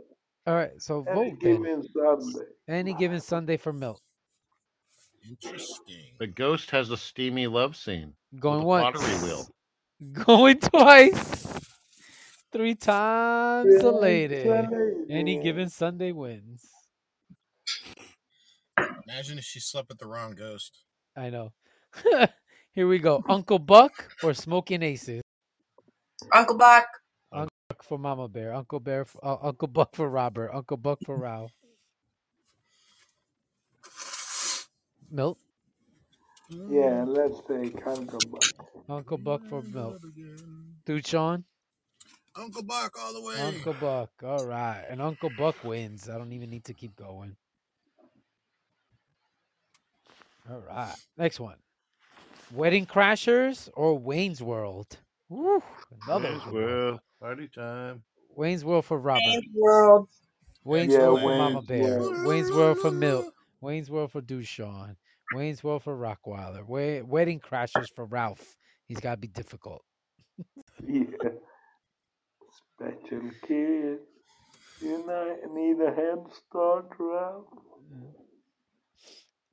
All 0.46 0.54
right. 0.54 0.80
So 0.80 1.02
Any 1.08 1.30
vote 1.30 1.38
then. 1.42 1.62
given 1.62 1.82
Sunday. 1.92 2.46
Any 2.68 2.94
given 2.94 3.20
Sunday 3.20 3.56
for 3.56 3.72
Milt. 3.72 4.00
Interesting. 5.28 5.96
The 6.18 6.26
Ghost 6.26 6.70
has 6.70 6.90
a 6.90 6.96
steamy 6.96 7.46
love 7.46 7.76
scene. 7.76 8.14
Going 8.40 8.62
a 8.62 8.64
once. 8.64 8.84
pottery 8.84 9.16
wheel. 9.18 9.48
Going 10.12 10.58
twice. 10.58 11.60
Three 12.52 12.74
times 12.74 13.82
Yeah, 13.82 13.88
a 13.88 13.90
lady. 13.90 14.44
Any 15.10 15.36
given 15.42 15.68
Sunday 15.70 16.12
wins. 16.12 16.81
Imagine 19.12 19.36
if 19.36 19.44
she 19.44 19.60
slept 19.60 19.90
with 19.90 19.98
the 19.98 20.06
wrong 20.06 20.34
ghost. 20.34 20.84
I 21.14 21.28
know. 21.28 21.52
Here 22.72 22.88
we 22.88 22.98
go. 22.98 23.22
Uncle 23.28 23.58
Buck 23.58 23.92
or 24.22 24.32
Smoking 24.32 24.82
Aces? 24.82 25.20
Uncle 26.32 26.56
Buck. 26.56 26.86
Uncle 27.30 27.50
Buck 27.68 27.82
for 27.82 27.98
Mama 27.98 28.26
Bear. 28.26 28.54
Uncle 28.54 28.80
Bear. 28.80 29.04
For, 29.04 29.22
uh, 29.22 29.36
Uncle 29.42 29.68
Buck 29.68 29.94
for 29.94 30.08
Robert. 30.08 30.50
Uncle 30.54 30.78
Buck 30.78 30.98
for 31.04 31.18
Ralph. 31.18 31.52
Milt. 35.10 35.36
Yeah, 36.48 37.04
let's 37.06 37.42
take 37.46 37.86
Uncle 37.86 38.18
Buck. 38.30 38.66
Uncle 38.88 39.18
Buck 39.18 39.46
for 39.46 39.60
Milt. 39.60 40.00
Dude, 40.86 41.06
Sean. 41.06 41.44
Uncle 42.34 42.62
Buck 42.62 42.92
all 42.98 43.12
the 43.12 43.22
way. 43.22 43.34
Uncle 43.42 43.74
Buck. 43.78 44.10
All 44.24 44.46
right. 44.46 44.86
And 44.88 45.02
Uncle 45.02 45.30
Buck 45.36 45.62
wins. 45.64 46.08
I 46.08 46.16
don't 46.16 46.32
even 46.32 46.48
need 46.48 46.64
to 46.64 46.72
keep 46.72 46.96
going. 46.96 47.36
All 50.50 50.62
right. 50.68 50.94
Next 51.16 51.40
one. 51.40 51.56
Wedding 52.52 52.86
Crashers 52.86 53.68
or 53.74 53.98
Wayne's 53.98 54.42
World? 54.42 54.98
Woo, 55.28 55.62
another 56.06 56.30
Wayne's 56.30 56.44
one. 56.44 56.54
World. 56.54 57.00
Party 57.20 57.48
time. 57.48 58.02
Wayne's 58.36 58.64
World 58.64 58.84
for 58.84 58.98
Robert. 58.98 59.22
Wayne's 59.26 59.44
World. 59.54 60.08
Wayne's 60.64 60.92
Yeah, 60.92 60.98
World 61.08 61.20
for 61.20 61.38
Mama 61.38 61.62
Bear. 61.62 61.98
World. 62.00 62.26
Wayne's 62.26 62.50
World 62.50 62.78
for 62.78 62.90
Milt. 62.90 63.32
Wayne's 63.60 63.90
World 63.90 64.12
for 64.12 64.20
Dushan. 64.20 64.96
Wayne's 65.34 65.62
World 65.64 65.82
for 65.82 65.96
Rockweiler. 65.96 66.66
Wa- 66.66 67.04
Wedding 67.06 67.40
Crashers 67.40 67.88
for 67.94 68.04
Ralph. 68.04 68.56
He's 68.86 69.00
got 69.00 69.12
to 69.12 69.20
be 69.20 69.28
difficult. 69.28 69.82
Yeah. 70.86 71.04
Special 72.76 73.30
kid. 73.46 73.98
You 74.80 75.06
know, 75.06 75.36
need 75.54 75.80
a 75.80 75.94
head 75.94 76.18
start, 76.48 76.86
Ralph? 76.98 77.44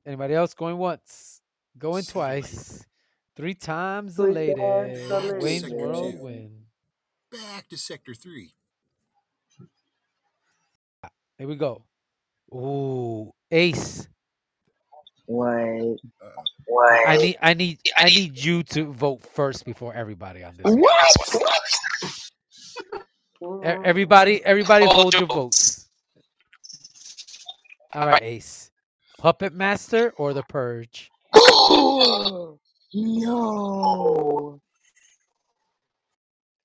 Anybody 0.06 0.34
else 0.34 0.54
going 0.54 0.78
once? 0.78 1.40
Going 1.78 2.02
Second 2.02 2.20
twice. 2.20 2.86
Three 3.36 3.54
times 3.54 4.16
the 4.16 4.24
Three 4.24 4.34
lady. 4.34 4.60
Wayne's 5.40 5.62
lady. 5.64 5.74
World 5.74 6.20
win. 6.20 6.50
Back 7.30 7.68
to 7.68 7.76
Sector 7.76 8.14
3. 8.14 8.52
Ah, 11.04 11.08
here 11.38 11.46
we 11.46 11.56
go. 11.56 11.84
Ooh, 12.52 13.32
Ace. 13.50 14.08
Wait, 15.28 15.96
What? 16.66 17.08
I 17.08 17.16
need, 17.16 17.38
I 17.40 17.54
need, 17.54 17.78
I 17.96 18.06
need 18.06 18.36
you 18.36 18.64
to 18.64 18.92
vote 18.92 19.22
first 19.22 19.64
before 19.64 19.94
everybody 19.94 20.42
on 20.42 20.56
this. 20.56 20.64
one. 20.64 20.82
what? 23.40 23.64
Everybody, 23.84 24.44
everybody 24.44 24.86
hold 24.86 25.14
your 25.14 25.26
votes. 25.26 25.86
All 27.92 28.08
right, 28.08 28.22
Ace. 28.22 28.69
Puppet 29.20 29.52
Master 29.52 30.14
or 30.16 30.32
The 30.32 30.42
Purge? 30.44 31.10
Yo, 32.92 34.60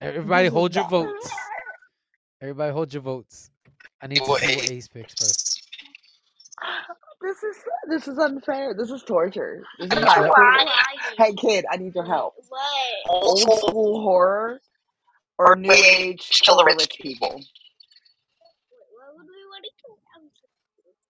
Everybody 0.01 0.47
hold 0.47 0.73
your 0.73 0.85
votes. 0.89 1.29
Everybody 2.41 2.71
hold 2.71 2.93
your 2.93 3.01
votes. 3.01 3.51
I 4.01 4.07
need 4.07 4.19
to 4.19 4.25
see 4.25 4.31
what 4.31 4.71
Ace 4.71 4.87
picks 4.87 5.13
first. 5.15 5.63
this 7.21 7.43
is 7.43 7.57
this 7.89 8.07
is 8.07 8.17
unfair. 8.19 8.73
This 8.73 8.89
is 8.89 9.03
torture. 9.03 9.63
This 9.79 9.87
is 9.91 9.99
Yep, 9.99 10.05
not 10.05 10.21
yep. 10.21 10.31
Hey, 11.17 11.33
kid, 11.33 11.65
I 11.71 11.77
need 11.77 11.93
your 11.93 12.05
help. 12.05 12.35
Old 13.09 13.39
school 13.39 14.01
horror 14.01 14.61
or 15.37 15.55
new 15.57 15.71
age 15.73 16.29
kill 16.43 16.57
the 16.57 16.65
rich 16.65 16.97
people. 17.01 17.41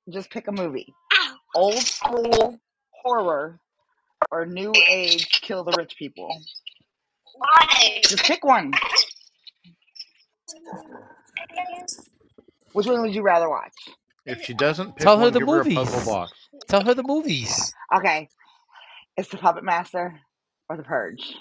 Just 0.09 0.31
pick 0.31 0.47
a 0.47 0.51
movie. 0.51 0.93
Old 1.55 1.75
school 1.77 2.59
horror 3.03 3.59
or 4.31 4.45
new 4.45 4.73
age 4.89 5.41
kill 5.41 5.63
the 5.63 5.73
rich 5.77 5.95
people. 5.97 6.29
Why? 7.37 8.01
Just 8.03 8.23
pick 8.23 8.43
one. 8.43 8.71
Which 12.73 12.87
one 12.87 13.01
would 13.01 13.15
you 13.15 13.21
rather 13.21 13.49
watch? 13.49 13.73
If 14.25 14.43
she 14.43 14.53
doesn't 14.53 14.95
pick 14.95 15.03
Tell 15.05 15.17
her 15.17 15.25
one, 15.25 15.33
the 15.33 15.39
give 15.39 15.47
her 15.47 15.61
a 15.61 15.63
movies. 15.63 15.77
puzzle 15.77 16.13
box. 16.13 16.31
Tell 16.67 16.83
her 16.83 16.93
the 16.93 17.03
movies. 17.03 17.73
Okay, 17.95 18.27
it's 19.17 19.29
the 19.29 19.37
Puppet 19.37 19.63
Master 19.63 20.19
or 20.69 20.77
the 20.77 20.83
Purge. 20.83 21.35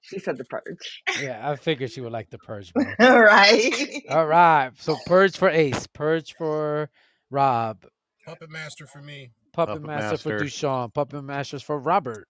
She 0.00 0.18
said 0.18 0.36
the 0.36 0.44
Purge. 0.44 1.02
Yeah, 1.22 1.40
I 1.50 1.56
figured 1.56 1.90
she 1.90 2.02
would 2.02 2.12
like 2.12 2.28
The 2.28 2.36
Purge. 2.38 2.72
All 2.76 2.84
right. 3.22 4.02
All 4.10 4.26
right, 4.26 4.70
so 4.78 4.96
Purge 5.06 5.34
for 5.36 5.48
Ace, 5.48 5.86
Purge 5.86 6.34
for 6.36 6.90
Rob, 7.30 7.78
Puppet 8.26 8.50
Master 8.50 8.86
for 8.86 9.02
me. 9.02 9.30
Puppet, 9.52 9.82
Puppet 9.82 9.86
Master, 9.86 10.16
for 10.16 10.28
Master. 10.30 10.44
Dushan, 10.44 10.94
Puppet 10.94 11.24
Masters 11.24 11.62
for 11.62 11.78
Robert, 11.78 12.26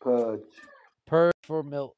Purge. 0.00 0.40
Purge 1.06 1.34
for 1.42 1.62
Milt. 1.62 1.94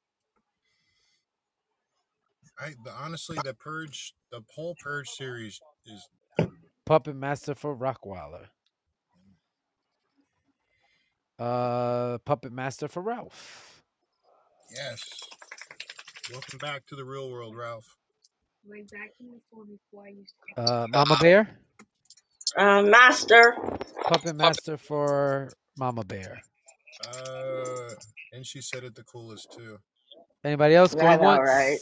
I 2.58 2.74
the, 2.84 2.90
honestly 2.92 3.38
the 3.44 3.54
Purge, 3.54 4.14
the 4.32 4.42
whole 4.54 4.74
Purge 4.82 5.08
series 5.08 5.60
is 5.86 6.08
Puppet 6.84 7.16
Master 7.16 7.54
for 7.54 7.76
Rockweiler. 7.76 8.46
Uh, 11.38 12.18
Puppet 12.24 12.52
Master 12.52 12.88
for 12.88 13.00
Ralph. 13.00 13.82
yes. 14.74 15.00
Welcome 16.32 16.58
back 16.58 16.84
to 16.86 16.96
the 16.96 17.04
real 17.04 17.30
world, 17.30 17.56
Ralph. 17.56 17.86
Right 18.68 18.90
back 18.90 19.12
in 19.20 19.28
the 19.28 19.40
corner, 19.50 19.74
why 19.92 20.08
you? 20.08 20.24
Uh, 20.56 20.86
Mama 20.90 21.16
Bear. 21.20 21.58
Uh, 22.56 22.82
Master. 22.82 23.56
Puppet 24.04 24.36
Master 24.36 24.76
for 24.76 25.50
Mama 25.76 26.04
Bear. 26.04 26.40
Uh, 27.06 27.90
and 28.32 28.44
she 28.44 28.60
said 28.60 28.84
it 28.84 28.94
the 28.94 29.04
coolest 29.04 29.52
too. 29.52 29.78
Anybody 30.44 30.74
else 30.74 30.94
I 30.94 31.00
going 31.00 31.18
know, 31.20 31.24
once? 31.26 31.40
right? 31.46 31.78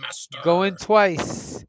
Master. 0.00 0.38
Going 0.42 0.76
twice. 0.76 1.64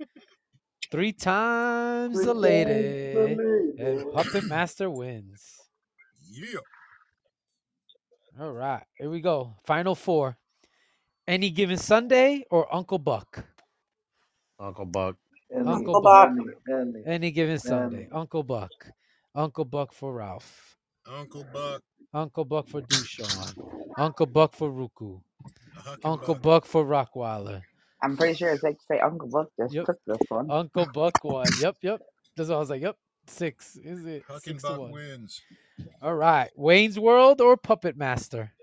Three 0.91 1.11
times 1.13 2.17
Three 2.17 2.29
a 2.29 2.33
lady. 2.33 3.11
a 3.13 3.19
lady. 3.19 3.37
And 3.77 4.11
Puppet 4.11 4.45
Master 4.45 4.89
wins. 4.89 5.43
Yeah. 6.31 6.59
All 8.39 8.51
right, 8.51 8.83
here 8.97 9.09
we 9.09 9.21
go. 9.21 9.55
Final 9.65 9.95
four. 9.95 10.37
Any 11.27 11.49
given 11.51 11.77
Sunday 11.77 12.45
or 12.49 12.73
Uncle 12.73 12.97
Buck? 12.97 13.43
Uncle 14.59 14.85
Buck. 14.85 15.17
Any, 15.55 15.65
Uncle 15.67 16.01
Buck. 16.01 16.29
any, 16.31 16.53
any. 16.71 17.03
Any 17.05 17.31
given 17.31 17.59
Sunday. 17.59 18.07
Any. 18.07 18.09
Uncle 18.11 18.43
Buck. 18.43 18.71
Uncle 19.35 19.65
Buck 19.65 19.93
for 19.93 20.13
Ralph. 20.13 20.77
Uncle 21.07 21.43
Buck. 21.53 21.81
Uncle 22.13 22.45
Buck 22.45 22.67
for 22.67 22.81
Dushan. 22.81 23.55
Uncle 23.97 24.25
Buck 24.27 24.53
for 24.53 24.69
Ruku. 24.71 25.21
a 25.77 25.81
Huck 25.81 25.99
and 26.05 26.13
Uncle 26.13 26.35
Buck. 26.35 26.43
Buck 26.43 26.65
for 26.65 26.85
Rockweiler. 26.85 27.63
I'm 28.03 28.17
pretty 28.17 28.35
sure 28.35 28.51
it's 28.51 28.61
safe 28.61 28.77
to 28.77 28.83
say 28.91 28.99
Uncle 28.99 29.27
Buck 29.29 29.49
just 29.59 29.73
Yep. 29.73 29.85
took 29.85 29.97
this 30.07 30.19
one. 30.29 30.49
Uncle 30.49 30.85
Buck 30.85 31.23
won. 31.23 31.55
Yep, 31.57 31.77
yep. 31.81 32.01
That's 32.37 32.49
what 32.49 32.55
I 32.55 32.59
was 32.59 32.69
like, 32.69 32.81
yep. 32.81 32.97
Six. 33.27 33.77
Is 33.83 34.05
it 34.05 34.25
Huck 34.27 34.47
and 34.47 34.59
six 34.59 34.63
to 34.65 34.73
Buck 34.73 34.79
one? 34.79 34.91
wins. 34.91 35.41
All 36.01 36.15
right. 36.15 36.51
Wayne's 36.55 36.99
World 36.99 37.41
or 37.41 37.57
Puppet 37.57 37.97
Master? 37.97 38.53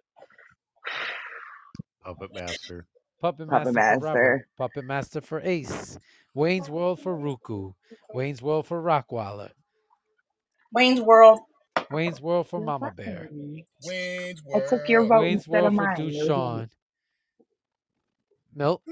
Puppet 2.04 2.32
Master. 2.32 2.86
Puppet, 3.20 3.48
Puppet 3.48 3.74
Master, 3.74 3.82
for 3.82 3.98
Robert. 3.98 4.38
Master. 4.38 4.48
Puppet 4.58 4.84
Master 4.84 5.20
for 5.20 5.40
Ace. 5.42 5.98
Wayne's 6.36 6.68
World 6.68 7.00
for 7.00 7.16
Ruku. 7.16 7.72
Wayne's 8.12 8.42
World 8.42 8.66
for 8.66 8.82
Rockweiler. 8.82 9.52
Wayne's 10.70 11.00
World. 11.00 11.40
Wayne's 11.90 12.20
World 12.20 12.46
for 12.46 12.60
Mama 12.60 12.92
Bear. 12.94 13.30
Wayne's 13.86 14.42
I 14.54 14.60
took 14.68 14.86
your 14.86 15.00
World. 15.00 15.08
vote 15.08 15.20
Wayne's 15.22 15.34
instead 15.46 15.62
World 15.62 15.66
of 15.66 15.72
for 15.72 15.82
mine. 15.82 15.96
Dushan. 15.96 16.68
Milt. 18.54 18.82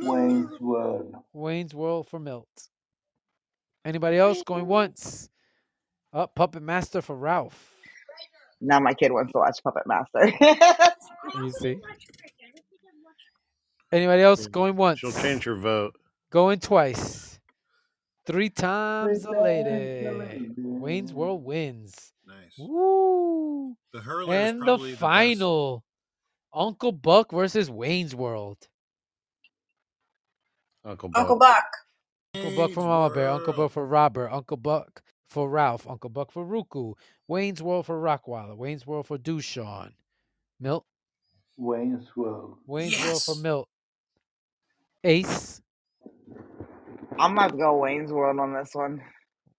Wayne's 0.00 0.60
World. 0.60 1.14
Wayne's 1.34 1.74
World 1.74 2.08
for 2.08 2.18
Milt. 2.18 2.48
Anybody 3.84 4.16
else 4.16 4.42
going 4.42 4.66
once? 4.66 5.28
Up 6.14 6.34
Puppet 6.34 6.62
Master 6.62 7.02
for 7.02 7.16
Ralph. 7.16 7.74
Now 8.62 8.80
my 8.80 8.94
kid 8.94 9.12
wants 9.12 9.32
to 9.32 9.38
watch 9.40 9.58
Puppet 9.62 9.86
Master. 9.86 10.32
You 11.34 11.50
see. 11.50 11.76
Anybody 13.92 14.22
else 14.22 14.46
going 14.46 14.76
once? 14.76 15.00
She'll 15.00 15.12
change 15.12 15.44
her 15.44 15.56
vote. 15.56 15.99
Going 16.30 16.60
twice. 16.60 17.40
Three 18.26 18.50
times 18.50 19.24
a 19.24 19.30
Three 19.30 19.34
times 19.34 20.04
a 20.06 20.10
lady. 20.10 20.10
lady. 20.12 20.50
Wayne's 20.56 21.10
mm-hmm. 21.10 21.18
World 21.18 21.44
wins. 21.44 22.12
Nice. 22.26 22.54
Woo! 22.58 23.76
The 23.92 24.00
hurler 24.00 24.40
is 24.40 24.52
And 24.52 24.66
the 24.66 24.76
probably 24.76 24.92
the, 24.92 24.96
final. 24.96 25.84
Uncle 26.52 26.92
Buck 26.92 27.32
versus 27.32 27.70
Wayne's 27.70 28.14
World. 28.14 28.58
Uncle 30.84 31.08
Buck. 31.08 31.20
Uncle 31.20 31.38
Buck. 31.38 31.64
Uncle 32.34 32.56
Buck 32.56 32.72
for 32.72 32.84
Mama 32.84 33.14
Bear. 33.14 33.30
Uncle 33.30 33.52
Buck 33.52 33.72
for 33.72 33.86
Robert. 33.86 34.30
Uncle 34.30 34.56
Buck 34.56 35.02
for 35.28 35.48
Ralph. 35.48 35.88
Uncle 35.88 36.10
Buck 36.10 36.32
for 36.32 36.44
Ruku. 36.44 36.94
Wayne's 37.28 37.62
World 37.62 37.86
for 37.86 38.00
Rockweiler. 38.00 38.56
Wayne's 38.56 38.86
World 38.86 39.06
for 39.06 39.18
Dushan. 39.18 39.92
Milt. 40.60 40.86
Wayne's 41.56 42.14
World. 42.16 42.58
Wayne's 42.66 43.02
World 43.04 43.22
for 43.24 43.34
Yes. 43.34 43.42
Milt. 43.42 43.68
Ace. 45.04 45.60
I'm 47.18 47.32
about 47.32 47.52
to 47.52 47.58
go 47.58 47.76
Wayne's 47.78 48.12
World 48.12 48.38
on 48.38 48.54
this 48.54 48.70
one. 48.72 49.00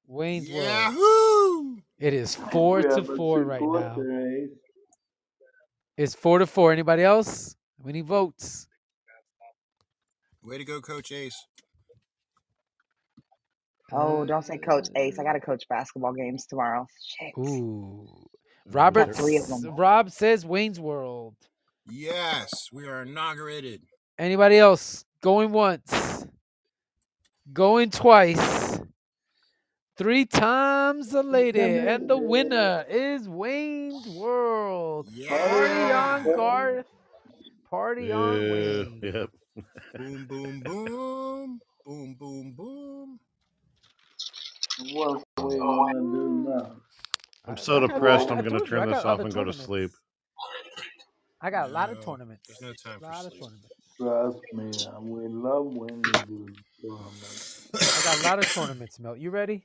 Wayne's 0.07 0.49
World. 0.51 1.79
It 1.99 2.13
is 2.13 2.35
four 2.51 2.81
We 2.81 2.83
to 2.83 2.89
have 2.89 3.09
a 3.09 3.15
four 3.15 3.43
right 3.43 3.61
now. 3.61 3.95
supporter, 3.95 4.21
eh? 4.21 4.47
It's 5.97 6.15
four 6.15 6.39
to 6.39 6.47
four. 6.47 6.71
Anybody 6.71 7.03
else? 7.03 7.55
We 7.83 7.91
need 7.93 8.05
votes. 8.05 8.67
Way 10.43 10.57
to 10.57 10.65
go, 10.65 10.81
Coach 10.81 11.11
Ace. 11.11 11.45
Oh, 13.91 14.25
don't 14.25 14.43
say 14.45 14.57
Coach 14.57 14.87
Ace. 14.95 15.19
I 15.19 15.23
got 15.23 15.33
to 15.33 15.39
coach 15.39 15.63
basketball 15.69 16.13
games 16.13 16.45
tomorrow. 16.47 16.87
Shit. 17.03 17.33
Ooh. 17.37 18.07
Robert. 18.71 19.07
Got 19.07 19.15
three 19.17 19.37
of 19.37 19.43
s- 19.43 19.49
them. 19.49 19.75
Rob 19.75 20.11
says 20.11 20.45
Wayne's 20.45 20.79
World. 20.79 21.35
Yes, 21.89 22.69
we 22.71 22.87
are 22.87 23.01
inaugurated. 23.03 23.81
Anybody 24.17 24.57
else? 24.57 25.05
Going 25.21 25.51
once. 25.51 26.25
Going 27.53 27.89
twice. 27.89 28.79
Three 29.97 30.25
times 30.25 31.13
a 31.13 31.21
lady. 31.21 31.59
And 31.59 32.09
the 32.09 32.17
winner 32.17 32.85
is 32.89 33.27
Wayne's 33.27 34.07
World. 34.07 35.07
Party 35.27 35.91
on 35.91 36.23
Garth. 36.35 36.85
Party 37.69 38.11
on 38.11 38.39
Wayne. 38.39 39.01
Yep. 39.03 39.29
Boom, 39.97 40.25
boom, 40.27 40.59
boom. 40.61 41.61
Boom, 41.85 42.13
boom, 42.13 42.51
boom. 42.53 43.19
What 44.93 45.23
we 45.37 45.59
oh, 45.59 45.59
gonna 45.59 45.93
do 45.93 46.45
now? 46.47 46.71
I'm 47.45 47.57
so 47.57 47.79
depressed. 47.79 48.29
I 48.29 48.35
I'm 48.35 48.37
gonna 48.37 48.59
told 48.59 48.69
you, 48.69 48.77
I 48.77 48.79
turn 48.79 48.91
this 48.91 49.03
off 49.03 49.19
and 49.19 49.33
go 49.33 49.43
to 49.43 49.51
sleep. 49.51 49.91
I 51.41 51.49
got 51.49 51.69
a 51.69 51.71
lot 51.73 51.89
of 51.89 52.03
tournaments. 52.03 52.47
There's 52.47 52.61
no 52.61 52.73
time 52.73 52.99
for 52.99 53.29
sleep. 53.29 53.51
Tournaments. 54.01 54.41
Trust 54.41 54.53
me, 54.53 54.85
we 55.01 55.27
love 55.27 55.65
when 55.67 56.03
you 56.03 56.25
do. 56.27 56.55
I 57.73 58.01
got 58.03 58.19
a 58.19 58.23
lot 58.23 58.39
of 58.39 58.51
tournaments, 58.51 58.99
Milt. 58.99 59.19
You 59.19 59.29
ready? 59.31 59.63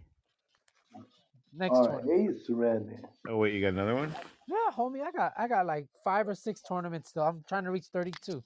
Next 1.55 1.72
All 1.72 1.87
right, 1.89 2.03
tournament. 2.03 2.39
Ace 2.39 2.51
ready. 2.51 2.97
Oh 3.28 3.39
wait, 3.39 3.55
you 3.55 3.61
got 3.61 3.68
another 3.68 3.95
one? 3.95 4.14
Yeah, 4.49 4.70
homie, 4.76 5.03
I 5.03 5.11
got 5.12 5.32
I 5.39 5.49
got 5.49 5.66
like 5.66 5.89
five 6.05 6.28
or 6.28 6.34
six 6.34 6.62
tournaments 6.62 7.11
still. 7.11 7.24
I'm 7.24 7.45
trying 7.49 7.64
to 7.64 7.70
reach 7.70 7.87
32. 7.93 8.43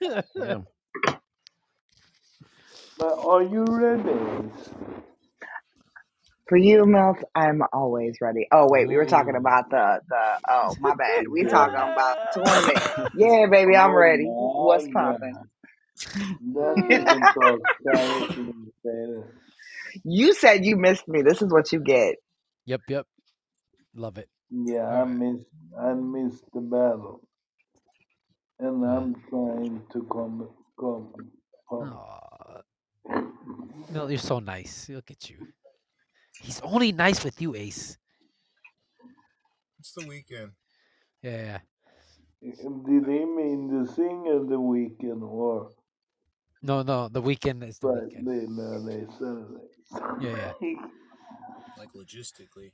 Damn. 0.38 0.66
But 2.98 3.18
are 3.18 3.42
you 3.42 3.64
ready? 3.64 4.10
Ace? 4.10 4.70
For 6.48 6.58
you, 6.58 6.86
Milt, 6.86 7.18
I'm 7.34 7.62
always 7.72 8.18
ready. 8.20 8.48
Oh 8.52 8.68
wait, 8.70 8.88
we 8.88 8.96
were 8.96 9.06
talking 9.06 9.36
Ooh. 9.36 9.38
about 9.38 9.70
the 9.70 10.00
the. 10.08 10.38
Oh 10.50 10.76
my 10.80 10.94
bad. 10.96 11.28
We 11.30 11.44
Yeah. 11.44 11.46
talking 11.46 11.80
about 11.92 12.18
tournament. 12.32 12.78
Yeah, 13.14 13.46
baby, 13.50 13.76
I'm 13.76 13.94
ready. 13.94 14.34
my 14.38 14.56
What's 14.58 14.88
God. 14.92 15.20
poppin'? 15.28 15.48
Then 16.40 16.88
we 16.88 17.06
can 17.06 17.28
talk 17.32 17.60
charity 17.84 18.52
later. 18.84 19.34
You 20.04 20.34
said 20.34 20.64
you 20.66 20.76
missed 20.76 21.08
me. 21.08 21.22
This 21.22 21.42
is 21.42 21.52
what 21.52 21.72
you 21.72 21.80
get. 21.80 22.16
Yep, 22.66 22.82
yep. 22.88 23.06
Love 23.94 24.18
it. 24.18 24.28
Yeah, 24.50 24.86
I 24.86 25.04
right. 25.04 25.06
missed 25.06 25.46
I 25.80 25.94
missed 25.94 26.44
the 26.54 26.60
battle. 26.60 27.20
And 28.60 28.84
I'm 28.84 29.14
trying 29.30 29.82
to 29.92 30.02
come 30.12 30.48
come 30.80 31.14
come. 31.70 31.98
aw. 31.98 32.62
Milt, 33.90 34.10
you're 34.10 34.18
so 34.18 34.40
nice. 34.40 34.88
Look 34.90 35.10
at 35.10 35.30
you. 35.30 35.38
He's 36.42 36.60
only 36.62 36.90
nice 36.90 37.22
with 37.22 37.40
you, 37.40 37.54
Ace. 37.54 37.96
It's 39.78 39.92
the 39.92 40.06
weekend. 40.06 40.50
Yeah, 41.22 41.36
yeah. 41.36 41.58
Did 42.42 43.06
he 43.06 43.24
mean 43.24 43.68
the 43.68 43.90
sing 43.92 44.26
of 44.28 44.48
the 44.48 44.58
weekend 44.58 45.22
or 45.22 45.70
No, 46.60 46.82
no. 46.82 47.08
The 47.08 47.22
weekend 47.22 47.62
is 47.62 47.78
the 47.78 47.88
weekend. 47.88 48.26
Friday, 48.26 49.06
Saturday, 49.18 49.60
Saturday? 49.88 50.26
Yeah, 50.26 50.52
yeah. 50.60 50.86
Like 51.78 51.92
logistically. 51.94 52.72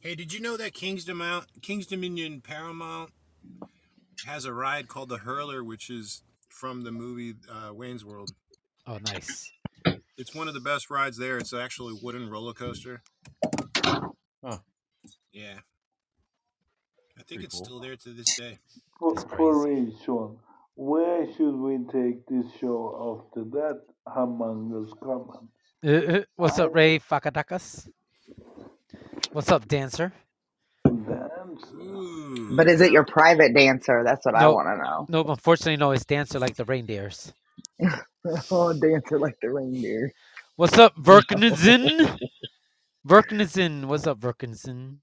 Hey, 0.00 0.14
did 0.14 0.32
you 0.32 0.40
know 0.40 0.56
that 0.56 0.74
King's, 0.74 1.04
Domount, 1.04 1.46
King's 1.60 1.86
Dominion 1.86 2.40
Paramount 2.40 3.10
has 4.26 4.44
a 4.44 4.52
ride 4.52 4.86
called 4.86 5.08
the 5.08 5.18
Hurler, 5.18 5.64
which 5.64 5.90
is 5.90 6.22
from 6.48 6.82
the 6.82 6.92
movie 6.92 7.34
uh, 7.50 7.74
Wayne's 7.74 8.04
World? 8.04 8.30
Oh, 8.86 8.98
nice. 8.98 9.50
It's 10.18 10.34
one 10.34 10.48
of 10.48 10.54
the 10.54 10.60
best 10.60 10.90
rides 10.90 11.16
there. 11.16 11.38
It's 11.38 11.54
actually 11.54 11.94
a 11.94 12.04
wooden 12.04 12.28
roller 12.28 12.52
coaster. 12.52 13.02
Huh. 14.44 14.58
Yeah. 15.32 15.60
I 17.16 17.22
think 17.22 17.40
Pretty 17.40 17.44
it's 17.44 17.54
cool. 17.54 17.64
still 17.64 17.80
there 17.80 17.96
to 17.96 18.10
this 18.10 18.36
day. 18.36 18.58
For, 18.98 19.14
for 19.36 19.64
real, 19.66 19.92
Sean, 20.04 20.38
where 20.74 21.24
should 21.36 21.54
we 21.56 21.78
take 21.92 22.26
this 22.26 22.46
show 22.60 23.22
after 23.30 23.44
that 23.50 23.82
humongous 24.08 24.90
comment? 25.00 25.50
Uh, 25.86 25.90
uh, 26.18 26.22
What's 26.36 26.58
up, 26.58 26.74
Ray 26.74 26.98
Fakadakas? 26.98 27.88
What's 29.32 29.52
up, 29.52 29.68
dancer? 29.68 30.12
dance. 30.84 31.64
Ooh. 31.74 32.54
But 32.56 32.68
is 32.68 32.80
it 32.80 32.92
your 32.92 33.04
private 33.04 33.54
dancer? 33.54 34.02
That's 34.04 34.24
what 34.26 34.34
I 34.34 34.48
want 34.48 34.68
to 34.68 34.76
know. 34.82 35.06
no. 35.08 35.30
Unfortunately, 35.30 35.76
no. 35.76 35.92
It's 35.92 36.04
dancer 36.04 36.38
like 36.38 36.56
the 36.56 36.64
reindeers. 36.64 37.32
oh, 38.52 38.72
dancer 38.74 39.18
like 39.18 39.36
the 39.42 39.50
reindeer. 39.50 40.12
What's 40.56 40.78
up, 40.78 40.96
Verknizen? 40.96 42.18
Verknizen. 43.08 43.86
What's 43.86 44.06
up, 44.06 44.20
Verknizen? 44.20 44.98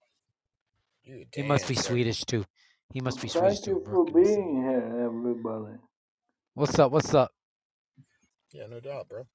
You 1.04 1.26
He 1.34 1.44
must 1.44 1.68
be 1.68 1.76
dancer. 1.76 1.82
Swedish 1.82 2.26
too. 2.26 2.46
He 2.94 3.02
must 3.02 3.22
be 3.22 3.30
Swedish 3.30 3.60
Thank 3.60 3.66
too. 3.66 3.72
you 3.72 3.84
for 3.90 4.06
Verknizen. 4.06 4.14
being 4.14 4.64
here, 4.64 5.06
everybody. 5.06 5.78
What's 6.56 6.80
up? 6.80 6.92
What's 6.92 7.14
up? 7.14 7.32
Yeah, 8.54 8.68
no 8.70 8.80
doubt, 8.80 9.10
bro. 9.10 9.26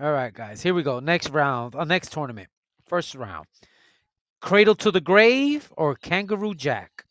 All 0.00 0.12
right, 0.12 0.32
guys. 0.34 0.62
Here 0.62 0.74
we 0.74 0.82
go. 0.82 1.00
Next 1.00 1.30
round. 1.30 1.74
Uh, 1.76 1.84
next 1.84 2.12
tournament. 2.12 2.48
First 2.86 3.14
round. 3.14 3.46
Cradle 4.40 4.76
to 4.76 4.90
the 4.90 5.00
grave 5.00 5.72
or 5.76 5.96
Kangaroo 5.96 6.54
Jack? 6.54 7.04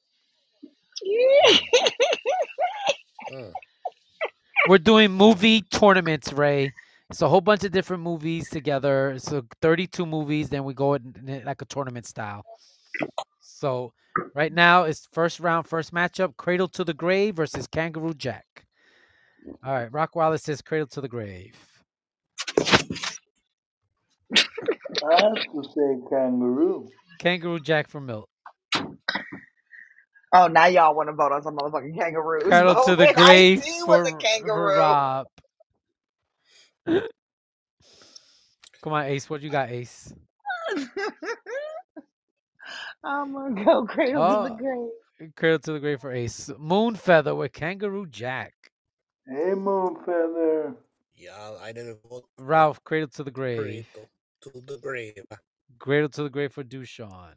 Mm. 3.32 3.56
We're 4.68 4.78
doing 4.78 5.12
movie 5.12 5.62
tournaments, 5.62 6.32
Ray. 6.34 6.74
It's 7.10 7.22
a 7.22 7.28
whole 7.28 7.42
bunch 7.42 7.64
of 7.64 7.72
different 7.72 8.04
movies 8.04 8.50
together. 8.50 9.16
So 9.18 9.44
32 9.62 10.06
movies. 10.06 10.50
Then 10.50 10.64
we 10.64 10.74
go 10.74 10.94
in 10.94 11.42
like 11.46 11.62
a 11.62 11.66
tournament 11.66 12.06
style. 12.06 12.44
So 13.42 13.94
right 14.34 14.54
now 14.54 14.84
it's 14.84 15.08
first 15.12 15.40
round, 15.40 15.68
first 15.68 15.94
matchup: 15.94 16.38
Cradle 16.38 16.68
to 16.70 16.84
the 16.84 16.94
Grave 16.94 17.36
versus 17.36 17.68
Kangaroo 17.68 18.14
Jack. 18.14 18.66
All 19.64 19.74
right, 19.74 19.92
Rock 19.92 20.16
Wallace 20.16 20.44
says 20.44 20.62
Cradle 20.62 20.88
to 20.88 21.02
the 21.02 21.08
Grave. 21.08 21.56
I 25.04 25.22
have 25.24 25.36
to 25.36 25.64
say 25.64 25.98
kangaroo. 26.10 26.88
Kangaroo 27.20 27.60
Jack 27.60 27.90
for 27.90 28.00
Milt. 28.00 28.30
Oh, 30.34 30.48
now 30.48 30.68
y'all 30.68 30.96
want 30.96 31.10
to 31.10 31.14
vote 31.14 31.32
on 31.32 31.44
some 31.44 31.58
motherfucking 31.58 31.98
kangaroos. 31.98 32.44
Cradle 32.52 32.76
No, 32.76 32.76
to 32.78 32.96
the 32.98 33.08
grave 33.08 33.66
for, 33.86 34.04
was 34.04 34.08
a 34.08 34.14
kangaroo. 34.14 34.74
Rob. 34.76 35.28
Come 38.82 38.94
on, 38.94 39.06
Ace. 39.06 39.30
What 39.30 39.42
you 39.42 39.50
got, 39.50 39.70
Ace? 39.72 40.14
I'm 43.06 43.34
gonna 43.34 43.66
go 43.66 43.86
cradle 43.88 44.26
to 44.28 44.38
the 44.38 44.50
Oh, 44.50 44.58
grave. 44.58 44.90
Cradle 45.36 45.60
to 45.60 45.74
the 45.74 45.80
grave 45.80 46.02
for 46.02 46.12
Ace. 46.14 46.52
Moon 46.60 46.96
Feather 46.96 47.36
with 47.36 47.54
Kangaroo 47.54 48.08
Jack. 48.08 48.54
Hey, 49.28 49.56
moon 49.56 49.98
feather. 50.06 50.76
Yeah, 51.16 51.56
I 51.62 51.72
didn't 51.74 52.00
vote 52.10 52.26
Ralph, 52.40 52.84
Cradle 52.84 53.10
to 53.10 53.24
the 53.24 53.32
grave. 53.32 53.88
Cradle 53.94 54.10
to 54.44 54.52
the 54.68 54.78
grave. 54.80 55.26
Cradle 55.80 56.10
to 56.10 56.24
the 56.24 56.30
grave 56.30 56.54
for 56.54 56.64
Dushan. 56.64 57.36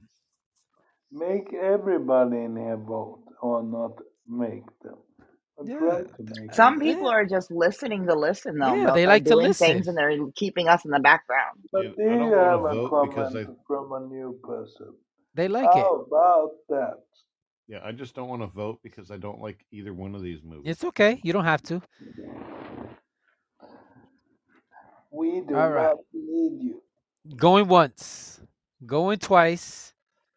Make 1.13 1.55
everybody 1.55 2.39
in 2.39 2.57
here 2.57 2.77
vote, 2.79 3.25
or 3.43 3.63
not 3.63 3.93
make 4.29 4.65
them. 4.83 4.99
But 5.59 5.71
try 5.79 6.03
to 6.03 6.25
make 6.25 6.53
Some 6.53 6.81
them. 6.81 6.81
people 6.81 7.09
are 7.09 7.27
just 7.27 7.51
listening 7.51 8.07
to 8.07 8.15
listen, 8.15 8.59
though. 8.59 8.77
Yeah, 8.77 8.85
Milt. 8.85 8.93
they 8.93 9.07
They're 9.07 9.19
like 9.19 9.27
to 9.27 9.37
doing 9.37 9.37
listen. 9.37 9.57
things 9.57 9.89
and 9.89 9.97
they're 9.99 10.19
keeping 10.37 10.69
us 10.69 10.85
in 10.85 10.93
the 10.93 11.01
background. 11.01 11.61
But 11.73 11.85
Yeah, 11.85 11.93
do 11.97 12.05
I 12.09 12.17
don't 12.17 12.33
you 12.33 12.35
wanna 12.35 12.59
have 12.59 12.65
a 12.65 12.77
vote 12.77 12.99
because 13.01 13.35
comment 13.35 13.37
I- 13.37 13.49
from 13.67 13.93
a 13.93 14.01
new 14.01 14.39
person? 14.45 14.95
They 15.35 15.49
like 15.49 15.77
it. 15.77 15.91
How 15.91 16.07
about 16.07 16.53
that? 16.71 17.01
Yeah, 17.69 17.81
I 17.85 17.93
just 17.93 18.15
don't 18.15 18.29
want 18.29 18.43
to 18.43 18.49
vote 18.49 18.81
because 18.83 19.11
I 19.11 19.19
don't 19.19 19.41
like 19.41 19.67
either 19.73 19.95
one 19.95 20.15
of 20.15 20.23
these 20.23 20.43
movies. 20.45 20.65
It's 20.65 20.85
okay. 20.85 21.21
You 21.25 21.33
don't 21.33 21.45
have 21.47 21.63
to. 21.65 21.83
We 25.13 25.43
do 25.49 25.55
All 25.55 25.71
right. 25.71 25.93
not 25.93 25.99
need 26.15 26.63
you. 26.63 26.83
Going 27.37 27.69
once. 27.69 28.41
Going 28.87 29.19
twice. 29.21 29.93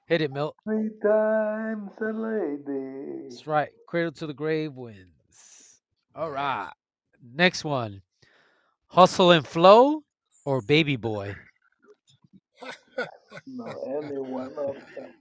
Hit 0.07 0.21
it, 0.21 0.31
Milt. 0.31 0.55
Three 0.65 0.91
times 1.03 1.91
a 2.01 2.13
lady. 2.13 3.29
That's 3.29 3.47
right. 3.47 3.69
Cradle 3.87 4.11
to 4.13 4.27
the 4.27 4.33
grave 4.33 4.73
wins. 4.75 5.81
All 6.15 6.31
right. 6.31 6.71
Next 7.23 7.63
one. 7.65 8.01
Hustle 8.87 9.31
and 9.31 9.47
flow 9.47 10.03
or 10.45 10.61
baby 10.61 10.95
boy? 10.97 11.35
No, 13.47 13.65
any 14.03 14.17
one 14.19 14.53
of 14.57 14.75
them. 14.95 15.13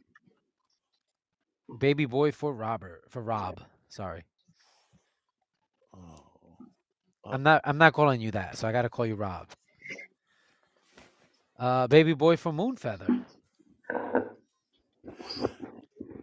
Baby 1.78 2.06
boy 2.06 2.32
for 2.32 2.52
Robert. 2.54 3.04
For 3.10 3.22
Rob. 3.22 3.60
Sorry. 3.88 4.24
Oh. 5.96 6.58
I'm 7.24 7.42
not 7.42 7.62
I'm 7.64 7.78
not 7.78 7.92
calling 7.92 8.20
you 8.20 8.30
that, 8.32 8.56
so 8.58 8.68
I 8.68 8.72
gotta 8.72 8.88
call 8.90 9.06
you 9.06 9.16
Rob. 9.16 9.48
Uh 11.58 11.86
baby 11.88 12.14
boy 12.14 12.36
for 12.36 12.52
Moonfeather. 12.52 13.12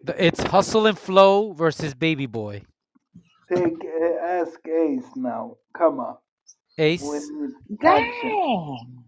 The- 0.04 0.26
It's 0.26 0.44
hustle 0.44 0.88
and 0.88 1.00
flow 1.00 1.54
versus 1.54 1.94
baby 1.96 2.28
boy. 2.28 2.64
Take 3.54 3.84
uh, 3.86 4.26
ask 4.26 4.60
Ace 4.68 5.06
now. 5.16 5.58
Come 5.78 6.00
on. 6.00 6.18
Ace. 6.80 7.02
We 7.02 7.20
need. 7.20 7.52
Dang. 7.82 9.06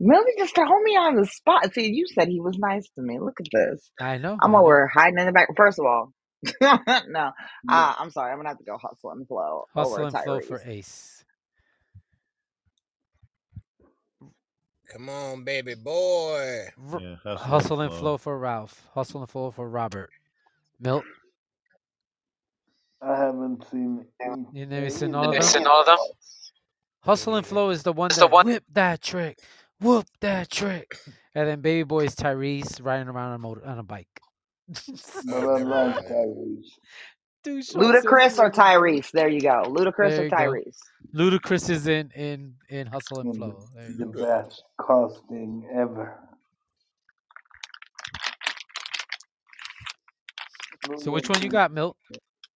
Millie 0.00 0.34
just 0.38 0.54
throw 0.54 0.66
me 0.82 0.92
on 0.96 1.16
the 1.16 1.26
spot. 1.26 1.72
See, 1.74 1.92
you 1.92 2.06
said 2.08 2.28
he 2.28 2.40
was 2.40 2.58
nice 2.58 2.88
to 2.96 3.02
me. 3.02 3.18
Look 3.20 3.40
at 3.40 3.48
this. 3.52 3.90
I 4.00 4.18
know. 4.18 4.42
I'm 4.42 4.54
I 4.54 4.60
know. 4.62 4.62
over 4.62 4.88
hiding 4.94 5.18
in 5.18 5.26
the 5.26 5.32
back. 5.32 5.48
First 5.56 5.78
of 5.80 5.86
all, 5.86 6.12
no, 7.08 7.32
uh, 7.68 7.94
I'm 7.98 8.10
sorry. 8.10 8.32
I'm 8.32 8.38
gonna 8.38 8.50
have 8.50 8.58
to 8.58 8.64
go 8.64 8.78
hustle 8.80 9.10
and 9.12 9.26
flow 9.28 9.66
Hustle 9.74 10.04
over 10.04 10.06
and 10.06 10.18
flow 10.18 10.40
for 10.40 10.62
Ace. 10.66 11.21
Come 14.92 15.08
on, 15.08 15.44
baby 15.44 15.74
boy. 15.74 16.66
Yeah, 16.98 17.16
hustle, 17.24 17.38
Hustle 17.38 17.80
and 17.80 17.90
and 17.90 17.92
flow. 17.92 18.00
flow 18.00 18.16
for 18.18 18.38
Ralph. 18.38 18.86
Hustle 18.94 19.20
and 19.22 19.30
flow 19.30 19.50
for 19.50 19.68
Robert. 19.68 20.10
Milt. 20.80 21.04
I 23.02 23.16
haven't 23.16 23.64
seen 23.70 24.06
any, 24.20 24.46
You 24.52 24.66
never 24.66 24.90
seen 24.90 25.14
any 25.14 25.14
all 25.14 25.30
of 25.30 25.36
of 25.36 25.52
them? 25.52 25.62
them. 25.62 25.66
all 25.66 25.80
of 25.80 25.86
them? 25.86 25.98
Hustle 27.02 27.36
and 27.36 27.46
flow 27.46 27.70
is 27.70 27.82
the 27.82 27.92
one 27.92 28.10
that 28.16 28.30
whip 28.30 28.64
that 28.72 29.02
trick. 29.02 29.38
Whoop 29.80 30.06
that 30.20 30.50
trick. 30.50 30.96
And 31.34 31.48
then 31.48 31.60
baby 31.60 31.84
boy 31.84 32.04
is 32.04 32.14
Tyrese 32.16 32.84
riding 32.84 33.08
around 33.08 33.30
on 33.30 33.34
a 33.34 33.38
motor 33.38 33.66
on 33.66 33.78
a 33.78 33.82
bike. 33.82 34.20
But 35.24 35.44
I've 35.44 35.50
I 35.56 35.62
never 35.64 35.64
like 35.64 35.94
heard 35.94 36.06
that. 36.08 36.08
Tyrese. 36.10 36.78
Dude, 37.42 37.64
Ludacris 37.66 38.38
or. 38.38 38.50
Tyrese? 38.50 39.10
There 39.12 39.28
you 39.28 39.40
go. 39.40 39.64
Ludacris 39.66 40.16
There 40.16 40.20
or 40.20 40.24
you 40.24 40.30
go. 40.36 40.36
Tyrese? 40.36 40.78
Ludacris 41.14 41.70
is 41.70 41.86
in 41.86 42.10
in 42.12 42.54
in 42.68 42.86
Hustle 42.86 43.20
and 43.20 43.30
And 43.30 43.36
Flow. 43.36 43.68
The 43.98 44.06
go. 44.06 44.24
best 44.24 44.64
casting 44.86 45.68
ever. 45.74 46.18
So 50.98 51.10
which 51.12 51.28
one 51.28 51.42
you 51.42 51.48
got, 51.48 51.72
Milt? 51.72 51.96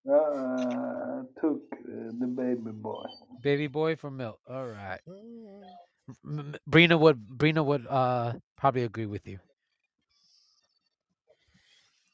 Uh, 0.09 0.15
I 0.15 1.23
took 1.41 1.63
uh, 1.73 2.13
the 2.21 2.27
baby 2.27 2.71
boy. 2.73 3.05
Baby 3.43 3.67
boy 3.69 3.97
for 3.97 4.11
Milt. 4.11 4.39
All 4.49 4.67
right. 4.67 5.01
M- 5.09 6.39
M- 6.39 6.57
Brina 6.69 6.99
would 6.99 7.27
Brina 7.29 7.65
would 7.65 7.87
uh 7.89 8.35
probably 8.57 8.85
agree 8.85 9.07
with 9.07 9.27
you. 9.27 9.39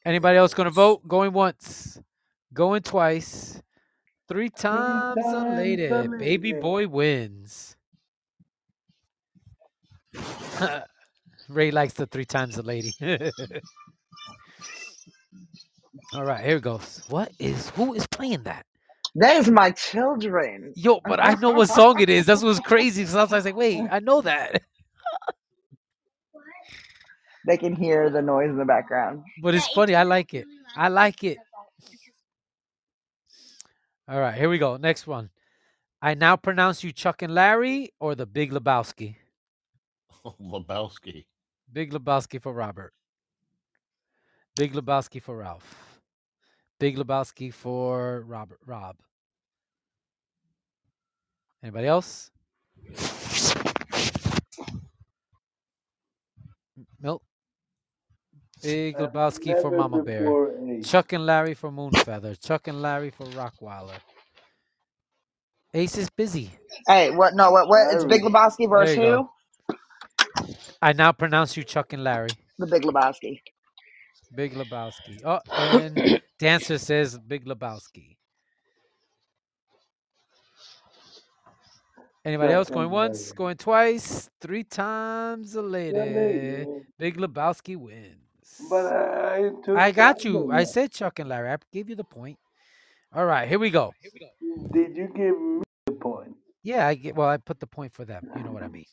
Anybody 0.05 0.37
else 0.37 0.53
gonna 0.53 0.71
vote? 0.71 1.07
Going 1.07 1.33
once, 1.33 1.99
going 2.53 2.83
twice, 2.83 3.61
three 4.29 4.49
times 4.49 5.15
times 5.15 5.33
a 5.33 5.37
elated. 5.37 6.11
Baby 6.17 6.53
boy 6.53 6.87
wins. 6.87 7.75
Ray 11.49 11.71
likes 11.71 11.93
the 11.93 12.07
three 12.07 12.25
times 12.25 12.57
a 12.57 12.63
lady. 12.63 12.93
All 16.13 16.25
right, 16.25 16.43
here 16.45 16.57
it 16.57 16.63
goes. 16.63 17.03
What 17.09 17.31
is 17.39 17.69
who 17.71 17.93
is 17.93 18.07
playing 18.07 18.43
that? 18.43 18.65
That 19.15 19.37
is 19.37 19.49
my 19.51 19.71
children. 19.71 20.73
Yo, 20.75 21.01
but 21.05 21.19
I 21.19 21.35
know 21.35 21.51
what 21.51 21.69
song 21.69 21.99
it 22.01 22.09
is. 22.09 22.25
That's 22.25 22.43
what's 22.43 22.59
crazy. 22.59 23.03
Because 23.03 23.15
I 23.15 23.35
was 23.35 23.45
like, 23.45 23.55
wait, 23.55 23.87
I 23.91 23.99
know 23.99 24.21
that. 24.21 24.61
They 27.47 27.57
can 27.57 27.75
hear 27.75 28.09
the 28.09 28.21
noise 28.21 28.49
in 28.49 28.57
the 28.57 28.65
background. 28.65 29.23
But 29.37 29.55
it's 29.55 29.67
funny. 29.67 29.95
I 29.95 30.03
like 30.03 30.33
it. 30.33 30.47
I 30.75 30.89
like 30.89 31.23
it. 31.23 31.37
All 34.07 34.19
right, 34.19 34.35
here 34.35 34.49
we 34.49 34.57
go. 34.57 34.75
Next 34.75 35.07
one. 35.07 35.29
I 36.01 36.13
now 36.13 36.35
pronounce 36.35 36.83
you 36.83 36.91
Chuck 36.91 37.21
and 37.21 37.33
Larry 37.33 37.91
or 38.01 38.15
the 38.15 38.25
Big 38.25 38.51
Lebowski. 38.51 39.15
Lebowski. 40.25 41.25
Big 41.71 41.93
Lebowski 41.93 42.41
for 42.41 42.51
Robert. 42.51 42.93
Big 44.57 44.73
Lebowski 44.73 45.21
for 45.21 45.37
Ralph. 45.37 45.99
Big 46.79 46.97
Lebowski 46.97 47.53
for 47.53 48.25
Robert. 48.27 48.59
Rob. 48.65 48.97
Anybody 51.63 51.87
else? 51.87 52.29
Milt. 56.99 57.23
Big 58.63 58.95
Uh, 58.95 59.07
Lebowski 59.07 59.61
for 59.61 59.71
Mama 59.71 60.03
Bear. 60.03 60.19
before 60.23 60.53
Chuck 60.83 61.13
and 61.13 61.25
Larry 61.25 61.53
for 61.55 61.71
Moonfeather. 61.71 62.39
Chuck 62.41 62.67
and 62.67 62.81
Larry 62.81 63.11
for 63.11 63.25
Rockweiler. 63.27 63.99
Ace 65.73 65.97
is 65.97 66.09
busy. 66.09 66.51
Hey, 66.87 67.11
what? 67.11 67.35
No, 67.35 67.51
what? 67.51 67.67
What? 67.69 67.93
It's 67.93 68.05
Big 68.05 68.21
Larry. 68.21 68.31
Lebowski 68.31 68.69
There 68.69 68.69
versus 68.69 68.97
you 68.97 69.01
who? 69.01 69.07
go. 69.07 69.29
I 70.81 70.93
now 70.93 71.11
pronounce 71.13 71.57
you 71.57 71.63
Chuck 71.63 71.93
and 71.93 72.03
Larry. 72.03 72.37
The 72.59 72.67
Big 72.67 72.83
Lebowski. 72.83 73.41
Big 74.35 74.53
Lebowski. 74.53 75.21
Oh, 75.25 75.39
and 75.51 76.21
Dancer 76.39 76.77
says 76.77 77.17
Big 77.19 77.45
Lebowski. 77.45 78.17
Anybody 82.25 82.53
else 82.53 82.69
going 82.69 82.89
once, 82.89 83.31
going 83.33 83.57
twice, 83.57 84.29
three 84.41 84.63
times 84.63 85.55
a 85.55 85.61
The 85.61 85.67
lady? 85.67 85.97
lady. 85.97 86.67
Big 86.97 87.17
Lebowski 87.17 87.75
wins. 87.77 88.22
But 88.69 88.85
I 88.85 89.49
took 89.63 89.77
I 89.77 89.91
got 89.91 90.23
you. 90.23 90.51
on 90.51 90.51
I 90.51 90.63
said 90.63 90.91
Chuck 90.91 91.19
and 91.19 91.29
Larry. 91.29 91.49
I 91.51 91.57
gave 91.71 91.89
you 91.89 91.95
the 91.95 92.03
point. 92.03 92.37
All 93.13 93.25
right, 93.25 93.47
here 93.47 93.59
we 93.59 93.69
go. 93.69 93.93
Did 94.71 94.97
you 94.97 95.07
give 95.15 95.39
me 95.39 95.63
the 95.85 95.93
point? 95.93 96.35
Yeah, 96.63 96.87
I 96.87 96.95
get. 96.95 97.15
Well, 97.15 97.29
I 97.29 97.37
put 97.37 97.59
the 97.59 97.67
point 97.67 97.93
for 97.93 98.05
them. 98.05 98.29
You 98.35 98.43
know 98.43 98.51
what 98.51 98.63
I 98.63 98.67
mean. 98.67 98.85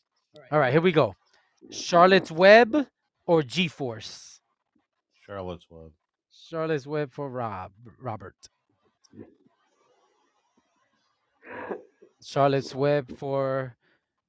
All 0.50 0.58
right, 0.58 0.72
here 0.72 0.80
we 0.80 0.92
go. 0.92 1.14
Charlotte's 1.70 2.30
Web 2.30 2.86
or 3.26 3.42
G 3.42 3.68
Force? 3.68 4.40
Charlotte's 5.26 5.66
Web. 5.70 5.92
Charlotte's 6.32 6.86
Web 6.86 7.12
for 7.12 7.28
Rob 7.30 7.72
Robert. 8.00 8.34
Charlotte's 12.22 12.74
Web 12.74 13.16
for 13.16 13.76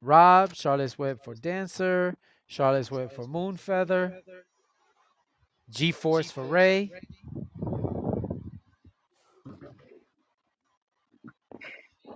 Rob. 0.01 0.53
Charlotte's 0.53 0.97
Web 0.97 1.23
for 1.23 1.36
Dancer. 1.36 2.15
Charlotte's 2.47 2.91
Web 2.91 3.11
for 3.11 3.25
Moonfeather. 3.25 4.19
G 5.72 5.91
Force 5.91 6.30
for 6.32 6.43
Ray. 6.43 6.91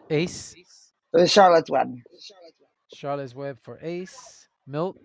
Ace. 0.09 0.55
The 1.13 1.27
Charlotte's 1.27 1.69
Web. 1.69 1.95
Charlotte's 2.93 3.33
Web 3.35 3.57
for 3.63 3.79
Ace. 3.81 4.47
Milt, 4.67 4.97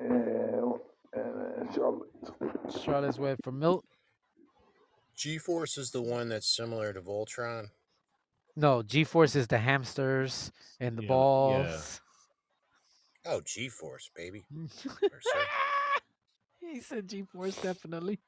Uh, 0.00 0.06
uh, 0.06 1.72
Charlotte. 1.74 2.08
Charlotte's 2.82 3.18
Web 3.18 3.38
for 3.42 3.50
Milt. 3.52 3.84
G 5.16 5.38
Force 5.38 5.76
is 5.78 5.90
the 5.90 6.02
one 6.02 6.28
that's 6.28 6.46
similar 6.46 6.92
to 6.92 7.00
Voltron. 7.00 7.70
No, 8.56 8.82
G 8.82 9.02
Force 9.04 9.34
is 9.34 9.48
the 9.48 9.58
hamsters 9.58 10.52
and 10.78 10.96
the 10.96 11.02
Yeah, 11.02 11.06
yeah. 11.08 11.08
balls. 11.08 12.00
Oh, 13.26 13.40
G 13.44 13.68
Force, 13.68 14.10
baby. 14.14 14.44
Or 16.74 16.80
so. 16.80 16.94
he 16.96 16.96
said 16.96 17.08
G 17.08 17.22
Force 17.24 17.56
definitely. 17.60 18.20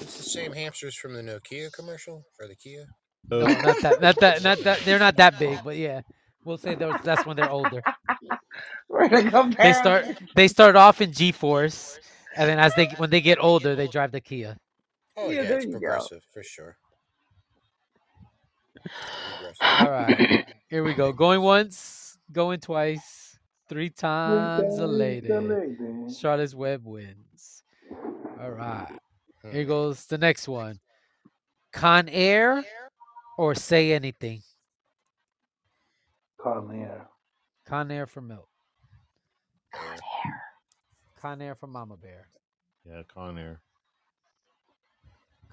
It's 0.00 0.16
the 0.16 0.22
same 0.24 0.52
hamsters 0.52 0.96
from 0.96 1.14
the 1.14 1.22
Nokia 1.22 1.72
commercial 1.72 2.24
or 2.40 2.48
the 2.48 2.56
Kia. 2.56 2.86
No, 3.30 3.40
not 3.46 3.80
that, 3.82 4.00
not 4.00 4.20
that, 4.20 4.42
not 4.42 4.58
that. 4.64 4.80
They're 4.84 4.98
not 4.98 5.16
that 5.16 5.38
big, 5.38 5.60
but 5.64 5.76
yeah, 5.76 6.02
we'll 6.44 6.58
say 6.58 6.74
those. 6.74 6.96
That's 7.04 7.26
when 7.26 7.36
they're 7.36 7.50
older. 7.50 7.82
We're 8.88 9.08
gonna 9.08 9.30
compare. 9.30 9.64
They 9.64 9.72
start, 9.72 10.06
they 10.36 10.48
start 10.48 10.76
off 10.76 11.00
in 11.00 11.12
G 11.12 11.32
Force, 11.32 11.98
and 12.36 12.48
then 12.48 12.58
as 12.58 12.74
they 12.74 12.86
when 12.98 13.10
they 13.10 13.20
get 13.20 13.38
older, 13.40 13.74
they 13.74 13.88
drive 13.88 14.12
the 14.12 14.20
Kia. 14.20 14.56
Oh 15.16 15.30
Yeah, 15.30 15.42
yeah, 15.42 15.54
it's 15.54 15.64
you 15.66 15.72
go. 15.72 15.78
progressive 15.80 16.22
for 16.32 16.42
sure. 16.42 16.76
All 19.62 19.90
right, 19.90 20.46
here 20.68 20.84
we 20.84 20.94
go. 20.94 21.12
Going 21.12 21.40
once, 21.42 22.18
going 22.32 22.60
twice, 22.60 23.38
three 23.68 23.90
times 23.90 24.78
a 24.78 24.86
lady. 24.86 25.30
a 25.30 25.40
lady. 25.40 26.14
Charlotte's 26.14 26.54
Web 26.54 26.84
wins. 26.84 27.23
All 28.40 28.50
right, 28.50 28.88
here 29.42 29.50
uh-huh. 29.50 29.64
goes 29.64 30.06
the 30.06 30.18
next 30.18 30.48
one. 30.48 30.80
Con 31.72 32.08
Air 32.08 32.64
or 33.36 33.54
say 33.54 33.92
anything. 33.92 34.42
Con 36.40 36.70
Air. 36.72 37.08
Con 37.66 37.90
Air 37.90 38.06
for 38.06 38.20
Milt. 38.20 38.48
Yeah. 39.72 39.96
Con 41.20 41.42
Air 41.42 41.54
for 41.54 41.66
Mama 41.66 41.96
Bear. 41.96 42.28
Yeah, 42.84 43.02
Con 43.12 43.38
Air. 43.38 43.60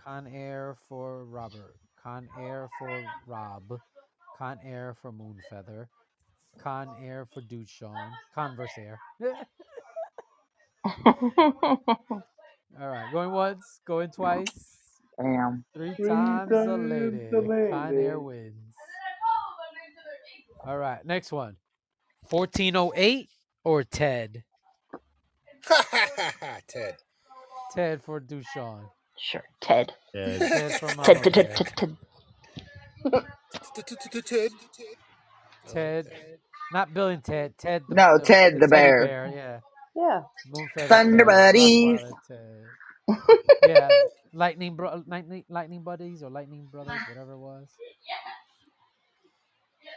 Con 0.03 0.27
Air 0.27 0.75
for 0.87 1.23
Robert. 1.25 1.75
Con 2.03 2.27
Air 2.39 2.69
for 2.77 3.03
Rob. 3.25 3.79
Con 4.37 4.59
Air 4.65 4.95
for 5.01 5.11
Moonfeather. 5.11 5.87
Con 6.59 6.89
Air 7.01 7.25
for 7.33 7.41
Dushan. 7.41 8.11
Converse 8.35 8.77
Air. 8.77 8.99
All 12.79 12.87
right, 12.89 13.09
going 13.11 13.31
once, 13.31 13.81
going 13.85 14.11
twice, 14.11 14.79
Damn. 15.21 15.65
three 15.73 15.97
Three 15.97 16.07
times 16.07 16.65
a 16.65 16.77
times 16.77 16.77
lady. 16.77 17.29
a 17.33 17.41
Con 17.69 17.97
Air 17.99 18.19
lady. 18.19 18.19
wins. 18.19 18.75
All 20.65 20.77
right, 20.77 21.05
next 21.05 21.31
one. 21.31 21.57
1408 22.29 23.29
or 23.65 23.83
Ted? 23.83 24.43
Ted. 26.67 26.97
Ted 27.69 28.03
for 28.03 28.21
Dushan. 28.21 28.89
Sure, 29.17 29.43
Ted. 29.61 29.93
Yeah, 30.13 30.39
Ted 30.39 30.75
for 30.75 30.89
Mama 30.89 31.03
Ted, 31.03 31.23
Ted, 31.23 31.33
Ted, 31.33 31.55
Ted, 31.55 31.75
Ted. 31.75 31.75
Ted. 31.75 31.97
Ted, 35.67 36.07
oh, 36.13 36.37
not 36.71 36.93
Bill 36.93 37.07
and 37.09 37.23
Ted. 37.23 37.57
Ted. 37.57 37.85
The, 37.89 37.95
No, 37.95 38.17
the, 38.17 38.23
Ted 38.23 38.59
the 38.59 38.67
teddy 38.67 38.93
bear. 39.01 39.27
Yeah. 39.33 39.61
Yeah. 39.95 40.21
Moonfeather 40.53 40.87
Thunder 40.87 41.25
buddies. 41.25 41.99
Yeah, 43.67 43.89
lightning, 44.33 44.75
bro- 44.75 45.03
lightning, 45.07 45.43
lightning 45.49 45.83
buddies 45.83 46.23
or 46.23 46.29
lightning 46.29 46.67
brothers, 46.71 46.99
whatever 47.09 47.33
it 47.33 47.37
was. 47.39 47.67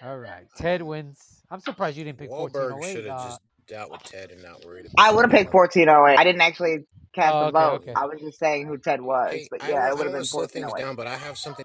All 0.03 0.19
right, 0.19 0.45
Ted 0.57 0.83
wins. 0.83 1.43
I'm 1.51 1.61
surprised 1.61 1.97
you 1.97 2.05
didn't 2.05 2.19
pick 2.19 2.31
Wahlberg 2.31 2.73
1408. 2.73 2.93
should 2.93 3.05
have 3.07 3.21
Uh, 3.21 3.25
just 3.29 3.41
dealt 3.69 3.91
with 3.93 4.03
Ted 4.03 4.31
and 4.33 4.43
not 4.43 4.65
worried 4.65 4.87
about 4.87 4.95
I 4.99 5.13
would 5.13 5.23
have 5.25 5.31
picked 5.31 5.55
1408. 5.55 6.19
I 6.19 6.25
didn't 6.25 6.41
actually 6.43 6.85
cast 7.15 7.33
Oh, 7.33 7.39
a 7.39 7.45
okay, 7.47 7.53
vote. 7.53 7.75
okay. 7.83 7.93
I 7.95 8.05
was 8.07 8.21
just 8.21 8.39
saying 8.39 8.67
who 8.67 8.77
Ted 8.77 9.01
was. 9.01 9.31
Hey, 9.33 9.47
But 9.51 9.63
I, 9.63 9.69
yeah, 9.69 9.75
wa- 9.75 9.79
it 9.79 9.81
I 9.81 9.91
would 9.95 9.99
don't 9.99 9.99
have 9.99 10.07
want 10.07 10.13
been 10.15 10.23
to 10.23 10.29
slow 10.29 10.47
things 10.47 10.67
1408. 10.67 10.85
down, 10.85 10.97
but 10.97 11.07
I 11.07 11.17
have 11.17 11.39
something. 11.39 11.65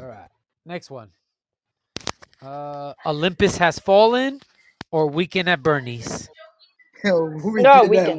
all 0.00 0.06
right, 0.06 0.28
next 0.64 0.90
one. 0.90 1.10
Uh, 2.40 2.94
Olympus 3.04 3.56
has 3.58 3.78
fallen, 3.78 4.40
or 4.92 5.08
Weekend 5.08 5.48
at 5.48 5.62
Bernie's. 5.62 6.30
we 7.04 7.64
No, 7.64 7.70
did 7.70 7.90
we 7.90 7.98
that, 7.98 8.16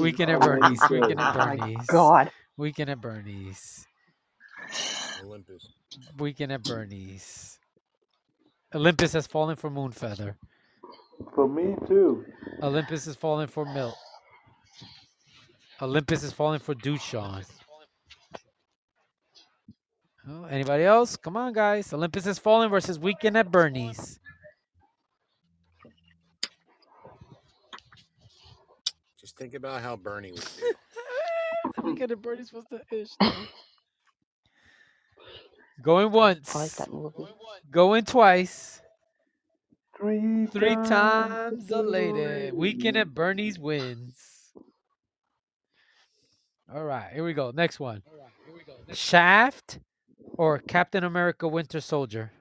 Weekend 0.00 0.30
at 0.30 0.40
Bernie's. 0.42 0.88
Weekend 0.90 1.20
at 1.20 1.32
Oh 1.32 1.32
Bernie's. 1.32 1.88
God. 1.88 2.30
Weekend 2.56 2.90
at 2.90 3.00
Bernie's. 3.00 3.88
Olympus. 5.20 5.74
Weekend 6.18 6.52
at 6.52 6.64
Bernie's. 6.64 7.58
Olympus 8.74 9.12
has 9.14 9.26
fallen 9.26 9.56
for 9.56 9.70
Moonfeather. 9.70 10.36
For 11.34 11.48
me 11.48 11.76
too. 11.86 12.24
Olympus 12.62 13.06
is 13.06 13.16
falling 13.16 13.48
for 13.48 13.64
Milt. 13.66 13.98
Olympus 15.82 16.22
is 16.24 16.32
falling 16.32 16.60
for 16.60 16.74
Dushan. 16.74 17.44
Oh, 20.28 20.44
anybody 20.44 20.84
else? 20.84 21.16
Come 21.16 21.36
on, 21.36 21.52
guys. 21.52 21.92
Olympus 21.92 22.26
is 22.26 22.38
falling 22.38 22.70
versus 22.70 22.98
Weekend 22.98 23.36
at 23.36 23.50
Bernie's. 23.50 24.20
Think 29.38 29.54
about 29.54 29.82
how 29.82 29.96
Bernie 29.96 30.32
would 30.32 30.44
feel. 30.44 30.68
Weekend 31.82 32.12
at 32.12 32.22
Bernie's 32.22 32.52
was 32.52 32.64
the 32.70 32.80
ish. 32.90 33.10
Going 35.82 36.10
once. 36.12 36.54
I 36.54 36.60
like 36.60 36.74
that 36.76 36.92
movie. 36.92 37.24
Going 37.70 38.04
twice. 38.04 38.80
Three, 39.96 40.46
Three 40.52 40.76
times 40.76 40.76
times 40.76 41.72
a 41.72 41.76
a 41.76 41.82
lady. 41.82 42.12
lady. 42.12 42.50
Weekend 42.50 42.96
at 42.96 43.14
Bernie's 43.14 43.58
wins. 43.58 44.16
All 46.72 46.84
right, 46.84 47.12
here 47.12 47.24
we 47.24 47.32
go. 47.34 47.50
Next 47.52 47.80
one. 47.80 48.02
Shaft 48.92 49.80
or 50.36 50.58
Captain 50.58 51.04
America 51.04 51.48
Winter 51.48 51.80
Soldier? 51.80 52.32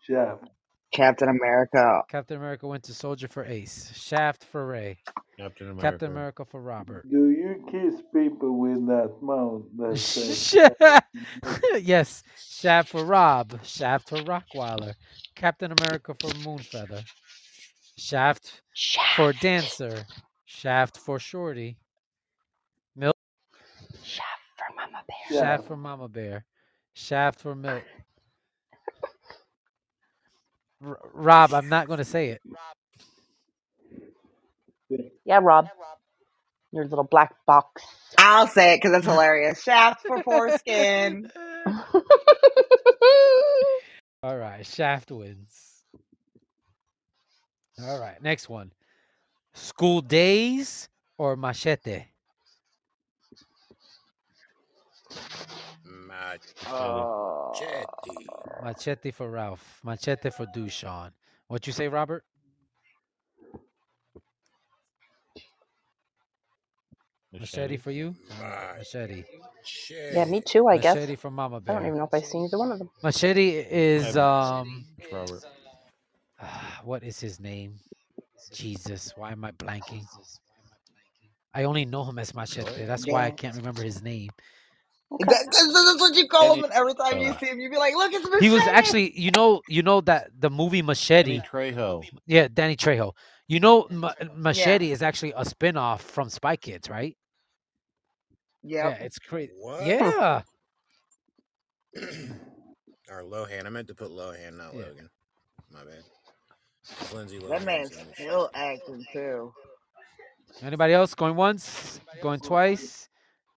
Shaft. 0.00 0.48
Captain 0.92 1.28
America. 1.28 2.02
Captain 2.10 2.36
America 2.36 2.68
Winter 2.68 2.92
Soldier 2.92 3.26
for 3.26 3.44
Ace. 3.44 3.90
Shaft 3.94 4.44
for 4.44 4.66
Ray. 4.66 4.98
Captain 5.38 5.68
America. 5.70 5.90
Captain 5.90 6.10
America 6.10 6.44
for 6.44 6.60
Robert. 6.60 7.08
Do 7.10 7.30
you 7.30 7.64
kiss 7.70 8.02
people 8.14 8.58
with 8.58 8.86
that 8.86 9.14
mouth 9.22 9.62
that 9.78 11.02
yes. 11.82 12.22
Shaft 12.36 12.90
for 12.90 13.04
Rob. 13.04 13.64
Shaft 13.64 14.10
for 14.10 14.18
Rockweiler. 14.18 14.94
Captain 15.34 15.72
America 15.72 16.14
for 16.20 16.30
Moonfeather. 16.30 17.02
Shaft 17.96 18.62
Shaft. 18.74 19.16
for 19.16 19.32
Dancer. 19.32 20.04
Shaft 20.44 20.98
for 20.98 21.18
Shorty. 21.18 21.78
Milt. 22.94 23.16
Shaft 24.02 24.26
for 24.56 24.74
Mama 24.76 25.02
Bear. 25.08 25.40
Shaft 25.40 25.66
for 25.66 25.76
Mama 25.76 26.08
Bear. 26.08 26.44
Shaft 26.92 27.40
for 27.40 27.54
Milt. 27.54 27.82
R- 30.84 30.98
Rob, 31.14 31.54
I'm 31.54 31.68
not 31.68 31.86
going 31.88 31.98
to 31.98 32.04
say 32.04 32.28
it. 32.30 32.42
Yeah, 35.24 35.40
Rob. 35.42 35.68
Your 36.72 36.86
little 36.86 37.04
black 37.04 37.34
box. 37.46 37.82
I'll 38.18 38.48
say 38.48 38.74
it 38.74 38.82
because 38.82 38.96
it's 38.98 39.06
hilarious. 39.08 39.62
Shaft 39.62 40.06
for 40.06 40.20
foreskin. 40.20 41.30
All 44.22 44.38
right, 44.38 44.66
Shaft 44.66 45.12
wins. 45.12 45.84
All 47.82 47.98
right, 47.98 48.20
next 48.22 48.48
one. 48.48 48.72
School 49.54 50.02
days 50.02 50.88
or 51.18 51.36
machete? 51.36 52.04
Oh. 56.66 57.71
Machete. 58.06 58.64
Machete 58.64 59.10
for 59.10 59.30
Ralph. 59.30 59.80
Machete 59.84 60.30
for 60.30 60.46
Dushan. 60.46 61.10
What 61.48 61.66
you 61.66 61.72
say, 61.72 61.88
Robert? 61.88 62.24
Machete 67.32 67.76
for 67.78 67.90
you? 67.90 68.14
Uh, 68.30 68.74
Machete. 68.78 69.24
Yeah, 70.14 70.24
me 70.26 70.42
too, 70.46 70.68
I 70.68 70.76
guess. 70.78 70.96
Machete 70.96 71.16
for 71.16 71.30
Mama 71.30 71.60
Bear. 71.60 71.76
I 71.76 71.78
don't 71.78 71.88
even 71.88 71.98
know 71.98 72.04
if 72.04 72.14
I've 72.14 72.26
seen 72.26 72.44
either 72.44 72.58
one 72.58 72.72
of 72.72 72.78
them. 72.78 72.90
Machete 73.02 73.50
is 73.70 74.16
um 74.16 74.84
It's 74.98 75.12
Robert. 75.12 75.42
what 76.84 77.02
is 77.02 77.20
his 77.20 77.40
name? 77.40 77.74
Jesus, 78.52 79.12
why 79.16 79.32
am 79.32 79.44
I 79.44 79.52
blanking? 79.52 80.04
I 81.54 81.64
only 81.64 81.84
know 81.84 82.04
him 82.04 82.18
as 82.18 82.34
Machete. 82.34 82.84
That's 82.86 83.06
why 83.06 83.26
I 83.26 83.30
can't 83.30 83.56
remember 83.56 83.82
his 83.82 84.02
name. 84.02 84.30
That- 85.20 85.28
that's, 85.28 85.72
that's 85.72 86.00
what 86.00 86.14
you 86.14 86.28
call 86.28 86.54
him. 86.54 86.64
And 86.64 86.72
every 86.72 86.94
time 86.94 87.18
you 87.18 87.28
uh, 87.30 87.38
see 87.38 87.46
him, 87.46 87.60
you 87.60 87.70
be 87.70 87.76
like, 87.76 87.94
look, 87.94 88.12
it's 88.12 88.24
Machete." 88.24 88.46
He 88.46 88.52
was 88.52 88.62
actually, 88.62 89.18
you 89.18 89.30
know, 89.30 89.62
you 89.68 89.82
know 89.82 90.00
that 90.02 90.30
the 90.38 90.50
movie 90.50 90.82
Machete. 90.82 91.38
Danny 91.38 91.48
Trejo. 91.48 92.04
Yeah, 92.26 92.48
Danny 92.52 92.76
Trejo. 92.76 93.12
You 93.48 93.60
know, 93.60 93.86
Ma- 93.90 94.14
Machete 94.34 94.90
is 94.92 95.02
actually 95.02 95.34
a 95.36 95.44
spin-off 95.44 96.02
from 96.02 96.28
Spy 96.30 96.56
Kids, 96.56 96.88
right? 96.88 97.16
Yep. 98.62 98.98
Yeah, 98.98 99.04
it's 99.04 99.18
crazy. 99.18 99.52
What? 99.58 99.84
Yeah. 99.86 100.42
Or 103.10 103.22
Lohan. 103.24 103.66
I 103.66 103.68
meant 103.68 103.88
to 103.88 103.94
put 103.94 104.10
Lohan, 104.10 104.56
not 104.56 104.72
Yeah. 104.72 104.80
Logan. 104.86 105.10
My 105.70 105.80
bad. 105.80 106.02
'Cause 106.98 107.12
Lindsay 107.12 107.38
That 107.40 107.62
man's 107.64 107.90
in 107.90 107.98
this 107.98 108.06
shit. 108.16 108.26
still 108.28 108.50
acting 108.54 109.04
too. 109.12 109.52
Anybody 110.62 110.94
else 110.94 111.14
going 111.14 111.36
once? 111.36 112.00
Going 112.22 112.40
twice? 112.40 113.08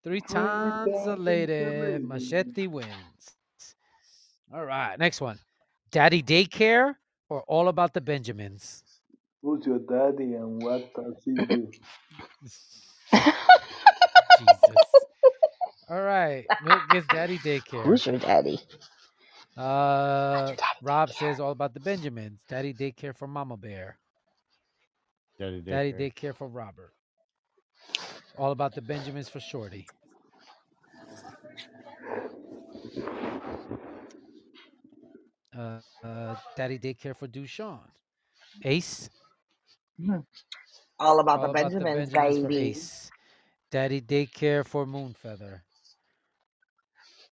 Three 0.06 0.22
Three 0.30 0.74
times 0.76 1.08
a 1.08 1.18
lady. 1.18 1.98
lady. 1.98 2.00
Machete 2.00 2.68
wins. 2.68 3.38
All 4.54 4.66
right, 4.66 5.00
next 5.00 5.22
one. 5.22 5.40
Daddy 5.92 6.24
daycare 6.24 6.96
or 7.30 7.44
all 7.44 7.70
about 7.70 7.94
the 7.94 8.02
Benjamins? 8.02 8.84
Who's 9.44 9.66
your 9.66 9.80
daddy 9.80 10.34
and 10.36 10.62
what 10.62 10.94
does 10.96 11.16
he 11.26 11.34
do? 11.50 11.74
Jesus. 14.38 15.06
All 15.90 16.02
right, 16.02 16.50
Milt 16.60 16.88
gets 16.88 17.08
daddy 17.10 17.40
daycare. 17.40 17.96
Who's 17.96 18.06
your 18.08 18.20
daddy? 18.20 18.60
Uh, 19.58 20.56
Rob 20.82 21.14
says 21.14 21.40
all 21.40 21.52
about 21.52 21.76
the 21.76 21.82
Benjamins. 21.82 22.42
Daddy 22.50 22.74
daycare 22.74 23.16
for 23.16 23.28
Mama 23.28 23.58
Bear. 23.58 24.00
Daddy 25.40 25.62
Daddy 25.70 25.94
daycare. 25.94 25.94
daycare 25.94 26.36
for 26.36 26.50
Robert. 26.50 26.95
All 28.38 28.52
about 28.52 28.76
the 28.76 28.82
Benjamins 28.82 29.30
for 29.30 29.40
Shorty. 29.40 29.88
Uh, 35.58 35.80
uh, 36.04 36.36
Daddy 36.56 36.80
daycare 36.80 37.16
for 37.16 37.28
Dushan. 37.28 37.80
Ace. 38.64 39.10
All 41.00 41.20
about 41.20 41.42
All 41.42 41.42
the 41.42 41.50
about 41.50 41.78
the 41.80 41.86
Benjamins, 41.88 41.88
Benjamins 41.88 42.44
baby. 42.44 42.56
Ace. 42.58 43.12
Daddy 43.72 44.02
daycare 44.02 44.66
for 44.66 44.86
Moonfeather. 44.86 45.62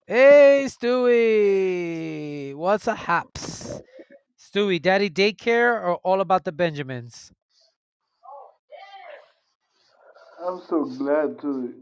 Hey, 0.06 0.66
Stewie. 0.68 2.54
What's 2.56 2.86
a 2.86 2.94
haps? 2.94 3.82
Stewie, 4.38 4.82
Daddy 4.82 5.10
daycare 5.10 5.74
or 5.74 5.96
all 6.04 6.20
about 6.20 6.44
the 6.44 6.52
Benjamins? 6.52 7.32
I'm 10.47 10.60
so 10.69 10.85
glad 10.85 11.40
to 11.43 11.74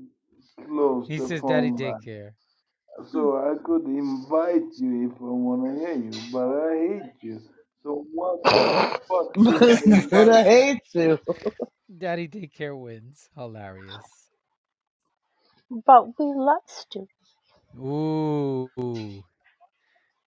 close 0.66 1.08
He 1.08 1.18
the 1.18 1.30
says 1.30 1.42
Daddy 1.42 1.70
phone 1.70 1.80
line 1.80 2.02
daycare. 2.02 2.32
so 3.12 3.36
I 3.38 3.54
could 3.64 3.86
invite 3.86 4.72
you 4.78 5.10
if 5.10 5.20
I 5.20 5.24
want 5.24 5.64
to 5.64 5.80
hear 5.80 5.94
you, 5.96 6.12
but 6.32 6.48
I 6.48 6.76
hate 6.78 7.14
you. 7.22 7.40
So 7.84 8.06
what 8.14 8.40
the 8.44 8.72
fuck 9.08 9.36
you 9.36 9.62
but 10.12 10.28
I 10.30 10.42
invite? 10.42 10.44
hate 10.44 10.82
you. 10.94 11.18
Daddy 11.98 12.28
daycare 12.28 12.78
wins. 12.78 13.30
Hilarious. 13.36 14.30
But 15.86 16.18
we 16.18 16.26
love 16.34 16.62
Stu. 16.66 17.08
Ooh. 17.78 19.24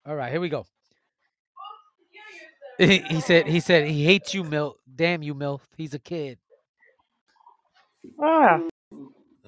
All 0.06 0.16
right, 0.16 0.32
here 0.32 0.42
we 0.42 0.50
go. 0.50 0.68
he 2.78 3.00
he 3.10 3.22
said 3.22 3.48
he 3.48 3.60
said 3.62 3.88
he 3.88 4.06
hates 4.06 4.34
you, 4.34 4.44
Milt. 4.44 4.80
Damn 4.96 5.24
you, 5.24 5.34
Milt. 5.36 5.62
He's 5.78 5.94
a 5.94 6.00
kid. 6.00 6.40
Ah, 8.22 8.60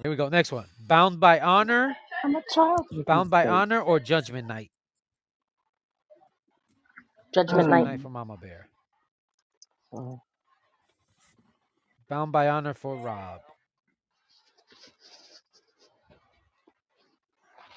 Here 0.01 0.11
we 0.11 0.15
go. 0.15 0.29
Next 0.29 0.51
one. 0.51 0.65
Bound 0.87 1.19
by 1.19 1.39
honor. 1.39 1.95
I'm 2.23 2.35
a 2.35 2.41
child. 2.53 2.85
Bound 3.05 3.29
by 3.29 3.47
honor 3.47 3.81
or 3.81 3.99
judgment 3.99 4.47
night. 4.47 4.71
Judgment 7.33 7.63
Judgment 7.63 7.69
night. 7.69 7.91
night 7.91 8.01
for 8.01 8.09
Mama 8.09 8.37
Bear. 8.37 8.69
Mm. 9.93 10.19
Bound 12.09 12.31
by 12.31 12.49
honor 12.49 12.73
for 12.73 12.95
Rob. 12.97 13.41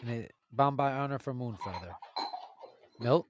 And 0.03 0.11
it, 0.11 0.33
bound 0.53 0.77
by 0.77 0.93
honor 0.93 1.19
for 1.19 1.35
Moonfeather. 1.35 1.93
Milt. 3.01 3.27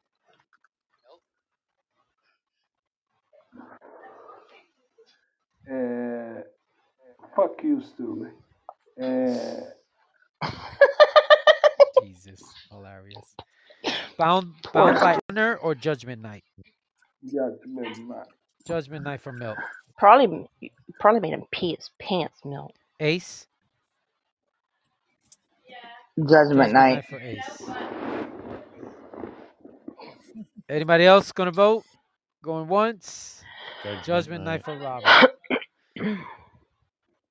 Uh, 5.70 6.42
fuck 7.36 7.62
you, 7.62 7.82
Stewie. 7.82 8.30
Uh, 9.02 9.60
Jesus, 11.92 12.56
hilarious. 12.70 13.36
Bound 14.18 14.54
bound 14.72 15.00
by 15.00 15.18
honor 15.30 15.56
or 15.56 15.74
judgment 15.74 16.22
night. 16.22 16.44
judgment 17.24 17.98
night. 18.08 18.26
Judgment 18.66 19.04
night 19.04 19.20
for 19.22 19.32
Milt. 19.32 19.60
Probably, 19.98 20.48
probably 21.00 21.20
made 21.20 21.34
him 21.34 21.44
pee 21.52 21.76
his 21.76 21.90
pants, 22.00 22.40
Milt. 22.44 22.74
Ace. 23.00 23.46
Judgment 26.18 26.72
night. 26.72 27.04
for 27.08 27.20
Ace. 27.20 27.72
Anybody 30.68 31.06
else 31.06 31.32
gonna 31.32 31.52
vote? 31.52 31.84
Going 32.42 32.68
once. 32.68 33.46
Judgment 33.84 34.04
Judgment 34.04 34.44
night. 34.44 34.44
night 34.44 34.64
for 34.64 34.76
Robert. 34.76 35.18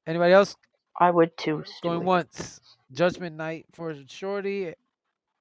Anybody 0.07 0.33
else 0.33 0.57
I 0.99 1.11
would 1.11 1.37
too, 1.37 1.63
going 1.83 2.05
once? 2.05 2.61
Judgment 2.93 3.37
night 3.37 3.65
for 3.73 3.95
Shorty, 4.07 4.73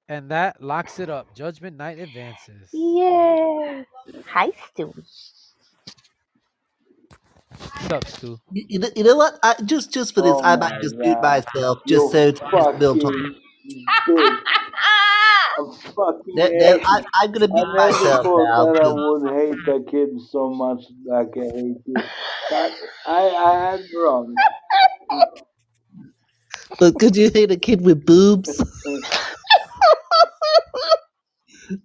and 0.09 0.31
that 0.31 0.61
locks 0.63 0.99
it 0.99 1.09
up. 1.09 1.33
Judgment 1.35 1.77
night 1.77 1.99
advances. 1.99 2.71
Yeah. 2.73 3.83
Hi, 4.27 4.49
Stewie. 4.51 5.05
What's 7.79 7.91
up, 7.91 8.07
Stu? 8.07 8.39
You, 8.51 8.65
you 8.69 8.79
know, 8.79 8.89
you 8.95 9.03
know 9.03 9.17
what? 9.17 9.39
I, 9.43 9.55
just 9.65 9.93
just 9.93 10.15
for 10.15 10.21
this, 10.21 10.39
Oh 10.39 10.43
I 10.43 10.57
might 10.57 10.81
just 10.81 10.95
mute 11.03 11.19
god. 11.19 11.21
myself 11.21 11.79
You 11.85 11.87
just 11.87 12.11
so 12.11 12.31
to 12.33 12.39
just 12.51 12.79
build 12.79 13.05
on. 13.05 13.13
fucking. 13.13 13.35
I'm 15.57 15.71
fucking 15.73 16.35
No, 16.35 16.49
no, 16.55 16.79
I, 16.85 17.01
I'm 17.21 17.31
gonna 17.33 17.47
I 17.51 17.53
mute 17.53 17.67
myself 17.75 18.27
now. 18.35 18.67
that 18.67 18.79
I 18.83 18.87
'cause- 18.87 18.95
would 18.95 19.35
hate 19.35 19.65
the 19.65 19.85
kid 19.91 20.09
so 20.31 20.49
much 20.49 20.83
like 21.05 21.33
I 21.37 21.41
hate 21.41 21.83
you. 21.85 21.95
But 22.49 22.73
I, 23.07 23.29
I 23.29 23.71
had 23.71 23.81
wrong. 23.95 24.35
But 26.79 26.99
could 26.99 27.15
you 27.15 27.31
hate 27.33 27.51
a 27.51 27.57
kid 27.57 27.81
with 27.81 28.05
boobs? 28.05 28.61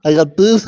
I 0.04 0.14
got 0.14 0.36
boobs. 0.36 0.66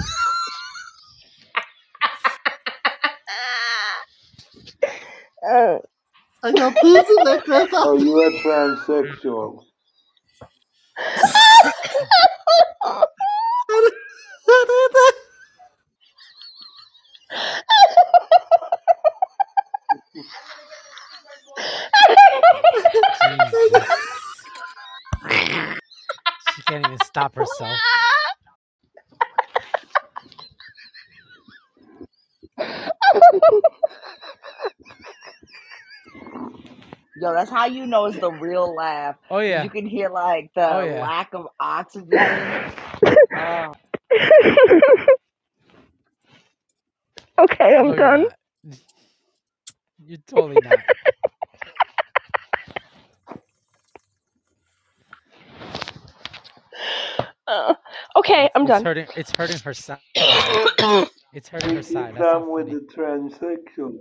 I 6.45 6.53
got 6.53 6.75
boobs 6.83 7.11
in 7.11 7.25
my 7.25 7.41
profile. 7.45 7.89
Oh, 7.89 7.99
you 7.99 8.21
are 8.21 8.31
transsexual. 8.43 9.65
Stop 27.15 27.37
herself. 27.37 27.83
Yo, 37.15 37.35
that's 37.35 37.51
how 37.51 37.67
you 37.67 37.87
know 37.87 38.07
it's 38.07 38.19
the 38.19 38.33
real 38.33 38.75
laugh. 38.75 39.17
Oh 39.31 39.41
yeah. 39.41 39.63
You 39.63 39.71
can 39.71 39.87
hear 39.87 40.11
like 40.11 40.51
the 40.57 40.67
Oh, 40.71 40.81
yeah. 40.81 41.11
lack 41.11 41.35
of 41.35 41.49
oxygen. 41.61 42.43
Oh. 43.35 43.75
okay, 47.41 47.77
I'm 47.77 47.93
No, 47.93 47.97
you're 47.97 48.13
done. 48.13 48.27
You're 50.05 50.19
totally 50.27 50.61
not. 50.61 50.85
Uh, 57.55 57.75
okay, 58.17 58.51
I'm 58.57 58.67
It's 58.67 58.81
done. 58.81 58.83
hurting. 58.83 59.09
It's 59.17 59.33
hurting 59.33 59.61
her 59.61 59.75
side. 59.75 60.01
It's 61.33 61.49
hurting 61.49 61.73
her 61.73 61.83
You 61.83 61.83
side. 61.83 62.15
keep 62.15 62.17
That's 62.17 62.33
not 62.33 62.49
with 62.51 62.71
funny. 62.71 62.73
the 62.73 62.81
transsexual. 62.97 63.99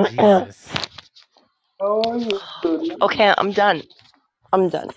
Jesus. 0.00 0.80
How 1.80 2.02
are 2.02 2.18
you 2.18 2.42
doing? 2.62 3.02
okay, 3.02 3.34
I'm 3.38 3.52
done. 3.52 3.84
I'm 4.52 4.68
done. 4.70 4.90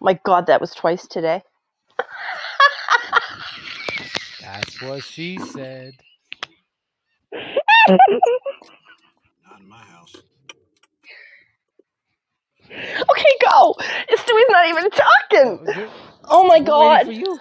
My 0.00 0.14
God, 0.24 0.46
that 0.48 0.60
was 0.60 0.72
twice 0.74 1.06
today. 1.08 1.42
That's 4.40 4.80
what 4.80 5.04
she 5.04 5.38
said. 5.40 5.94
Not 9.48 9.60
in 9.60 9.68
my 9.68 9.82
house. 9.84 10.22
Okay, 12.84 13.34
go. 13.50 13.74
Stewie's 14.16 14.46
not 14.50 14.68
even 14.68 14.90
Oh, 15.44 15.58
talking. 15.60 15.74
Oh 16.28 16.46
my 16.46 16.60
we're 16.60 16.72
waiting 16.72 16.98
God. 16.98 17.00
for 17.00 17.12
you. 17.12 17.40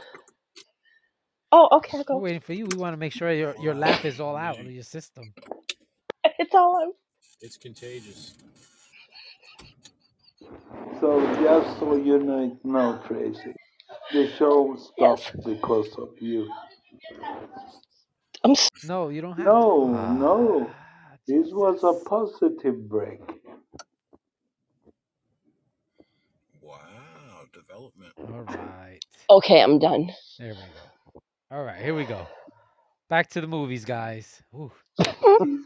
Oh, 1.51 1.69
okay, 1.77 2.03
We're 2.11 2.19
waiting 2.21 2.41
for 2.41 2.53
you. 2.53 2.67
We 2.67 2.77
want 2.77 2.93
to 2.93 2.97
make 2.97 3.13
sure 3.13 3.31
your 3.33 3.55
your 3.57 3.75
laugh 3.75 4.05
is 4.05 4.19
all 4.21 4.35
out 4.37 4.59
of 4.59 4.71
your 4.71 4.83
system. 4.83 5.33
It's 6.39 6.53
all 6.55 6.77
out. 6.83 6.93
It's 7.41 7.57
contagious. 7.57 8.35
So 11.01 11.21
just 11.41 11.79
so 11.79 11.95
you 11.95 12.19
know, 12.19 12.59
know 12.63 13.01
Tracy, 13.07 13.53
The 14.13 14.31
show 14.37 14.77
stopped 14.77 15.31
because 15.45 15.89
of 15.97 16.09
you. 16.21 16.49
I'm 18.43 18.51
s- 18.51 18.69
No, 18.83 19.09
you 19.09 19.21
don't 19.21 19.37
have 19.37 19.59
No, 19.67 19.67
to. 19.67 19.97
no. 20.07 20.71
Ah, 20.71 21.17
This 21.27 21.47
was 21.51 21.83
a 21.83 21.93
positive 22.09 22.89
break. 22.89 23.21
Wow, 26.61 27.45
development. 27.53 28.13
All 28.31 28.41
right. 28.43 28.99
okay. 29.29 29.61
I'm 29.61 29.79
done. 29.79 30.11
There 30.39 30.49
we 30.49 30.55
go. 30.55 31.21
All 31.51 31.63
right, 31.63 31.81
here 31.81 31.93
we 31.95 32.05
go. 32.05 32.27
Back 33.09 33.29
to 33.31 33.41
the 33.41 33.47
movies, 33.47 33.85
guys. 33.85 34.41
Ooh. 34.55 34.71
He's 34.97 35.07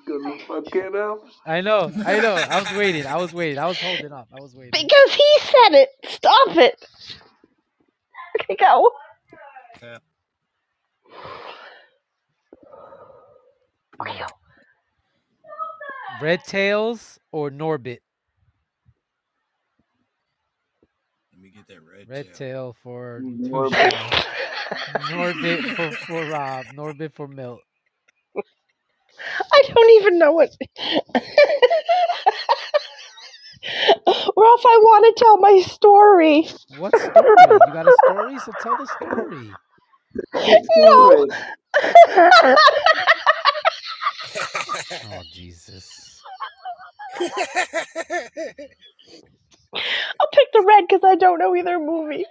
gonna 0.07 0.38
fuck 0.45 0.76
it 0.76 0.95
up. 0.95 1.19
I 1.45 1.61
know, 1.61 1.91
I 2.06 2.19
know. 2.19 2.36
I 2.36 2.60
was 2.60 2.77
waiting. 2.77 3.06
I 3.06 3.15
was 3.15 3.34
waiting. 3.34 3.57
I 3.57 3.65
was 3.65 3.80
holding 3.80 4.11
up. 4.11 4.27
I 4.38 4.41
was 4.41 4.53
waiting. 4.56 4.72
Because 4.72 5.14
he 5.14 5.40
said 5.40 5.73
it. 5.80 5.90
Stop 6.06 6.57
it. 6.57 6.86
Okay, 8.41 8.56
go. 8.60 8.91
Cap. 9.80 10.03
Okay, 14.02 14.19
go. 14.19 14.26
Red 16.22 16.44
Tails 16.44 17.19
or 17.31 17.49
Norbit? 17.49 17.99
Let 21.31 21.41
me 21.41 21.49
get 21.49 21.59
that 21.70 21.80
red, 21.84 22.10
Red 22.10 22.26
tail. 22.26 22.36
Tail 22.36 22.76
for 22.84 23.22
Norbit. 23.24 23.94
Norbit 25.10 25.64
for, 25.76 25.91
for 26.06 26.26
Rob. 26.26 26.66
Norbit 26.76 27.14
for 27.14 27.28
Milt. 27.28 27.62
I 29.52 29.62
don't 29.68 29.90
even 30.02 30.20
know 30.20 30.32
what. 30.34 30.50
Ralph, 34.08 34.66
I 34.66 34.80
want 34.82 35.06
to 35.06 35.14
tell 35.24 35.38
my 35.38 35.62
story. 35.62 36.48
What 36.78 36.98
story? 36.98 37.60
You 37.68 37.74
got 37.74 37.88
a 37.88 37.91
story? 38.06 38.40
So 38.40 38.52
tell 38.60 38.76
the 38.76 38.88
story. 38.88 39.60
No. 40.78 41.28
Oh 45.06 45.24
Jesus. 45.32 46.22
I'll 49.74 50.30
pick 50.34 50.48
the 50.54 50.64
red 50.68 50.86
because 50.90 51.02
I 51.04 51.16
don't 51.16 51.40
know 51.40 51.56
either 51.56 51.80
movie. 51.80 52.26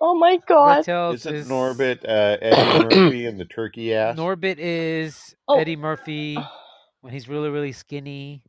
Oh 0.00 0.14
my 0.18 0.38
god. 0.48 0.84
Tails 0.84 1.26
Isn't 1.26 1.34
is 1.34 1.48
Norbit 1.48 2.04
uh, 2.04 2.38
Eddie 2.40 2.84
Murphy 2.84 3.26
and 3.26 3.38
the 3.40 3.44
turkey 3.44 3.94
ass? 3.94 4.16
Norbit 4.16 4.56
is 4.58 5.34
Oh. 5.48 5.58
Eddie 5.58 5.76
Murphy 5.76 6.38
when 7.00 7.12
he's 7.12 7.28
really 7.28 7.50
really 7.50 7.72
skinny. 7.72 8.42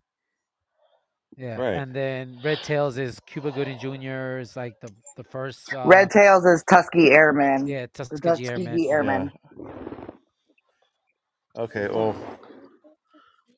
Yeah, 1.38 1.56
Right. 1.58 1.76
and 1.76 1.94
then 1.94 2.40
Red 2.44 2.60
Tails 2.64 2.98
is 2.98 3.20
Cuba 3.26 3.52
Gooding 3.52 3.80
Jr. 3.80 4.40
is 4.40 4.56
like 4.56 4.80
the 4.82 4.90
the 5.18 5.24
first. 5.24 5.74
Uh, 5.74 5.84
Red 5.86 6.10
Tails 6.12 6.46
is 6.46 6.64
Tusky 6.70 7.12
Airman. 7.12 7.66
Yeah, 7.68 7.88
The 7.94 8.04
Tuskegee 8.06 8.48
Airmen. 8.48 8.66
Tuskegee 8.66 8.90
Airmen. 8.92 9.32
Okay, 11.58 11.88
well, 11.90 12.16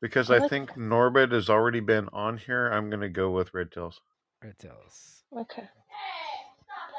because 0.02 0.32
I 0.32 0.48
think 0.48 0.72
Norbit 0.74 1.32
has 1.32 1.50
already 1.50 1.80
been 1.80 2.10
on 2.14 2.38
here, 2.38 2.68
I'm 2.70 2.90
gonna 2.90 3.10
go 3.10 3.32
with 3.32 3.54
Red 3.54 3.72
Tails. 3.72 4.02
Red 4.44 4.60
Tails. 4.60 5.24
Okay. 5.38 5.64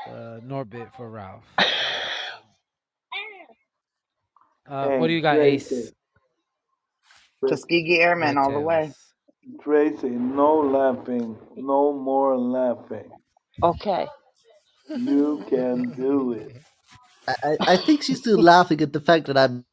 Uh, 0.08 0.40
Norbit 0.44 0.94
for 0.96 1.10
Ralph. 1.10 1.44
Uh, 4.66 4.96
what 4.96 5.08
do 5.08 5.12
you 5.12 5.20
got, 5.20 5.34
Tracy. 5.34 5.76
Ace? 5.76 5.92
Tuskegee 7.46 8.00
Airmen 8.00 8.38
all 8.38 8.50
the 8.50 8.60
way. 8.60 8.92
Tracy, 9.62 10.08
no 10.08 10.56
laughing. 10.60 11.36
No 11.56 11.92
more 11.92 12.38
laughing. 12.38 13.10
Okay. 13.62 14.06
You 14.88 15.44
can 15.50 15.92
do 15.92 16.32
it. 16.32 16.56
I, 17.28 17.34
I 17.44 17.56
I 17.72 17.76
think 17.76 18.02
she's 18.02 18.18
still 18.20 18.40
laughing 18.40 18.80
at 18.80 18.92
the 18.92 19.00
fact 19.00 19.26
that 19.26 19.36
I'm. 19.36 19.64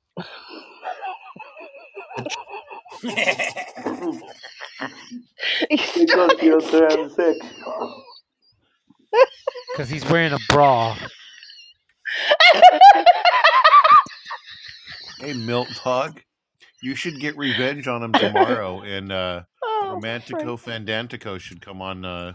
Because 5.69 6.41
you're 6.41 6.59
transsexual. 6.61 8.01
Because 9.71 9.89
he's 9.89 10.07
wearing 10.09 10.33
a 10.33 10.39
bra. 10.49 10.97
Hey, 15.19 15.33
Milt 15.33 15.69
Hog, 15.69 16.21
you 16.81 16.95
should 16.95 17.19
get 17.19 17.37
revenge 17.37 17.87
on 17.87 18.01
him 18.03 18.13
tomorrow, 18.13 18.81
and 18.81 19.11
uh, 19.11 19.43
Oh, 19.83 19.93
Romantico 19.95 20.57
Fandantico 20.57 21.39
should 21.39 21.61
come 21.61 21.81
on 21.81 22.05
uh, 22.05 22.33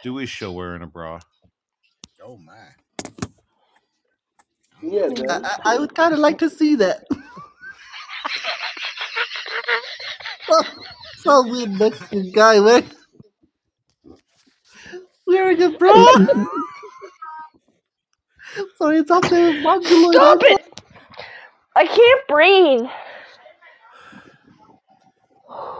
Stewie's 0.00 0.28
show 0.28 0.52
wearing 0.52 0.82
a 0.82 0.86
bra. 0.86 1.20
Oh 2.22 2.36
my. 2.38 2.54
Yeah, 4.82 5.08
I, 5.28 5.38
I, 5.38 5.74
I 5.74 5.78
would 5.78 5.94
kind 5.94 6.12
of 6.12 6.18
like 6.18 6.38
to 6.38 6.50
see 6.50 6.74
that. 6.76 7.04
Some 11.26 11.50
weird 11.50 11.72
Mexican 11.72 12.30
guy 12.30 12.60
wearing, 12.60 12.84
wearing 15.26 15.60
a 15.60 15.70
bra. 15.70 16.14
Sorry, 18.78 18.98
it's 18.98 19.10
up 19.10 19.28
there 19.28 19.52
with 19.52 19.62
Mongoloid. 19.62 20.14
Stop 20.14 20.38
it! 20.42 20.80
I 21.74 21.86
can't 21.86 22.28
breathe. 22.28 22.88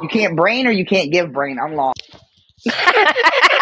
You 0.02 0.08
can't 0.08 0.36
brain 0.36 0.66
or 0.66 0.72
you 0.72 0.84
can't 0.84 1.12
give 1.12 1.32
brain. 1.32 1.58
I'm 1.58 1.74
lost. 1.74 2.02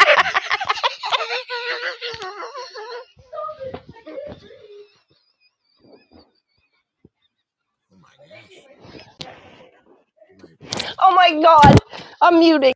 Oh 11.04 11.14
my 11.14 11.42
god. 11.42 11.78
I'm 12.22 12.40
muting. 12.40 12.74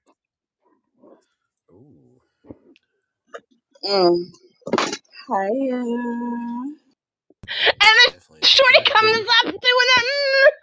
Ooh. 1.72 2.20
Mm. 3.84 4.16
Hiya. 5.28 5.76
And 5.76 6.76
then 7.82 7.90
Definitely. 8.09 8.40
Shorty 8.44 8.84
comes 8.84 9.28
up 9.44 9.46
doing 9.46 9.90
it. 9.98 10.55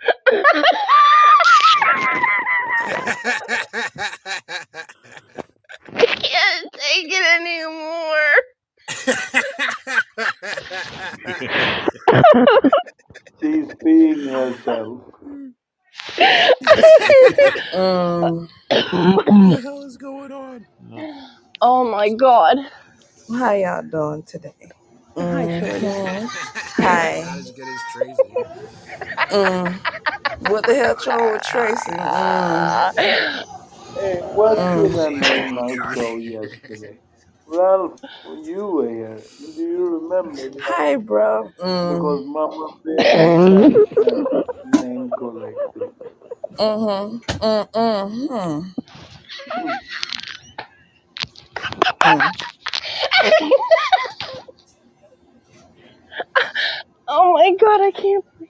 I 5.97 6.05
can't 6.21 6.73
take 6.73 7.07
it 7.09 7.41
anymore. 7.41 8.33
she's 13.41 13.73
being 13.83 14.27
herself. 14.27 15.01
Mm. 17.73 18.49
what 19.27 19.49
the 19.49 19.61
hell 19.61 19.83
is 19.83 19.97
going 19.97 20.31
on? 20.31 20.65
oh 21.61 21.89
my 21.91 22.09
god. 22.13 22.57
How 23.29 23.53
y'all 23.53 23.83
doing 23.83 24.23
today? 24.23 24.55
Hi, 25.29 25.49
Shorty. 25.49 25.87
Mhm. 25.87 26.31
Hi. 26.79 27.29
As 27.39 27.51
good 27.51 27.69
as 27.69 27.83
Tracy. 27.83 28.39
Mm. 29.31 29.81
What 30.39 30.65
the 30.65 30.75
hell 30.75 30.95
wrong 31.07 31.33
with 31.33 31.43
Tracy? 31.43 31.91
Mm. 31.91 33.45
Hey, 33.95 34.21
what 34.33 34.57
Mm. 34.57 34.73
did 34.73 34.97
I 34.97 35.09
name 35.09 35.53
my 35.55 35.77
show 35.93 36.17
yesterday? 36.17 36.99
Ralph, 37.47 37.99
you 38.43 38.67
were 38.67 38.89
here. 38.89 39.23
Do 39.55 39.61
you 39.61 39.99
remember? 39.99 40.43
Hi, 40.61 40.97
bro. 40.97 41.53
Mm. 41.59 41.87
Because 41.87 42.25
Mama 42.25 42.69
Bear 42.85 43.05
name 44.87 45.11
collected. 45.17 45.91
Mm-hmm. 46.57 47.17
Mm-hmm. 47.37 48.71
Mm. 52.03 52.31
oh 57.07 57.33
my 57.33 57.55
god, 57.59 57.81
I 57.81 57.91
can't 57.91 58.25
breathe. 58.37 58.49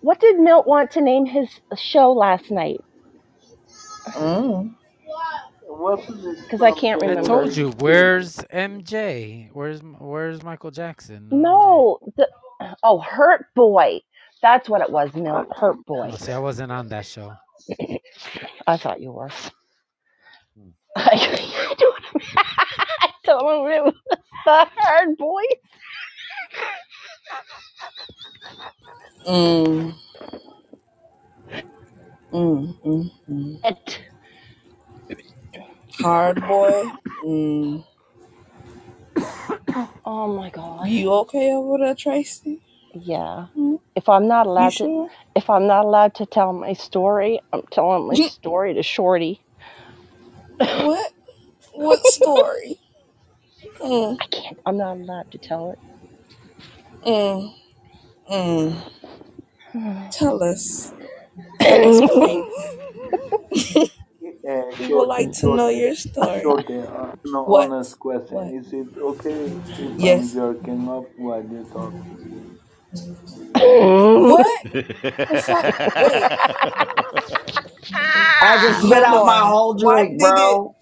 What 0.00 0.20
did 0.20 0.38
Milt 0.38 0.66
want 0.66 0.92
to 0.92 1.00
name 1.00 1.26
his 1.26 1.48
show 1.76 2.12
last 2.12 2.50
night? 2.50 2.80
Mm. 4.12 4.74
Wasn't 5.66 6.24
it 6.24 6.38
Because 6.42 6.62
I 6.62 6.70
can't 6.70 7.00
something 7.00 7.10
I 7.10 7.20
remember. 7.20 7.28
told 7.28 7.56
you. 7.56 7.70
Where's 7.78 8.36
MJ? 8.52 9.50
Where's 9.52 9.80
Where's 9.82 10.42
Michael 10.42 10.70
Jackson? 10.70 11.28
No, 11.30 11.98
the 12.16 12.28
oh, 12.82 12.98
Hurt 12.98 13.46
Boy. 13.54 14.00
That's 14.42 14.68
what 14.68 14.82
it 14.82 14.90
was, 14.90 15.14
Milt. 15.14 15.48
Hurt 15.56 15.84
Boy. 15.86 16.12
Oh, 16.12 16.16
see, 16.16 16.32
I 16.32 16.38
wasn't 16.38 16.72
on 16.72 16.88
that 16.88 17.06
show. 17.06 17.34
I 18.66 18.76
thought 18.78 19.00
you 19.00 19.12
were. 19.12 19.30
I 20.96 21.74
don't. 21.78 22.24
I 22.36 23.10
don't 23.24 23.44
know 23.44 23.62
what 23.62 23.72
it 23.72 23.84
was. 23.84 23.94
The 24.46 24.68
Hurt 24.76 25.18
Boy. 25.18 25.42
Mm. 29.26 29.94
Mm. 32.32 32.74
Mm. 32.84 33.10
Mm. 33.30 33.60
It. 33.64 34.00
Hard 36.00 36.40
boy. 36.46 36.84
Mm. 37.24 37.84
Oh 40.06 40.28
my 40.34 40.50
god. 40.50 40.88
You 40.88 41.12
okay 41.14 41.52
over 41.52 41.78
there, 41.78 41.94
Tracy? 41.94 42.62
Yeah. 42.94 43.48
Hmm? 43.54 43.76
If 43.96 44.08
I'm 44.08 44.28
not 44.28 44.46
You 44.56 44.70
allowed 44.70 44.76
to 44.76 44.88
sure? 44.88 45.10
if 45.36 45.50
I'm 45.50 45.66
not 45.68 45.84
allowed 45.86 46.14
to 46.16 46.26
tell 46.26 46.52
my 46.52 46.74
story, 46.74 47.40
I'm 47.52 47.62
telling 47.72 48.08
my 48.08 48.18
story 48.20 48.74
to 48.74 48.82
Shorty. 48.84 49.42
What? 50.72 51.12
What 51.72 52.06
story? 52.06 52.80
Mm, 53.80 54.18
I 54.20 54.26
can't 54.32 54.58
I'm 54.66 54.78
not 54.78 54.94
allowed 54.98 55.30
to 55.32 55.38
tell 55.38 55.72
it. 55.72 55.78
mm, 57.06 57.54
mm. 58.30 58.92
Tell 60.10 60.42
us. 60.42 60.92
Tell 61.60 62.06
please. 62.08 62.76
Uh, 64.48 64.72
We 64.78 64.88
would 64.88 65.06
like 65.06 65.30
Shorty, 65.30 65.40
to 65.40 65.48
know 65.48 65.68
your 65.68 65.94
story. 65.96 66.42
Shorty, 66.42 66.78
uh, 66.80 67.12
no 67.24 67.46
What? 67.46 67.70
honest 67.70 67.98
question. 67.98 68.38
What? 68.38 68.54
Is 68.54 68.72
it 68.72 68.88
okay 68.98 69.60
if 69.78 70.02
I'm 70.02 70.30
Yes. 70.30 70.34
jerking 70.34 70.88
off 70.88 71.06
while 71.16 71.42
you 71.44 71.66
talk? 71.72 71.94
What? 74.14 74.62
The 75.28 75.36
fuck? 75.38 75.66
Wait. 75.98 76.30
I 78.40 78.58
just 78.60 78.82
spit 78.82 79.02
Hold 79.02 79.04
out 79.04 79.24
my 79.24 79.40
on. 79.40 79.46
whole 79.46 79.74
Why 79.78 80.04
drink, 80.04 80.18
did 80.18 80.38
it? 80.38 80.58
bro. 80.58 80.76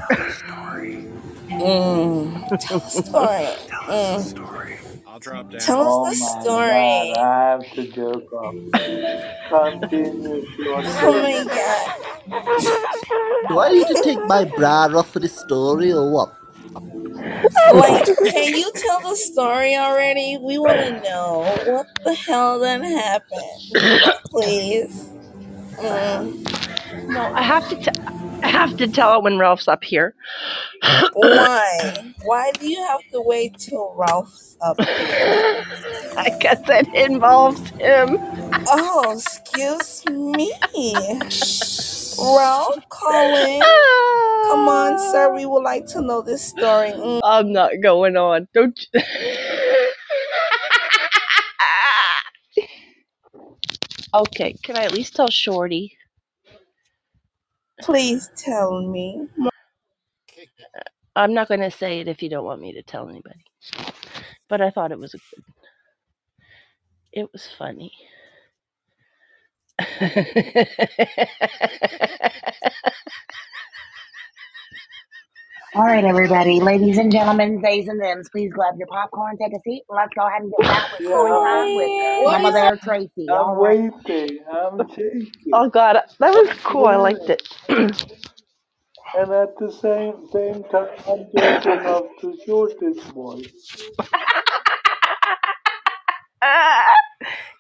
Mm, 1.52 2.48
tell 2.60 2.80
the 2.80 2.90
story. 2.90 3.58
Mm. 3.88 4.36
I'll 5.06 5.20
drop 5.20 5.52
down. 5.52 5.62
Tell 5.62 5.82
Oh 5.82 6.06
us 6.06 6.10
the 6.10 6.16
my 6.16 6.42
story. 6.42 6.66
god, 6.66 7.10
I 7.18 7.52
have 7.52 7.74
to 7.76 7.86
jerk 7.86 8.32
off. 8.34 8.56
Continue, 9.50 10.48
Oh 11.02 11.14
Shorty. 11.14 11.20
my 11.22 11.46
god. 11.54 11.92
Do 13.48 13.60
I 13.60 13.70
need 13.70 13.88
to 13.88 13.98
take 13.98 14.26
my 14.26 14.46
bra 14.46 14.86
off 14.96 15.12
for 15.12 15.20
the 15.20 15.30
story 15.30 15.92
or 15.94 16.12
what? 16.12 16.30
Like, 17.70 18.06
can 18.26 18.56
you 18.56 18.72
tell 18.76 19.02
the 19.02 19.16
story 19.18 19.76
already? 19.76 20.38
We 20.42 20.60
want 20.60 20.82
to 20.82 20.92
know 20.92 21.60
what 21.64 21.88
the 22.06 22.16
hell 22.16 22.60
then 22.60 22.84
happened. 22.84 23.62
Please. 24.32 25.12
Mm. 25.80 26.28
No, 27.08 27.32
I 27.34 27.44
have 27.44 27.68
to 27.70 27.78
t- 27.78 27.92
I 28.42 28.48
have 28.48 28.78
to 28.78 28.88
tell 28.88 29.18
it 29.18 29.24
when 29.24 29.38
Ralph's 29.38 29.68
up 29.68 29.84
here. 29.84 30.14
Why? 31.14 32.14
Why 32.24 32.52
do 32.60 32.68
you 32.70 32.82
have 32.88 33.02
to 33.12 33.22
wait 33.22 33.58
till 33.58 33.94
Ralph's 33.98 34.56
up 34.62 34.80
here? 34.80 34.88
I 36.18 36.38
guess 36.40 36.62
it 36.68 36.88
involves 36.94 37.70
him. 37.72 38.18
Oh, 38.68 39.12
excuse 39.14 40.06
me. 40.08 40.52
Ralph 42.20 42.84
calling. 42.90 43.62
Come 44.50 44.68
on, 44.68 44.98
sir. 45.12 45.34
We 45.36 45.46
would 45.46 45.64
like 45.64 45.86
to 45.88 46.02
know 46.02 46.22
this 46.22 46.44
story. 46.44 46.92
Mm. 46.92 47.20
I'm 47.24 47.52
not 47.54 47.72
going 47.82 48.18
on. 48.18 48.48
Don't 48.54 48.80
you- 48.94 49.02
Okay, 54.12 54.56
can 54.64 54.76
I 54.76 54.86
at 54.86 54.94
least 54.94 55.16
tell 55.16 55.30
Shorty? 55.30 55.96
Please 57.82 58.30
tell 58.38 58.82
me. 58.82 59.28
I'm 61.16 61.34
not 61.34 61.48
going 61.50 61.62
to 61.62 61.72
say 61.72 62.02
it 62.02 62.10
if 62.10 62.24
you 62.24 62.30
don't 62.30 62.46
want 62.46 62.62
me 62.62 62.74
to 62.74 62.84
tell 62.84 63.10
anybody. 63.10 63.44
But 64.50 64.62
I 64.62 64.72
thought 64.72 64.92
it 64.94 65.00
was 65.00 65.14
a 65.16 65.20
good. 65.20 65.44
It 67.14 67.30
was 67.34 67.48
funny. 67.58 67.94
All 75.76 75.84
right, 75.84 76.04
everybody, 76.04 76.60
ladies 76.60 76.98
and 76.98 77.12
gentlemen, 77.12 77.62
days 77.62 77.88
and 77.88 78.02
thems, 78.02 78.28
please 78.30 78.52
grab 78.52 78.74
your 78.78 78.88
popcorn, 78.88 79.38
take 79.38 79.54
a 79.54 79.60
seat, 79.62 79.84
and 79.88 79.96
let's 79.98 80.12
go 80.16 80.26
ahead 80.28 80.42
and 80.42 80.52
get 80.52 80.68
back 80.68 80.84
with 80.92 81.08
story 81.08 81.30
time 81.32 81.76
with 81.76 82.26
What 82.26 82.42
Mama 82.42 82.50
is 82.50 82.54
Bear 82.56 82.80
Tracy. 82.84 83.28
I'm 83.30 83.56
right. 83.56 83.92
waiting. 84.06 84.40
I'm 84.52 84.90
shaking. 84.90 85.54
oh 85.54 85.70
God, 85.70 85.98
that 86.20 86.32
was 86.32 86.50
cool. 86.64 86.86
I 86.86 86.96
liked 86.98 87.30
it. 87.30 87.44
And 89.16 89.32
at 89.32 89.58
the 89.58 89.72
same 89.72 90.28
same 90.34 90.64
time, 90.66 90.88
I'm 91.08 91.26
jerking 91.38 91.86
off 91.86 92.08
to 92.22 92.38
Shorty's 92.46 93.02
voice. 93.14 93.90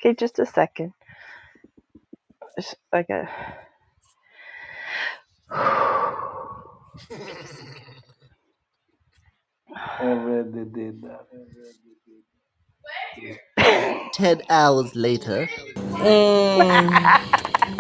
okay, 0.03 0.14
just 0.18 0.40
a 0.40 0.45
second. 0.45 0.94
Just 2.57 2.76
like 2.94 3.10
a. 3.10 3.27
Already 9.99 10.65
did 10.65 11.03
that. 11.03 11.27
Ten 14.13 14.41
hours 14.49 14.95
later. 14.95 15.49
Mm. 15.87 17.13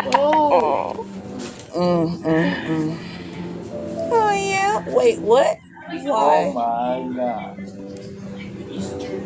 Oh. 0.05 1.05
Mm, 1.75 2.21
mm, 2.23 2.65
mm. 2.65 2.99
Oh, 3.97 4.31
yeah. 4.31 4.79
Wait, 4.95 5.21
what? 5.21 5.57
Oh 6.11 6.45
Why? 6.45 6.45
my 6.45 7.09
god. 7.15 7.57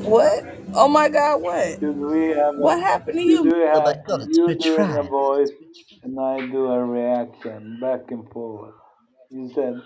What? 0.04 0.44
Oh 0.76 0.88
my 0.90 1.10
God, 1.10 1.42
what? 1.42 1.80
Should 1.80 1.98
we 1.98 2.30
have 2.30 2.56
What 2.56 2.80
a, 2.80 2.82
happened 2.82 3.18
to 3.20 3.24
should 3.24 3.44
you? 3.44 3.50
we 3.52 3.60
Oh 3.74 3.82
my 3.82 3.94
have 3.94 3.98
god, 4.08 4.24
it's 4.24 4.40
you 4.40 4.56
doing 4.64 4.96
a 4.96 5.04
tried. 5.04 5.04
voice 5.04 5.52
and 6.04 6.20
I 6.20 6.42
do 6.42 6.68
a 6.68 6.84
reaction 6.86 7.80
back 7.82 8.12
and 8.12 8.30
forward? 8.32 8.74
You 9.32 9.52
said, 9.56 9.82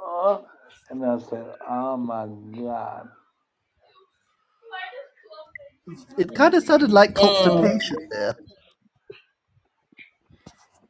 oh, 0.00 0.46
and 0.90 1.04
I 1.04 1.18
said, 1.18 1.46
oh 1.68 1.96
my 1.98 2.26
god. 2.62 3.08
It 6.18 6.34
kind 6.34 6.54
of 6.54 6.64
sounded 6.64 6.92
like 6.92 7.14
Mm. 7.16 7.16
constipation 7.16 7.98
there. 8.10 8.36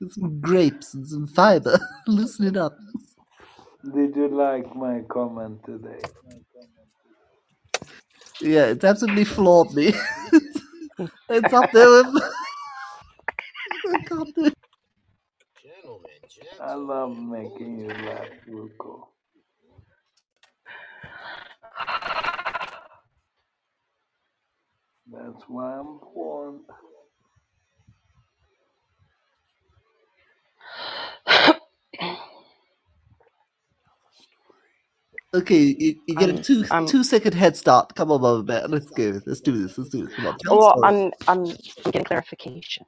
With 0.00 0.12
some 0.14 0.40
grapes 0.40 0.94
and 0.94 1.08
some 1.08 1.26
fiber. 1.28 1.78
Loosen 2.08 2.46
it 2.46 2.56
up. 2.56 2.76
Did 3.94 4.16
you 4.16 4.28
like 4.28 4.74
my 4.76 5.02
comment 5.10 5.60
today? 5.66 6.10
Yeah, 8.40 8.66
it's 8.66 8.84
absolutely 8.84 9.24
floored 9.24 9.72
me. 9.74 9.94
it's 11.30 11.52
up 11.52 11.72
there 11.72 11.90
with. 11.90 12.06
I 13.94 13.98
can't 14.08 14.34
do 14.36 14.46
it. 14.46 14.54
I 16.60 16.74
love 16.74 17.16
making 17.18 17.78
you 17.80 17.94
laugh, 17.94 18.30
Ruko. 18.48 19.08
That's 25.10 25.42
why 25.48 25.78
I'm 25.78 25.98
born. 25.98 26.60
Okay, 35.34 35.58
you, 35.78 36.00
you 36.06 36.14
get 36.14 36.30
a 36.30 36.34
I'm- 36.34 36.42
two 36.42 36.64
I'm- 36.70 36.86
two 36.86 37.04
second 37.04 37.34
head 37.34 37.54
start. 37.56 37.94
Come 37.94 38.10
on, 38.10 38.20
Mama 38.22 38.42
Bear. 38.42 38.66
Let's 38.66 38.86
go. 38.86 39.20
Let's 39.26 39.40
do 39.42 39.62
this. 39.62 39.76
Let's 39.76 39.90
do 39.90 40.06
this. 40.06 40.14
Come 40.16 40.26
on. 40.26 40.38
Tell 40.38 40.58
Well. 40.58 40.84
I'm 40.84 41.12
I'm 41.28 41.44
I'm 41.46 41.54
getting 41.84 42.04
clarification. 42.04 42.86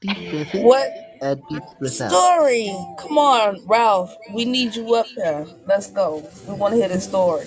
Deep 0.00 0.30
breath 0.30 0.54
in 0.54 0.62
What 0.64 0.90
and 1.22 1.42
deep 1.50 1.62
breath 1.80 2.00
out. 2.00 2.10
story? 2.10 2.68
Come 2.98 3.18
on, 3.18 3.60
Ralph. 3.66 4.16
We 4.34 4.44
need 4.44 4.76
you 4.76 4.94
up 4.94 5.06
here. 5.08 5.46
Let's 5.66 5.90
go. 5.90 6.28
We 6.48 6.54
want 6.54 6.72
to 6.74 6.78
hear 6.80 6.88
this 6.88 7.04
story. 7.04 7.46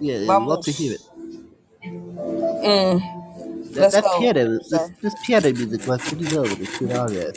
Yeah, 0.00 0.18
we 0.20 0.26
want 0.26 0.62
to 0.64 0.72
hear 0.72 0.94
it. 0.94 1.00
Mm. 2.50 3.00
That, 3.74 3.80
Let's 3.82 3.94
that 3.94 4.04
go, 4.04 4.18
piano, 4.18 4.58
this, 4.70 4.90
this 5.02 5.14
piano 5.26 5.52
music 5.52 5.86
was 5.86 6.02
pretty 6.02 6.26
well 6.34 6.42
with 6.44 6.58
the 6.58 6.66
scenario. 6.66 7.32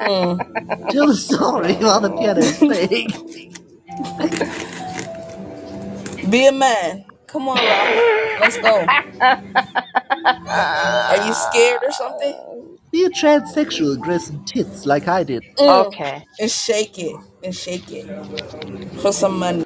Mm. 0.00 0.90
Tell 0.90 1.08
the 1.08 1.16
story 1.16 1.74
while 1.74 2.00
the 2.00 2.10
piano 2.10 2.40
is 2.40 2.58
playing. 2.58 3.08
Be 6.30 6.46
a 6.46 6.52
man. 6.52 7.04
Come 7.28 7.48
on, 7.48 7.56
Ralph. 7.58 8.40
Let's 8.40 8.58
go. 8.58 8.86
Are 10.48 11.18
you 11.26 11.34
scared 11.34 11.82
or 11.84 11.92
something? 11.92 12.78
Be 12.92 13.04
a 13.04 13.10
transsexual, 13.10 14.00
grow 14.00 14.18
some 14.18 14.44
tits 14.46 14.86
like 14.86 15.08
I 15.08 15.24
did. 15.24 15.44
Mm. 15.58 15.86
Okay. 15.86 16.24
And 16.40 16.50
shake 16.50 16.98
it. 16.98 17.16
And 17.44 17.54
shake 17.54 17.92
it. 17.92 18.06
For 19.00 19.12
some 19.12 19.38
money. 19.38 19.64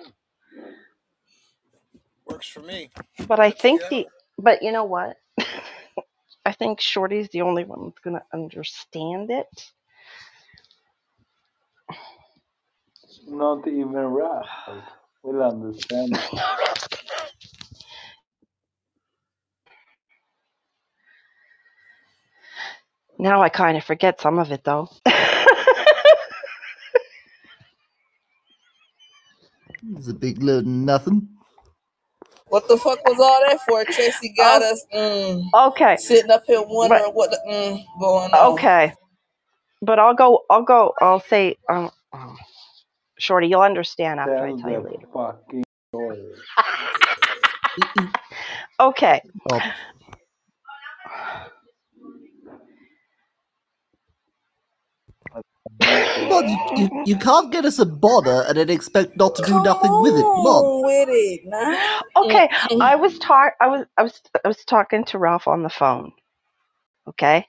Works 2.26 2.48
for 2.48 2.60
me. 2.60 2.90
But 3.28 3.40
I 3.40 3.51
think 3.52 3.82
the 3.90 4.06
but 4.39 4.62
you 4.62 4.72
know 4.72 4.84
what? 4.84 5.18
I 6.47 6.52
think 6.52 6.80
Shorty's 6.80 7.28
the 7.30 7.43
only 7.43 7.64
one 7.64 7.86
that's 7.86 8.01
gonna 8.01 8.24
understand 8.32 9.30
it. 9.30 9.70
Not 13.28 13.66
even 13.68 13.93
Ralph 13.94 14.47
will 15.22 15.43
understand. 15.43 16.18
it. 16.32 16.40
Now 23.23 23.40
I 23.40 23.51
kind 23.51 23.77
of 23.77 23.85
forget 23.85 24.20
some 24.20 24.40
of 24.40 24.51
it 24.51 24.65
though. 24.65 24.90
It's 29.97 30.09
a 30.09 30.15
big 30.15 30.43
load 30.43 30.61
of 30.61 30.66
nothing. 30.66 31.28
What 32.49 32.66
the 32.69 32.77
fuck 32.77 33.05
was 33.07 33.19
all 33.20 33.40
that 33.49 33.61
for? 33.69 33.85
Tracy 33.85 34.32
got 34.36 34.62
us 34.62 34.85
mm, 34.94 35.43
okay, 35.55 35.97
sitting 35.97 36.31
up 36.31 36.44
here 36.47 36.61
but 36.61 36.69
wondering 36.69 37.12
what 37.12 37.31
the 37.31 37.39
mm 37.49 37.85
going 38.01 38.32
on. 38.32 38.53
okay, 38.55 38.93
but 39.82 39.99
I'll 39.99 40.15
go. 40.15 40.43
I'll 40.51 40.62
go. 40.62 40.93
I'll 41.01 41.20
say, 41.20 41.57
um, 41.69 41.90
um, 42.12 42.36
Shorty, 43.19 43.49
you'll 43.49 43.61
understand 43.62 44.19
after 44.20 44.44
I 44.44 44.51
Tell 44.51 44.59
tell 44.59 44.70
you 44.70 44.81
later. 44.82 45.07
fucking. 45.12 45.65
Okay. 48.81 49.23
Oh, 49.53 49.61
come 55.84 56.32
on, 56.32 56.48
you, 56.48 56.59
you, 56.76 57.02
you 57.06 57.16
can't 57.16 57.52
get 57.52 57.64
us 57.64 57.78
a 57.78 57.86
bonner 57.86 58.42
and 58.48 58.56
then 58.56 58.70
expect 58.70 59.16
not 59.16 59.34
to 59.36 59.42
do 59.42 59.52
Come 59.52 59.62
nothing 59.64 60.02
with 60.02 60.14
it. 60.16 60.22
Come 60.22 60.46
on. 60.46 60.64
on 60.64 60.86
with 60.86 61.09
it 61.10 61.40
now. 61.46 62.00
Okay. 62.24 62.48
Mm, 62.70 62.80
I 62.80 62.96
was 62.96 63.18
talk. 63.18 63.54
I 63.60 63.66
was. 63.68 63.86
I 63.98 64.02
was. 64.02 64.20
I 64.44 64.48
was 64.48 64.64
talking 64.64 65.04
to 65.06 65.18
Ralph 65.18 65.48
on 65.48 65.62
the 65.62 65.70
phone. 65.70 66.12
Okay. 67.09 67.46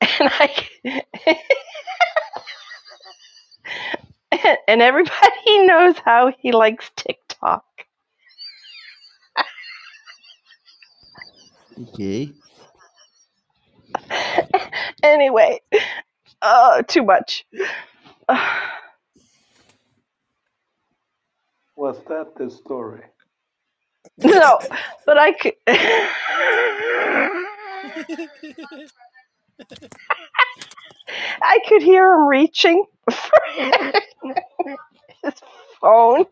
And 0.00 0.30
I. 0.32 0.66
and 4.68 4.82
everybody 4.82 5.16
knows 5.66 5.96
how 6.04 6.32
he 6.38 6.52
likes 6.52 6.90
TikTok. 6.96 7.64
Okay. 11.94 12.32
anyway, 15.02 15.60
uh, 16.42 16.82
too 16.82 17.02
much. 17.02 17.46
Was 21.76 21.98
that 22.08 22.34
the 22.36 22.50
story? 22.50 23.02
no, 24.18 24.58
but 25.06 25.18
I 25.18 25.32
could. 25.32 25.54
I 31.42 31.58
could 31.68 31.82
hear 31.82 32.12
him 32.12 32.26
reaching 32.26 32.84
for 33.10 33.38
his 35.22 35.34
phone, 35.80 36.24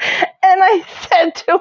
and 0.00 0.62
I 0.62 0.84
said 1.08 1.34
to 1.34 1.52
him, 1.52 1.60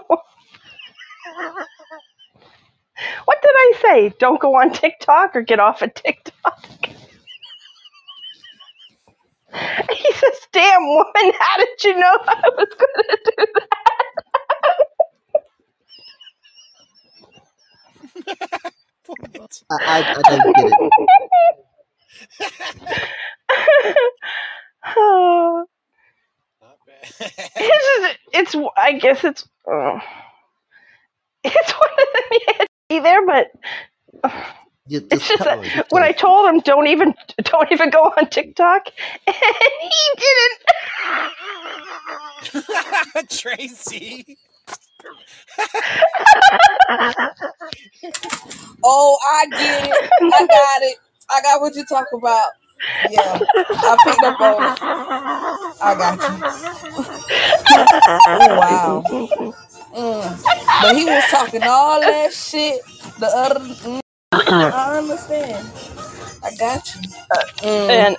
"What 3.26 3.42
did 3.42 3.52
I 3.52 3.74
say? 3.82 4.14
Don't 4.20 4.40
go 4.40 4.56
on 4.56 4.72
TikTok 4.72 5.36
or 5.36 5.42
get 5.42 5.60
off 5.60 5.82
of 5.82 5.94
TikTok." 5.94 6.90
He 9.92 10.14
says, 10.14 10.40
"Damn 10.54 10.88
woman, 10.88 11.14
how 11.40 11.58
did 11.58 11.84
you 11.84 11.98
know 11.98 12.18
I 12.28 12.42
was 12.58 12.70
going 12.78 13.08
to 13.10 13.20
do 13.38 13.46
that?" 13.56 13.68
I, 19.72 19.78
I, 19.86 20.06
I 20.26 20.38
don't 20.38 20.58
get 20.58 20.74
it. 20.80 20.94
Oh, 24.98 25.66
Not 26.62 26.78
bad. 26.86 27.14
it's, 27.58 27.86
just- 28.02 28.20
it's 28.56 28.56
I 28.78 28.94
guess 28.94 29.24
it's 29.24 29.44
uh, 29.72 30.00
it's 31.44 31.72
one 31.72 31.92
of 31.92 32.14
them 32.14 32.24
you 32.32 32.40
had 32.48 32.60
to 32.66 32.70
be 32.90 33.00
there, 33.00 33.26
but 33.26 33.48
You 34.24 34.65
it's 35.10 35.28
just 35.28 35.30
just 35.30 35.44
that 35.44 35.58
her. 35.60 35.64
Just 35.64 35.92
when 35.92 36.02
I 36.04 36.12
told 36.14 36.50
him 36.50 36.60
don't 36.62 36.88
even 36.88 37.14
don't 37.44 37.72
even 37.72 37.90
go 37.92 38.04
on 38.18 38.28
TikTok, 38.30 38.88
and 39.28 39.36
he 39.82 39.90
didn't. 40.18 40.62
Tracy. 43.32 44.38
Oh, 48.84 49.18
I 49.24 49.46
get 49.56 49.86
it. 49.86 50.00
I 50.32 50.48
got 50.48 50.82
it. 50.84 50.98
I 51.30 51.42
got 51.42 51.62
what 51.62 51.76
you're 51.76 51.86
talking 51.86 52.20
about. 52.20 52.52
Yeah, 53.06 53.40
I 53.84 53.98
picked 54.04 54.24
up 54.24 54.40
on 54.42 54.66
it. 54.66 54.76
I 55.82 55.96
got 55.96 56.30
you. 56.30 56.46
Oh 58.28 58.56
wow. 58.56 59.06
Mm. 59.96 60.40
But 60.80 60.96
he 60.96 61.06
was 61.06 61.28
talking 61.28 61.64
all 61.66 62.06
that 62.06 62.34
shit. 62.34 62.82
The 63.20 63.28
other, 63.28 63.62
mm, 63.62 64.02
I 64.72 64.98
understand. 64.98 65.74
I 66.44 66.52
got 66.52 66.96
you. 66.96 67.02
Mm. 67.64 68.08
and 68.08 68.18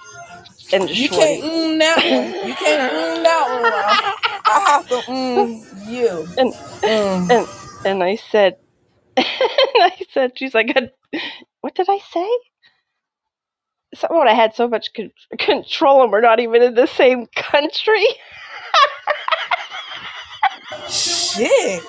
and 0.73 0.91
You 0.93 1.09
shorty. 1.09 1.11
can't 1.11 1.43
mm 1.45 1.79
that 1.81 2.07
one. 2.09 2.37
You 2.43 2.55
can't 2.57 2.85
mm 2.91 3.23
that 3.25 3.51
one, 3.51 3.71
Ralph. 3.71 4.01
I 4.49 4.61
have 4.67 4.89
to 4.89 5.03
mm 5.09 5.67
you. 5.73 6.29
and 6.37 6.55
Mm. 6.87 7.31
and 7.31 7.49
and 7.85 8.03
I 8.05 8.17
said, 8.17 8.57
and 9.17 9.27
I 9.29 9.97
said, 10.13 10.33
she's 10.39 10.55
like, 10.55 10.77
what 11.63 11.75
did 11.77 11.89
I 11.91 11.99
say? 12.13 12.29
Someone 13.95 14.29
I 14.29 14.35
had 14.35 14.55
so 14.57 14.69
much 14.69 14.93
con- 14.95 15.13
control, 15.39 16.03
and 16.03 16.13
we're 16.13 16.21
not 16.23 16.41
even 16.41 16.63
in 16.63 16.75
the 16.75 16.87
same 16.87 17.27
country. 17.37 18.07
Shit. 20.89 21.85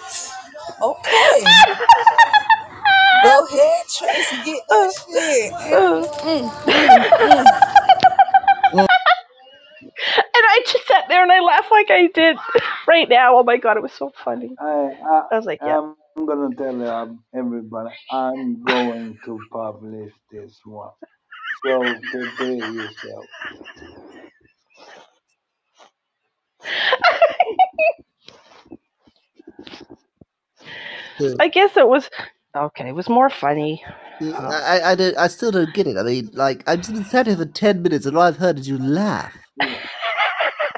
Okay. 0.81 1.59
Go 3.27 3.45
ahead, 3.45 3.85
Tracy. 3.89 4.37
Get 4.45 4.63
that 4.69 4.93
shit. 5.11 5.53
And 10.17 10.45
I 10.49 10.59
just 10.67 10.87
sat 10.87 11.05
there 11.09 11.23
and 11.23 11.31
I 11.31 11.41
laughed 11.41 11.71
like 11.71 11.91
I 11.91 12.07
did 12.13 12.37
right 12.87 13.09
now. 13.09 13.37
Oh 13.37 13.43
my 13.43 13.57
god, 13.57 13.77
it 13.77 13.83
was 13.83 13.93
so 13.93 14.11
funny. 14.23 14.51
I, 14.59 14.65
I, 14.65 15.23
I 15.31 15.35
was 15.37 15.45
like, 15.45 15.59
yeah. 15.63 15.79
I'm 16.17 16.25
gonna 16.25 16.55
tell 16.55 16.89
um, 16.89 17.23
everybody 17.35 17.91
I'm 18.11 18.63
going 18.63 19.17
to 19.25 19.39
publish 19.51 20.13
this 20.31 20.59
one. 20.65 20.91
So 21.65 21.79
prepare 22.11 22.55
yourself. 22.71 23.25
I 31.39 31.47
guess 31.49 31.77
it 31.77 31.87
was 31.87 32.09
okay. 32.65 32.89
It 32.89 32.95
was 32.95 33.09
more 33.09 33.29
funny. 33.29 33.84
the- 34.19 34.34
Uh, 34.35 34.61
I, 34.63 34.91
I, 34.91 34.95
don't, 34.95 35.17
I 35.17 35.27
still 35.27 35.51
don't 35.51 35.73
get 35.73 35.88
it. 35.88 35.97
I 35.97 36.03
mean, 36.03 36.29
like, 36.34 36.63
I've 36.67 36.81
been 36.81 37.03
sat 37.05 37.27
here 37.27 37.38
for 37.38 37.45
10 37.45 37.81
minutes 37.81 38.05
and 38.05 38.17
all 38.17 38.23
I've 38.23 38.38
heard 38.38 38.59
is 38.59 38.67
you 38.67 38.77
laugh. 38.77 39.35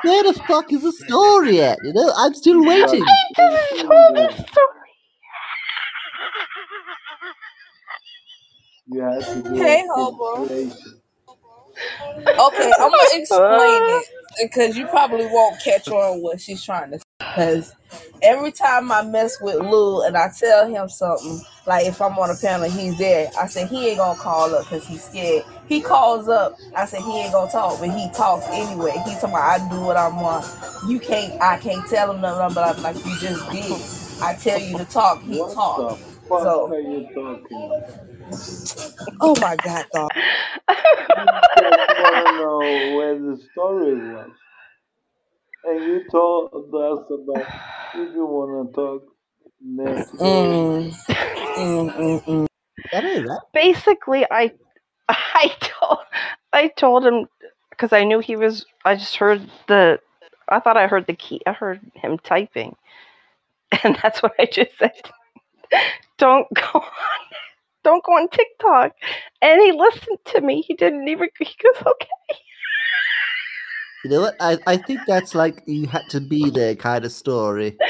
Where 0.03 0.23
the 0.23 0.34
fuck 0.47 0.72
is 0.72 0.81
the 0.84 0.91
story 0.93 1.61
at? 1.61 1.77
You 1.84 1.93
know, 1.93 2.11
I'm 2.18 2.34
still 2.34 2.64
waiting. 2.65 3.03
I 3.03 3.26
just 3.38 3.81
told 3.81 4.15
the 4.15 4.31
story. 4.31 4.76
You 8.91 9.01
have 9.01 9.26
to 9.43 9.49
do 9.49 9.56
Hey, 9.56 9.81
a 9.81 9.93
Hobo. 9.93 10.49
Okay, 12.27 12.72
I'm 12.80 12.89
gonna 12.91 12.97
explain 13.14 13.81
it 14.01 14.06
because 14.43 14.76
you 14.77 14.85
probably 14.88 15.26
won't 15.27 15.61
catch 15.64 15.88
on 15.88 16.22
what 16.22 16.41
she's 16.41 16.61
trying 16.64 16.91
to 16.91 16.99
say. 16.99 17.03
Because 17.30 17.76
every 18.22 18.51
time 18.51 18.91
I 18.91 19.03
mess 19.03 19.39
with 19.41 19.57
Lou 19.57 20.03
and 20.03 20.18
I 20.18 20.30
tell 20.38 20.68
him 20.68 20.89
something, 20.89 21.41
like 21.68 21.85
if 21.88 22.01
I'm 22.01 22.18
on 22.19 22.31
a 22.31 22.35
panel, 22.35 22.69
he's 22.69 22.97
there. 22.97 23.30
I 23.39 23.47
say 23.47 23.68
he 23.68 23.89
ain't 23.89 23.99
gonna 23.99 24.19
call 24.19 24.53
up 24.56 24.65
because 24.65 24.85
he's 24.85 25.03
scared. 25.03 25.43
He 25.68 25.81
calls 25.81 26.27
up. 26.30 26.57
I 26.76 26.85
say 26.85 27.01
he 27.01 27.22
ain't 27.22 27.34
gonna 27.34 27.51
talk, 27.51 27.80
but 27.80 27.91
he 27.91 28.10
talks 28.11 28.47
anyway. 28.49 28.93
He 29.06 29.15
talking 29.15 29.30
about 29.31 29.61
I 29.61 29.69
do 29.69 29.81
what 29.81 29.97
I 29.97 30.10
want. 30.10 30.47
You 30.88 30.99
can't. 30.99 31.34
I 31.41 31.57
can't 31.57 31.85
tell 31.88 32.11
him 32.14 32.22
nothing. 32.22 32.53
But 32.56 32.77
I'm 32.77 32.84
like 32.84 33.06
you 33.06 33.18
just 33.18 33.49
did. 33.51 33.85
I 34.22 34.35
tell 34.35 34.60
you 34.60 34.77
to 34.77 34.85
talk. 34.85 35.23
He 35.23 35.45
talk. 35.53 35.88
So, 36.38 36.72
are 36.72 36.80
you 36.80 37.10
talking 37.14 37.45
about? 37.56 37.84
oh 39.22 39.38
my 39.41 39.57
god, 39.57 39.85
dog. 39.93 40.11
I 40.69 41.93
wanna 41.97 42.38
know 42.38 42.89
where 42.97 43.19
the 43.19 43.38
story 43.51 43.95
was. 43.95 44.31
And 45.69 45.83
you 45.83 46.03
told 46.11 46.51
us 46.53 47.05
about 47.11 47.45
if 47.93 48.15
you 48.15 48.25
wanna 48.25 48.71
talk 48.71 49.03
next 49.61 50.13
week. 50.13 50.21
Mm, 50.21 50.91
mm, 51.07 51.95
mm, 51.95 52.25
mm. 52.25 52.47
I 52.91 53.01
that. 53.01 53.41
Basically, 53.53 54.25
I 54.31 54.51
I 55.09 55.55
told 55.59 55.99
I 56.51 56.69
told 56.69 57.05
him 57.05 57.27
because 57.69 57.93
I 57.93 58.03
knew 58.03 58.19
he 58.19 58.35
was. 58.35 58.65
I 58.83 58.95
just 58.95 59.17
heard 59.17 59.47
the. 59.67 59.99
I 60.47 60.59
thought 60.59 60.75
I 60.77 60.87
heard 60.87 61.05
the 61.05 61.13
key. 61.13 61.41
I 61.45 61.51
heard 61.51 61.81
him 61.93 62.17
typing, 62.17 62.75
and 63.83 63.95
that's 64.01 64.23
what 64.23 64.33
I 64.39 64.45
just 64.45 64.75
said. 64.79 64.93
Don't 66.17 66.47
go 66.55 66.63
on 66.79 66.83
don't 67.83 68.03
go 68.03 68.13
on 68.13 68.27
TikTok. 68.29 68.93
And 69.41 69.61
he 69.61 69.71
listened 69.71 70.17
to 70.25 70.41
me. 70.41 70.61
He 70.61 70.73
didn't 70.73 71.07
even. 71.07 71.29
He 71.39 71.45
goes, 71.45 71.83
okay. 71.85 72.07
You 74.05 74.11
know 74.11 74.21
what? 74.21 74.35
I, 74.39 74.57
I 74.65 74.77
think 74.77 75.01
that's 75.07 75.35
like 75.35 75.61
you 75.65 75.88
had 75.88 76.03
to 76.09 76.21
be 76.21 76.49
there 76.49 76.76
kind 76.76 77.03
of 77.05 77.11
story. 77.11 77.77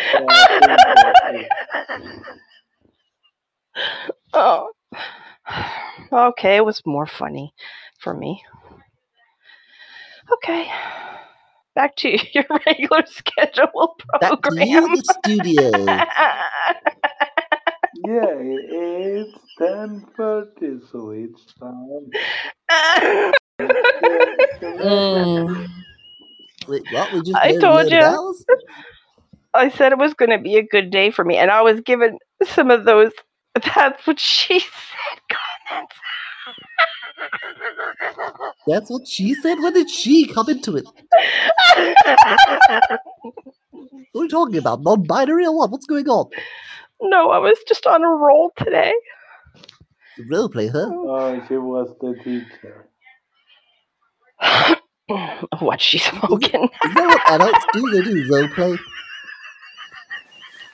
Oh. 4.33 4.69
Okay, 6.11 6.55
it 6.57 6.65
was 6.65 6.81
more 6.85 7.05
funny 7.05 7.53
for 7.99 8.13
me. 8.15 8.41
Okay. 10.33 10.65
Back 11.75 11.95
to 11.97 12.09
your 12.33 12.45
regular 12.65 13.05
schedule 13.05 13.95
Back 14.19 14.41
to 14.41 14.65
you 14.65 14.81
program. 14.81 14.95
the 14.95 15.03
studio. 15.23 15.71
Yeah, 18.05 18.31
it's 18.31 19.37
ten 19.57 20.05
thirty, 20.15 20.79
so 20.91 21.09
it's 21.11 21.53
time. 21.55 22.09
Mm. 23.59 25.67
Wait, 26.69 26.83
what? 26.91 27.11
We 27.11 27.21
just 27.21 27.35
I 27.35 27.59
told 27.59 27.91
you. 27.91 28.35
I 29.55 29.69
said 29.69 29.91
it 29.91 29.97
was 29.97 30.13
going 30.13 30.29
to 30.29 30.37
be 30.37 30.57
a 30.57 30.63
good 30.63 30.91
day 30.91 31.09
for 31.09 31.25
me, 31.25 31.37
and 31.37 31.49
I 31.49 31.61
was 31.61 31.81
given 31.81 32.19
some 32.45 32.69
of 32.69 32.85
those. 32.85 33.11
That's 33.75 34.05
what 34.05 34.19
she 34.19 34.59
said. 34.59 35.37
Comments. 35.67 35.95
That's 38.67 38.89
what 38.89 39.07
she 39.07 39.33
said. 39.33 39.59
When 39.59 39.73
did 39.73 39.89
she 39.89 40.27
come 40.27 40.49
into 40.49 40.77
it? 40.77 40.85
What 44.11 44.21
are 44.21 44.23
you 44.23 44.29
talking 44.29 44.57
about? 44.57 44.81
Non-binary 44.81 45.45
or 45.45 45.55
what? 45.55 45.69
What's 45.69 45.85
going 45.85 46.09
on? 46.09 46.29
no, 47.01 47.29
I 47.29 47.37
was 47.37 47.59
just 47.67 47.85
on 47.85 48.03
a 48.03 48.07
roll 48.07 48.51
today. 48.57 48.91
Roleplay, 50.29 50.71
huh? 50.71 50.89
Oh, 50.91 51.45
she 51.47 51.57
was 51.57 51.95
the 52.01 52.15
teacher. 52.23 52.89
what 55.59 55.81
she's 55.81 56.03
smoking. 56.03 56.63
Is 56.85 56.93
that 56.95 57.07
what 57.07 57.31
adults 57.31 57.65
do? 57.73 57.89
They 57.91 58.01
do 58.03 58.27
role 58.33 58.47
play. 58.49 58.77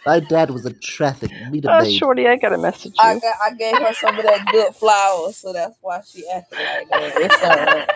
My 0.06 0.20
dad 0.20 0.52
was 0.52 0.66
a 0.66 0.74
traffic 0.74 1.32
meter 1.50 1.70
Oh, 1.72 1.82
maid. 1.82 1.98
Shorty, 1.98 2.28
I 2.28 2.36
got 2.36 2.54
a 2.54 2.60
message 2.60 2.94
I 3.00 3.16
got, 3.20 3.34
I 3.44 3.54
gave 3.56 3.76
her 3.80 3.92
some 3.94 4.18
of 4.20 4.24
that 4.24 4.46
good 4.52 4.76
flour, 4.76 5.32
so 5.32 5.52
that's 5.52 5.78
why 5.82 6.00
she 6.08 6.24
acted 6.30 6.60
like 6.60 6.90
that. 6.90 7.14
It's 7.22 7.44
alright. 7.44 7.90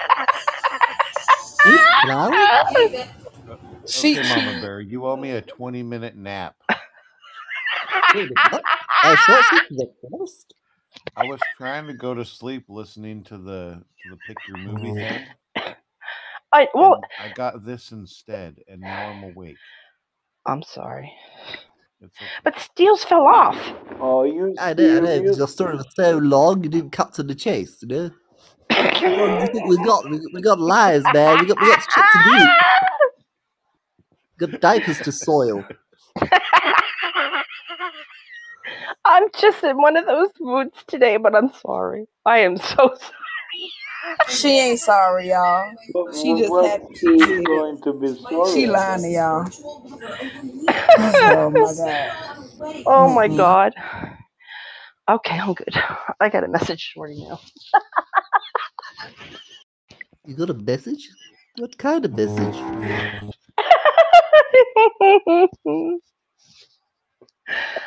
Good 1.64 1.80
flower? 2.03 3.07
She- 3.88 4.18
okay, 4.18 4.24
she- 4.24 4.36
Mama 4.45 4.61
Bear, 4.61 4.82
you 4.82 5.06
owe 5.06 5.16
me 5.18 5.32
a 5.32 5.41
20 5.41 5.84
minute 5.84 6.16
nap. 6.16 6.56
Wait 8.16 8.32
a. 8.32 8.61
I 9.03 9.16
thought 9.16 9.45
she 9.49 9.76
was 9.76 9.86
the 10.02 10.18
first. 10.18 10.53
I 11.16 11.26
was 11.26 11.40
trying 11.57 11.86
to 11.88 11.94
go 11.94 12.14
to 12.16 12.26
sleep 12.26 12.66
listening 12.70 13.24
to 13.26 13.38
the 13.38 13.84
to 14.03 14.10
the 14.10 14.18
pick 14.28 14.38
your 14.48 14.57
movie 14.57 14.94
thing. 14.94 15.26
I 16.52 16.68
well, 16.74 17.00
I 17.20 17.30
got 17.30 17.64
this 17.66 17.92
instead, 17.92 18.58
and 18.68 18.86
now 18.86 19.10
I'm 19.10 19.24
awake. 19.24 19.58
I'm 20.48 20.64
sorry, 20.64 21.12
It's 22.02 22.16
okay. 22.22 22.32
but 22.44 22.60
Steels 22.60 23.04
fell 23.04 23.28
off. 23.28 23.58
Oh, 24.00 24.24
you 24.24 24.56
I 24.60 24.74
know, 24.74 24.98
I 24.98 25.00
know. 25.00 25.14
serious? 25.16 25.38
Your 25.38 25.48
story 25.48 25.76
was 25.78 25.88
so 25.96 26.18
long, 26.18 26.64
you 26.64 26.70
didn't 26.70 26.92
cut 26.92 27.14
to 27.16 27.24
the 27.24 27.36
chase, 27.36 27.78
you 27.82 27.88
know? 27.88 28.12
How 28.72 29.28
do 29.28 29.34
you 29.42 29.48
think 29.52 29.66
we 29.68 29.78
got? 29.86 30.10
We, 30.10 30.20
we 30.34 30.42
got 30.42 30.60
lives, 30.60 31.06
man. 31.14 31.40
We 31.40 31.48
got, 31.48 31.60
we 31.62 31.68
got 31.68 31.84
shit 31.84 32.06
to 32.14 32.24
do. 34.40 34.48
Got 34.48 34.62
diapers 34.62 35.00
to 35.02 35.12
soil. 35.12 35.64
I'm 39.06 39.28
just 39.40 39.64
in 39.64 39.78
one 39.78 39.98
of 39.98 40.06
those 40.06 40.30
moods 40.40 40.84
today, 40.88 41.18
but 41.18 41.36
I'm 41.36 41.52
sorry. 41.54 42.06
I 42.26 42.40
am 42.40 42.58
so 42.58 42.76
sorry. 42.76 43.72
She 44.30 44.60
ain't 44.60 44.80
sorry, 44.80 45.30
y'all. 45.30 45.74
What- 45.94 46.16
She 46.16 46.36
just 46.36 46.54
what 46.54 46.66
happy. 46.66 46.86
she's 47.00 47.42
going 47.42 47.82
to 47.84 47.94
be 47.94 48.14
sorry. 48.30 48.54
She 48.54 48.68
lying 48.68 49.04
to 49.04 49.10
y'all. 49.10 49.50
oh 51.00 51.52
my 51.52 51.74
god. 51.74 52.12
Oh 52.86 53.10
my 53.10 53.28
Mm-mm. 53.28 53.30
god. 53.30 53.74
Okay, 55.10 55.38
I'm 55.40 55.54
good. 55.54 55.74
I 56.20 56.30
got 56.30 56.44
a 56.44 56.48
message 56.50 56.82
Shorty 56.82 57.16
now. 57.18 57.40
You 60.26 60.36
got 60.36 60.50
a 60.52 60.56
message? 60.56 61.10
What 61.56 61.78
kind 61.78 62.06
of 62.06 62.14
message? 62.16 62.66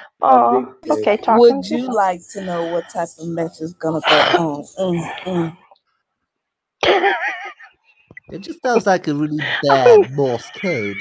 oh, 0.23 0.75
okay, 0.91 1.17
talk. 1.19 1.45
Would 1.45 1.71
you 1.71 1.93
like 1.95 2.21
to 2.33 2.43
know 2.43 2.65
what 2.65 2.89
type 2.91 3.09
of 3.21 3.29
message 3.29 3.63
is 3.63 3.75
gonna 3.75 4.03
go 4.09 4.21
on? 4.21 4.65
Mm, 4.79 5.11
mm. 5.27 5.59
It 8.33 8.41
just 8.41 8.63
sounds 8.63 8.87
like 8.87 9.09
a 9.09 9.15
really 9.15 9.37
bad 9.63 10.11
Morse 10.13 10.51
code. 10.57 10.97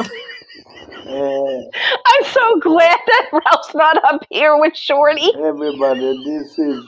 Uh, 0.00 0.04
I'm 1.06 2.24
so 2.24 2.60
glad 2.60 2.98
that 3.06 3.28
Ralph's 3.32 3.74
not 3.74 4.02
up 4.04 4.26
here 4.30 4.58
with 4.58 4.76
Shorty. 4.76 5.32
everybody, 5.36 6.24
this 6.24 6.58
is 6.58 6.84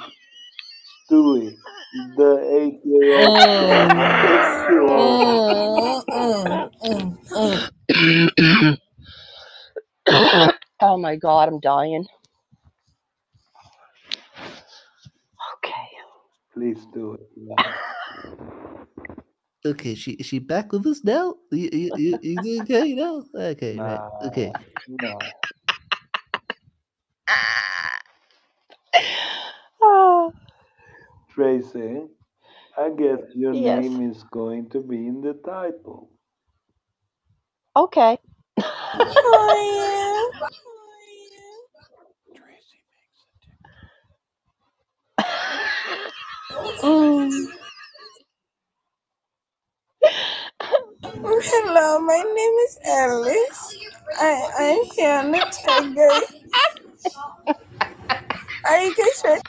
Stewie, 1.09 1.55
the 2.17 2.39
eight-year-old. 2.59 3.39
Mm, 7.91 8.29
mm. 8.39 8.79
oh 10.81 10.97
my 10.97 11.17
god, 11.17 11.49
I'm 11.49 11.61
dying. 11.61 12.07
Okay. 15.59 15.89
Please 16.59 16.87
do 16.93 17.15
it. 17.15 17.29
Yeah. 17.37 17.55
Okay, 19.67 19.95
she 19.95 20.13
is 20.13 20.27
she 20.27 20.39
back 20.39 20.73
with 20.73 20.87
us 20.87 21.05
now? 21.05 21.35
You, 21.53 21.69
you, 21.73 22.19
you, 22.23 22.41
you 22.43 22.63
okay 22.63 22.95
now? 22.99 23.25
Okay, 23.35 23.79
right. 23.81 24.01
Okay. 24.23 24.53
No. 24.89 25.21
Oh, 29.83 30.33
Tracy, 31.31 32.07
I 32.79 32.91
guess 32.91 33.21
your 33.35 33.55
Yes. 33.55 33.85
name 33.85 34.11
is 34.11 34.25
going 34.25 34.69
to 34.71 34.81
be 34.81 35.07
in 35.07 35.21
the 35.21 35.35
title. 35.45 36.11
okay. 37.77 38.19
Mm. 46.69 47.47
Hello, 51.15 52.01
my 52.01 52.17
name 52.19 52.57
is 52.67 52.79
Alice. 52.87 53.77
I 54.21 54.51
I'm 54.59 54.91
here 54.97 55.13
on 55.13 55.33
the 55.33 55.41
tiger. 55.65 56.21
Are 58.67 58.83
you 58.83 58.95
guys 58.95 59.23
ready? 59.25 59.43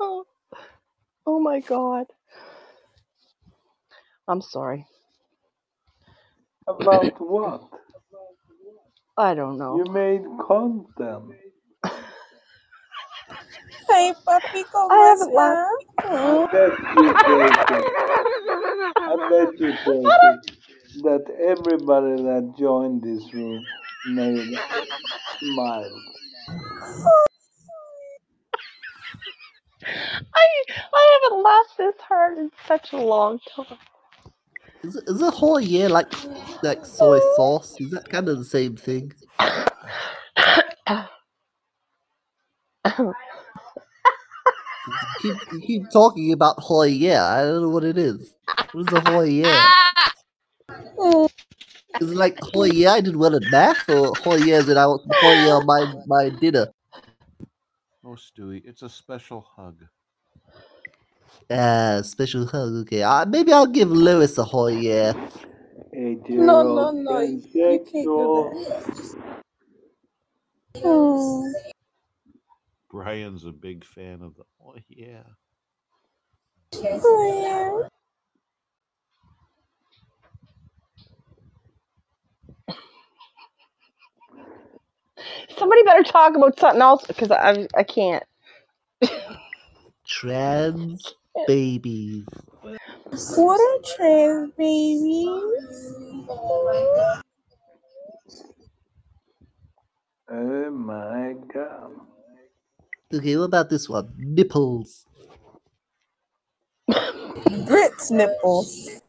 Oh, 0.00 0.24
oh 1.26 1.40
my 1.40 1.60
god. 1.60 2.06
I'm 4.28 4.42
sorry. 4.42 4.86
About 6.68 7.20
what? 7.20 7.62
I 9.16 9.34
don't 9.34 9.58
know. 9.58 9.78
You 9.78 9.86
made 9.86 10.22
content. 10.46 11.34
Hey, 13.90 14.14
papi, 14.24 14.64
¿cómo 14.72 14.90
I 14.92 14.98
haven't 15.10 15.30
está? 15.30 15.66
I 16.04 16.46
bet 16.52 16.72
you, 16.96 17.14
Tracy. 17.14 17.84
I 18.96 19.16
bet 19.28 19.60
you, 19.60 19.72
Tracy, 19.84 20.40
that 21.02 21.24
everybody 21.44 22.22
that 22.22 22.54
joined 22.58 23.02
this 23.02 23.34
room 23.34 23.64
made 24.06 24.58
smile. 25.40 26.02
I 30.34 30.64
I 30.94 31.20
haven't 31.22 31.42
laughed 31.42 31.78
this 31.78 31.94
hard 32.08 32.38
in 32.38 32.50
such 32.68 32.92
a 32.92 32.98
long 32.98 33.40
time. 33.56 33.78
Is 34.84 34.96
it, 34.96 35.04
is 35.08 35.22
a 35.22 35.30
whole 35.30 35.60
year 35.60 35.88
like 35.88 36.12
like 36.62 36.86
soy 36.86 37.20
sauce? 37.36 37.76
Is 37.80 37.90
that 37.90 38.08
kind 38.08 38.28
of 38.28 38.38
the 38.38 38.44
same 38.44 38.76
thing? 38.76 39.12
You 44.90 45.34
keep, 45.34 45.52
you 45.52 45.60
keep 45.60 45.90
talking 45.90 46.32
about 46.32 46.58
Hoyer. 46.58 47.18
I 47.18 47.42
don't 47.42 47.62
know 47.62 47.68
what 47.68 47.84
it 47.84 47.98
is. 47.98 48.34
What 48.72 48.88
is 48.88 48.92
a 48.92 49.00
Hoyer? 49.10 49.52
Is 52.00 52.12
it 52.12 52.16
like 52.16 52.38
Hoyer? 52.40 52.88
I 52.88 53.00
did 53.00 53.16
well 53.16 53.34
at 53.34 53.42
math, 53.50 53.88
or 53.88 54.14
Hoyer 54.16 54.62
that 54.62 54.78
I 54.78 54.86
want 54.86 55.02
Hoyer 55.16 55.54
on 55.54 55.66
my 55.66 55.92
my 56.06 56.30
dinner? 56.30 56.68
Oh, 58.04 58.16
Stewie, 58.16 58.62
it's 58.64 58.82
a 58.82 58.88
special 58.88 59.40
hug. 59.40 59.84
Ah, 61.50 62.00
special 62.02 62.46
hug. 62.46 62.72
Okay, 62.82 63.02
uh, 63.02 63.26
maybe 63.26 63.52
I'll 63.52 63.66
give 63.66 63.90
Lois 63.90 64.38
a 64.38 64.44
Hoyer. 64.44 65.14
No, 65.92 66.62
no, 66.62 66.90
no. 66.92 67.20
You 67.20 67.42
can't 67.52 67.86
do 67.86 68.04
Pansexual. 68.06 68.52
that. 70.74 70.82
Mm. 70.82 71.52
Brian's 72.90 73.44
a 73.44 73.52
big 73.52 73.84
fan 73.84 74.22
of 74.22 74.36
the. 74.36 74.44
Oh 74.60 74.74
yeah. 74.88 75.22
Somebody 85.58 85.82
better 85.84 86.02
talk 86.02 86.36
about 86.36 86.58
something 86.58 86.82
else 86.82 87.06
because 87.06 87.30
I 87.30 87.68
I 87.76 87.82
can't. 87.84 88.24
Trans 90.06 91.14
babies. 91.46 92.26
What 93.36 93.60
are 93.60 93.78
trans 93.96 94.52
babies? 94.56 95.94
Oh 100.30 100.70
my 100.70 101.34
god. 101.52 101.92
Okay, 103.12 103.36
what 103.36 103.44
about 103.44 103.70
this 103.70 103.88
one? 103.88 104.12
Nipples. 104.16 105.06
Grits 107.66 108.10
nipples. 108.10 109.02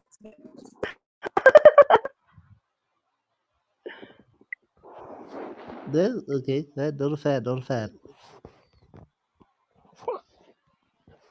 No, 5.86 6.22
okay, 6.28 6.66
no, 6.74 6.90
not 6.90 7.12
a 7.12 7.16
fan, 7.16 7.44
not 7.44 7.58
a 7.58 7.62
fan. 7.62 8.00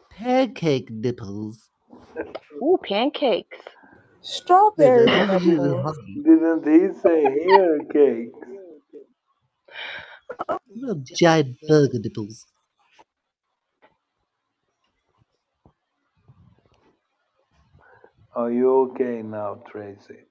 Pancake 0.10 0.92
nipples. 0.92 1.72
Ooh, 2.64 2.78
pancakes. 2.82 3.58
Strawberry 4.22 5.08
Yeah, 5.08 5.40
they're 5.40 5.40
nipples. 5.42 6.00
Didn't 6.24 6.66
he 6.68 6.94
say 7.02 7.24
hair 7.24 7.80
cakes? 7.92 8.40
Well, 10.76 10.96
giant 11.14 11.58
burger 11.68 12.00
nipples. 12.00 12.46
Are 18.36 18.52
you 18.52 18.92
okay 18.92 19.22
now, 19.24 19.64
Tracy? 19.72 20.26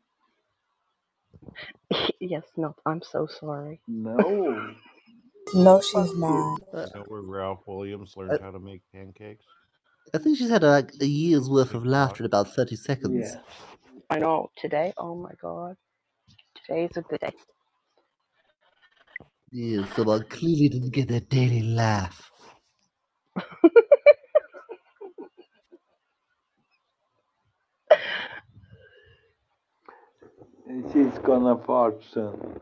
yes, 2.21 2.45
no, 2.57 2.75
I'm 2.87 3.03
so 3.03 3.27
sorry. 3.29 3.81
No. 3.89 4.75
No, 5.55 5.81
she's 5.83 6.15
not. 6.15 6.61
Is 6.83 6.93
that 6.93 7.09
where 7.09 7.23
Ralph 7.23 7.61
Williams 7.67 8.15
learned 8.17 8.39
how 8.41 8.53
to 8.53 8.61
make 8.61 8.83
pancakes? 8.95 9.47
I 10.15 10.19
think 10.19 10.39
she's 10.39 10.51
had 10.51 10.63
like 10.63 10.93
a 11.01 11.07
year's 11.07 11.49
worth 11.51 11.75
of 11.75 11.87
laughter 11.87 12.23
in 12.23 12.27
about 12.27 12.55
30 12.55 12.77
seconds. 12.77 13.37
Yeah. 13.37 13.41
I 14.11 14.19
know. 14.21 14.51
Today, 14.59 14.93
oh 14.99 15.15
my 15.17 15.33
god. 15.43 15.77
Today's 16.67 16.97
a 16.97 17.03
good 17.03 17.21
day. 17.21 17.35
Yeah, 19.53 19.87
someone 19.95 20.25
clearly 20.29 20.69
didn't 20.69 20.91
get 20.93 21.09
their 21.09 21.21
daily 21.21 21.63
laugh. 21.63 22.31
She's 30.93 31.19
gonna 31.25 31.57
fart 31.59 32.03
soon. 32.13 32.61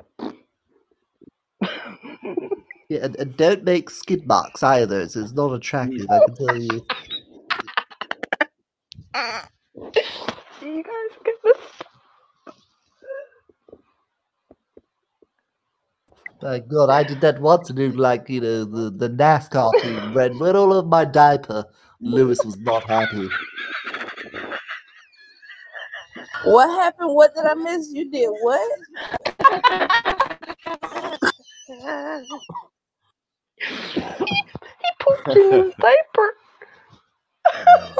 Yeah, 2.91 3.01
and, 3.03 3.17
and 3.17 3.37
don't 3.37 3.65
make 3.65 3.91
skid 3.91 4.27
marks 4.27 4.63
either. 4.63 5.03
It's, 5.03 5.15
it's 5.15 5.33
not 5.33 5.53
attractive, 5.53 6.07
I 6.11 6.21
can 6.25 6.35
tell 6.35 6.57
you. 6.57 6.87
you 10.63 10.83
guys 10.83 11.19
get 11.23 11.35
this? 11.45 11.59
My 16.41 16.61
God, 16.61 16.89
I 16.89 17.03
did 17.03 17.21
that 17.21 17.43
once 17.43 17.69
and 17.69 17.79
it 17.79 17.89
was 17.89 17.97
like, 17.97 18.31
you 18.31 18.41
know, 18.41 18.65
the, 18.65 18.91
the 18.91 19.11
NASCAR 19.11 19.71
team 19.83 20.15
ran, 20.15 20.39
went 20.39 20.57
all 20.57 20.73
over 20.73 20.89
my 20.89 21.05
diaper. 21.05 21.67
Lois 22.01 22.43
was 22.43 22.57
not 22.57 22.85
happy. 22.85 23.29
What 26.45 26.69
happened? 26.71 27.15
What 27.15 27.35
did 27.35 27.45
I 27.45 27.55
miss? 27.55 27.91
You 27.93 28.11
did 28.11 28.31
what? 28.43 28.71
he 33.59 34.91
pooped 35.01 35.29
in 35.29 35.53
his 35.53 35.75
diaper. 35.81 36.35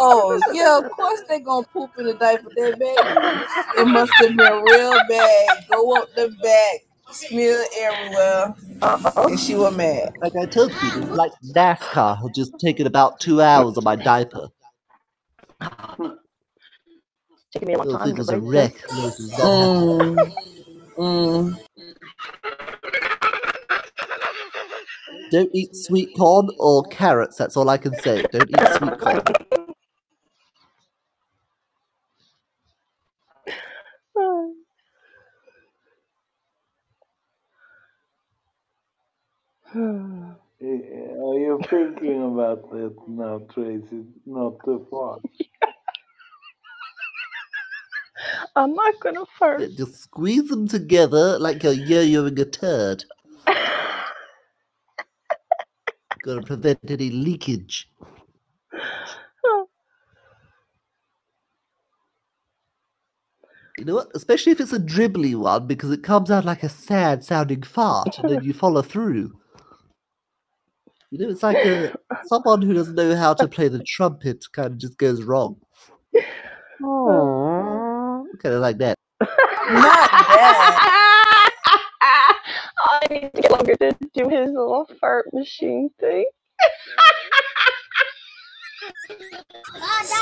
Oh 0.01 0.41
yeah, 0.53 0.79
of 0.79 0.91
course 0.91 1.23
they 1.29 1.41
gonna 1.41 1.67
poop 1.73 1.91
in 1.99 2.05
the 2.07 2.15
diaper. 2.15 2.51
That 2.55 2.79
baby, 2.79 3.81
it 3.81 3.87
must 3.89 4.13
have 4.17 4.37
been 4.37 4.63
real 4.63 4.97
bad. 5.09 5.65
Go 5.69 6.01
up 6.01 6.15
the 6.15 6.29
back, 6.43 6.81
smear 7.11 7.65
everywhere, 7.81 8.55
uh-huh. 8.83 9.27
and 9.29 9.41
she 9.41 9.55
was 9.55 9.75
mad. 9.75 10.13
Like 10.21 10.35
I 10.41 10.45
told 10.47 10.71
you, 10.71 11.01
like 11.07 11.33
NASCAR 11.57 12.21
had 12.23 12.35
just 12.35 12.59
taken 12.61 12.87
about 12.87 13.19
two 13.21 13.41
hours 13.41 13.77
on 13.79 13.85
my 13.85 13.97
diaper. 13.97 14.49
Taking 17.59 17.69
me 17.69 17.75
a 17.75 17.79
long 17.83 17.99
time 17.99 18.17
was 18.17 18.31
a 18.31 18.39
wreck. 18.39 18.75
this. 18.75 18.93
Lois 18.93 19.19
was 19.19 19.37
not 19.37 19.59
happy. 19.59 20.33
Mm, 20.97 21.57
mm. 21.57 21.59
Don't 25.33 25.51
eat 25.53 25.75
sweet 25.75 26.09
corn 26.17 26.51
or 26.61 26.85
carrots. 26.85 27.37
That's 27.37 27.57
all 27.57 27.69
I 27.69 27.79
can 27.79 27.97
say. 27.97 28.23
Don't 28.31 28.49
eat 28.49 28.69
sweet 28.77 28.97
corn. 29.01 29.23
Are 40.61 41.39
you 41.39 41.61
thinking 41.69 42.23
about 42.23 42.71
that 42.71 42.95
now, 43.09 43.43
Tracy? 43.53 44.05
Not 44.27 44.65
too 44.65 44.87
fart. 44.89 45.23
I'm 48.59 48.75
not 48.75 48.99
gonna 48.99 49.25
fart. 49.39 49.61
Just 49.77 50.03
squeeze 50.03 50.49
them 50.49 50.67
together 50.67 51.39
like 51.39 51.63
you're 51.63 51.73
yo-yoing 51.73 52.41
a 52.41 52.45
turd. 52.45 53.05
Gotta 56.25 56.43
prevent 56.43 56.81
any 56.89 57.11
leakage. 57.11 57.89
You 63.79 63.85
know 63.85 63.95
what? 63.95 64.09
Especially 64.17 64.51
if 64.51 64.61
it's 64.61 64.73
a 64.73 64.81
dribbly 64.81 65.37
one, 65.37 65.69
because 65.69 65.93
it 65.93 66.03
comes 66.03 66.33
out 66.33 66.45
like 66.45 66.65
a 66.65 66.69
sad 66.69 67.23
sounding 67.25 67.63
fart, 67.63 68.19
and 68.19 68.29
then 68.29 68.43
you 68.43 68.53
follow 68.53 68.83
through. 68.83 69.33
You 71.13 71.19
know, 71.21 71.29
it's 71.31 71.45
like 71.45 71.65
a, 71.65 71.95
someone 72.25 72.61
who 72.61 72.75
doesn't 72.75 72.97
know 72.97 73.15
how 73.15 73.35
to 73.35 73.47
play 73.47 73.69
the 73.69 73.85
trumpet 73.85 74.45
kind 74.53 74.73
of 74.73 74.79
just 74.79 74.99
goes 74.99 75.23
wrong. 75.23 75.61
Oh. 76.81 77.58
Kind 78.37 78.55
of 78.55 78.61
like 78.61 78.79
that. 78.79 78.97
Not 79.21 80.11
that. 80.11 81.55
I 82.01 83.07
need 83.11 83.33
to 83.35 83.43
get 83.43 83.51
longer 83.51 83.75
to 83.77 83.97
do 84.15 84.29
his 84.29 84.51
little 84.51 84.89
fart 85.01 85.27
machine 85.33 85.91
thing. 86.01 86.27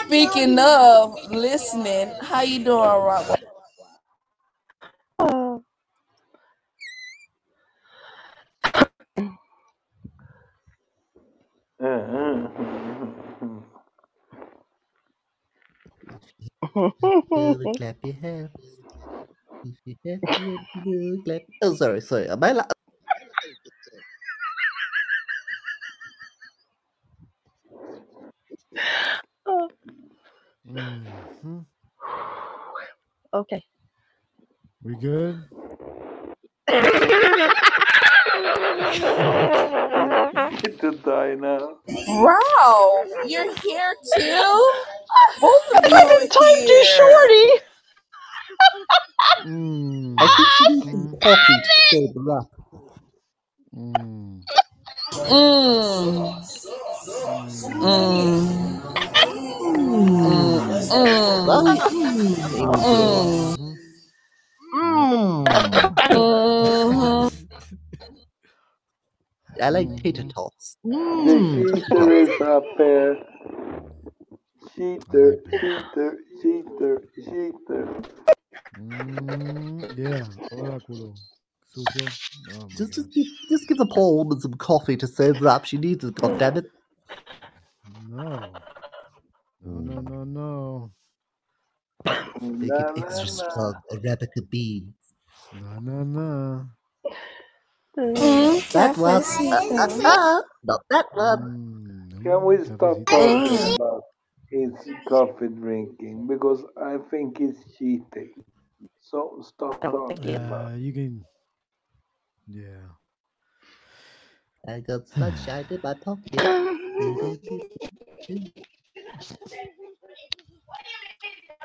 Speaking 0.06 0.58
of 0.58 1.14
listening, 1.30 2.12
how 2.22 2.42
you 2.42 2.64
doing, 2.64 2.78
Rock? 2.78 3.40
Oh. 5.18 5.62
Uh. 11.78 11.86
Mm-hmm. 11.86 12.75
Never 16.76 17.68
clap 17.76 17.96
your 18.02 18.14
hands. 18.14 18.50
If 19.64 19.74
you 19.84 19.96
have 20.06 20.20
to, 20.36 20.58
you 20.84 21.22
clap. 21.24 21.42
Oh, 21.62 21.74
sorry, 21.74 22.00
sorry. 22.00 22.28
Am 22.28 22.42
I 22.44 22.52
la- 22.52 22.64
Oh, 29.46 29.68
Mhm. 30.68 31.66
okay. 33.34 33.64
We 34.82 34.96
good? 34.96 35.44
to 40.80 40.92
die 41.04 41.36
now. 41.36 41.76
Ralph, 42.08 43.08
you're 43.24 43.52
here 43.62 43.96
too. 44.16 44.72
Both 45.40 45.62
of 45.76 45.84
I 45.84 45.88
you 45.88 46.04
are 46.06 46.20
fucking 46.28 46.30
typed 46.30 46.68
you, 46.68 46.84
here. 46.84 46.96
shorty. 46.96 47.50
Mm. 49.46 50.20
I 50.20 50.28
think 50.28 50.50
she 50.52 50.66
needs 50.66 50.90
some 50.90 51.08
coffee 51.22 51.60
to 51.60 51.82
sober 51.92 52.38
up. 52.38 52.50
Mm. 53.76 54.42
Mm. 55.28 56.34
Mm. 57.80 58.82
Mm. 60.24 60.62
Well, 61.46 61.62
Mm. 61.64 61.78
mm, 61.90 62.82
Mm. 62.82 62.82
mm. 62.82 63.65
I 69.66 69.70
like 69.70 69.88
mm-hmm. 69.88 69.97
tater 69.97 70.22
tots. 70.28 70.76
The 70.84 70.90
Mmm. 70.94 72.40
up 72.40 72.62
there. 72.78 73.16
Cheater, 74.76 75.43
cheater, 75.51 76.18
cheater, 76.40 77.02
cheater. 77.16 78.02
Mm, 78.78 79.98
yeah, 79.98 80.22
oráculo. 80.52 81.14
Sucio. 81.74 82.06
Oh 82.55 82.62
my 82.62 82.68
Just, 82.68 82.78
god. 82.78 82.94
just, 82.94 83.10
give- 83.10 83.48
just 83.51 83.68
give 83.68 83.78
the 83.78 83.86
poor 83.86 84.14
woman 84.18 84.38
some 84.40 84.55
coffee 84.55 84.97
to 84.98 85.06
sober 85.09 85.48
up. 85.48 85.64
She 85.64 85.78
needs 85.78 86.05
it. 86.05 86.14
God 86.14 86.38
damn 86.38 86.59
it! 86.59 86.66
No. 88.09 88.52
No, 89.64 89.70
mm. 89.70 89.84
no, 89.84 90.01
no, 90.01 90.24
no. 90.24 90.90
Make 92.40 92.70
it 92.70 92.97
na, 92.97 93.02
extra 93.02 93.26
na. 93.26 93.51
strong. 93.51 93.74
Arabica 93.90 94.48
beans. 94.48 94.94
No, 95.52 95.80
no, 95.80 96.05
no. 96.05 96.66
Mm, 97.98 98.73
That 98.73 98.97
one. 98.97 99.23
Uh, 99.52 99.60
uh, 99.78 99.89
uh, 100.05 100.43
not 100.66 100.81
that 100.90 101.06
one. 101.14 101.39
Mm, 101.39 102.10
Can 102.23 102.44
we 102.44 102.59
stop 102.64 103.09
cafecito. 103.09 103.10
talking 103.10 103.62
about 103.62 104.02
his 104.51 104.73
coffee 105.09 105.48
drinking? 105.48 106.27
Because 106.27 106.64
I 106.77 106.98
think 107.10 107.40
it's 107.40 107.59
cheating. 107.77 108.35
So 109.01 109.40
stop 109.43 109.90
talking 109.90 110.36
about 110.36 110.70
Uh, 110.70 110.77
you 110.77 110.93
can. 110.93 111.24
Yeah. 112.47 112.89
I 114.66 114.81
got 114.81 115.09
sunshine 115.09 115.66
in 115.70 115.81
my 115.82 115.94
pocket. 115.94 116.44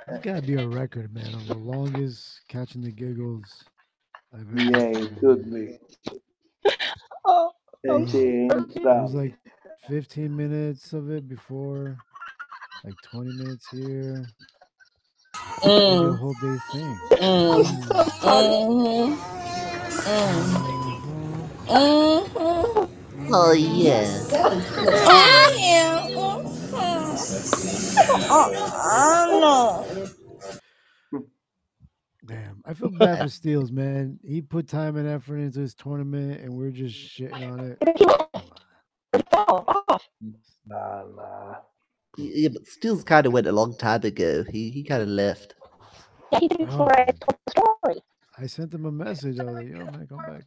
There's 0.08 0.20
gotta 0.22 0.42
be 0.42 0.56
a 0.56 0.66
record, 0.66 1.14
man, 1.14 1.34
of 1.36 1.48
the 1.48 1.56
longest 1.56 2.42
catching 2.50 2.82
the 2.82 2.92
giggles 2.92 3.64
I've 3.64 3.70
ever 3.70 3.81
Yeah, 4.54 4.88
it 5.04 5.10
seen. 5.10 5.22
could 5.22 5.52
be. 5.54 5.80
Oh, 7.26 7.52
And 7.84 8.10
she 8.10 8.20
ain't 8.20 8.54
It 8.94 9.00
was 9.00 9.16
like 9.16 9.36
15 9.88 10.36
minutes 10.36 10.94
of 10.94 11.12
it 11.12 11.28
before, 11.30 12.04
like 12.84 13.02
20 13.02 13.32
minutes 13.34 13.70
here. 13.70 14.34
Maybe 15.88 16.08
a 16.08 16.14
Mm, 16.14 16.16
whole 16.16 16.36
day 16.36 16.62
thing. 16.72 17.04
mm, 17.20 17.98
Mm. 18.24 18.24
mhm, 18.24 19.20
Mhm. 20.06 21.52
mhm. 21.68 22.90
Oh 23.32 23.52
yeah. 23.54 24.26
Oh, 25.06 25.58
yeah. 25.62 26.08
Oh, 28.30 28.50
I 28.72 29.40
know. 29.40 29.88
Damn, 32.64 32.72
I 32.72 32.74
feel 32.74 32.90
bad 32.90 33.22
for 33.24 33.28
Steels, 33.30 33.72
man. 33.72 34.20
He 34.24 34.42
put 34.42 34.68
time 34.68 34.98
and 34.98 35.08
effort 35.08 35.38
into 35.38 35.60
this 35.60 35.74
tournament, 35.74 36.42
and 36.42 36.54
we're 36.54 36.72
just 36.72 36.96
shitting 36.96 37.52
on 37.52 37.60
it. 37.60 37.78
Come 39.32 39.46
on. 39.48 40.00
Nah, 40.68 41.04
nah. 41.16 41.56
Yeah, 42.18 42.50
but 42.50 42.66
Stills 42.66 43.04
kind 43.04 43.26
of 43.26 43.34
went 43.34 43.48
a 43.48 43.52
long 43.52 43.76
time 43.78 44.04
ago. 44.04 44.44
He 44.50 44.70
he 44.70 44.84
kind 44.84 45.02
of 45.02 45.08
left. 45.08 45.56
Yeah, 46.32 46.40
he 46.40 46.48
did 46.48 46.62
it 46.62 46.64
Oh, 46.64 46.72
before 46.72 47.00
I 47.00 47.06
told 47.06 47.38
the 47.46 47.52
story. 47.52 48.02
I 48.38 48.48
sent 48.48 48.74
him 48.74 48.86
a 48.86 48.92
message. 48.92 49.40
I 49.40 49.44
was 49.44 49.56
like, 49.56 49.70
"Yo, 49.70 49.78
man, 49.78 50.08
come 50.08 50.18
back." 50.20 50.44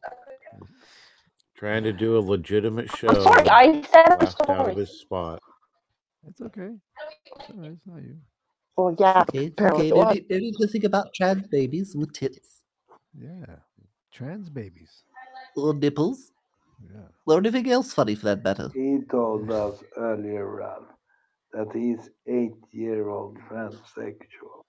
Trying 1.57 1.85
to 1.85 1.93
do 1.93 2.19
a 2.19 2.21
legitimate 2.21 2.91
show. 2.91 3.09
I'm 3.09 3.23
sorry, 3.23 3.49
I 3.49 3.73
said 3.83 4.19
the 4.21 4.25
laughed 4.25 4.41
out 4.51 4.51
of 4.51 4.65
story. 4.67 4.75
his 4.75 5.01
spot. 5.01 5.41
It's 6.29 6.41
okay. 6.41 6.71
It's 7.39 7.51
all 7.51 7.57
right. 7.61 7.71
It's 7.73 7.87
not 7.87 8.03
you. 8.03 8.17
Well, 8.77 8.95
yeah, 8.99 9.23
Okay, 9.29 9.53
okay. 9.61 9.89
it 9.89 9.95
No 9.95 9.97
was. 10.05 10.15
need, 10.15 10.27
no 10.31 10.39
need 10.39 10.55
to 10.61 10.67
think 10.67 10.85
about 10.85 11.15
trans 11.15 11.47
babies 11.47 11.95
with 11.97 12.13
tits 12.13 12.63
Yeah, 13.17 13.57
trans 14.13 14.49
babies. 14.51 15.05
or 15.57 15.75
nipples 15.75 16.33
Yeah. 16.83 17.07
or 17.27 17.39
anything 17.39 17.71
else 17.71 17.93
funny 17.95 18.15
for 18.17 18.25
that 18.27 18.43
matter. 18.43 18.71
He 18.75 18.99
told 19.11 19.51
us 19.51 19.83
earlier 19.97 20.63
on 20.63 20.87
that 21.53 21.69
he's 21.73 22.11
eight-year-old 22.27 23.39
transsexual. 23.49 24.63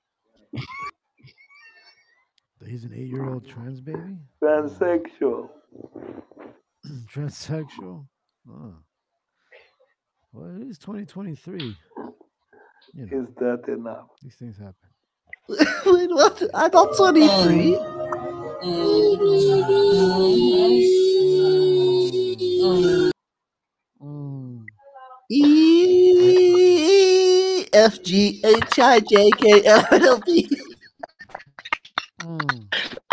He's 2.66 2.84
an 2.84 2.94
eight-year-old 2.94 3.48
trans 3.48 3.82
baby. 3.82 4.18
Transsexual. 4.42 5.50
Transsexual. 7.12 8.08
Oh. 8.50 8.76
Well, 10.32 10.62
it 10.62 10.68
is 10.68 10.78
2023. 10.78 11.76
You 12.96 13.08
know, 13.08 13.22
Is 13.24 13.28
that 13.38 13.68
enough? 13.68 14.08
these 14.22 14.36
things 14.36 14.58
happen. 14.58 14.76
Wait, 15.50 16.10
what? 16.10 16.42
I'm 16.54 16.72
not 16.72 16.96
23. 16.98 17.78
Mm. 24.02 24.66
E 25.30 25.42
F 27.74 28.02
G 28.04 28.42
H 28.46 28.80
I 28.80 29.00
J 29.02 29.30
K 29.38 29.64
L 29.66 29.86
L 29.92 30.20
B. 30.26 30.50
Mm. 32.22 32.68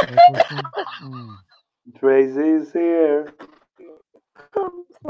That 0.09 0.23
question? 0.29 0.73
Mm. 1.03 1.37
Tracy's 1.99 2.73
here. 2.73 3.33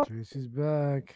Tracy's 0.07 0.49
back. 0.49 1.15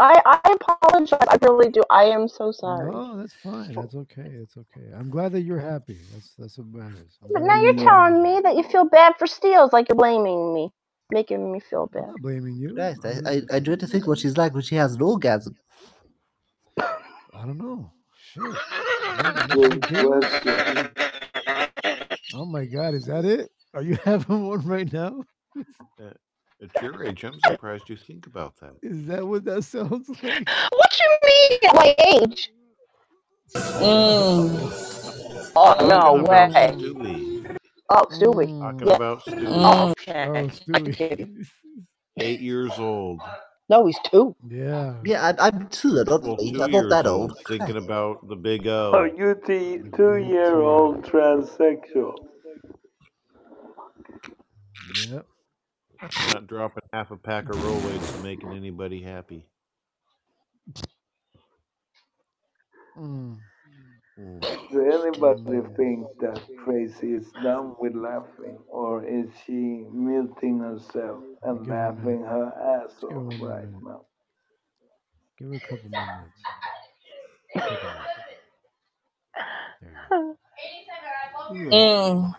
I, 0.00 0.22
I 0.44 0.52
apologize. 0.52 1.18
I 1.28 1.38
really 1.42 1.70
do. 1.70 1.82
I 1.90 2.04
am 2.04 2.28
so 2.28 2.52
sorry. 2.52 2.92
No, 2.92 3.16
that's 3.16 3.32
fine. 3.34 3.72
That's 3.74 3.94
okay. 3.94 4.30
It's 4.30 4.56
okay. 4.56 4.86
I'm 4.96 5.10
glad 5.10 5.32
that 5.32 5.40
you're 5.42 5.58
happy. 5.58 5.98
That's 6.12 6.34
that's 6.38 6.58
what 6.58 6.68
matters. 6.68 7.18
I'm 7.24 7.32
But 7.32 7.42
now 7.42 7.60
you're 7.60 7.74
you- 7.74 7.80
telling 7.84 8.22
me 8.22 8.40
that 8.42 8.56
you 8.56 8.62
feel 8.62 8.84
bad 8.84 9.14
for 9.18 9.26
Steels, 9.26 9.72
like 9.72 9.88
you're 9.88 9.96
blaming 9.96 10.54
me, 10.54 10.70
making 11.10 11.50
me 11.52 11.60
feel 11.60 11.90
I'm 11.96 12.02
bad. 12.02 12.14
blaming 12.22 12.56
you. 12.56 12.74
Christ, 12.74 13.04
I, 13.04 13.10
I'm 13.26 13.44
I, 13.50 13.58
dread 13.60 13.80
to 13.80 13.86
think 13.88 14.06
what 14.06 14.18
she's 14.18 14.36
like 14.36 14.52
when 14.54 14.62
she 14.62 14.76
has 14.76 14.94
an 14.94 15.02
orgasm. 15.02 15.56
I 16.78 17.44
don't 17.46 17.58
know. 17.58 17.90
Shit. 18.32 18.42
That- 18.42 19.34
that 19.48 19.48
Good 19.50 19.70
makes 19.70 19.90
me 19.90 19.96
giggle? 19.96 20.20
question. 20.20 20.90
Oh 22.34 22.44
my 22.44 22.66
god, 22.66 22.94
is 22.94 23.06
that 23.06 23.24
it? 23.24 23.50
Are 23.74 23.82
you 23.82 23.96
having 24.04 24.46
one 24.46 24.60
right 24.66 24.92
now? 24.92 25.24
At 26.60 26.82
your 26.82 27.04
age, 27.04 27.24
I'm 27.24 27.38
surprised 27.40 27.88
you 27.88 27.96
think 27.96 28.26
about 28.26 28.56
that. 28.60 28.74
Is 28.82 29.06
that 29.06 29.26
what 29.26 29.44
that 29.44 29.62
sounds 29.64 30.08
like? 30.08 30.48
What 30.72 30.98
you 31.00 31.18
mean 31.24 31.58
at 31.64 31.74
my 31.74 31.94
age? 32.14 32.50
Mm. 33.54 34.86
Oh, 35.56 35.86
no 35.86 36.16
about 36.16 36.28
way. 36.28 36.74
Oh, 37.90 38.06
Stewie. 38.10 38.48
Mm. 38.48 38.60
Talking 38.60 38.88
Yeah. 38.88 38.96
about 38.96 39.22
Stewie. 39.24 39.46
Oh, 39.46 39.86
Mm. 39.86 39.90
okay. 39.92 40.26
Oh, 40.28 40.48
Stewie. 40.48 41.46
Eight 42.20 42.40
years 42.40 42.72
old. 42.78 43.20
No, 43.70 43.86
he's 43.86 43.98
two. 44.10 44.34
yeah. 44.50 44.94
Yeah, 45.04 45.28
I'm, 45.28 45.36
I'm 45.38 45.68
two. 45.68 45.98
I'm 46.00 46.06
not, 46.08 46.22
Well, 46.22 46.36
two 46.36 46.62
I'm 46.62 46.72
not 46.72 46.88
that 46.90 47.06
old. 47.06 47.30
old. 47.32 47.38
Thinking 47.46 47.76
about 47.76 48.26
the 48.28 48.34
big 48.36 48.66
O. 48.66 48.92
Are 48.94 49.06
you 49.06 49.34
the 49.46 49.90
two-year-old 49.94 51.02
transsexual? 51.04 52.14
Yep. 55.10 55.26
Not 56.24 56.46
dropping 56.46 56.84
half 56.92 57.10
a 57.12 57.16
pack 57.16 57.50
of 57.50 57.58
Rolaids 57.58 58.10
and 58.12 58.22
making 58.22 58.54
anybody 58.54 59.02
happy. 59.02 59.46
Mm. 62.98 63.38
Mm. 64.20 64.46
Does 64.72 65.02
anybody 65.02 65.60
think 65.76 66.08
that 66.20 66.40
Tracy 66.64 67.12
is 67.14 67.32
done 67.42 67.76
with 67.80 67.94
laughing, 67.94 68.58
or 68.68 69.04
is 69.06 69.28
she 69.46 69.84
muting 69.92 70.60
herself 70.60 71.24
and 71.42 71.66
Give 71.66 71.78
her 71.78 71.90
a 71.90 71.94
minute. 71.94 72.12
laughing 72.12 72.22
her 72.24 72.82
ass 72.84 73.02
off 73.04 73.26
one 73.26 73.38
right 73.40 73.68
now? 73.82 74.02
Give 75.38 75.52
it 75.52 75.56
a 75.56 75.60
couple 75.60 75.90
more 75.90 76.06
minutes. 76.06 76.46
Couple 77.68 77.90
more. 77.92 78.08
There 79.80 79.90
you 80.00 80.08
go. 80.10 80.28
Mm. 81.50 82.34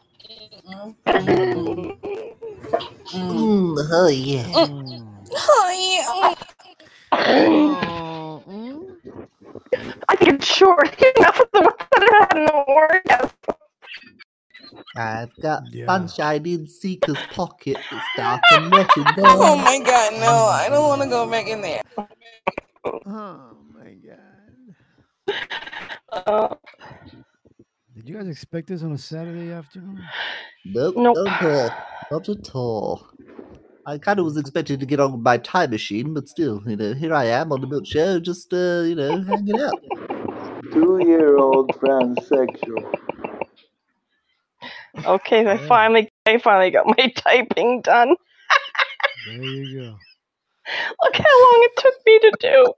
Mm, 3.14 3.78
oh 3.92 4.10
yeah. 4.10 4.50
Mm. 4.56 5.28
Oh, 5.36 5.70
yeah. 5.78 6.36
Oh, 7.28 8.44
mm. 8.48 8.98
I 10.10 10.16
think 10.18 10.36
it's 10.36 10.48
short 10.48 10.88
enough 11.18 11.40
of 11.42 11.50
the 11.54 11.62
ones 11.62 11.76
that 11.92 12.04
are 12.04 12.28
having 12.30 12.44
an 12.44 12.66
orgasm. 12.68 13.32
I've 14.96 15.40
got 15.42 15.64
Yeah. 15.72 15.88
sunshine 15.90 16.46
in 16.48 16.68
Seeker's 16.68 17.24
pocket. 17.24 17.86
It's 17.92 18.10
dark 18.10 18.52
and 18.52 18.72
wet 18.72 18.98
in 18.98 19.16
Oh 19.24 19.58
my 19.58 19.80
god, 19.86 20.14
no. 20.20 20.46
I 20.48 20.70
don't 20.70 20.88
want 20.90 21.02
to 21.04 21.10
go 21.10 21.30
back 21.30 21.48
in 21.48 21.62
there. 21.62 21.82
Oh 23.06 23.58
my 23.74 23.96
god. 24.06 24.76
Uh, 26.12 26.56
Did 28.00 28.08
you 28.08 28.16
guys 28.16 28.30
expect 28.30 28.68
this 28.70 28.82
on 28.82 28.94
a 28.94 28.98
Saturday 28.98 29.52
afternoon? 29.52 30.00
Nope, 30.66 30.96
Nope. 30.96 31.18
not 31.18 31.28
at 31.42 31.46
all. 31.46 31.72
Not 32.10 32.30
at 32.30 32.56
all. 32.56 33.06
I 33.86 33.98
kind 33.98 34.20
of 34.20 34.24
was 34.26 34.38
expecting 34.38 34.80
to 34.80 34.86
get 34.86 35.02
on 35.02 35.12
with 35.12 35.20
my 35.22 35.38
time 35.38 35.72
machine, 35.72 36.14
but 36.14 36.30
still, 36.30 36.62
you 36.66 36.78
know, 36.78 36.94
here 36.94 37.14
I 37.14 37.26
am 37.26 37.52
on 37.52 37.60
the 37.60 37.68
Milt 37.68 37.86
show, 37.86 38.18
just, 38.22 38.54
uh, 38.54 38.84
you 38.86 38.96
know, 38.96 39.22
hanging 39.22 39.60
out. 39.60 39.82
Two-year-old 40.72 41.72
transsexual. 41.74 42.90
okay, 45.06 45.46
I 45.46 45.56
Yeah. 45.56 45.68
finally, 45.68 46.10
I 46.26 46.38
finally 46.38 46.72
got 46.72 46.86
my 46.88 47.12
typing 47.18 47.82
done. 47.82 48.16
There 49.28 49.44
you 49.44 49.78
go. 49.82 49.98
Look 51.04 51.16
how 51.18 51.44
long 51.44 51.60
it 51.64 51.72
took 51.76 51.96
me 52.06 52.20
to 52.20 52.32
do. 52.40 52.74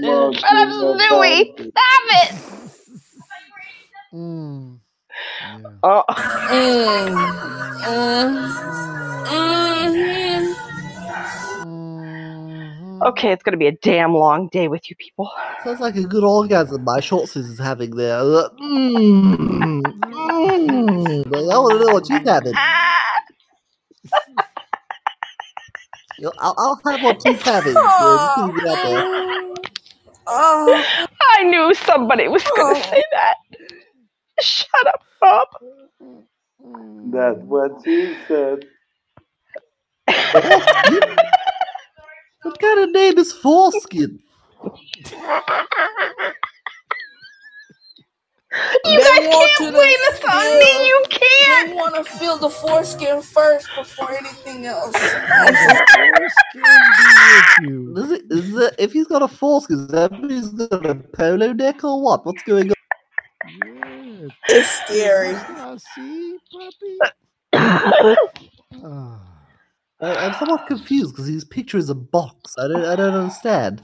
Marks 0.00 0.40
Shut 0.40 0.56
up, 0.56 0.68
in 0.68 0.80
your 0.80 0.96
Louie! 0.96 1.52
panties. 1.56 1.72
Stop 1.72 2.02
it! 2.10 2.34
Mm. 4.14 4.78
Oh. 5.82 6.04
Okay, 13.02 13.32
it's 13.32 13.42
gonna 13.42 13.56
be 13.56 13.66
a 13.66 13.72
damn 13.82 14.14
long 14.14 14.48
day 14.48 14.68
with 14.68 14.88
you 14.90 14.96
people. 14.96 15.30
Sounds 15.64 15.80
like 15.80 15.96
a 15.96 16.02
good 16.02 16.24
orgasm 16.24 16.84
my 16.84 17.00
shorts 17.00 17.36
is 17.36 17.58
having 17.58 17.94
there. 17.96 18.20
Mm, 18.60 19.82
mm, 19.82 21.26
I 21.26 21.58
want 21.58 21.72
to 21.72 21.78
know 21.86 21.92
what 21.92 22.06
she's 22.06 22.26
having. 22.26 22.54
You 26.18 26.24
know, 26.24 26.32
I'll, 26.38 26.54
I'll 26.58 26.80
have 26.90 27.02
what 27.02 27.22
she's 27.22 27.42
having. 27.42 27.74
Yeah, 27.74 27.82
just 27.82 28.38
oh, 28.38 28.46
leave 28.46 28.64
it 28.64 28.68
out 28.68 28.84
there. 28.84 29.72
Oh. 30.28 30.84
I 31.38 31.42
knew 31.44 31.74
somebody 31.74 32.28
was 32.28 32.42
gonna 32.56 32.78
oh. 32.78 32.82
say 32.82 33.02
that. 33.12 33.36
Shut 34.40 34.86
up, 34.86 35.02
Bob. 35.20 35.48
That's 37.12 37.38
what 37.40 37.72
she 37.84 38.16
said. 38.26 38.64
What 42.46 42.60
kind 42.60 42.78
of 42.78 42.90
name 42.92 43.18
is 43.18 43.32
foreskin? 43.32 44.20
You 48.84 48.98
They 48.98 49.04
guys 49.04 49.18
want 49.28 49.32
can't 49.32 49.60
you 49.60 49.66
to 49.66 49.72
blame 49.72 49.98
this 50.10 50.20
on 50.24 50.42
feel- 50.42 50.58
me. 50.60 50.86
You 50.86 51.04
can't. 51.10 51.68
They 51.68 51.74
want 51.74 51.94
to 51.96 52.04
feel 52.04 52.36
the 52.38 52.48
foreskin 52.50 53.20
first 53.22 53.68
before 53.76 54.12
anything 54.16 54.66
else. 54.66 54.94
Is 57.98 58.10
it, 58.12 58.22
is 58.30 58.56
it, 58.56 58.74
if 58.78 58.92
he's 58.92 59.06
got 59.06 59.22
a 59.22 59.28
foreskin, 59.28 59.78
does 59.78 59.88
that 59.88 60.12
mean 60.12 60.30
he's 60.30 60.48
got 60.48 60.86
a 60.86 60.94
polo 60.94 61.52
neck 61.52 61.82
or 61.84 62.00
what? 62.02 62.24
What's 62.26 62.42
going 62.44 62.70
on? 62.70 64.30
It's 64.48 64.68
scary. 64.84 65.32
Ah, 65.34 65.76
see, 65.94 66.38
puppy. 66.52 66.98
Ah. 68.84 69.22
I, 70.00 70.14
I'm 70.26 70.34
somewhat 70.34 70.66
confused 70.66 71.12
because 71.14 71.26
his 71.26 71.44
picture 71.44 71.78
is 71.78 71.88
a 71.88 71.94
box. 71.94 72.54
I 72.58 72.68
don't, 72.68 72.84
I 72.84 72.94
don't 72.96 73.14
understand. 73.14 73.82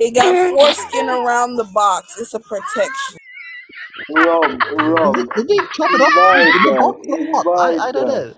It 0.00 0.14
got 0.14 0.32
foreskin 0.56 1.08
around 1.10 1.56
the 1.56 1.64
box. 1.74 2.16
It's 2.18 2.32
a 2.32 2.40
protection. 2.40 3.18
Rob, 4.08 4.60
Rob. 4.78 5.14
Did, 5.14 5.28
did 5.30 5.48
they 5.48 5.56
chop 5.74 5.90
it 5.92 6.00
off 6.00 6.16
in 6.36 6.74
the 6.74 6.80
box 6.80 7.06
or 7.08 7.42
what? 7.44 7.58
I, 7.60 7.88
I 7.88 7.92
don't 7.92 8.08
know. 8.08 8.34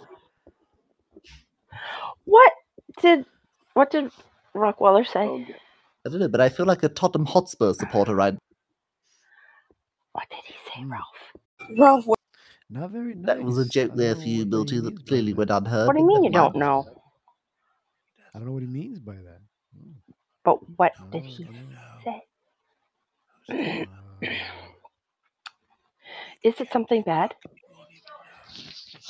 What 2.24 2.52
did 3.01 3.24
what 3.74 3.90
did 3.90 4.10
Rockweller 4.55 5.06
say? 5.06 5.47
I 6.05 6.09
don't 6.09 6.20
know, 6.20 6.28
but 6.28 6.40
I 6.40 6.48
feel 6.48 6.66
like 6.66 6.82
a 6.82 6.89
Tottenham 6.89 7.26
Hotspur 7.26 7.72
supporter 7.74 8.14
right 8.14 8.34
What 10.12 10.28
did 10.30 10.40
he 10.44 10.55
say, 10.66 10.82
hmm. 10.82 10.93
Ralph? 10.93 11.06
Ralph, 11.78 12.06
what- 12.06 12.18
Not 12.68 12.90
very 12.90 13.14
nice. 13.14 13.26
That 13.26 13.43
was 13.43 13.59
a 13.59 13.68
joke 13.68 13.93
there 13.94 14.14
for 14.14 14.22
you, 14.22 14.44
Milty, 14.44 14.80
that 14.80 15.06
clearly 15.06 15.32
went 15.32 15.51
unheard. 15.51 15.86
What 15.86 15.97
do 15.97 16.02
you 16.02 16.09
mean 16.09 16.24
you 16.24 16.30
never 16.30 16.51
don't 16.51 16.56
know? 16.56 16.86
I 18.34 18.39
don't 18.39 18.47
know 18.47 18.52
what 18.52 18.62
he 18.62 18.68
means 18.68 18.98
by 18.98 19.14
that. 19.14 19.40
But 20.44 20.59
what 20.76 20.93
hmm. 20.97 21.10
did 21.10 21.24
he 21.24 21.47
say? 22.05 23.86
Is 26.44 26.55
it 26.60 26.69
something 26.73 27.02
bad? 27.02 27.35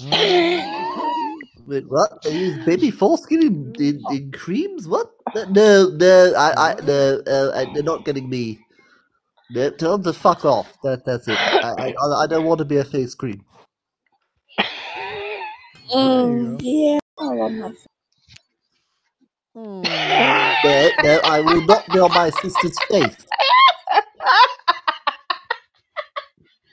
Wait, 1.67 1.85
what? 1.89 2.23
They 2.25 2.33
use 2.37 2.59
baby 2.59 2.91
foreskin 2.91 3.43
in, 3.43 3.75
in, 3.79 4.05
in 4.11 4.33
creams? 4.33 4.89
What? 4.89 5.11
No, 5.51 5.89
no, 5.91 6.35
I, 6.37 6.71
I, 6.71 6.75
no, 6.83 7.23
uh, 7.27 7.53
I, 7.55 7.67
they're 7.75 7.83
not 7.83 8.05
getting 8.05 8.29
me. 8.29 8.61
No, 9.51 9.71
tell 9.71 9.99
them 9.99 10.05
to 10.05 10.13
fuck 10.19 10.45
off. 10.45 10.77
That, 10.83 11.05
that's 11.05 11.29
it. 11.29 11.39
I, 11.63 11.89
I, 11.89 12.25
I 12.25 12.27
don't 12.27 12.45
want 12.45 12.59
to 12.59 12.65
be 12.65 12.79
a 12.79 12.85
face 12.85 13.15
cream. 13.15 13.45
Mm, 15.95 16.59
yeah. 16.63 16.99
I 17.19 17.25
love 17.35 17.53
my 17.53 17.73
No, 20.65 20.91
no, 21.03 21.21
I 21.25 21.41
will 21.41 21.63
not 21.63 21.87
be 21.93 21.99
on 21.99 22.13
my 22.15 22.31
sister's 22.31 22.79
face. 22.91 23.27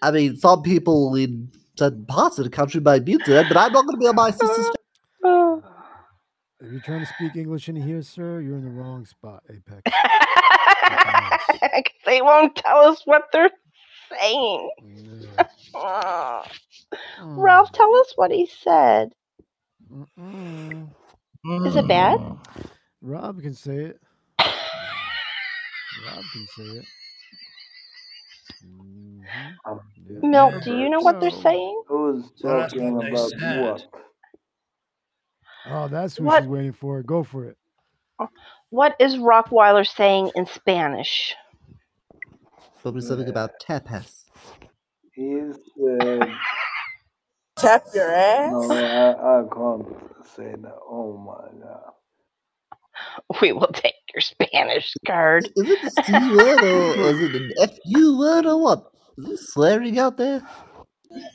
I 0.01 0.11
mean, 0.11 0.37
some 0.37 0.61
people 0.61 1.15
in 1.15 1.51
certain 1.77 2.05
parts 2.05 2.37
of 2.39 2.45
the 2.45 2.51
country 2.51 2.79
might 2.81 3.05
be 3.05 3.13
into 3.13 3.31
that, 3.31 3.47
but 3.47 3.57
I'm 3.57 3.71
not 3.73 3.85
going 3.85 3.95
to 3.95 3.99
be 3.99 4.07
on 4.07 4.15
my 4.15 4.31
sister's 4.31 4.67
face. 4.67 4.75
If 6.61 6.73
you're 6.73 6.81
trying 6.81 6.99
to 6.99 7.05
speak 7.05 7.37
English 7.37 7.69
in 7.69 7.77
here, 7.77 8.01
sir, 8.01 8.41
you're 8.41 8.57
in 8.57 8.65
the 8.65 8.69
wrong 8.69 9.05
spot, 9.05 9.43
Apex. 9.49 9.81
they 12.05 12.21
won't 12.21 12.53
tell 12.57 12.79
us 12.79 13.01
what 13.05 13.29
they're 13.31 13.49
saying. 14.19 14.69
Oh. 15.73 16.43
Ralph, 17.21 17.71
tell 17.71 17.95
us 17.95 18.11
what 18.17 18.31
he 18.31 18.45
said. 18.45 19.13
Is 21.65 21.77
it 21.77 21.87
bad? 21.87 22.19
Rob 23.01 23.41
can 23.41 23.53
say 23.53 23.85
it. 23.85 24.01
Rob 24.37 26.23
can 26.33 26.47
say 26.57 26.63
it. 26.63 26.85
Mm-hmm. 29.35 30.29
Milt, 30.31 30.63
do 30.63 30.71
you 30.75 30.89
know 30.89 31.01
what 31.01 31.21
they're 31.21 31.31
saying? 31.31 31.83
Who's 31.87 32.25
talking 32.41 32.97
about 32.97 33.31
what? 33.41 33.85
Oh, 35.65 35.87
that's 35.87 36.17
who 36.17 36.25
What? 36.25 36.43
she's 36.43 36.49
waiting 36.49 36.73
for. 36.73 37.03
Go 37.03 37.23
for 37.23 37.45
it. 37.45 37.57
What 38.69 38.95
is 38.99 39.15
Rockweiler 39.15 39.87
saying 39.87 40.31
in 40.35 40.45
Spanish? 40.45 41.35
Probably 42.81 43.01
something 43.01 43.29
about 43.29 43.51
tapas. 43.65 44.25
He 45.13 45.41
said, 45.77 46.29
Tap 47.57 47.83
your 47.93 48.11
ass. 48.11 48.51
no, 48.51 48.71
I, 48.71 49.39
I 49.39 49.43
can't 49.53 49.87
say 50.35 50.55
that. 50.61 50.75
Oh 50.89 51.17
my 51.17 51.59
god. 51.61 51.91
We 53.41 53.51
will 53.53 53.67
take 53.73 53.93
your 54.13 54.21
Spanish 54.21 54.93
card. 55.05 55.49
Is 55.55 55.69
it 55.69 55.81
the 55.81 55.89
C 55.89 56.29
word 56.29 56.63
or, 56.63 56.95
or 56.95 57.09
is 57.11 57.21
it 57.21 57.35
an 57.35 57.51
FU 57.85 58.17
word 58.17 58.45
or 58.45 58.61
what? 58.61 58.91
Is 59.19 59.29
it 59.29 59.39
swearing 59.39 59.99
out 59.99 60.17
there? 60.17 60.41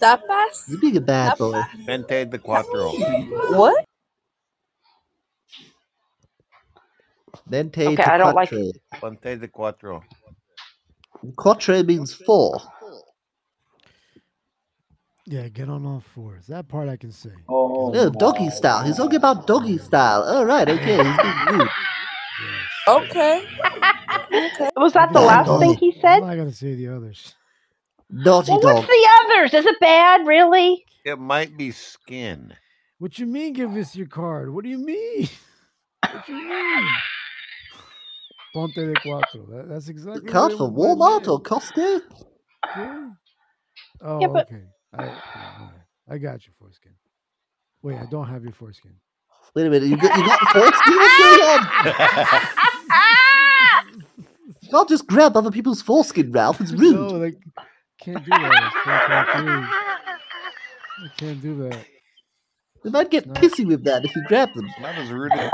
Tapas? 0.01 0.69
You're 0.69 0.81
being 0.81 0.97
a 0.97 1.01
bad 1.01 1.37
boy. 1.39 1.61
Vente 1.85 2.25
de 2.31 2.39
cuatro. 2.39 2.93
What? 3.57 3.85
Vente 7.49 7.87
Okay, 7.87 7.97
to 7.97 8.13
I 8.13 8.17
don't 8.19 8.35
like- 8.35 8.49
quattro. 8.51 8.73
Vente 9.01 9.37
de 9.41 9.49
cuatro. 9.49 10.03
Quattro 11.37 11.83
means 11.83 12.15
four. 12.15 12.61
Yeah, 15.27 15.49
get 15.49 15.69
on 15.71 15.87
all 15.87 16.01
fours. 16.01 16.47
That 16.49 16.69
part 16.69 16.89
I 16.89 16.97
can 16.97 17.11
say. 17.11 17.31
Oh, 17.49 17.91
No, 17.91 18.11
doggy 18.11 18.51
style. 18.51 18.85
He's 18.85 18.97
talking 18.99 19.17
about 19.17 19.47
doggy 19.47 19.79
style. 19.79 20.23
All 20.23 20.45
right, 20.45 20.69
okay. 20.69 21.03
He's 21.03 21.17
being 21.23 21.59
rude. 21.59 21.69
Okay. 22.87 23.43
Was 24.77 24.93
that 24.93 25.11
the 25.15 25.21
last 25.21 25.49
thing 25.59 25.73
he 25.77 25.93
said? 26.03 26.21
I'm 26.21 26.27
not 26.27 26.37
gonna 26.37 26.53
say 26.53 26.75
the 26.75 26.89
others. 26.89 27.35
Naughty 28.17 28.53
Well, 28.53 28.61
dog. 28.61 28.75
what's 28.77 28.87
the 28.87 29.09
others? 29.25 29.55
Is 29.55 29.67
it 29.67 29.81
bad, 29.81 30.25
really? 30.27 30.85
It 31.05 31.19
might 31.19 31.57
be 31.57 31.73
skin. 31.73 32.55
What 32.99 33.19
you 33.19 33.27
mean? 33.27 33.53
Give 33.55 33.73
us 33.75 33.97
your 33.97 34.07
card. 34.07 34.55
What 34.55 34.63
do 34.65 34.71
you 34.71 34.79
mean? 34.79 35.29
What 36.13 36.27
do 36.27 36.35
you 36.37 36.49
mean? 36.49 36.87
Ponte 38.55 38.75
de 38.75 38.93
cuatro. 39.01 39.49
That, 39.51 39.69
that's 39.69 39.89
exactly. 39.89 40.31
Card 40.31 40.53
for 40.53 40.69
it- 40.69 40.73
what 40.73 40.91
it 40.93 40.99
Walmart 40.99 41.29
or 41.29 41.43
Costco? 41.43 42.01
Okay. 42.71 42.91
Oh, 44.03 44.21
Yeah, 44.21 44.27
but- 44.29 44.47
okay. 44.47 44.63
I, 44.93 45.05
yeah. 45.07 45.69
I 46.09 46.19
got 46.19 46.47
your 46.47 46.55
foreskin. 46.59 46.93
Wait, 47.83 47.97
I 47.97 48.07
don't 48.11 48.29
have 48.29 48.45
your 48.45 48.53
foreskin. 48.53 48.93
Wait 49.57 49.67
a 49.67 49.71
minute. 49.71 49.89
You 49.89 49.97
got, 49.97 50.17
you 50.17 50.25
got 50.25 50.39
foreskin? 50.51 50.95
What's 50.95 51.19
going 51.19 51.41
on? 51.41 52.65
You 54.61 54.69
can't 54.71 54.89
just 54.89 55.07
grab 55.07 55.37
other 55.37 55.51
people's 55.51 55.83
foreskin, 55.83 56.31
Ralph. 56.33 56.61
It's 56.61 56.73
rude. 56.81 56.95
No, 56.97 57.07
like 57.09 57.37
can't 58.05 58.25
do 58.25 58.31
that. 58.31 58.65
It's 58.65 58.75
2023. 58.85 59.67
I 61.05 61.09
can't 61.17 61.43
do 61.43 61.69
that. 61.69 61.87
You 62.85 62.91
might 62.91 63.11
get 63.11 63.27
pissy 63.29 63.67
with 63.67 63.85
that 63.85 64.05
if 64.05 64.15
you 64.15 64.23
grab 64.29 64.53
them. 64.55 64.69
Not 64.81 64.95
as 64.97 65.11
rude 65.11 65.33
as 65.33 65.51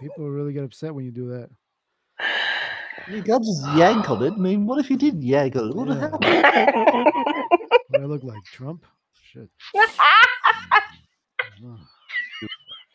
People 0.00 0.28
really 0.30 0.52
get 0.52 0.64
upset 0.64 0.94
when 0.94 1.04
you 1.06 1.10
do 1.10 1.28
that. 1.30 1.48
You 3.10 3.22
can't 3.22 3.42
just 3.44 3.66
yank 3.76 4.10
on 4.10 4.22
it. 4.22 4.34
I 4.34 4.36
mean, 4.36 4.66
what 4.66 4.78
if 4.78 4.90
you 4.90 4.96
did 4.96 5.22
yank 5.22 5.56
on 5.56 5.70
it? 5.70 5.74
What 5.76 5.88
would 5.88 5.96
Yeah. 5.96 6.10
happen? 6.10 6.20
What 7.88 8.02
I 8.02 8.04
look 8.04 8.22
like? 8.22 8.44
Trump? 8.44 8.84
Shit. 9.22 9.48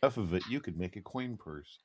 Enough 0.03 0.17
of 0.17 0.33
it, 0.35 0.43
you 0.49 0.59
could 0.59 0.77
make 0.77 0.95
a 0.95 1.01
coin 1.01 1.37
purse. 1.37 1.79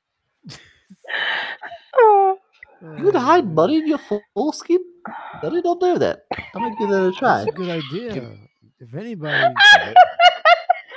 You 2.97 3.05
would 3.05 3.15
hide 3.15 3.45
uh, 3.45 3.47
money 3.47 3.77
in 3.77 3.87
your 3.87 3.99
foreskin? 4.35 4.79
I 5.07 5.49
did 5.49 5.63
not 5.63 5.81
know 5.81 5.97
that. 5.97 6.25
I 6.55 6.59
might 6.59 6.77
give 6.77 6.89
that 6.89 7.07
a 7.07 7.13
try. 7.13 7.41
That's 7.41 7.45
a 7.45 7.49
good 7.49 7.69
idea. 7.69 8.37
If 8.79 8.95
anybody, 8.95 9.63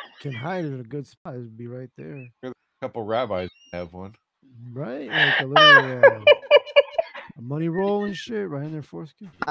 can 0.21 0.35
hide 0.35 0.65
it 0.65 0.69
in 0.69 0.81
a 0.81 0.85
good 0.85 1.07
spot, 1.07 1.35
it'd 1.35 1.57
be 1.59 1.69
right 1.69 1.91
there. 1.99 2.31
A 2.45 2.53
couple 2.83 3.03
rabbis 3.05 3.51
have 3.73 3.93
one. 3.95 4.15
Right? 4.73 5.15
Like 5.15 5.41
a 5.41 5.47
little 5.47 5.85
uh, 5.85 6.27
a 7.39 7.43
money 7.43 7.69
roll 7.69 8.05
and 8.07 8.17
shit 8.17 8.49
right 8.49 8.65
in 8.65 8.73
their 8.73 8.83
foreskin. 8.83 9.33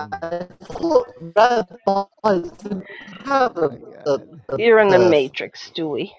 You're 4.57 4.79
in 4.79 4.91
the 4.91 4.99
purse. 4.99 4.99
matrix, 4.99 5.71
Stewie. 5.71 6.11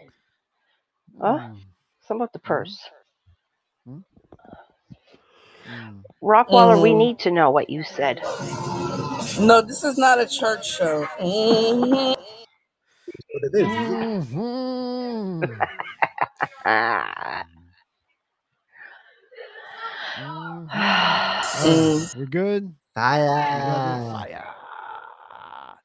Huh? 1.20 1.38
Mm, 1.38 1.60
Some 2.08 2.18
about 2.18 2.32
the 2.34 2.40
purse. 2.40 2.78
mm. 5.68 6.04
Rockwaller, 6.22 6.80
we 6.80 6.94
Mhm. 6.94 6.96
need 6.96 7.20
to 7.20 7.30
know 7.32 7.50
what 7.50 7.70
you 7.70 7.84
said. 7.84 8.22
No, 9.40 9.62
this 9.62 9.84
is 9.84 9.98
not 9.98 10.20
a 10.20 10.26
church 10.26 10.76
show. 10.78 11.06
hmm 11.20 12.14
What 13.32 13.44
it 13.44 13.54
is, 13.54 13.76
is 13.76 13.90
it? 13.90 13.98
Mhm. 15.42 15.68
Ah. 16.66 17.44
Mhm. 20.18 20.72
Mm. 21.62 22.10
We're 22.14 22.26
good. 22.26 22.74
We 23.50 23.62
got 23.62 23.84
it. 23.84 24.02
Fire. 24.10 24.54
Fire. 25.30 25.78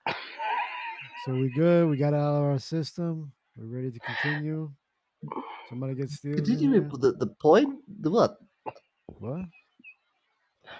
So 1.16 1.36
we 1.36 1.50
good. 1.50 1.90
We 1.90 1.98
got 1.98 2.14
it 2.14 2.18
out 2.18 2.38
of 2.38 2.44
our 2.44 2.60
system. 2.60 3.34
We're 3.58 3.68
ready 3.78 3.92
to 3.92 4.00
continue. 4.02 4.72
Somebody 5.70 5.96
get 5.96 6.12
Steels 6.12 6.54
in 6.54 6.58
Continue 6.58 6.72
here. 6.72 6.92
with 6.92 7.02
the, 7.02 7.14
the 7.14 7.28
point? 7.42 7.80
The 8.02 8.12
what? 8.12 8.38
What? 9.08 9.46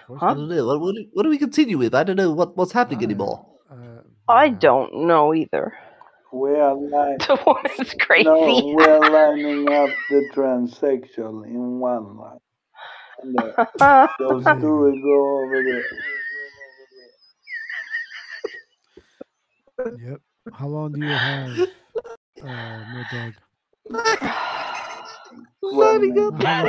I 0.08 0.18
Huh? 0.18 0.34
don't 0.34 0.48
know. 0.48 0.66
What, 0.66 0.80
what, 0.80 0.94
do- 0.94 1.06
what 1.12 1.22
do 1.24 1.28
we 1.30 1.38
continue 1.38 1.78
with? 1.78 1.94
I 1.94 2.04
don't 2.04 2.16
know 2.16 2.32
what, 2.32 2.56
what's 2.56 2.72
happening 2.72 3.00
I, 3.00 3.04
anymore. 3.04 3.46
uh, 3.70 4.02
I 4.28 4.48
don't 4.50 5.06
know 5.06 5.34
either. 5.34 5.74
We 6.32 6.50
are 6.56 6.74
li- 6.76 7.16
The 7.18 7.36
crazy. 8.00 8.24
no, 8.24 8.74
we 8.76 8.84
are 8.84 9.00
lining 9.10 9.70
up 9.72 9.90
the 10.10 10.30
transsexual 10.34 11.44
in 11.46 11.78
one 11.80 12.16
line. 12.16 12.38
And 13.22 13.36
uh, 13.38 13.52
those 14.18 14.44
two 14.44 14.60
go. 14.60 14.76
will 14.78 15.02
go 15.02 15.44
over 15.44 15.62
there. 15.64 15.84
Yep. 20.10 20.20
How 20.52 20.68
long 20.68 20.92
do 20.94 21.00
you 21.00 21.18
have, 21.18 21.60
uh, 22.42 22.84
Mad 22.86 23.08
Dog? 23.10 23.34
Lining 25.62 26.14
Well, 26.16 26.28
up 26.28 26.34
Not 26.40 26.66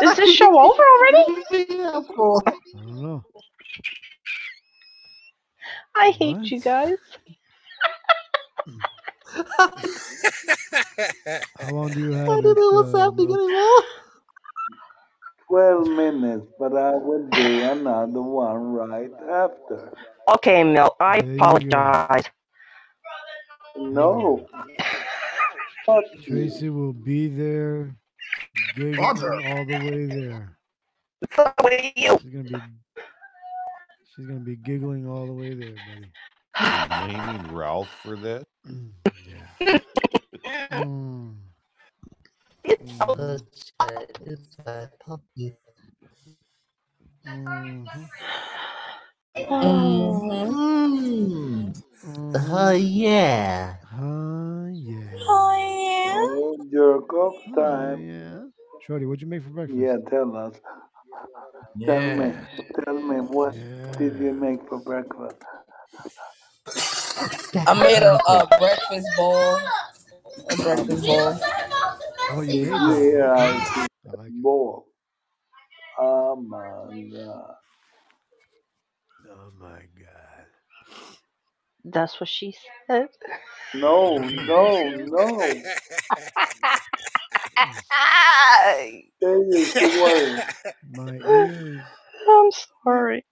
Is 0.00 0.14
this 0.16 0.30
show 0.30 0.50
over 0.58 0.82
already? 0.82 1.24
I 2.74 2.80
don't 2.80 3.02
know. 3.02 3.24
I 5.96 6.10
hate 6.12 6.40
What? 6.40 6.50
you 6.50 6.60
guys. 6.60 6.98
How 11.58 11.68
long 11.70 11.92
do 11.94 12.00
you 12.00 12.12
I 12.28 12.32
have 12.32 12.42
don't 12.42 12.44
it, 12.46 12.58
know 12.58 12.72
what's 12.74 12.92
uh, 12.92 12.98
happening 12.98 13.32
anymore. 13.32 13.82
12 15.48 15.88
minutes, 15.88 16.46
but 16.58 16.76
I 16.76 16.96
will 16.96 17.28
do 17.30 17.62
another 17.62 18.22
one 18.22 18.72
right 18.74 19.12
after. 19.30 19.92
Okay, 20.34 20.64
Mel, 20.64 20.96
I 21.00 21.18
There 21.20 21.36
apologize. 21.38 22.24
No. 23.76 24.46
Fuck 25.84 26.04
you. 26.14 26.22
Tracy 26.22 26.70
will 26.70 26.92
be 26.92 27.28
there, 27.28 27.94
giggling 28.76 29.44
all 29.44 29.64
the 29.64 29.76
way 29.76 30.06
there. 30.06 30.56
So 31.34 31.52
will 31.62 31.78
you. 31.96 32.18
She's 32.22 32.32
gonna 32.32 32.44
be, 32.44 32.62
she's 34.14 34.26
gonna 34.26 34.40
be 34.40 34.56
giggling 34.56 35.08
all 35.08 35.26
the 35.26 35.32
way 35.32 35.54
there, 35.54 35.78
buddy. 35.86 36.08
Blaming 36.88 37.54
Ralph 37.54 37.90
for 38.02 38.16
this? 38.16 38.44
yeah. 39.26 39.46
Mm. 40.72 41.36
It's 42.64 42.98
so. 42.98 43.38
Uh, 43.80 43.86
it's 44.26 44.58
my 44.66 44.88
puppy. 45.06 45.56
Mhm. 47.26 47.86
hmm 49.48 49.50
Mm. 49.50 51.74
Mhm. 52.04 52.50
Oh, 52.50 52.70
yeah. 52.72 53.76
Huh? 53.90 54.66
Yeah. 54.72 55.10
Oh 55.28 55.73
yeah. 56.14 56.70
Jerk 56.72 57.12
off 57.14 57.36
Huh? 57.46 57.56
time. 57.58 57.98
Yeah. 57.98 58.40
Shorty, 58.86 59.06
what'd 59.06 59.22
you 59.22 59.28
make 59.28 59.42
for 59.44 59.50
breakfast? 59.50 59.78
Yeah, 59.80 59.96
tell 60.10 60.36
us. 60.36 60.54
Tell 61.86 62.02
me. 62.02 62.26
Yeah. 62.26 62.46
Tell 62.84 63.00
me 63.02 63.16
what 63.16 63.56
did 63.98 64.18
you 64.18 64.32
Yeah. 64.32 64.34
make 64.34 64.68
for 64.68 64.78
breakfast? 64.80 65.42
I 67.66 67.74
made 67.74 68.02
a, 68.02 68.14
a 68.28 68.46
breakfast 68.58 69.08
bowl. 69.16 69.58
A 70.50 70.56
breakfast 70.56 71.06
bowl. 71.06 71.34
Oh, 72.28 72.40
Did 72.46 72.54
you 72.54 72.56
you 72.56 72.74
made 72.76 72.82
that? 72.82 73.06
hear 73.12 73.26
I 73.34 73.48
I 74.08 74.14
like 74.16 74.28
it. 74.28 74.34
ball? 74.42 74.86
Oh 76.00 76.36
my 76.36 77.02
god. 77.12 77.54
Oh 79.30 79.50
my 79.60 79.68
god. 79.70 79.93
That's 81.84 82.20
what 82.20 82.28
she 82.28 82.54
said. 82.86 83.08
No, 83.74 84.16
no, 84.16 84.90
no. 84.90 85.38
Tell 89.20 89.44
you 89.44 89.64
she 89.64 89.84
was. 90.00 90.40
My 90.92 91.16
ears. 91.16 91.80
I'm 92.28 92.50
sorry. 92.84 93.24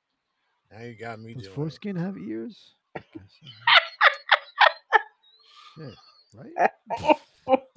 Now 0.71 0.83
you 0.83 0.95
got 0.95 1.21
me 1.21 1.35
Does 1.35 1.45
doing 1.45 1.53
it. 1.53 1.55
foreskin 1.55 1.97
have 1.97 2.17
ears? 2.19 2.75
I 2.97 3.01
guess 3.15 3.25
so. 3.41 3.47
Shit, 5.77 5.95
right? 6.35 6.71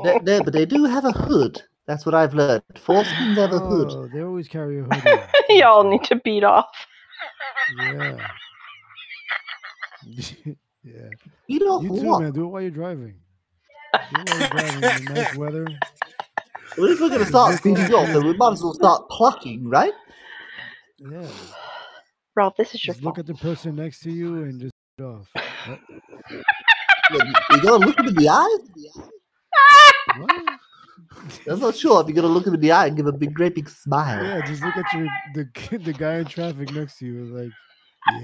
No, 0.04 0.20
no, 0.22 0.42
but 0.44 0.54
they 0.54 0.66
do 0.66 0.84
have 0.84 1.06
a 1.06 1.12
hood. 1.12 1.64
That's 1.88 2.06
what 2.06 2.14
I've 2.14 2.34
learned. 2.36 2.62
Foreskins 2.76 3.36
have 3.38 3.54
a 3.54 3.60
hood. 3.60 3.88
Oh, 3.92 4.08
they 4.14 4.22
always 4.22 4.48
carry 4.48 4.80
a 4.80 4.84
hoodie. 4.84 5.02
That's 5.02 5.32
Y'all 5.50 5.84
need 5.90 6.04
to 6.04 6.18
beat 6.18 6.44
off. 6.44 6.68
Yeah. 7.92 8.18
yeah. 10.86 11.10
You 11.48 11.60
know 11.60 11.82
You 11.82 11.90
too, 11.90 12.08
what? 12.08 12.22
man. 12.22 12.32
Do 12.32 12.44
it 12.46 12.48
while 12.48 12.62
you're 12.62 12.72
driving. 12.72 13.16
Do 13.94 14.00
it 14.22 14.30
while 14.30 14.40
you're 14.40 14.50
driving 14.50 15.08
in 15.08 15.14
nice 15.14 15.36
weather. 15.36 15.68
Well, 16.78 16.92
if 16.92 17.00
we're 17.00 17.10
going 17.10 17.22
to 17.22 17.26
start 17.26 17.52
look 17.52 17.60
speeding 17.60 17.94
off. 17.94 18.08
off, 18.08 18.14
then 18.14 18.26
we 18.26 18.34
might 18.34 18.54
as 18.54 18.64
well 18.64 18.74
start 18.74 19.10
plucking, 19.10 19.68
right? 19.70 19.94
Yeah. 21.00 21.28
Ralph, 22.36 22.56
this 22.58 22.76
is 22.76 22.86
your 22.86 22.94
Just 22.94 23.04
look 23.04 23.18
at 23.18 23.26
the 23.26 23.34
person 23.36 23.76
next 23.76 24.02
to 24.02 24.12
you 24.12 24.44
and 24.44 24.60
just 24.60 24.74
get 24.98 25.06
off. 25.06 25.28
What? 25.34 25.80
You, 27.12 27.20
you 27.52 27.62
got 27.62 27.80
to 27.80 27.86
look 27.86 27.98
him 28.00 28.08
in 28.08 28.16
the 28.16 28.30
eye? 28.30 28.58
What? 30.18 30.60
I'm 31.50 31.60
not 31.60 31.76
sure 31.76 32.02
if 32.02 32.08
you're 32.08 32.16
going 32.16 32.28
to 32.28 32.34
look 32.34 32.46
him 32.48 32.54
in 32.56 32.60
the 32.60 32.72
eye 32.72 32.88
and 32.88 32.98
give 32.98 33.08
a 33.08 33.12
big, 33.12 33.34
great 33.34 33.56
big 33.56 33.70
smile. 33.70 34.24
Yeah, 34.24 34.46
just 34.46 34.64
look 34.64 34.76
at 34.76 34.86
your 34.94 35.08
the 35.34 35.78
the 35.84 35.94
guy 35.94 36.16
in 36.18 36.26
traffic 36.26 36.72
next 36.74 36.98
to 37.00 37.06
you. 37.06 37.26
Like, 37.26 37.52
yeah. 37.52 37.52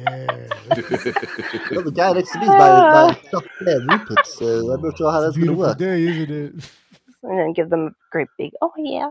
Well, 1.72 1.84
the 1.84 1.92
guy 1.96 2.14
next 2.14 2.32
to 2.32 2.40
me 2.40 2.46
is 2.46 2.50
my, 2.50 2.58
my 2.58 2.68
ah. 2.68 3.20
top 3.32 3.44
man, 3.62 3.88
Rupert, 3.88 4.28
so 4.28 4.72
I'm 4.72 4.82
not 4.82 4.98
sure 4.98 5.12
how 5.12 5.24
It's 5.24 5.36
that's 5.36 5.38
going 5.38 5.48
to 5.48 5.54
beautiful 5.54 5.58
work. 5.58 5.78
day, 5.78 6.02
isn't 6.08 6.32
it? 6.32 6.72
And 7.24 7.38
then 7.38 7.54
give 7.54 7.70
them 7.70 7.88
a 7.88 7.92
great 8.12 8.28
big, 8.38 8.52
oh 8.64 8.72
yeah. 8.78 9.10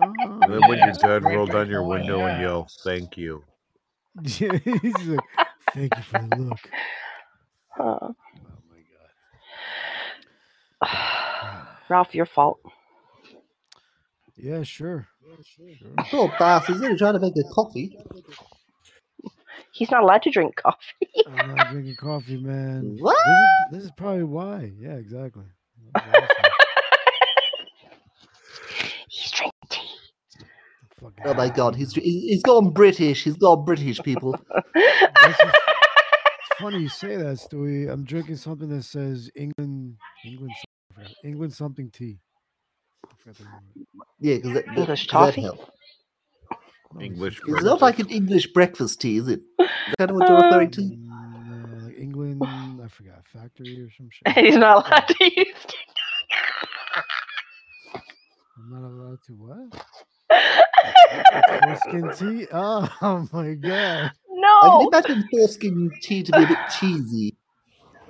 And 0.00 0.42
then 0.42 0.60
when 0.66 0.78
you're 0.78 0.92
done, 0.92 1.24
roll 1.24 1.46
down 1.46 1.68
your 1.68 1.82
oh, 1.82 1.88
window 1.88 2.20
and 2.24 2.40
yell, 2.40 2.68
"Thank 2.84 3.18
you." 3.18 3.44
Yeah, 4.22 4.56
he's 4.64 5.06
like, 5.06 5.20
thank 5.72 5.94
you 5.94 6.02
for 6.02 6.18
the 6.20 6.36
look. 6.36 6.70
Huh. 7.68 7.98
Oh 8.00 8.14
my 8.70 8.82
god. 10.90 11.66
Ralph, 11.90 12.14
your 12.14 12.26
fault. 12.26 12.60
Yeah, 14.36 14.62
sure. 14.62 15.08
Sure. 15.44 15.66
Oh, 16.14 16.32
Bath, 16.38 16.66
he's 16.66 16.80
only 16.82 16.96
trying 16.96 17.14
to 17.14 17.20
make 17.20 17.36
a 17.36 17.44
coffee. 17.52 17.98
He's 19.78 19.90
not 19.92 20.02
allowed 20.02 20.22
to 20.22 20.30
drink 20.30 20.56
coffee. 20.56 21.08
I'm 21.28 21.54
not 21.54 21.68
drinking 21.70 21.94
coffee, 22.00 22.36
man. 22.36 22.96
What? 22.98 23.16
This 23.24 23.36
is, 23.36 23.46
this 23.72 23.84
is 23.84 23.90
probably 23.96 24.24
why. 24.24 24.72
Yeah, 24.76 24.94
exactly. 24.94 25.44
He's 29.08 29.30
drinking 29.30 29.52
tea. 29.70 29.88
Fucking 31.00 31.24
Oh 31.26 31.34
my 31.34 31.48
god, 31.48 31.76
he's 31.76 31.92
he- 31.94 32.28
he's 32.28 32.42
gone 32.42 32.70
British. 32.70 33.22
He's 33.24 33.36
gone 33.36 33.64
British, 33.64 34.00
people. 34.00 34.32
That's 34.74 35.38
just- 35.38 35.56
it's 36.50 36.60
funny 36.60 36.78
you 36.80 36.88
say 36.88 37.16
that, 37.16 37.36
Stewie. 37.38 37.88
I'm 37.90 38.04
drinking 38.04 38.36
something 38.36 38.68
that 38.70 38.82
says 38.82 39.30
England, 39.36 39.94
England, 40.24 40.50
some- 40.56 40.64
I 40.90 40.94
forgot, 41.02 41.14
England 41.24 41.52
something 41.54 41.90
tea. 41.90 42.18
I 43.06 43.10
forgot 43.16 43.36
the 43.38 43.44
name 43.44 43.52
of 43.54 43.62
it. 43.76 43.86
Yeah, 44.20 44.34
because 44.36 44.52
that, 44.54 44.66
that, 44.66 44.78
English 44.78 45.06
'cause 45.06 45.34
that 45.34 45.40
helps. 45.40 45.70
No, 46.94 47.00
it's 47.00 47.06
English 47.06 47.34
just- 47.36 47.48
It's 47.48 47.62
not 47.64 47.82
like 47.82 47.98
an 47.98 48.08
English 48.08 48.52
breakfast 48.52 49.00
tea, 49.00 49.18
is 49.18 49.28
it? 49.28 49.40
Is 49.60 49.94
kind 49.98 50.10
of 50.10 50.16
what 50.16 50.28
you're 50.28 50.42
referring 50.42 50.70
to? 50.72 50.82
No, 50.82 51.84
like 51.84 51.98
England, 51.98 52.42
I 52.42 52.88
forgot, 52.88 53.26
factory 53.32 53.80
or 53.82 53.90
some 53.96 54.08
shit. 54.10 54.44
He's 54.44 54.56
not 54.56 54.86
allowed 54.86 55.04
oh. 55.10 55.14
to 55.14 55.40
use 55.40 55.54
I'm 58.56 58.70
not 58.70 58.88
allowed 58.88 59.22
to 59.26 59.32
what? 59.32 59.86
Foreskin 61.60 62.12
tea? 62.16 62.46
Oh, 62.52 62.88
oh, 63.02 63.28
my 63.32 63.54
god. 63.54 64.12
No, 64.30 64.48
I 64.48 64.68
can 64.68 64.78
No. 64.78 64.88
imagine 64.88 65.28
foreskin 65.30 65.90
tea 66.02 66.22
to 66.22 66.32
be 66.32 66.44
a 66.44 66.46
bit 66.46 66.58
cheesy. 66.78 67.36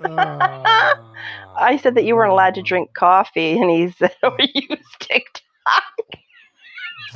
I 0.04 1.78
said 1.82 1.94
that 1.96 2.04
you 2.04 2.14
weren't 2.14 2.30
allowed 2.32 2.54
to 2.54 2.60
oh. 2.60 2.64
drink 2.64 2.94
coffee, 2.94 3.60
and 3.60 3.70
he 3.70 3.90
said, 3.90 4.14
"Or 4.22 4.36
use 4.38 4.84
TikTok." 5.00 5.42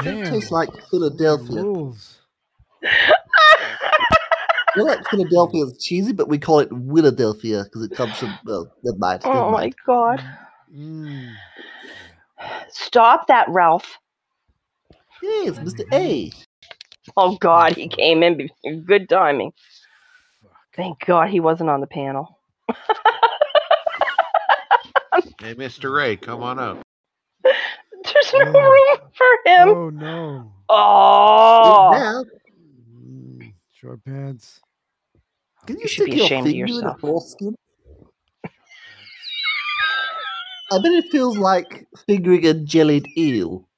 It 0.00 0.24
tastes 0.26 0.50
like 0.50 0.68
Philadelphia. 0.90 1.62
Rules. 1.62 2.20
Well, 4.74 4.86
like 4.86 5.06
Philadelphia 5.10 5.64
is 5.66 5.76
cheesy, 5.84 6.14
but 6.14 6.28
we 6.28 6.38
call 6.38 6.60
it 6.60 6.70
Philadelphia 6.70 7.64
because 7.64 7.82
it 7.82 7.92
comes 7.92 8.18
from 8.18 8.38
well, 8.46 8.72
never 8.82 8.96
mind. 8.96 9.20
Oh 9.24 9.50
my 9.50 9.70
god! 9.84 10.22
Mm. 10.74 11.34
Stop 12.70 13.26
that, 13.26 13.50
Ralph. 13.50 13.98
Yes, 15.22 15.58
Mr. 15.58 15.82
A. 15.92 16.32
Oh 17.18 17.36
god, 17.36 17.76
he 17.76 17.88
came 17.88 18.22
in. 18.22 18.48
Good 18.86 19.10
timing. 19.10 19.52
Thank 20.74 21.04
God 21.04 21.28
he 21.28 21.40
wasn't 21.40 21.68
on 21.68 21.80
the 21.80 21.86
panel. 21.86 22.38
Hey, 25.40 25.54
Mr. 25.56 25.92
Ray, 25.94 26.16
come 26.16 26.42
on 26.42 26.60
up. 26.60 26.80
There's 28.12 28.32
no 28.34 28.52
Yeah. 28.52 28.66
room 28.68 28.98
for 29.14 29.26
him. 29.46 29.68
Oh 29.68 29.90
no. 29.90 30.52
Oh, 30.68 31.90
Now, 31.92 32.24
Mm, 33.04 33.52
short 33.74 34.04
pants. 34.04 34.60
can 35.66 35.76
you, 35.76 35.82
You 35.82 35.88
should 35.88 36.02
stick 36.04 36.12
be 36.12 36.16
your 36.18 36.26
ashamed 36.26 36.46
of 36.46 36.52
finger 36.52 36.64
in 36.64 36.70
a 36.70 36.74
yourself. 36.74 37.00
foreskin? 37.00 37.54
I 40.72 40.78
bet 40.78 40.92
it 40.92 41.10
feels 41.10 41.36
like 41.36 41.86
fingering 42.06 42.46
a 42.46 42.54
jellied 42.54 43.06
eel. 43.18 43.68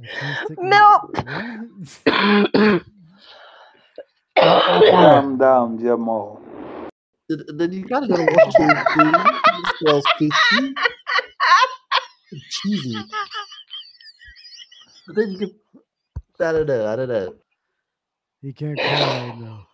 I 0.00 0.06
can't 0.18 0.36
stick 0.44 0.58
my- 0.58 0.68
Milk. 2.04 2.82
Calm 4.90 5.38
down, 5.38 5.78
Jamal. 5.78 6.41
Then 7.28 7.44
then 7.58 7.72
you 7.72 7.84
gotta 7.86 8.08
go 8.08 8.22
watch 8.24 8.58
your 8.58 8.76
food. 8.94 9.30
It 9.52 9.66
smells 9.78 10.08
fishy. 10.18 10.76
Cheesy. 12.50 13.08
But 15.06 15.16
then 15.16 15.32
you 15.32 15.38
can. 15.38 15.50
I 16.40 16.52
don't 16.52 16.66
know. 16.68 16.86
I 16.86 16.96
don't 16.96 17.08
know. 17.10 17.34
He 18.42 18.52
can't 18.52 18.82
call 18.82 19.12
right 19.12 19.34
now. 19.36 19.68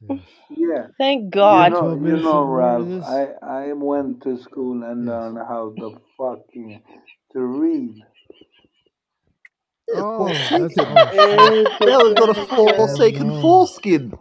Yes. 0.00 0.20
Yeah. 0.50 0.88
Thank 0.98 1.32
You 1.46 1.66
God. 1.66 1.66
know, 1.66 1.94
you 1.96 2.16
minutes 2.16 2.22
know, 2.22 2.42
of 2.42 2.44
Ralph. 2.44 2.90
I 3.02 3.28
I 3.42 3.72
went 3.74 4.22
to 4.24 4.38
school 4.38 4.82
and 4.84 5.06
Yes. 5.06 5.08
learned 5.08 5.38
how 5.48 5.76
to 5.80 6.00
fucking 6.18 6.82
to 7.32 7.40
read. 7.40 7.96
Oh, 9.94 10.48
that's 10.58 10.78
forsaken. 10.78 11.12
oh 11.12 11.66
shit. 11.78 11.78
Now 11.82 12.04
we've 12.04 12.16
got 12.18 12.30
a 12.30 12.34
forsaken 12.56 13.32
foreskin. 13.32 14.14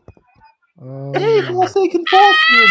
Oh 0.81 1.13
Hey, 1.13 1.41
no. 1.41 1.47
forsaken 1.53 2.03
foreskin. 2.07 2.67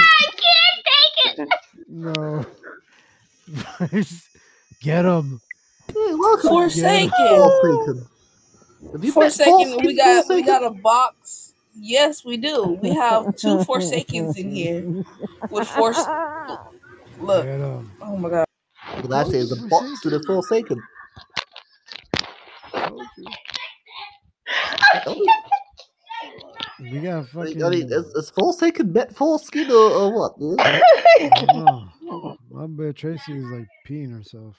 No. 1.88 2.44
Get 4.82 5.04
him. 5.04 5.40
Hey, 5.88 6.14
welcome. 6.14 6.68
Get 6.68 7.02
him. 7.02 7.10
Forsaken. 7.10 7.10
Forsaken. 7.12 8.06
Have 8.92 9.04
you 9.04 9.08
met 9.08 9.14
Forsaken. 9.14 9.76
We 9.84 9.96
Foreskin 9.96 9.96
got 9.96 10.28
we 10.28 10.42
got 10.42 10.64
a 10.64 10.70
box. 10.70 11.54
Yes, 11.74 12.24
we 12.24 12.36
do. 12.36 12.78
We 12.82 12.90
have 12.94 13.34
two 13.36 13.58
Forsakens 13.64 14.36
in 14.36 14.50
here 14.50 15.04
with 15.50 15.68
Force. 15.68 15.98
Look. 17.20 17.44
Get 17.44 17.60
him. 17.60 17.90
Oh 18.02 18.16
my 18.16 18.30
god. 18.30 18.46
What 19.02 19.12
I 19.12 19.24
say 19.30 19.38
is 19.38 19.52
a 19.52 19.56
box 19.68 20.00
to 20.02 20.10
the 20.10 20.22
Forsaken. 20.26 20.80
Told 22.72 23.02
you. 23.18 23.26
I 24.48 25.14
mean, 25.14 25.26
We 26.80 27.00
got 27.00 27.28
fucking. 27.28 27.56
mean, 27.56 27.64
I 27.64 27.70
mean, 27.70 27.92
is, 27.92 28.06
is 28.14 28.30
Forsaken 28.30 28.92
met 28.92 29.14
Foreskin 29.14 29.70
or, 29.70 29.90
or 29.90 30.12
what? 30.12 30.32
I 30.60 31.44
don't 31.46 31.64
know. 31.64 32.36
My 32.50 32.66
bet 32.66 32.96
Tracy 32.96 33.32
is 33.38 33.44
like 33.46 33.66
peeing 33.86 34.12
herself. 34.12 34.56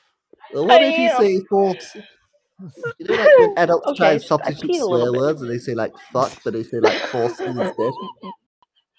Or 0.54 0.66
what 0.66 0.82
if 0.84 0.94
I 1.00 1.04
you 1.04 1.40
say 1.40 1.46
force? 1.50 1.96
You 3.00 3.08
know, 3.08 3.16
like 3.16 3.30
when 3.40 3.54
adults 3.58 3.98
try 3.98 4.08
Okay, 4.08 4.16
and 4.16 4.22
substitute 4.24 4.76
swear 4.76 5.14
words 5.14 5.42
and 5.42 5.50
they 5.50 5.60
say 5.60 5.74
like 5.74 5.94
fuck, 6.12 6.32
but 6.44 6.54
they 6.54 6.64
say 6.64 6.80
like 6.80 6.98
foreskin 7.04 7.58
instead. 7.58 7.92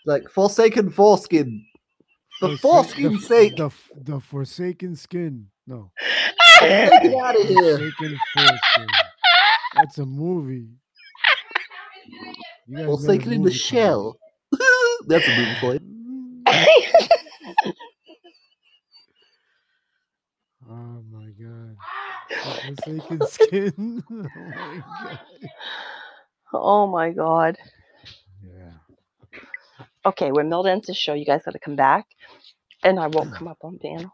Like 0.07 0.31
Forsaken 0.31 0.91
Foreskin. 0.91 1.67
For 2.39 2.49
Forsa- 2.57 2.59
foreskin's 2.63 3.21
the, 3.21 3.27
sake, 3.27 3.57
the 3.57 3.67
f- 3.67 3.91
the 3.95 4.19
Forsaken 4.21 4.97
Skin. 4.97 5.49
No. 5.67 5.91
take 6.59 6.91
it 7.05 7.15
out 7.15 7.39
of 7.39 7.47
here. 7.47 7.77
Forsaken 7.77 8.19
Foreskin. 8.35 8.87
That's 9.75 9.99
a 9.99 10.07
movie. 10.07 10.69
You 12.71 12.79
guys 12.85 13.01
made 13.01 13.17
a 13.17 13.21
Forsaken 13.21 13.33
in 13.33 13.43
the 13.45 13.51
movie 13.51 13.59
shell. 13.59 14.19
That's 15.09 15.29
a 15.29 15.33
movie 15.33 15.57
for 15.57 15.75
you. 15.75 15.81
Oh 20.71 21.03
my 21.11 21.31
god. 21.41 21.77
The 22.45 22.53
Forsaken 22.55 23.25
Skin. 23.27 24.05
oh 24.37 24.53
my 24.57 24.83
god. 25.03 25.19
Oh 26.53 26.87
my 26.89 27.11
God. 27.13 27.59
Yeah. 28.43 28.73
Okay, 30.07 30.33
when 30.33 30.49
Mel 30.49 30.67
ends 30.67 30.87
the 30.87 30.95
show, 30.95 31.15
you 31.15 31.27
guys 31.27 31.43
got 31.45 31.53
to 31.53 31.59
come 31.61 31.77
back, 31.77 32.07
and 32.85 32.99
I 33.01 33.09
won't 33.09 33.33
come 33.33 33.49
up 33.49 33.59
on 33.63 33.79
panel. 33.79 34.13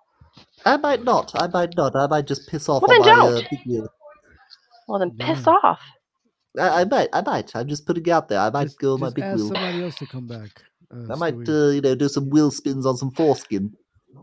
I 0.65 0.77
might 0.79 1.05
not. 1.05 1.33
I 1.41 1.49
might 1.49 1.77
not. 1.77 1.97
I 1.97 2.07
might 2.09 2.27
just 2.27 2.49
piss 2.49 2.69
off 2.69 2.83
Well, 2.83 2.89
on 2.89 2.99
then 2.99 2.99
my 2.99 3.19
uh, 3.21 3.43
don't. 3.43 3.49
big 3.51 3.61
wheel. 3.67 3.89
Well, 4.89 5.01
then 5.01 5.13
piss 5.19 5.41
Yeah. 5.41 5.47
off. 5.47 5.81
I, 6.59 6.83
I 6.83 6.85
might. 6.87 7.09
I 7.13 7.23
might. 7.23 7.55
I'm 7.57 7.69
just 7.69 7.87
putting 7.87 8.07
it 8.07 8.11
out 8.11 8.29
there. 8.29 8.41
I 8.41 8.51
might 8.51 8.65
Just, 8.69 8.79
go 8.79 8.95
on 8.95 9.01
my 9.01 9.03
just 9.09 9.11
big 9.11 9.21
ask 9.21 9.31
wheel. 9.31 9.47
somebody 9.47 9.83
else 9.83 9.99
to 9.99 10.07
come 10.07 10.29
back. 10.29 10.63
Uh, 10.91 10.97
I 11.11 11.15
might, 11.15 11.15
Stewie. 11.15 11.49
uh, 11.49 11.71
you 11.71 11.83
know, 11.83 11.97
do 11.97 12.09
some 12.09 12.31
wheel 12.31 12.51
spins 12.51 12.87
on 12.87 12.97
some 12.97 13.13
foreskin. 13.13 13.75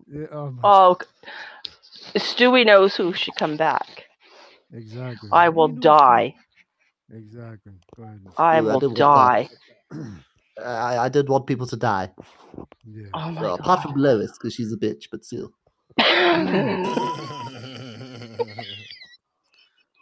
Yeah, 0.07 0.27
oh 0.34 0.53
Oh, 0.64 0.97
Stewie 2.15 2.65
knows 2.65 2.95
who 2.95 3.14
should 3.14 3.35
come 3.35 3.57
back. 3.57 4.05
Exactly. 4.73 5.30
I 5.31 5.45
You 5.49 5.49
will 5.49 5.64
know 5.64 5.69
die. 5.69 6.35
Exactly. 7.11 7.73
Go 7.97 8.03
ahead. 8.03 8.22
I 8.38 8.55
Ooh, 8.55 8.69
I 8.69 8.73
will 8.73 8.77
didn't 8.77 8.95
want 8.95 8.97
die. 8.97 9.49
I, 10.64 10.97
I 10.99 11.10
did 11.10 11.30
want 11.30 11.47
people 11.47 11.68
to 11.68 11.77
die. 11.77 12.11
Yeah. 12.85 13.07
Oh 13.14 13.31
my 13.31 13.41
Well, 13.41 13.55
apart 13.55 13.84
from 13.84 13.95
Lois, 13.95 14.34
because 14.34 14.55
she's 14.55 14.73
a 14.73 14.77
bitch, 14.77 15.05
but 15.11 15.26
still. 15.26 15.53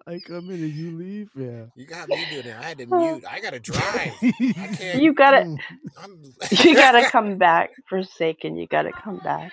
I 0.07 0.19
come 0.27 0.51
in 0.51 0.63
and 0.63 0.73
you 0.73 0.91
leave. 0.97 1.31
Yeah. 1.37 1.67
you 1.77 1.87
got 1.87 2.09
me 2.09 2.27
doing 2.31 2.47
it. 2.47 2.57
I 2.59 2.63
had 2.63 2.79
to 2.79 2.87
mute. 2.87 3.25
I 3.31 3.41
gotta 3.41 3.61
drive. 3.61 4.15
I 4.23 4.69
can't. 4.77 5.03
You 5.03 5.15
gotta. 5.15 5.57
I'm, 6.03 6.23
you 6.65 6.75
gotta 6.75 7.09
come 7.11 7.39
back, 7.39 7.71
Forsaken. 7.89 8.57
You 8.57 8.67
gotta 8.67 8.93
come 8.93 9.19
back. 9.19 9.53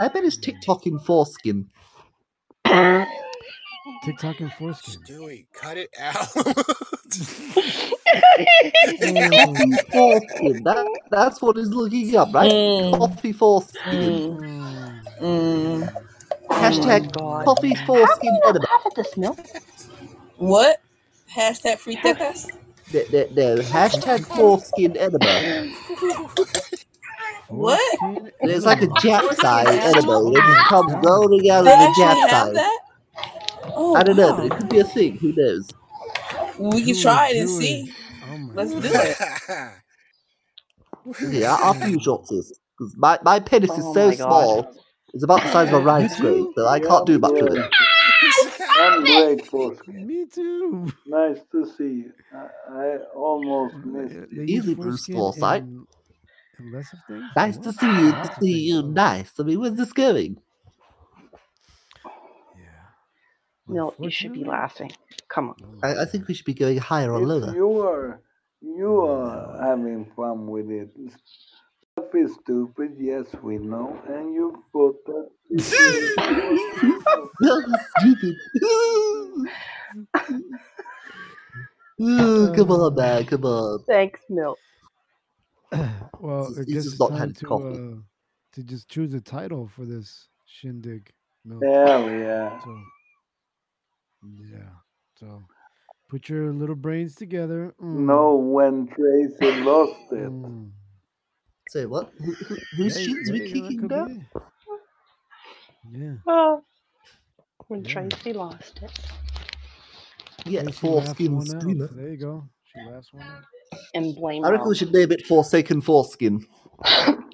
I 0.00 0.08
bet 0.08 0.24
it's 0.24 0.38
TikToking 0.38 1.04
foreskin. 1.04 1.68
TikTok 4.04 4.40
and 4.40 4.52
foreskin. 4.54 5.06
Stewie, 5.06 5.46
cut 5.52 5.78
it 5.78 5.90
out. 6.00 6.28
Mm. 9.02 9.76
Foreskin. 9.92 10.62
That, 10.64 10.86
that's 11.10 11.42
what 11.42 11.56
he's 11.56 11.70
looking 11.70 12.16
up, 12.16 12.34
right? 12.34 12.52
Mm. 12.52 12.98
Coffee 12.98 13.32
foreskin. 13.32 14.38
Mm. 14.40 15.02
Mm. 15.20 15.92
Hashtag 16.50 17.12
God. 17.12 17.46
coffee 17.46 17.74
How 17.74 17.86
foreskin 17.86 18.20
can 18.20 18.34
you 18.34 18.40
enema. 18.46 18.60
not 18.62 18.68
laugh 18.70 18.86
at 18.86 18.94
this 18.96 19.16
Milt? 19.16 19.40
What? 20.36 20.78
Hashtag 21.34 21.78
free 21.78 21.96
tetas? 21.98 22.46
No, 22.92 23.02
no, 23.12 23.26
no. 23.32 23.62
Hashtag 23.62 24.26
foreskin 24.34 24.96
enema. 24.96 25.68
What? 27.48 28.00
It's 28.44 28.66
like 28.66 28.82
a 28.82 28.88
enema. 28.88 29.00
jack 29.00 29.32
size 29.32 29.78
enema. 29.82 30.22
Oh 30.22 30.32
It 30.32 30.44
just 30.46 30.64
my 30.64 30.66
comes 30.66 30.94
god. 30.94 31.04
rolling 31.04 31.50
out 31.50 31.66
of 31.68 31.78
the 31.78 31.88
actually 31.88 31.94
jack 31.96 32.22
size. 32.24 32.54
that? 32.54 32.80
Oh, 33.74 33.96
I 33.96 34.02
don't 34.02 34.16
know, 34.16 34.34
but 34.36 34.46
it 34.46 34.52
could 34.56 34.68
be 34.68 34.78
a 34.78 34.84
thing. 34.84 35.18
Who 35.18 35.32
knows? 35.36 35.68
We 36.58 36.84
can 36.84 36.94
Do 36.94 37.00
try 37.02 37.28
it. 37.28 37.36
it 37.36 37.40
and 37.40 37.50
see. 37.50 37.92
Oh 38.24 38.50
Let's 38.54 38.70
do 38.72 38.80
it. 38.82 39.16
Yeah, 41.32 41.56
after 41.62 41.88
you, 41.88 42.00
Shortses. 42.00 42.58
'Cause 42.78 42.94
my, 42.98 43.18
my 43.22 43.40
penis 43.40 43.70
is 43.70 43.84
Oh 43.84 43.94
so 43.94 44.08
my 44.08 44.14
God. 44.16 44.16
small. 44.16 44.74
It's 45.14 45.24
about 45.24 45.42
the 45.42 45.48
size 45.48 45.68
of 45.68 45.74
a 45.74 45.80
rice 45.84 46.20
grain, 46.20 46.52
so 46.56 46.66
I 46.66 46.78
can't 46.78 47.06
do 47.06 47.18
much 47.18 47.32
with 47.40 47.54
it. 47.54 47.70
I'm 48.80 49.04
grateful. 49.04 49.76
Me 49.88 50.26
too. 50.26 50.92
Nice 51.06 51.38
to 51.52 51.66
see 51.78 51.84
you. 51.84 52.12
I, 52.34 52.48
I 52.78 52.96
almost 53.14 53.74
um, 53.76 53.92
missed 54.02 54.14
uh, 54.14 54.20
you. 54.20 54.26
They 54.32 54.52
use 54.52 54.64
Easy, 54.64 54.74
Bruce 54.74 55.06
foreskin 55.06 55.14
Forsyth. 55.16 55.42
in- 55.62 55.86
in 56.58 56.72
less 56.72 56.92
of 56.92 56.98
things. 57.06 57.24
Nice 57.36 57.58
to 57.58 57.72
see 57.72 57.86
you. 57.86 58.12
To 58.12 58.30
see 58.40 58.58
you. 58.68 58.82
Nice. 58.82 59.32
I 59.38 59.42
mean, 59.42 59.60
where's 59.60 59.74
this 59.74 59.92
going? 59.92 60.38
No, 63.68 63.94
you 64.00 64.10
should 64.10 64.32
be 64.32 64.44
laughing. 64.44 64.92
Come 65.28 65.50
on. 65.50 65.56
I, 65.82 66.02
I 66.02 66.04
think 66.04 66.28
we 66.28 66.34
should 66.34 66.46
be 66.46 66.54
going 66.54 66.78
higher 66.78 67.12
or 67.12 67.22
If 67.22 67.28
lower. 67.28 67.54
you 67.54 67.80
are 67.80 68.20
you 68.62 69.00
are 69.00 69.60
having 69.62 70.06
fun 70.16 70.46
with 70.46 70.70
it. 70.70 70.90
Stuff 71.92 72.14
is 72.14 72.34
stupid, 72.42 72.92
yes 72.98 73.26
we 73.42 73.58
know, 73.58 73.98
and 74.08 74.32
you 74.34 74.62
put 74.72 74.96
that 75.06 75.28
Stupid. 77.98 78.36
Ooh, 82.00 82.52
come 82.54 82.70
on, 82.70 82.94
man. 82.94 83.24
Come 83.24 83.44
on. 83.44 83.82
Thanks, 83.86 84.20
Milt. 84.28 84.58
Well, 86.20 86.46
He's 86.48 86.58
I 86.58 86.62
just- 86.62 86.66
guess 86.66 86.66
he's 86.66 86.74
just 86.84 86.94
it's 86.94 87.00
not 87.00 87.10
time 87.18 87.32
to 87.34 87.44
coffee. 87.44 87.78
uh, 87.78 87.96
to 88.52 88.62
just 88.64 88.88
choose 88.88 89.12
a 89.14 89.20
title 89.20 89.68
for 89.68 89.84
this 89.84 90.28
shindig. 90.46 91.12
Milt. 91.44 91.62
Hell 91.62 92.10
yeah. 92.10 92.58
So, 92.64 92.78
yeah. 94.50 94.70
So, 95.18 95.42
put 96.08 96.28
your 96.28 96.52
little 96.52 96.74
brains 96.74 97.14
together. 97.14 97.74
Mm. 97.80 97.94
know 98.06 98.34
when 98.36 98.86
Tracy 98.88 99.52
lost 99.62 100.12
it. 100.12 100.30
Mm. 100.30 100.70
Say 101.68 101.86
what? 101.86 102.12
Who, 102.18 102.32
who, 102.32 102.56
whose 102.76 102.98
Yeah, 102.98 103.04
shins 103.06 103.30
we 103.30 103.40
kicking 103.40 103.78
could 103.80 103.88
be 103.88 103.94
down? 103.94 104.26
Yeah. 105.90 106.14
Oh, 106.26 106.62
when 107.68 107.84
Yeah. 107.84 107.92
Tracy 108.08 108.32
lost 108.32 108.80
it. 108.82 108.92
Yeah, 110.44 110.62
Tracy 110.62 110.78
foreskin 110.78 111.34
laughed 111.36 111.48
one 111.48 111.56
out. 111.56 111.62
screamer. 111.62 111.88
There 111.88 112.08
you 112.08 112.16
go. 112.16 112.48
She 112.64 112.80
laughs 112.90 113.12
one 113.12 113.24
out. 113.24 113.42
And 113.94 114.14
blame 114.14 114.44
I 114.44 114.50
reckon 114.50 114.60
Mom. 114.64 114.68
we 114.70 114.76
should 114.76 114.92
name 114.92 115.10
it 115.12 115.26
Forsaken 115.26 115.80
Foreskin. 115.82 116.44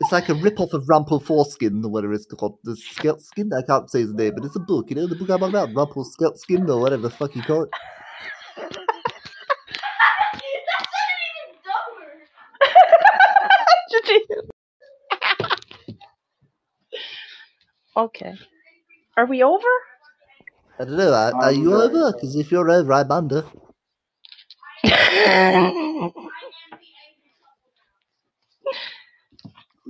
It's 0.00 0.01
like 0.12 0.28
a 0.28 0.34
rip-off 0.34 0.72
of 0.74 0.88
Rumple 0.88 1.18
Foreskin, 1.20 1.84
or 1.84 1.90
whatever 1.90 2.12
it's 2.12 2.26
called. 2.26 2.58
The 2.64 2.72
Skelt 2.72 3.20
Skin? 3.20 3.50
I 3.52 3.62
can't 3.62 3.90
say 3.90 4.00
his 4.00 4.12
name, 4.12 4.34
but 4.34 4.44
it's 4.44 4.56
a 4.56 4.60
book, 4.60 4.90
you 4.90 4.96
know, 4.96 5.06
the 5.06 5.16
book 5.16 5.30
I'm 5.30 5.42
on 5.42 5.50
about, 5.50 5.74
Rumple 5.74 6.04
Skelt 6.04 6.38
Skin, 6.38 6.68
or 6.68 6.80
whatever 6.80 7.02
the 7.02 7.10
fuck 7.10 7.34
you 7.34 7.42
call 7.42 7.64
it. 7.64 7.70
That's 8.56 8.76
even 14.10 14.26
dumber. 15.34 15.56
Okay. 17.96 18.34
Are 19.16 19.26
we 19.26 19.42
over? 19.42 19.62
I 20.78 20.84
don't 20.84 20.96
know, 20.96 21.12
are, 21.12 21.34
are 21.34 21.52
you 21.52 21.74
over? 21.74 22.12
Because 22.12 22.36
if 22.36 22.50
you're 22.50 22.70
over, 22.70 22.92
I'm 22.92 23.10
under. 23.10 23.44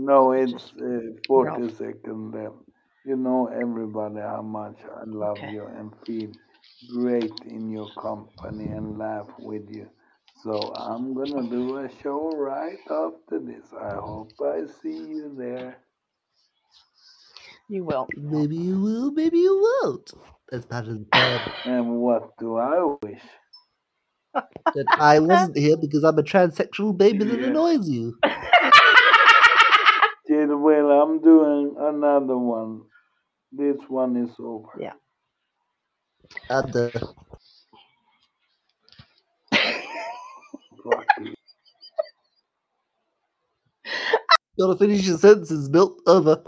No, 0.03 0.33
it's 0.33 0.75
uh, 0.83 1.13
40 1.29 1.71
seconds 1.71 2.35
left. 2.35 2.57
You 3.05 3.17
know, 3.17 3.49
everybody, 3.49 4.21
how 4.21 4.43
much 4.43 4.79
I 4.85 5.05
love 5.07 5.49
you 5.49 5.67
and 5.67 5.93
feel 6.07 6.31
great 6.87 7.35
in 7.47 7.71
your 7.71 7.91
company 7.95 8.71
and 8.71 8.99
laugh 8.99 9.29
with 9.39 9.71
you. 9.71 9.89
So 10.45 10.75
I'm 10.77 11.15
gonna 11.15 11.45
do 11.51 11.79
a 11.79 11.91
show 12.03 12.37
right 12.37 12.81
after 12.91 13.41
this. 13.41 13.67
I 13.75 13.95
hope 13.97 14.35
I 14.43 14.67
see 14.83 14.91
you 14.91 15.35
there. 15.39 15.79
You 17.69 17.85
will. 17.85 18.11
Maybe 18.17 18.57
you 18.57 18.81
will, 18.81 19.13
maybe 19.13 19.39
you 19.39 19.59
won't. 19.83 20.13
That's 20.51 20.67
part 20.67 20.89
of 20.89 20.99
the 21.01 21.07
plan. 21.07 21.41
And 21.65 21.99
what 22.01 22.37
do 22.39 22.59
I 22.59 22.83
wish? 23.03 23.23
That 24.75 24.89
I 24.99 25.21
wasn't 25.21 25.59
here 25.59 25.77
because 25.77 26.05
I'm 26.05 26.19
a 26.19 26.23
transsexual 26.25 26.97
baby 26.97 27.25
that 27.27 27.43
Yeah. 27.43 27.45
annoys 27.45 27.89
you. 27.89 28.19
Jill, 30.49 30.59
well, 30.59 30.91
I'm 30.91 31.21
doing 31.23 31.77
another 31.79 32.37
one. 32.39 32.83
This 33.53 33.77
one 33.89 34.17
is 34.17 34.31
over. 34.39 34.69
Yeah. 34.81 34.93
Under. 36.51 36.91
Fuck 40.85 41.07
you. 41.21 41.35
Gotta 44.59 44.77
finish 44.79 45.07
your 45.07 45.19
sentences, 45.19 45.69
built 45.69 46.01
Over. 46.07 46.43